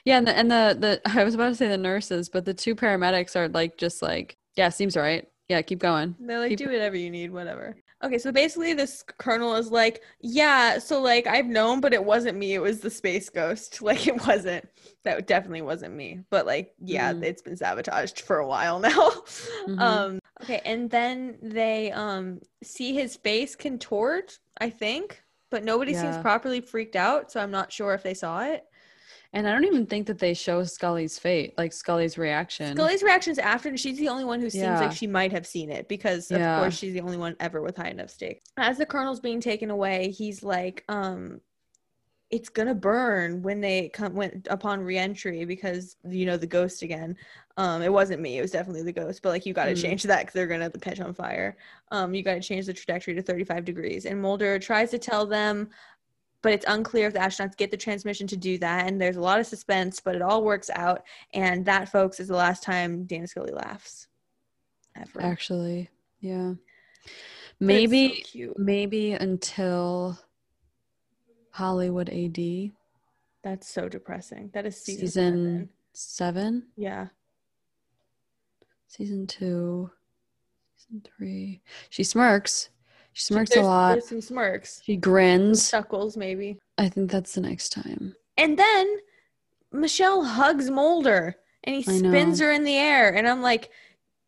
Yeah, 0.04 0.18
and 0.18 0.26
the, 0.26 0.36
and 0.36 0.50
the 0.50 0.76
the 0.78 1.18
I 1.18 1.24
was 1.24 1.34
about 1.34 1.48
to 1.48 1.54
say 1.54 1.68
the 1.68 1.78
nurses, 1.78 2.28
but 2.28 2.44
the 2.44 2.54
two 2.54 2.74
paramedics 2.74 3.36
are 3.36 3.48
like 3.48 3.76
just 3.78 4.02
like, 4.02 4.36
"Yeah, 4.56 4.68
seems 4.68 4.96
right. 4.96 5.26
Yeah, 5.52 5.62
keep 5.62 5.78
going." 5.80 6.16
They're 6.18 6.38
like, 6.40 6.48
Keep- 6.50 6.58
do 6.60 6.66
whatever 6.70 6.96
you 6.96 7.10
need, 7.10 7.30
whatever. 7.30 7.76
Okay, 8.04 8.18
so 8.18 8.32
basically, 8.32 8.72
this 8.74 9.04
colonel 9.18 9.54
is 9.54 9.70
like, 9.70 10.02
yeah, 10.20 10.78
so 10.78 11.00
like 11.00 11.26
I've 11.28 11.46
known, 11.46 11.80
but 11.80 11.92
it 11.92 12.04
wasn't 12.04 12.36
me. 12.38 12.54
It 12.54 12.62
was 12.62 12.80
the 12.80 12.90
space 12.90 13.28
ghost. 13.28 13.80
Like 13.88 14.06
it 14.08 14.26
wasn't. 14.26 14.68
That 15.04 15.26
definitely 15.26 15.62
wasn't 15.62 15.94
me. 15.94 16.20
But 16.30 16.46
like, 16.46 16.74
yeah, 16.80 17.12
Mm. 17.12 17.22
it's 17.22 17.42
been 17.42 17.56
sabotaged 17.56 18.20
for 18.22 18.38
a 18.38 18.46
while 18.46 18.78
now. 18.90 19.10
Mhm. 19.68 19.78
Um. 19.80 20.18
Okay, 20.42 20.60
and 20.64 20.90
then 20.90 21.38
they 21.42 21.92
um 21.92 22.40
see 22.62 22.94
his 22.94 23.16
face 23.16 23.54
contort. 23.54 24.38
I 24.60 24.70
think, 24.70 25.22
but 25.50 25.62
nobody 25.64 25.92
seems 25.94 26.16
properly 26.18 26.60
freaked 26.60 26.96
out, 26.96 27.30
so 27.30 27.40
I'm 27.40 27.50
not 27.52 27.70
sure 27.72 27.94
if 27.94 28.02
they 28.02 28.14
saw 28.14 28.40
it. 28.42 28.64
And 29.34 29.48
I 29.48 29.52
don't 29.52 29.64
even 29.64 29.86
think 29.86 30.06
that 30.08 30.18
they 30.18 30.34
show 30.34 30.62
Scully's 30.64 31.18
fate, 31.18 31.54
like 31.56 31.72
Scully's 31.72 32.18
reaction. 32.18 32.76
Scully's 32.76 33.02
reactions 33.02 33.38
after, 33.38 33.74
she's 33.78 33.96
the 33.98 34.08
only 34.08 34.24
one 34.24 34.40
who 34.40 34.50
seems 34.50 34.64
Yeah. 34.64 34.80
like 34.88 34.92
she 34.92 35.06
might 35.06 35.32
have 35.32 35.46
seen 35.46 35.70
it 35.70 35.88
because, 35.88 36.30
of 36.30 36.38
Yeah. 36.38 36.58
course, 36.58 36.76
she's 36.76 36.92
the 36.92 37.00
only 37.00 37.16
one 37.16 37.34
ever 37.40 37.62
with 37.62 37.76
high 37.78 37.88
enough 37.88 38.10
stakes. 38.10 38.44
As 38.58 38.76
the 38.76 38.84
colonel's 38.84 39.20
being 39.20 39.40
taken 39.40 39.70
away, 39.70 40.10
he's 40.10 40.42
like, 40.42 40.84
um, 40.88 41.40
it's 42.30 42.48
gonna 42.48 42.74
burn 42.74 43.42
when 43.42 43.60
they 43.60 43.90
come 43.90 44.14
when 44.14 44.42
upon 44.48 44.80
reentry 44.80 45.44
because 45.44 45.96
you 46.08 46.24
know 46.24 46.38
the 46.38 46.46
ghost 46.46 46.80
again. 46.82 47.14
Um, 47.58 47.82
it 47.82 47.92
wasn't 47.92 48.22
me; 48.22 48.38
it 48.38 48.40
was 48.40 48.50
definitely 48.50 48.82
the 48.84 48.92
ghost. 48.92 49.20
But 49.22 49.28
like, 49.30 49.44
you 49.44 49.52
got 49.52 49.66
to 49.66 49.72
Mm. 49.74 49.82
change 49.82 50.02
that 50.04 50.20
because 50.20 50.32
they're 50.32 50.46
gonna 50.46 50.70
catch 50.70 50.98
on 51.00 51.12
fire. 51.12 51.58
Um, 51.90 52.14
you 52.14 52.22
got 52.22 52.34
to 52.34 52.40
change 52.40 52.64
the 52.66 52.72
trajectory 52.72 53.14
to 53.14 53.22
35 53.22 53.66
degrees. 53.66 54.06
And 54.06 54.20
Mulder 54.22 54.58
tries 54.58 54.90
to 54.92 54.98
tell 54.98 55.26
them, 55.26 55.68
but 56.42 56.52
it's 56.52 56.66
unclear 56.68 57.06
if 57.06 57.12
the 57.14 57.20
astronauts 57.20 57.56
get 57.56 57.70
the 57.70 57.76
transmission 57.76 58.26
to 58.26 58.36
do 58.36 58.58
that. 58.58 58.86
And 58.86 59.00
there's 59.00 59.16
a 59.16 59.20
lot 59.20 59.40
of 59.40 59.46
suspense, 59.46 60.00
but 60.00 60.14
it 60.16 60.22
all 60.22 60.42
works 60.44 60.70
out. 60.74 61.02
And 61.32 61.64
that, 61.66 61.88
folks, 61.88 62.18
is 62.20 62.28
the 62.28 62.36
last 62.36 62.62
time 62.62 63.04
Dana 63.04 63.26
Scully 63.26 63.52
laughs. 63.52 64.08
Ever. 64.96 65.22
Actually, 65.22 65.88
yeah. 66.20 66.50
It's 67.04 67.10
so 67.10 67.64
Maybe 67.66 68.24
maybe 68.58 69.12
until 69.12 70.18
Hollywood 71.50 72.10
AD 72.10 72.72
That's 73.42 73.68
so 73.68 73.88
depressing. 73.88 74.50
That 74.52 74.66
is 74.66 74.76
season, 74.82 75.06
season 75.06 75.68
seven. 75.92 76.52
seven, 76.52 76.66
Yeah. 76.76 77.06
season 78.88 79.26
two, 79.26 79.90
season 80.76 81.02
three. 81.04 81.62
She 81.88 82.02
smirks. 82.04 82.68
She 83.12 83.24
smirks 83.24 83.56
a 83.56 83.62
lot. 83.62 83.92
There's 83.92 84.08
some 84.08 84.20
smirks. 84.20 84.80
She 84.84 84.96
grins. 84.96 85.70
Chuckles, 85.70 86.16
maybe. 86.16 86.58
I 86.78 86.88
think 86.88 87.10
that's 87.10 87.34
the 87.34 87.42
next 87.42 87.70
time. 87.70 88.14
And 88.36 88.58
then 88.58 88.98
Michelle 89.70 90.24
hugs 90.24 90.70
Mulder 90.70 91.36
and 91.64 91.76
he 91.76 91.82
spins 91.82 92.40
her 92.40 92.50
in 92.50 92.64
the 92.64 92.76
air. 92.76 93.14
And 93.14 93.28
I'm 93.28 93.42
like, 93.42 93.70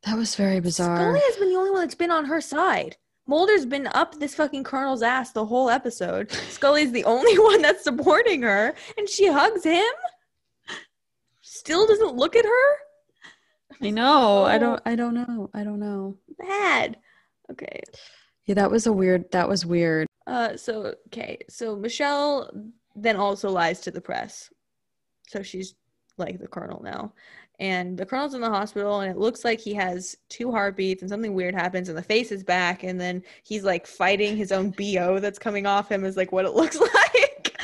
That 0.04 0.16
was 0.16 0.36
very 0.36 0.60
bizarre. 0.60 0.96
Scully 0.96 1.20
has 1.24 1.36
been 1.36 1.50
the 1.50 1.56
only 1.56 1.70
one 1.70 1.80
that's 1.80 1.94
been 1.94 2.10
on 2.10 2.26
her 2.26 2.40
side. 2.40 2.96
Mulder's 3.26 3.64
been 3.64 3.86
up 3.88 4.18
this 4.18 4.34
fucking 4.34 4.64
colonel's 4.64 5.02
ass 5.02 5.32
the 5.32 5.46
whole 5.46 5.70
episode. 5.70 6.30
Scully's 6.50 6.92
the 6.92 7.04
only 7.04 7.38
one 7.38 7.62
that's 7.62 7.84
supporting 7.84 8.42
her, 8.42 8.74
and 8.98 9.08
she 9.08 9.28
hugs 9.28 9.64
him. 9.64 9.82
Still 11.40 11.86
doesn't 11.86 12.16
look 12.16 12.36
at 12.36 12.44
her. 12.44 12.76
I 13.80 13.90
know. 13.90 14.42
I 14.42 14.56
oh. 14.56 14.58
don't. 14.58 14.82
I 14.84 14.94
don't 14.94 15.14
know. 15.14 15.50
I 15.54 15.64
don't 15.64 15.80
know. 15.80 16.16
Bad. 16.38 16.98
Okay. 17.50 17.80
Yeah, 18.46 18.54
that 18.54 18.70
was 18.70 18.86
a 18.86 18.92
weird. 18.92 19.30
That 19.32 19.48
was 19.48 19.64
weird. 19.66 20.06
Uh. 20.26 20.56
So 20.56 20.94
okay. 21.08 21.38
So 21.48 21.76
Michelle 21.76 22.50
then 22.96 23.16
also 23.16 23.50
lies 23.50 23.80
to 23.80 23.90
the 23.90 24.00
press. 24.00 24.50
So 25.28 25.42
she's 25.42 25.74
like 26.18 26.38
the 26.38 26.46
colonel 26.48 26.82
now. 26.82 27.12
And 27.60 27.96
the 27.96 28.04
colonel's 28.04 28.34
in 28.34 28.40
the 28.40 28.50
hospital, 28.50 29.00
and 29.00 29.10
it 29.10 29.16
looks 29.16 29.44
like 29.44 29.60
he 29.60 29.72
has 29.74 30.16
two 30.28 30.50
heartbeats, 30.50 31.02
and 31.02 31.08
something 31.08 31.34
weird 31.34 31.54
happens, 31.54 31.88
and 31.88 31.96
the 31.96 32.02
face 32.02 32.32
is 32.32 32.42
back, 32.42 32.82
and 32.82 33.00
then 33.00 33.22
he's 33.44 33.62
like 33.62 33.86
fighting 33.86 34.36
his 34.36 34.50
own 34.50 34.70
bo 34.70 35.20
that's 35.20 35.38
coming 35.38 35.64
off 35.64 35.88
him, 35.90 36.04
is 36.04 36.16
like 36.16 36.32
what 36.32 36.44
it 36.46 36.54
looks 36.54 36.76
like. 36.80 37.56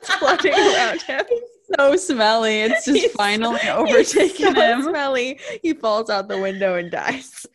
it's 0.00 0.14
floating 0.16 0.52
around 0.52 1.00
him. 1.02 1.24
He's 1.30 1.76
so 1.78 1.96
smelly. 1.96 2.62
It's 2.62 2.84
just 2.84 2.98
He's- 2.98 3.12
finally 3.12 3.58
He's 3.62 3.70
overtaken 3.70 4.54
so 4.56 4.60
him. 4.60 4.82
Smelly. 4.82 5.40
He 5.62 5.72
falls 5.74 6.10
out 6.10 6.26
the 6.28 6.38
window 6.38 6.74
and 6.74 6.90
dies. 6.90 7.46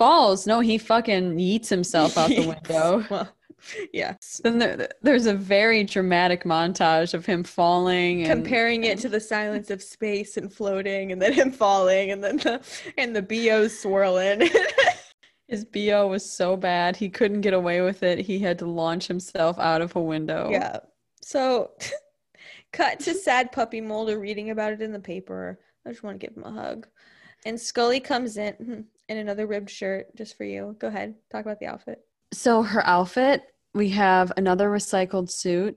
Falls. 0.00 0.46
No, 0.46 0.60
he 0.60 0.78
fucking 0.78 1.36
yeets 1.36 1.68
himself 1.68 2.16
out 2.16 2.30
the 2.30 2.48
window. 2.70 3.04
well, 3.10 3.28
yeah. 3.92 4.14
Then 4.42 4.58
there, 4.58 4.88
there's 5.02 5.26
a 5.26 5.34
very 5.34 5.84
dramatic 5.84 6.44
montage 6.44 7.12
of 7.12 7.26
him 7.26 7.44
falling 7.44 8.22
and 8.22 8.42
Comparing 8.42 8.84
it 8.84 8.98
to 9.00 9.10
the 9.10 9.20
silence 9.20 9.68
of 9.68 9.82
space 9.82 10.38
and 10.38 10.50
floating, 10.50 11.12
and 11.12 11.20
then 11.20 11.34
him 11.34 11.52
falling, 11.52 12.12
and 12.12 12.24
then 12.24 12.38
the 12.38 12.62
and 12.96 13.14
the 13.14 13.20
bo's 13.20 13.78
swirling. 13.78 14.48
his 15.48 15.66
BO 15.66 16.06
was 16.06 16.24
so 16.24 16.56
bad 16.56 16.96
he 16.96 17.10
couldn't 17.10 17.42
get 17.42 17.52
away 17.52 17.82
with 17.82 18.02
it. 18.02 18.20
He 18.20 18.38
had 18.38 18.58
to 18.60 18.66
launch 18.66 19.06
himself 19.06 19.58
out 19.58 19.82
of 19.82 19.94
a 19.96 20.00
window. 20.00 20.48
yeah. 20.50 20.78
So, 21.20 21.72
cut 22.72 23.00
to 23.00 23.12
sad 23.12 23.52
puppy 23.52 23.82
Mulder 23.82 24.18
reading 24.18 24.48
about 24.48 24.72
it 24.72 24.80
in 24.80 24.92
the 24.92 24.98
paper. 24.98 25.60
I 25.84 25.90
just 25.90 26.02
want 26.02 26.18
to 26.18 26.26
give 26.26 26.34
him 26.34 26.44
a 26.44 26.52
hug. 26.52 26.86
And 27.44 27.60
Scully 27.60 28.00
comes 28.00 28.36
in 28.36 28.54
hmm, 28.54 28.80
in 29.10 29.18
another 29.18 29.46
ribbed 29.46 29.68
shirt 29.68 30.14
just 30.14 30.36
for 30.36 30.44
you. 30.44 30.76
Go 30.78 30.86
ahead, 30.86 31.16
talk 31.32 31.42
about 31.44 31.58
the 31.58 31.66
outfit. 31.66 32.00
So 32.32 32.62
her 32.62 32.86
outfit, 32.86 33.42
we 33.74 33.90
have 33.90 34.32
another 34.36 34.70
recycled 34.70 35.30
suit. 35.30 35.76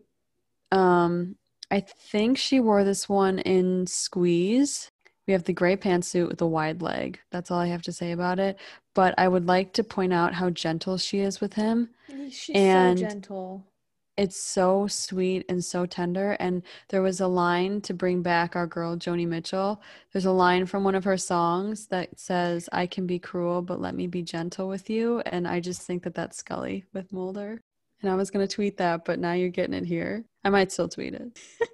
Um, 0.72 1.36
I 1.72 1.80
think 1.82 2.38
she 2.38 2.60
wore 2.60 2.84
this 2.84 3.10
one 3.10 3.40
in 3.40 3.88
Squeeze. 3.88 4.92
We 5.28 5.34
have 5.34 5.46
the 5.46 5.54
gray 5.54 5.76
pantsuit 5.76 6.28
with 6.30 6.42
a 6.42 6.48
wide 6.48 6.82
leg. 6.84 7.20
That's 7.32 7.50
all 7.50 7.58
I 7.60 7.68
have 7.68 7.82
to 7.84 7.92
say 7.92 8.12
about 8.12 8.38
it. 8.38 8.60
But 8.94 9.16
I 9.18 9.28
would 9.28 9.48
like 9.48 9.74
to 9.74 9.84
point 9.84 10.14
out 10.14 10.36
how 10.36 10.52
gentle 10.52 10.98
she 10.98 11.20
is 11.20 11.42
with 11.42 11.54
him. 11.54 11.90
She's 12.30 12.56
And- 12.56 13.00
so 13.00 13.06
gentle. 13.06 13.66
It's 14.16 14.40
so 14.40 14.86
sweet 14.86 15.46
and 15.50 15.64
so 15.64 15.86
tender. 15.88 16.34
And 16.34 16.62
there 16.90 17.02
was 17.02 17.20
a 17.20 17.28
line 17.28 17.82
to 17.82 17.94
bring 17.94 18.22
back 18.22 18.56
our 18.56 18.68
girl, 18.68 18.96
Joni 18.96 19.28
Mitchell. 19.28 19.82
There's 20.12 20.26
a 20.26 20.32
line 20.32 20.68
from 20.68 20.84
one 20.84 20.94
of 20.94 21.04
her 21.04 21.18
songs 21.18 21.88
that 21.88 22.20
says, 22.20 22.70
I 22.72 22.86
can 22.86 23.08
be 23.08 23.18
cruel, 23.18 23.64
but 23.64 23.82
let 23.82 23.96
me 23.96 24.06
be 24.06 24.22
gentle 24.22 24.68
with 24.68 24.90
you. 24.90 25.22
And 25.22 25.48
I 25.48 25.60
just 25.60 25.82
think 25.82 26.04
that 26.04 26.14
that's 26.14 26.38
Scully 26.38 26.86
with 26.94 27.12
Mulder. 27.12 27.62
And 28.04 28.12
I 28.12 28.16
was 28.16 28.30
going 28.30 28.48
to 28.48 28.54
tweet 28.54 28.78
that, 28.78 29.06
but 29.06 29.18
now 29.18 29.34
you're 29.34 29.50
getting 29.50 29.74
it 29.74 29.86
here. 29.86 30.26
I 30.44 30.50
might 30.50 30.72
still 30.72 30.90
tweet 30.90 31.16
it. 31.16 31.40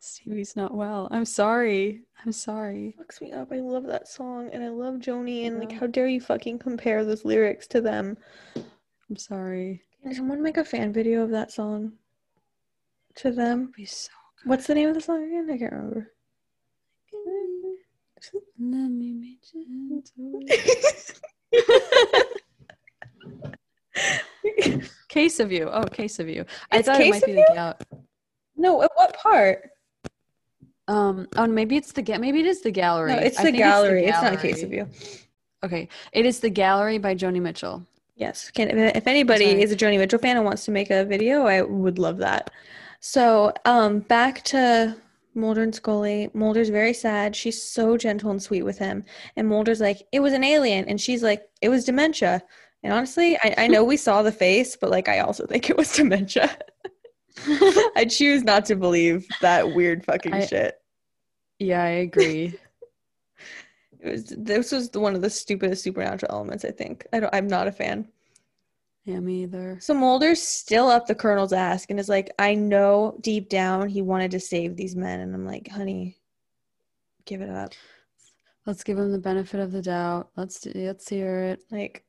Stephee's 0.00 0.56
not 0.56 0.74
well. 0.74 1.06
I'm 1.12 1.24
sorry. 1.24 2.00
I'm 2.24 2.32
sorry. 2.32 2.96
Fucks 2.98 3.20
me 3.20 3.30
up. 3.32 3.52
I 3.52 3.60
love 3.60 3.84
that 3.84 4.08
song, 4.08 4.50
and 4.52 4.64
I 4.64 4.68
love 4.68 4.96
Joni. 4.96 5.46
And 5.46 5.60
like, 5.60 5.70
how 5.70 5.86
dare 5.86 6.08
you 6.08 6.20
fucking 6.20 6.58
compare 6.58 7.04
those 7.04 7.24
lyrics 7.24 7.68
to 7.68 7.80
them? 7.80 8.16
I'm 8.56 9.16
sorry. 9.16 9.82
Can 10.02 10.14
someone 10.14 10.42
make 10.42 10.56
a 10.56 10.64
fan 10.64 10.92
video 10.92 11.22
of 11.22 11.30
that 11.30 11.52
song 11.52 11.92
to 13.16 13.30
them? 13.30 13.72
So 13.86 14.08
What's 14.44 14.66
the 14.66 14.74
name 14.74 14.88
of 14.88 14.94
the 14.94 15.00
song 15.00 15.24
again? 15.24 15.48
I 15.50 15.58
can't 15.58 15.72
remember. 15.72 16.10
Let 18.58 18.88
me 18.90 19.12
be 19.14 19.38
gentle. 19.52 20.40
Case 25.08 25.40
of 25.40 25.52
you. 25.52 25.68
Oh, 25.70 25.84
case 25.84 26.18
of 26.18 26.28
you. 26.28 26.44
I 26.70 26.78
It's 26.78 26.88
thought 26.88 27.00
it 27.00 27.10
might 27.10 27.24
be 27.24 27.32
You? 27.32 27.44
the 27.48 27.54
gal. 27.54 27.76
no, 28.56 28.82
at 28.82 28.90
what 28.94 29.14
part? 29.16 29.70
Um. 30.88 31.28
Oh, 31.36 31.46
maybe 31.46 31.76
it's 31.76 31.92
the 31.92 32.02
ga- 32.02 32.18
maybe 32.18 32.40
it 32.40 32.46
is 32.46 32.62
the 32.62 32.70
gallery. 32.70 33.12
No, 33.12 33.18
it's 33.18 33.38
I 33.38 33.44
the 33.44 33.52
gallery. 33.52 34.06
It's, 34.06 34.20
not 34.22 34.32
a 34.32 34.36
case 34.36 34.62
of 34.62 34.72
you. 34.72 34.88
Okay, 35.62 35.88
it 36.12 36.26
is 36.26 36.40
the 36.40 36.50
gallery 36.50 36.98
by 36.98 37.14
Joni 37.14 37.40
Mitchell. 37.40 37.86
Yes. 38.22 38.52
Can 38.52 38.70
if, 38.70 39.06
anybody 39.08 39.46
Sorry. 39.50 39.62
is 39.62 39.72
a 39.72 39.76
Joni 39.76 39.98
Mitchell 39.98 40.20
fan 40.20 40.36
and 40.36 40.44
wants 40.44 40.64
to 40.66 40.70
make 40.70 40.90
a 40.92 41.04
video, 41.04 41.42
I 41.46 41.62
would 41.62 41.98
love 41.98 42.18
that. 42.18 42.50
So, 43.00 43.52
um, 43.64 43.98
back 43.98 44.44
to 44.44 44.96
Mulder 45.34 45.64
and 45.64 45.74
Scully. 45.74 46.30
Mulder's 46.32 46.68
very 46.68 46.94
sad. 46.94 47.34
She's 47.34 47.60
so 47.60 47.96
gentle 47.96 48.30
and 48.30 48.40
sweet 48.40 48.62
with 48.62 48.78
him, 48.78 49.04
and 49.36 49.48
Mulder's 49.48 49.80
like, 49.80 50.02
"It 50.12 50.20
was 50.20 50.34
an 50.34 50.44
alien," 50.44 50.84
and 50.88 51.00
she's 51.00 51.20
like, 51.24 51.42
"It 51.60 51.68
was 51.68 51.84
dementia." 51.84 52.42
And 52.84 52.92
honestly, 52.92 53.36
I, 53.42 53.54
I 53.58 53.66
know 53.66 53.82
we 53.82 53.96
saw 53.96 54.22
the 54.22 54.30
face, 54.30 54.76
but 54.76 54.90
like, 54.90 55.08
I 55.08 55.18
also 55.18 55.44
think 55.46 55.68
it 55.68 55.76
was 55.76 55.90
dementia. 55.96 56.56
I 57.96 58.06
choose 58.08 58.44
not 58.44 58.64
to 58.66 58.76
believe 58.76 59.26
that 59.40 59.74
weird 59.74 60.04
fucking 60.04 60.34
I- 60.34 60.46
shit. 60.46 60.76
yeah, 61.58 61.82
I 61.82 61.88
agree. 62.06 62.54
Was 64.04 64.24
this 64.36 64.72
was 64.72 64.90
the, 64.90 65.00
one 65.00 65.14
of 65.14 65.22
the 65.22 65.30
stupidest 65.30 65.82
supernatural 65.84 66.32
elements. 66.32 66.64
I 66.64 66.70
think 66.70 67.06
I 67.12 67.20
don't. 67.20 67.34
I'm 67.34 67.46
not 67.46 67.68
a 67.68 67.72
fan. 67.72 68.08
yeah, 69.04 69.20
me 69.20 69.42
either. 69.44 69.78
So 69.80 69.94
Mulder's 69.94 70.42
still 70.42 70.88
up 70.88 71.06
the 71.06 71.14
colonel's 71.14 71.52
ass 71.52 71.86
and 71.88 71.98
is 72.00 72.08
like, 72.08 72.30
I 72.38 72.54
know 72.54 73.16
deep 73.20 73.48
down 73.48 73.88
he 73.88 74.02
wanted 74.02 74.30
to 74.32 74.40
save 74.40 74.76
these 74.76 74.96
men. 74.96 75.20
And 75.20 75.34
I'm 75.34 75.44
like, 75.46 75.68
honey, 75.68 76.16
give 77.26 77.40
it 77.42 77.50
up. 77.50 77.72
Let's 78.66 78.84
give 78.84 78.98
him 78.98 79.10
the 79.10 79.18
benefit 79.18 79.58
of 79.60 79.72
the 79.72 79.82
doubt. 79.82 80.30
Let's 80.36 80.60
do, 80.60 80.70
let's 80.74 81.08
hear 81.08 81.42
it. 81.44 81.62
Like, 81.72 82.04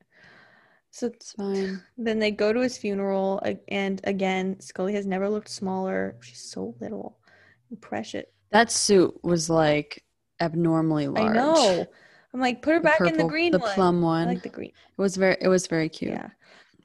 so 0.91 1.07
It's 1.07 1.31
fine. 1.31 1.81
then 1.97 2.19
they 2.19 2.29
go 2.29 2.53
to 2.53 2.59
his 2.59 2.77
funeral. 2.77 3.41
And 3.69 3.99
again, 4.03 4.59
Scully 4.59 4.93
has 4.93 5.07
never 5.07 5.27
looked 5.29 5.49
smaller. 5.49 6.15
She's 6.21 6.41
so 6.51 6.75
little 6.79 7.17
precious. 7.81 8.25
That 8.51 8.71
suit 8.71 9.15
was 9.23 9.49
like 9.49 10.03
abnormally 10.43 11.07
large. 11.07 11.31
I 11.31 11.33
know. 11.33 11.85
I'm 12.33 12.39
like, 12.39 12.61
put 12.61 12.73
her 12.73 12.79
The 12.79 12.83
back 12.83 13.01
in 13.01 13.17
the 13.17 13.23
green 13.25 13.51
the 13.51 13.59
one. 13.59 13.73
plum 13.73 13.97
I 14.03 14.07
one. 14.07 14.27
like 14.27 14.43
the 14.43 14.49
green. 14.49 14.69
It 14.97 15.01
was 15.01 15.15
very 15.15 15.37
it 15.39 15.47
was 15.47 15.67
very 15.67 15.89
cute. 15.89 16.11
Yeah. 16.11 16.29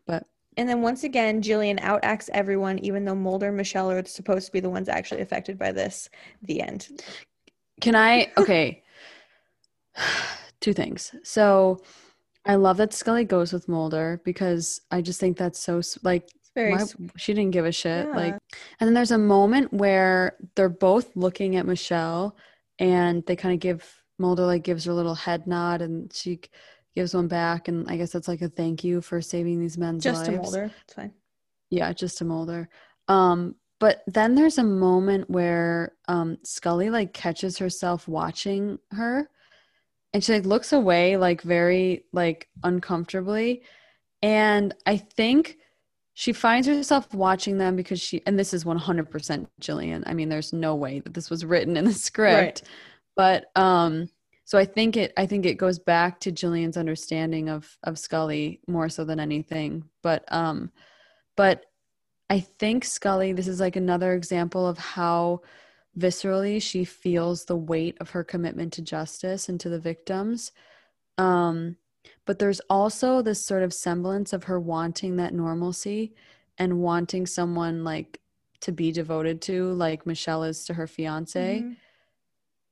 But 0.07 0.25
And 0.57 0.69
then 0.69 0.83
once 0.83 1.05
again, 1.05 1.43
Gillian 1.43 1.79
outacts 1.79 2.29
everyone, 2.33 2.79
even 2.81 3.05
though 3.05 3.15
Mulder 3.15 3.49
and 3.49 3.57
Michelle 3.57 3.91
are 3.91 4.05
supposed 4.05 4.47
to 4.47 4.53
be 4.53 4.61
the 4.61 4.71
ones 4.71 4.89
actually 4.89 5.23
affected 5.23 5.59
by 5.59 5.73
this. 5.73 6.09
The 6.43 6.61
end. 6.63 6.89
Can 7.81 7.95
I? 7.97 8.33
Okay. 8.39 8.83
Two 10.61 10.73
things. 10.73 11.15
So, 11.23 11.83
I 12.45 12.57
love 12.57 12.79
that 12.79 12.93
Scully 12.93 13.25
goes 13.25 13.53
with 13.53 13.69
Mulder 13.69 14.21
because 14.25 14.81
I 14.91 15.03
just 15.03 15.21
think 15.21 15.37
that's 15.37 15.59
so 15.61 15.81
like 16.03 16.29
very 16.55 16.73
why, 16.73 16.85
she 17.17 17.33
didn't 17.35 17.53
give 17.53 17.65
a 17.67 17.73
shit. 17.73 18.09
Like, 18.11 18.35
and 18.81 18.87
then 18.89 18.95
there's 18.95 19.11
a 19.13 19.19
moment 19.19 19.73
where 19.73 20.37
they're 20.57 20.69
both 20.69 21.15
looking 21.15 21.57
at 21.57 21.67
Michelle, 21.67 22.37
and 22.79 23.25
they 23.27 23.37
kind 23.37 23.55
of 23.55 23.61
give 23.61 24.03
Mulder 24.19 24.45
like 24.47 24.65
gives 24.65 24.85
her 24.85 24.93
a 24.93 24.95
little 24.95 25.15
head 25.15 25.47
nod, 25.47 25.83
and 25.83 26.13
she 26.13 26.41
gives 26.95 27.15
one 27.15 27.29
back, 27.29 27.69
and 27.69 27.89
I 27.89 27.97
guess 27.97 28.13
that's 28.13 28.29
like 28.29 28.43
a 28.43 28.49
thank 28.49 28.83
you 28.83 29.01
for 29.01 29.21
saving 29.21 29.61
these 29.61 29.79
men's 29.79 30.05
lives. 30.05 30.19
just 30.19 30.31
to. 30.31 30.37
Mulder. 30.37 30.71
It's 30.85 30.95
fine. 30.95 31.13
Yeah, 31.71 31.93
just 31.93 32.19
to 32.19 32.25
Mulder. 32.25 32.69
Um, 33.07 33.55
but 33.81 34.03
then 34.07 34.35
there's 34.35 34.59
a 34.59 34.65
moment 34.65 35.31
where 35.31 35.93
um 36.09 36.39
Scully 36.43 36.91
like 36.91 37.13
catches 37.13 37.59
herself 37.59 38.09
watching 38.09 38.79
her 38.91 39.29
and 40.13 40.25
she 40.25 40.33
like 40.33 40.47
looks 40.47 40.73
away 40.73 41.17
like 41.17 41.43
very 41.43 42.05
like 42.13 42.49
uncomfortably. 42.63 43.63
And 44.23 44.75
I 44.87 44.97
think 44.97 45.59
she 46.19 46.33
finds 46.33 46.67
herself 46.67 47.15
watching 47.15 47.59
them 47.59 47.77
because 47.77 48.01
she 48.01 48.21
and 48.27 48.37
this 48.37 48.53
is 48.53 48.65
100% 48.65 49.47
Gillian. 49.61 50.03
I 50.05 50.15
mean, 50.15 50.29
there's 50.29 50.53
no 50.53 50.75
way 50.75 50.99
that 50.99 51.15
this 51.15 51.31
was 51.31 51.45
written 51.45 51.77
in 51.77 51.85
the 51.85 51.93
script. 52.09 52.35
right. 52.35 52.63
But 53.15 53.61
um 53.61 54.11
so 54.45 54.59
I 54.59 54.65
think 54.65 54.97
it 54.97 55.13
I 55.17 55.27
think 55.27 55.47
it 55.47 55.59
goes 55.59 55.79
back 55.79 56.19
to 56.21 56.33
Gillian's 56.33 56.77
understanding 56.77 57.49
of 57.49 57.79
of 57.85 58.01
Scully 58.01 58.59
more 58.67 58.89
so 58.89 59.05
than 59.05 59.21
anything. 59.21 59.85
But 60.03 60.25
um 60.33 60.73
but 61.37 61.67
I 62.29 62.41
think 62.41 62.85
Scully, 62.85 63.33
this 63.33 63.47
is 63.47 63.61
like 63.61 63.77
another 63.77 64.13
example 64.15 64.67
of 64.67 64.77
how 64.77 65.43
viscerally 65.97 66.61
she 66.61 66.85
feels 66.85 67.45
the 67.45 67.57
weight 67.57 67.97
of 68.01 68.11
her 68.11 68.25
commitment 68.25 68.73
to 68.73 68.83
justice 68.83 69.49
and 69.49 69.61
to 69.61 69.69
the 69.69 69.79
victims. 69.79 70.51
Um, 71.17 71.77
but 72.29 72.39
there's 72.39 72.61
also 72.69 73.23
this 73.23 73.43
sort 73.43 73.63
of 73.63 73.73
semblance 73.73 74.35
of 74.35 74.45
her 74.45 74.61
wanting 74.61 75.17
that 75.17 75.33
normalcy 75.33 76.13
and 76.59 76.79
wanting 76.79 77.25
someone 77.27 77.85
like 77.85 78.21
to 78.61 78.71
be 78.71 78.93
devoted 78.93 79.41
to, 79.41 79.73
like 79.73 80.05
Michelle 80.05 80.45
is 80.45 80.67
to 80.67 80.75
her 80.75 80.87
fiance 80.87 81.63
Mhm. 81.65 81.77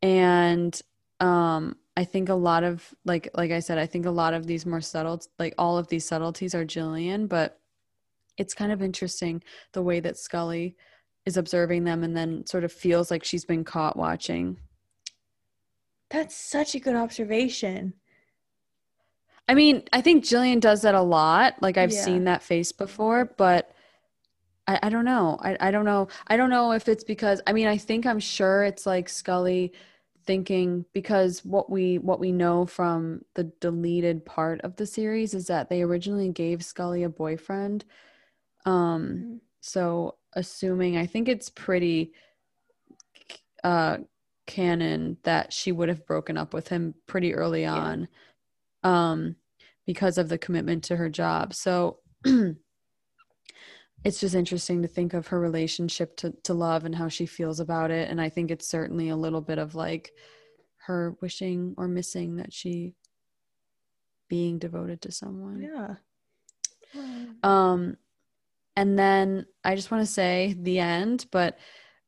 and 0.02 0.82
um 1.20 1.74
i 1.96 2.04
think 2.04 2.28
a 2.28 2.34
lot 2.34 2.62
of 2.62 2.94
like 3.06 3.30
like 3.34 3.50
i 3.50 3.58
said 3.60 3.78
i 3.78 3.86
think 3.86 4.04
a 4.04 4.10
lot 4.10 4.34
of 4.34 4.46
these 4.46 4.66
more 4.66 4.82
subtle 4.82 5.18
like 5.38 5.54
all 5.56 5.78
of 5.78 5.88
these 5.88 6.04
subtleties 6.04 6.54
are 6.54 6.66
gillian 6.66 7.26
but 7.26 7.58
it's 8.36 8.52
kind 8.52 8.70
of 8.72 8.82
interesting 8.82 9.42
the 9.72 9.82
way 9.82 10.00
that 10.00 10.18
scully 10.18 10.76
is 11.24 11.38
observing 11.38 11.84
them 11.84 12.04
and 12.04 12.14
then 12.14 12.44
sort 12.46 12.62
of 12.64 12.70
feels 12.70 13.10
like 13.10 13.24
she's 13.24 13.46
been 13.46 13.64
caught 13.64 13.96
watching 13.96 14.58
That's 16.10 16.36
such 16.36 16.74
a 16.74 16.80
good 16.80 16.94
observation. 16.94 17.94
I 19.48 19.54
mean 19.54 19.82
i 19.92 20.00
think 20.00 20.24
gillian 20.24 20.60
does 20.60 20.82
that 20.82 20.94
a 20.94 21.02
lot 21.02 21.54
like 21.62 21.76
i've 21.78 21.92
Yeah. 21.92 22.02
seen 22.04 22.24
that 22.24 22.42
face 22.42 22.72
before 22.72 23.26
but 23.36 23.72
I, 24.66 24.80
I 24.84 24.88
don't 24.88 25.04
know 25.04 25.38
I, 25.40 25.56
I 25.60 25.70
don't 25.70 25.84
know 25.84 26.08
i 26.26 26.36
don't 26.36 26.50
know 26.50 26.72
if 26.72 26.88
it's 26.88 27.04
because 27.04 27.40
i 27.46 27.52
mean 27.52 27.66
i 27.68 27.76
think 27.78 28.06
i'm 28.06 28.20
sure 28.20 28.64
it's 28.64 28.86
like 28.86 29.08
scully 29.08 29.72
thinking 30.26 30.84
because 30.92 31.44
what 31.44 31.70
we 31.70 31.98
what 31.98 32.18
we 32.20 32.32
know 32.32 32.66
from 32.66 33.22
the 33.34 33.44
deleted 33.60 34.26
part 34.26 34.60
of 34.62 34.76
the 34.76 34.86
series 34.86 35.34
is 35.34 35.46
that 35.46 35.68
they 35.68 35.82
originally 35.82 36.28
gave 36.30 36.64
Scully 36.64 37.04
a 37.04 37.08
boyfriend. 37.08 37.84
Um 38.64 39.26
Mhm. 39.26 39.40
so 39.60 40.16
assuming 40.34 40.96
I 40.96 41.06
think 41.06 41.28
it's 41.28 41.48
pretty 41.50 42.12
uh 43.64 43.98
canon 44.46 45.16
that 45.24 45.52
she 45.52 45.72
would 45.72 45.88
have 45.88 46.06
broken 46.06 46.36
up 46.36 46.54
with 46.54 46.68
him 46.68 46.94
pretty 47.06 47.34
early 47.34 47.62
Yeah. 47.62 47.94
On. 48.86 49.12
Um 49.12 49.36
because 49.86 50.18
of 50.18 50.28
the 50.28 50.38
commitment 50.38 50.84
to 50.84 50.96
her 50.96 51.08
job. 51.08 51.54
So 51.54 52.00
it's 52.24 54.20
just 54.20 54.34
interesting 54.34 54.82
to 54.82 54.88
think 54.88 55.14
of 55.14 55.28
her 55.28 55.40
relationship 55.40 56.16
to, 56.18 56.34
to 56.42 56.54
love 56.54 56.84
and 56.84 56.94
how 56.94 57.08
she 57.08 57.24
feels 57.24 57.60
about 57.60 57.90
it. 57.90 58.10
And 58.10 58.20
I 58.20 58.28
think 58.28 58.50
it's 58.50 58.68
certainly 58.68 59.08
a 59.08 59.16
little 59.16 59.40
bit 59.40 59.58
of 59.58 59.74
like 59.74 60.12
her 60.86 61.16
wishing 61.22 61.74
or 61.78 61.88
missing 61.88 62.36
that 62.36 62.52
she 62.52 62.94
being 64.28 64.58
devoted 64.58 65.02
to 65.02 65.12
someone. 65.12 65.62
Yeah. 65.62 65.94
Um, 67.42 67.96
and 68.76 68.98
then 68.98 69.46
I 69.64 69.74
just 69.74 69.90
want 69.90 70.04
to 70.04 70.12
say 70.12 70.56
the 70.58 70.80
end, 70.80 71.26
but 71.30 71.58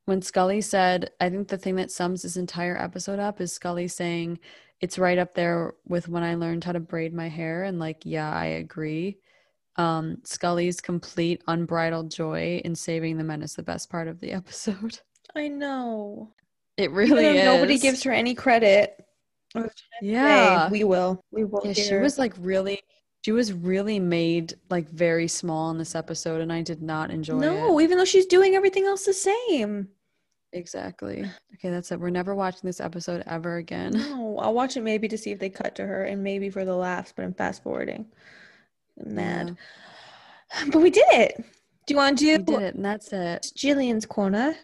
when 0.05 0.23
Scully 0.23 0.61
said, 0.61 1.11
I 1.21 1.31
think 1.31 1.49
the 1.49 1.59
thing 1.59 1.77
that 1.77 1.91
sums 1.91 2.23
this 2.23 2.37
entire 2.37 2.77
episode 2.77 3.19
up 3.19 3.41
is 3.41 3.53
Scully 3.53 3.89
saying, 3.89 4.39
it's 4.81 4.99
right 4.99 5.19
up 5.19 5.35
there 5.35 5.75
with 5.87 6.09
when 6.09 6.23
I 6.23 6.35
learned 6.35 6.65
how 6.65 6.73
to 6.73 6.81
braid 6.81 7.13
my 7.13 7.29
hair. 7.29 7.65
And 7.65 7.79
like, 7.79 8.03
yeah, 8.05 8.33
I 8.33 8.47
agree. 8.47 9.19
Um, 9.77 10.19
Scully's 10.25 10.81
complete 10.81 11.43
unbridled 11.47 12.11
joy 12.11 12.61
in 12.65 12.75
saving 12.75 13.17
the 13.17 13.25
men 13.25 13.43
is 13.43 13.55
the 13.55 13.63
best 13.63 13.91
part 13.91 14.09
of 14.09 14.21
the 14.21 14.33
episode. 14.33 15.01
I 15.35 15.49
know. 15.49 16.33
It 16.77 16.91
really 16.93 17.27
is. 17.27 17.45
Nobody 17.45 17.79
gives 17.79 18.03
her 18.05 18.13
any 18.13 18.35
credit. 18.35 19.05
Yeah. 20.01 20.67
Hey, 20.67 20.71
we 20.71 20.85
will. 20.85 21.21
We 21.33 21.45
will. 21.45 21.63
Yeah, 21.65 21.73
she 21.73 21.95
was 21.97 22.19
like 22.19 22.35
really 22.39 22.81
she 23.25 23.33
was 23.33 23.53
really 23.53 23.99
made 23.99 24.55
like 24.71 24.89
very 24.91 25.27
small 25.29 25.71
in 25.71 25.79
this 25.79 25.95
episode 25.95 26.41
and 26.41 26.53
I 26.53 26.63
did 26.63 26.83
not 26.83 27.11
enjoy 27.11 27.39
no, 27.39 27.53
it. 27.53 27.61
No, 27.61 27.81
even 27.81 27.99
though 27.99 28.05
she's 28.05 28.27
doing 28.27 28.55
everything 28.55 28.85
else 28.85 29.05
the 29.05 29.13
same. 29.13 29.89
Exactly. 30.53 31.25
Okay, 31.55 31.71
that's 31.71 31.93
it. 31.93 32.01
We're 32.01 32.11
never 32.11 32.35
watching 32.35 32.63
this 32.65 32.81
episode 32.81 33.23
ever 33.27 33.57
again. 33.57 33.93
No, 34.09 34.39
I'll 34.39 34.55
watch 34.55 34.77
it 34.77 34.83
maybe 34.83 35.09
to 35.09 35.19
see 35.19 35.33
if 35.33 35.39
they 35.39 35.51
cut 35.51 35.75
to 35.77 35.87
her 35.87 36.05
and 36.05 36.23
maybe 36.23 36.49
for 36.49 36.65
the 36.65 36.75
laughs, 36.75 37.13
but 37.15 37.25
I'm 37.25 37.35
fast 37.35 37.63
forwarding. 37.63 38.07
I'm 39.05 39.15
mad. 39.15 39.49
Yeah. 39.49 40.65
But 40.73 40.81
we 40.81 40.91
did 40.91 41.05
it. 41.11 41.45
Do 41.87 41.95
you 41.95 41.97
want 41.97 42.19
to 42.19 42.25
do 42.25 42.33
we 42.33 42.57
did 42.57 42.63
it, 42.63 42.75
and 42.75 42.85
that's 42.85 43.13
it. 43.13 43.47
Gillian's 43.55 44.07
corner. 44.07 44.55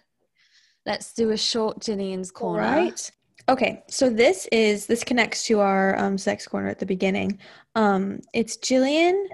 Let's 0.86 1.12
do 1.12 1.30
a 1.30 1.36
short 1.36 1.80
Gillian's 1.80 2.30
corner. 2.30 2.62
All 2.62 2.76
right. 2.76 3.10
Okay, 3.48 3.82
so 3.88 4.08
this 4.08 4.46
is 4.52 4.86
this 4.86 5.04
connects 5.04 5.46
to 5.46 5.60
our 5.60 5.98
um, 5.98 6.16
sex 6.16 6.46
corner 6.46 6.68
at 6.68 6.78
the 6.78 6.86
beginning. 6.86 7.38
Um, 7.74 8.20
it's 8.32 8.56
Gillian 8.56 9.28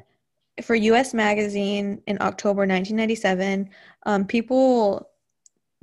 for 0.63 0.75
U.S. 0.75 1.15
Magazine 1.15 2.03
in 2.07 2.19
October 2.21 2.61
1997. 2.61 3.71
Um, 4.07 4.25
people, 4.25 5.10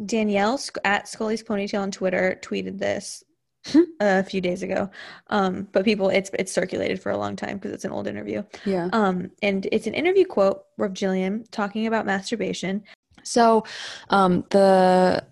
Danielle 0.06 0.60
at 0.84 1.08
Scully's 1.08 1.44
Ponytail 1.44 1.82
on 1.82 1.92
Twitter 1.92 2.40
tweeted 2.42 2.78
this 2.78 3.24
a 4.00 4.24
few 4.24 4.42
days 4.42 4.64
ago. 4.64 4.90
Um, 5.30 5.68
but 5.72 5.86
people, 5.86 6.10
it's 6.10 6.30
it's 6.34 6.52
circulated 6.52 7.02
for 7.02 7.12
a 7.12 7.18
long 7.18 7.36
time 7.36 7.58
because 7.58 7.72
it's 7.72 7.86
an 7.86 7.92
old 7.92 8.08
interview. 8.08 8.44
Yeah. 8.66 8.90
Um, 8.94 9.32
and 9.42 9.68
it's 9.72 9.88
an 9.88 9.94
interview 9.94 10.26
quote 10.26 10.64
of 10.80 10.94
Gillian 10.94 11.46
talking 11.52 11.88
about 11.88 12.06
masturbation. 12.06 12.84
So, 13.24 13.66
um, 14.10 14.46
the 14.52 15.26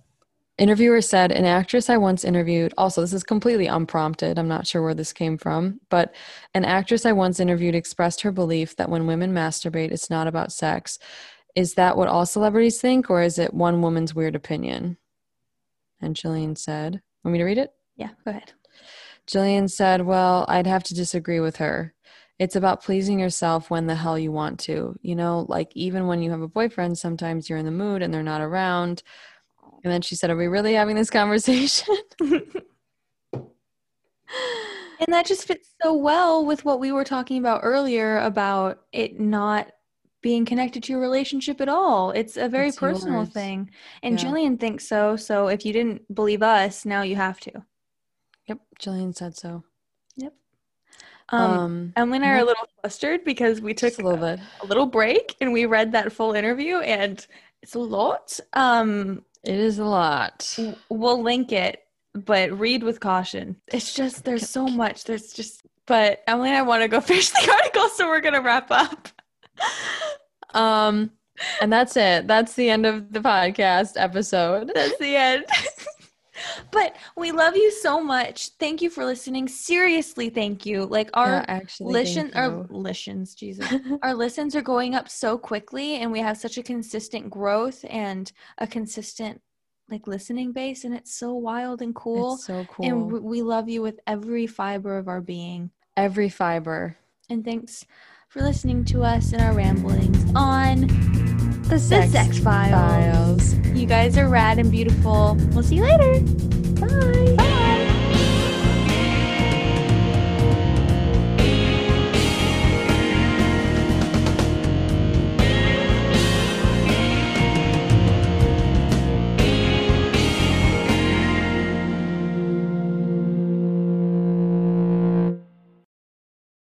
interviewer 0.57 1.01
said 1.01 1.31
an 1.31 1.45
actress 1.45 1.89
I 1.89 1.97
once 1.97 2.23
interviewed. 2.23 2.73
Also, 2.77 3.01
this 3.01 3.13
is 3.13 3.23
completely 3.23 3.67
unprompted. 3.67 4.39
I'm 4.39 4.47
not 4.47 4.67
sure 4.67 4.81
where 4.81 4.93
this 4.93 5.13
came 5.13 5.37
from, 5.37 5.79
but 5.89 6.13
an 6.53 6.65
actress 6.65 7.05
I 7.05 7.11
once 7.11 7.39
interviewed 7.39 7.75
expressed 7.75 8.21
her 8.21 8.31
belief 8.31 8.75
that 8.77 8.89
when 8.89 9.07
women 9.07 9.33
masturbate, 9.33 9.91
it's 9.91 10.09
not 10.09 10.27
about 10.27 10.51
sex. 10.51 10.97
Is 11.55 11.75
that 11.75 11.95
what 11.95 12.07
all 12.07 12.25
celebrities 12.25 12.81
think, 12.81 13.09
or 13.09 13.21
is 13.21 13.39
it 13.39 13.53
one 13.53 13.81
woman's 13.81 14.13
weird 14.13 14.35
opinion? 14.35 14.97
And 16.01 16.15
Gillian 16.15 16.55
said, 16.55 17.01
Want 17.23 17.33
me 17.33 17.39
to 17.39 17.45
read 17.45 17.57
it? 17.57 17.71
Yeah, 17.95 18.09
go 18.23 18.31
ahead. 18.31 18.51
Gillian 19.25 19.67
said, 19.67 20.05
Well, 20.05 20.45
I'd 20.47 20.67
have 20.67 20.83
to 20.83 20.93
disagree 20.93 21.39
with 21.39 21.57
her. 21.57 21.93
It's 22.37 22.57
about 22.57 22.83
pleasing 22.83 23.17
yourself 23.19 23.69
when 23.69 23.87
the 23.87 23.95
hell 23.95 24.19
you 24.19 24.31
want 24.31 24.59
to. 24.61 24.97
You 25.01 25.15
know, 25.15 25.45
like 25.47 25.71
even 25.73 26.07
when 26.07 26.21
you 26.21 26.31
have 26.31 26.41
a 26.41 26.47
boyfriend, 26.47 26.97
sometimes 26.97 27.49
you're 27.49 27.57
in 27.57 27.65
the 27.65 27.71
mood 27.71 28.01
and 28.01 28.13
they're 28.13 28.21
not 28.21 28.41
around. 28.41 29.01
And 29.83 29.93
then 29.93 30.01
she 30.01 30.15
said, 30.15 30.29
Are 30.29 30.35
we 30.35 30.47
really 30.47 30.73
having 30.73 30.97
this 30.97 31.09
conversation? 31.09 31.95
and 34.99 35.13
that 35.13 35.25
just 35.25 35.47
fits 35.47 35.69
so 35.81 35.93
well 35.93 36.45
with 36.45 36.65
what 36.65 36.79
we 36.79 36.91
were 36.91 37.03
talking 37.03 37.37
about 37.37 37.61
earlier 37.63 38.19
about 38.19 38.79
it 38.91 39.19
not 39.19 39.71
being 40.25 40.43
connected 40.43 40.81
to 40.81 40.91
your 40.91 40.99
relationship 40.99 41.61
at 41.61 41.69
all. 41.69 42.09
It's 42.09 42.35
a 42.35 42.49
very 42.49 42.69
it's 42.69 42.79
personal 42.79 43.19
yours. 43.19 43.29
thing. 43.29 43.69
And 44.01 44.15
yeah. 44.15 44.25
Gillian 44.25 44.57
thinks 44.57 44.87
so. 44.87 45.15
So 45.15 45.49
if 45.49 45.63
you 45.63 45.71
didn't 45.71 46.11
believe 46.15 46.41
us, 46.41 46.83
now 46.83 47.03
you 47.03 47.15
have 47.15 47.39
to. 47.41 47.63
Yep, 48.47 48.57
Gillian 48.79 49.13
said 49.13 49.37
so. 49.37 49.63
Yep. 50.15 50.33
Um, 51.29 51.41
um 51.41 51.93
Emilie 51.95 52.17
and 52.17 52.25
I 52.25 52.29
are 52.29 52.39
a 52.39 52.43
little 52.43 52.67
flustered 52.81 53.23
because 53.23 53.61
we 53.61 53.75
took 53.75 53.99
a 53.99 54.01
little 54.01 54.25
a 54.25 54.65
little 54.65 54.87
break 54.87 55.35
and 55.41 55.53
we 55.53 55.67
read 55.67 55.91
that 55.91 56.11
full 56.11 56.33
interview 56.33 56.77
and 56.79 57.23
it's 57.61 57.75
a 57.75 57.79
lot. 57.79 58.39
Um 58.53 59.23
it 59.43 59.59
is 59.59 59.77
a 59.77 59.85
lot. 59.85 60.57
We'll 60.89 61.21
link 61.21 61.51
it, 61.51 61.83
but 62.15 62.51
read 62.57 62.81
with 62.81 62.99
caution. 62.99 63.57
It's 63.71 63.93
just 63.93 64.25
there's 64.25 64.49
so 64.49 64.67
much. 64.67 65.03
There's 65.03 65.33
just 65.33 65.61
but 65.85 66.23
Emilie 66.25 66.49
and 66.49 66.57
I 66.57 66.63
want 66.63 66.81
to 66.81 66.87
go 66.87 66.99
finish 67.11 67.29
the 67.29 67.47
article, 67.47 67.89
so 67.89 68.07
we're 68.07 68.21
gonna 68.21 68.41
wrap 68.41 68.71
up. 68.71 69.07
um 70.53 71.11
and 71.61 71.71
that's 71.71 71.97
it. 71.97 72.27
That's 72.27 72.53
the 72.53 72.69
end 72.69 72.85
of 72.85 73.11
the 73.11 73.19
podcast 73.19 73.93
episode. 73.95 74.71
That's 74.73 74.97
the 74.97 75.15
end. 75.15 75.45
but 76.71 76.95
we 77.15 77.31
love 77.31 77.55
you 77.55 77.71
so 77.71 78.01
much. 78.01 78.49
Thank 78.59 78.81
you 78.81 78.89
for 78.89 79.05
listening. 79.05 79.47
Seriously, 79.47 80.29
thank 80.29 80.65
you. 80.65 80.85
Like 80.85 81.09
our 81.13 81.27
yeah, 81.27 81.45
actually 81.47 81.93
listen 81.93 82.31
our 82.35 82.65
listens, 82.69 83.35
Jesus. 83.35 83.71
our 84.01 84.13
listens 84.13 84.55
are 84.55 84.61
going 84.61 84.95
up 84.95 85.09
so 85.09 85.37
quickly 85.37 85.95
and 85.95 86.11
we 86.11 86.19
have 86.19 86.37
such 86.37 86.57
a 86.57 86.63
consistent 86.63 87.29
growth 87.29 87.83
and 87.89 88.31
a 88.57 88.67
consistent 88.67 89.41
like 89.87 90.07
listening 90.07 90.51
base 90.51 90.83
and 90.83 90.95
it's 90.95 91.13
so 91.13 91.33
wild 91.33 91.81
and 91.81 91.93
cool. 91.93 92.35
It's 92.35 92.47
so 92.47 92.65
cool. 92.69 92.85
And 92.85 93.23
we 93.23 93.41
love 93.41 93.69
you 93.69 93.81
with 93.81 93.99
every 94.07 94.47
fiber 94.47 94.97
of 94.97 95.07
our 95.07 95.21
being. 95.21 95.71
Every 95.95 96.29
fiber. 96.29 96.97
And 97.29 97.43
thanks 97.43 97.85
for 98.35 98.41
listening 98.41 98.83
to 98.83 99.01
us 99.01 99.31
and 99.31 99.41
our 99.41 99.53
ramblings 99.53 100.29
on 100.35 100.81
the 101.69 101.79
Sex, 101.79 102.11
the 102.11 102.25
Sex 102.25 102.37
Files. 102.39 103.53
Files. 103.53 103.53
You 103.69 103.85
guys 103.85 104.17
are 104.17 104.27
rad 104.27 104.59
and 104.59 104.69
beautiful. 104.69 105.37
We'll 105.51 105.63
see 105.63 105.75
you 105.77 105.83
later. 105.83 106.19
Bye. 106.81 107.35
Bye. 107.37 107.54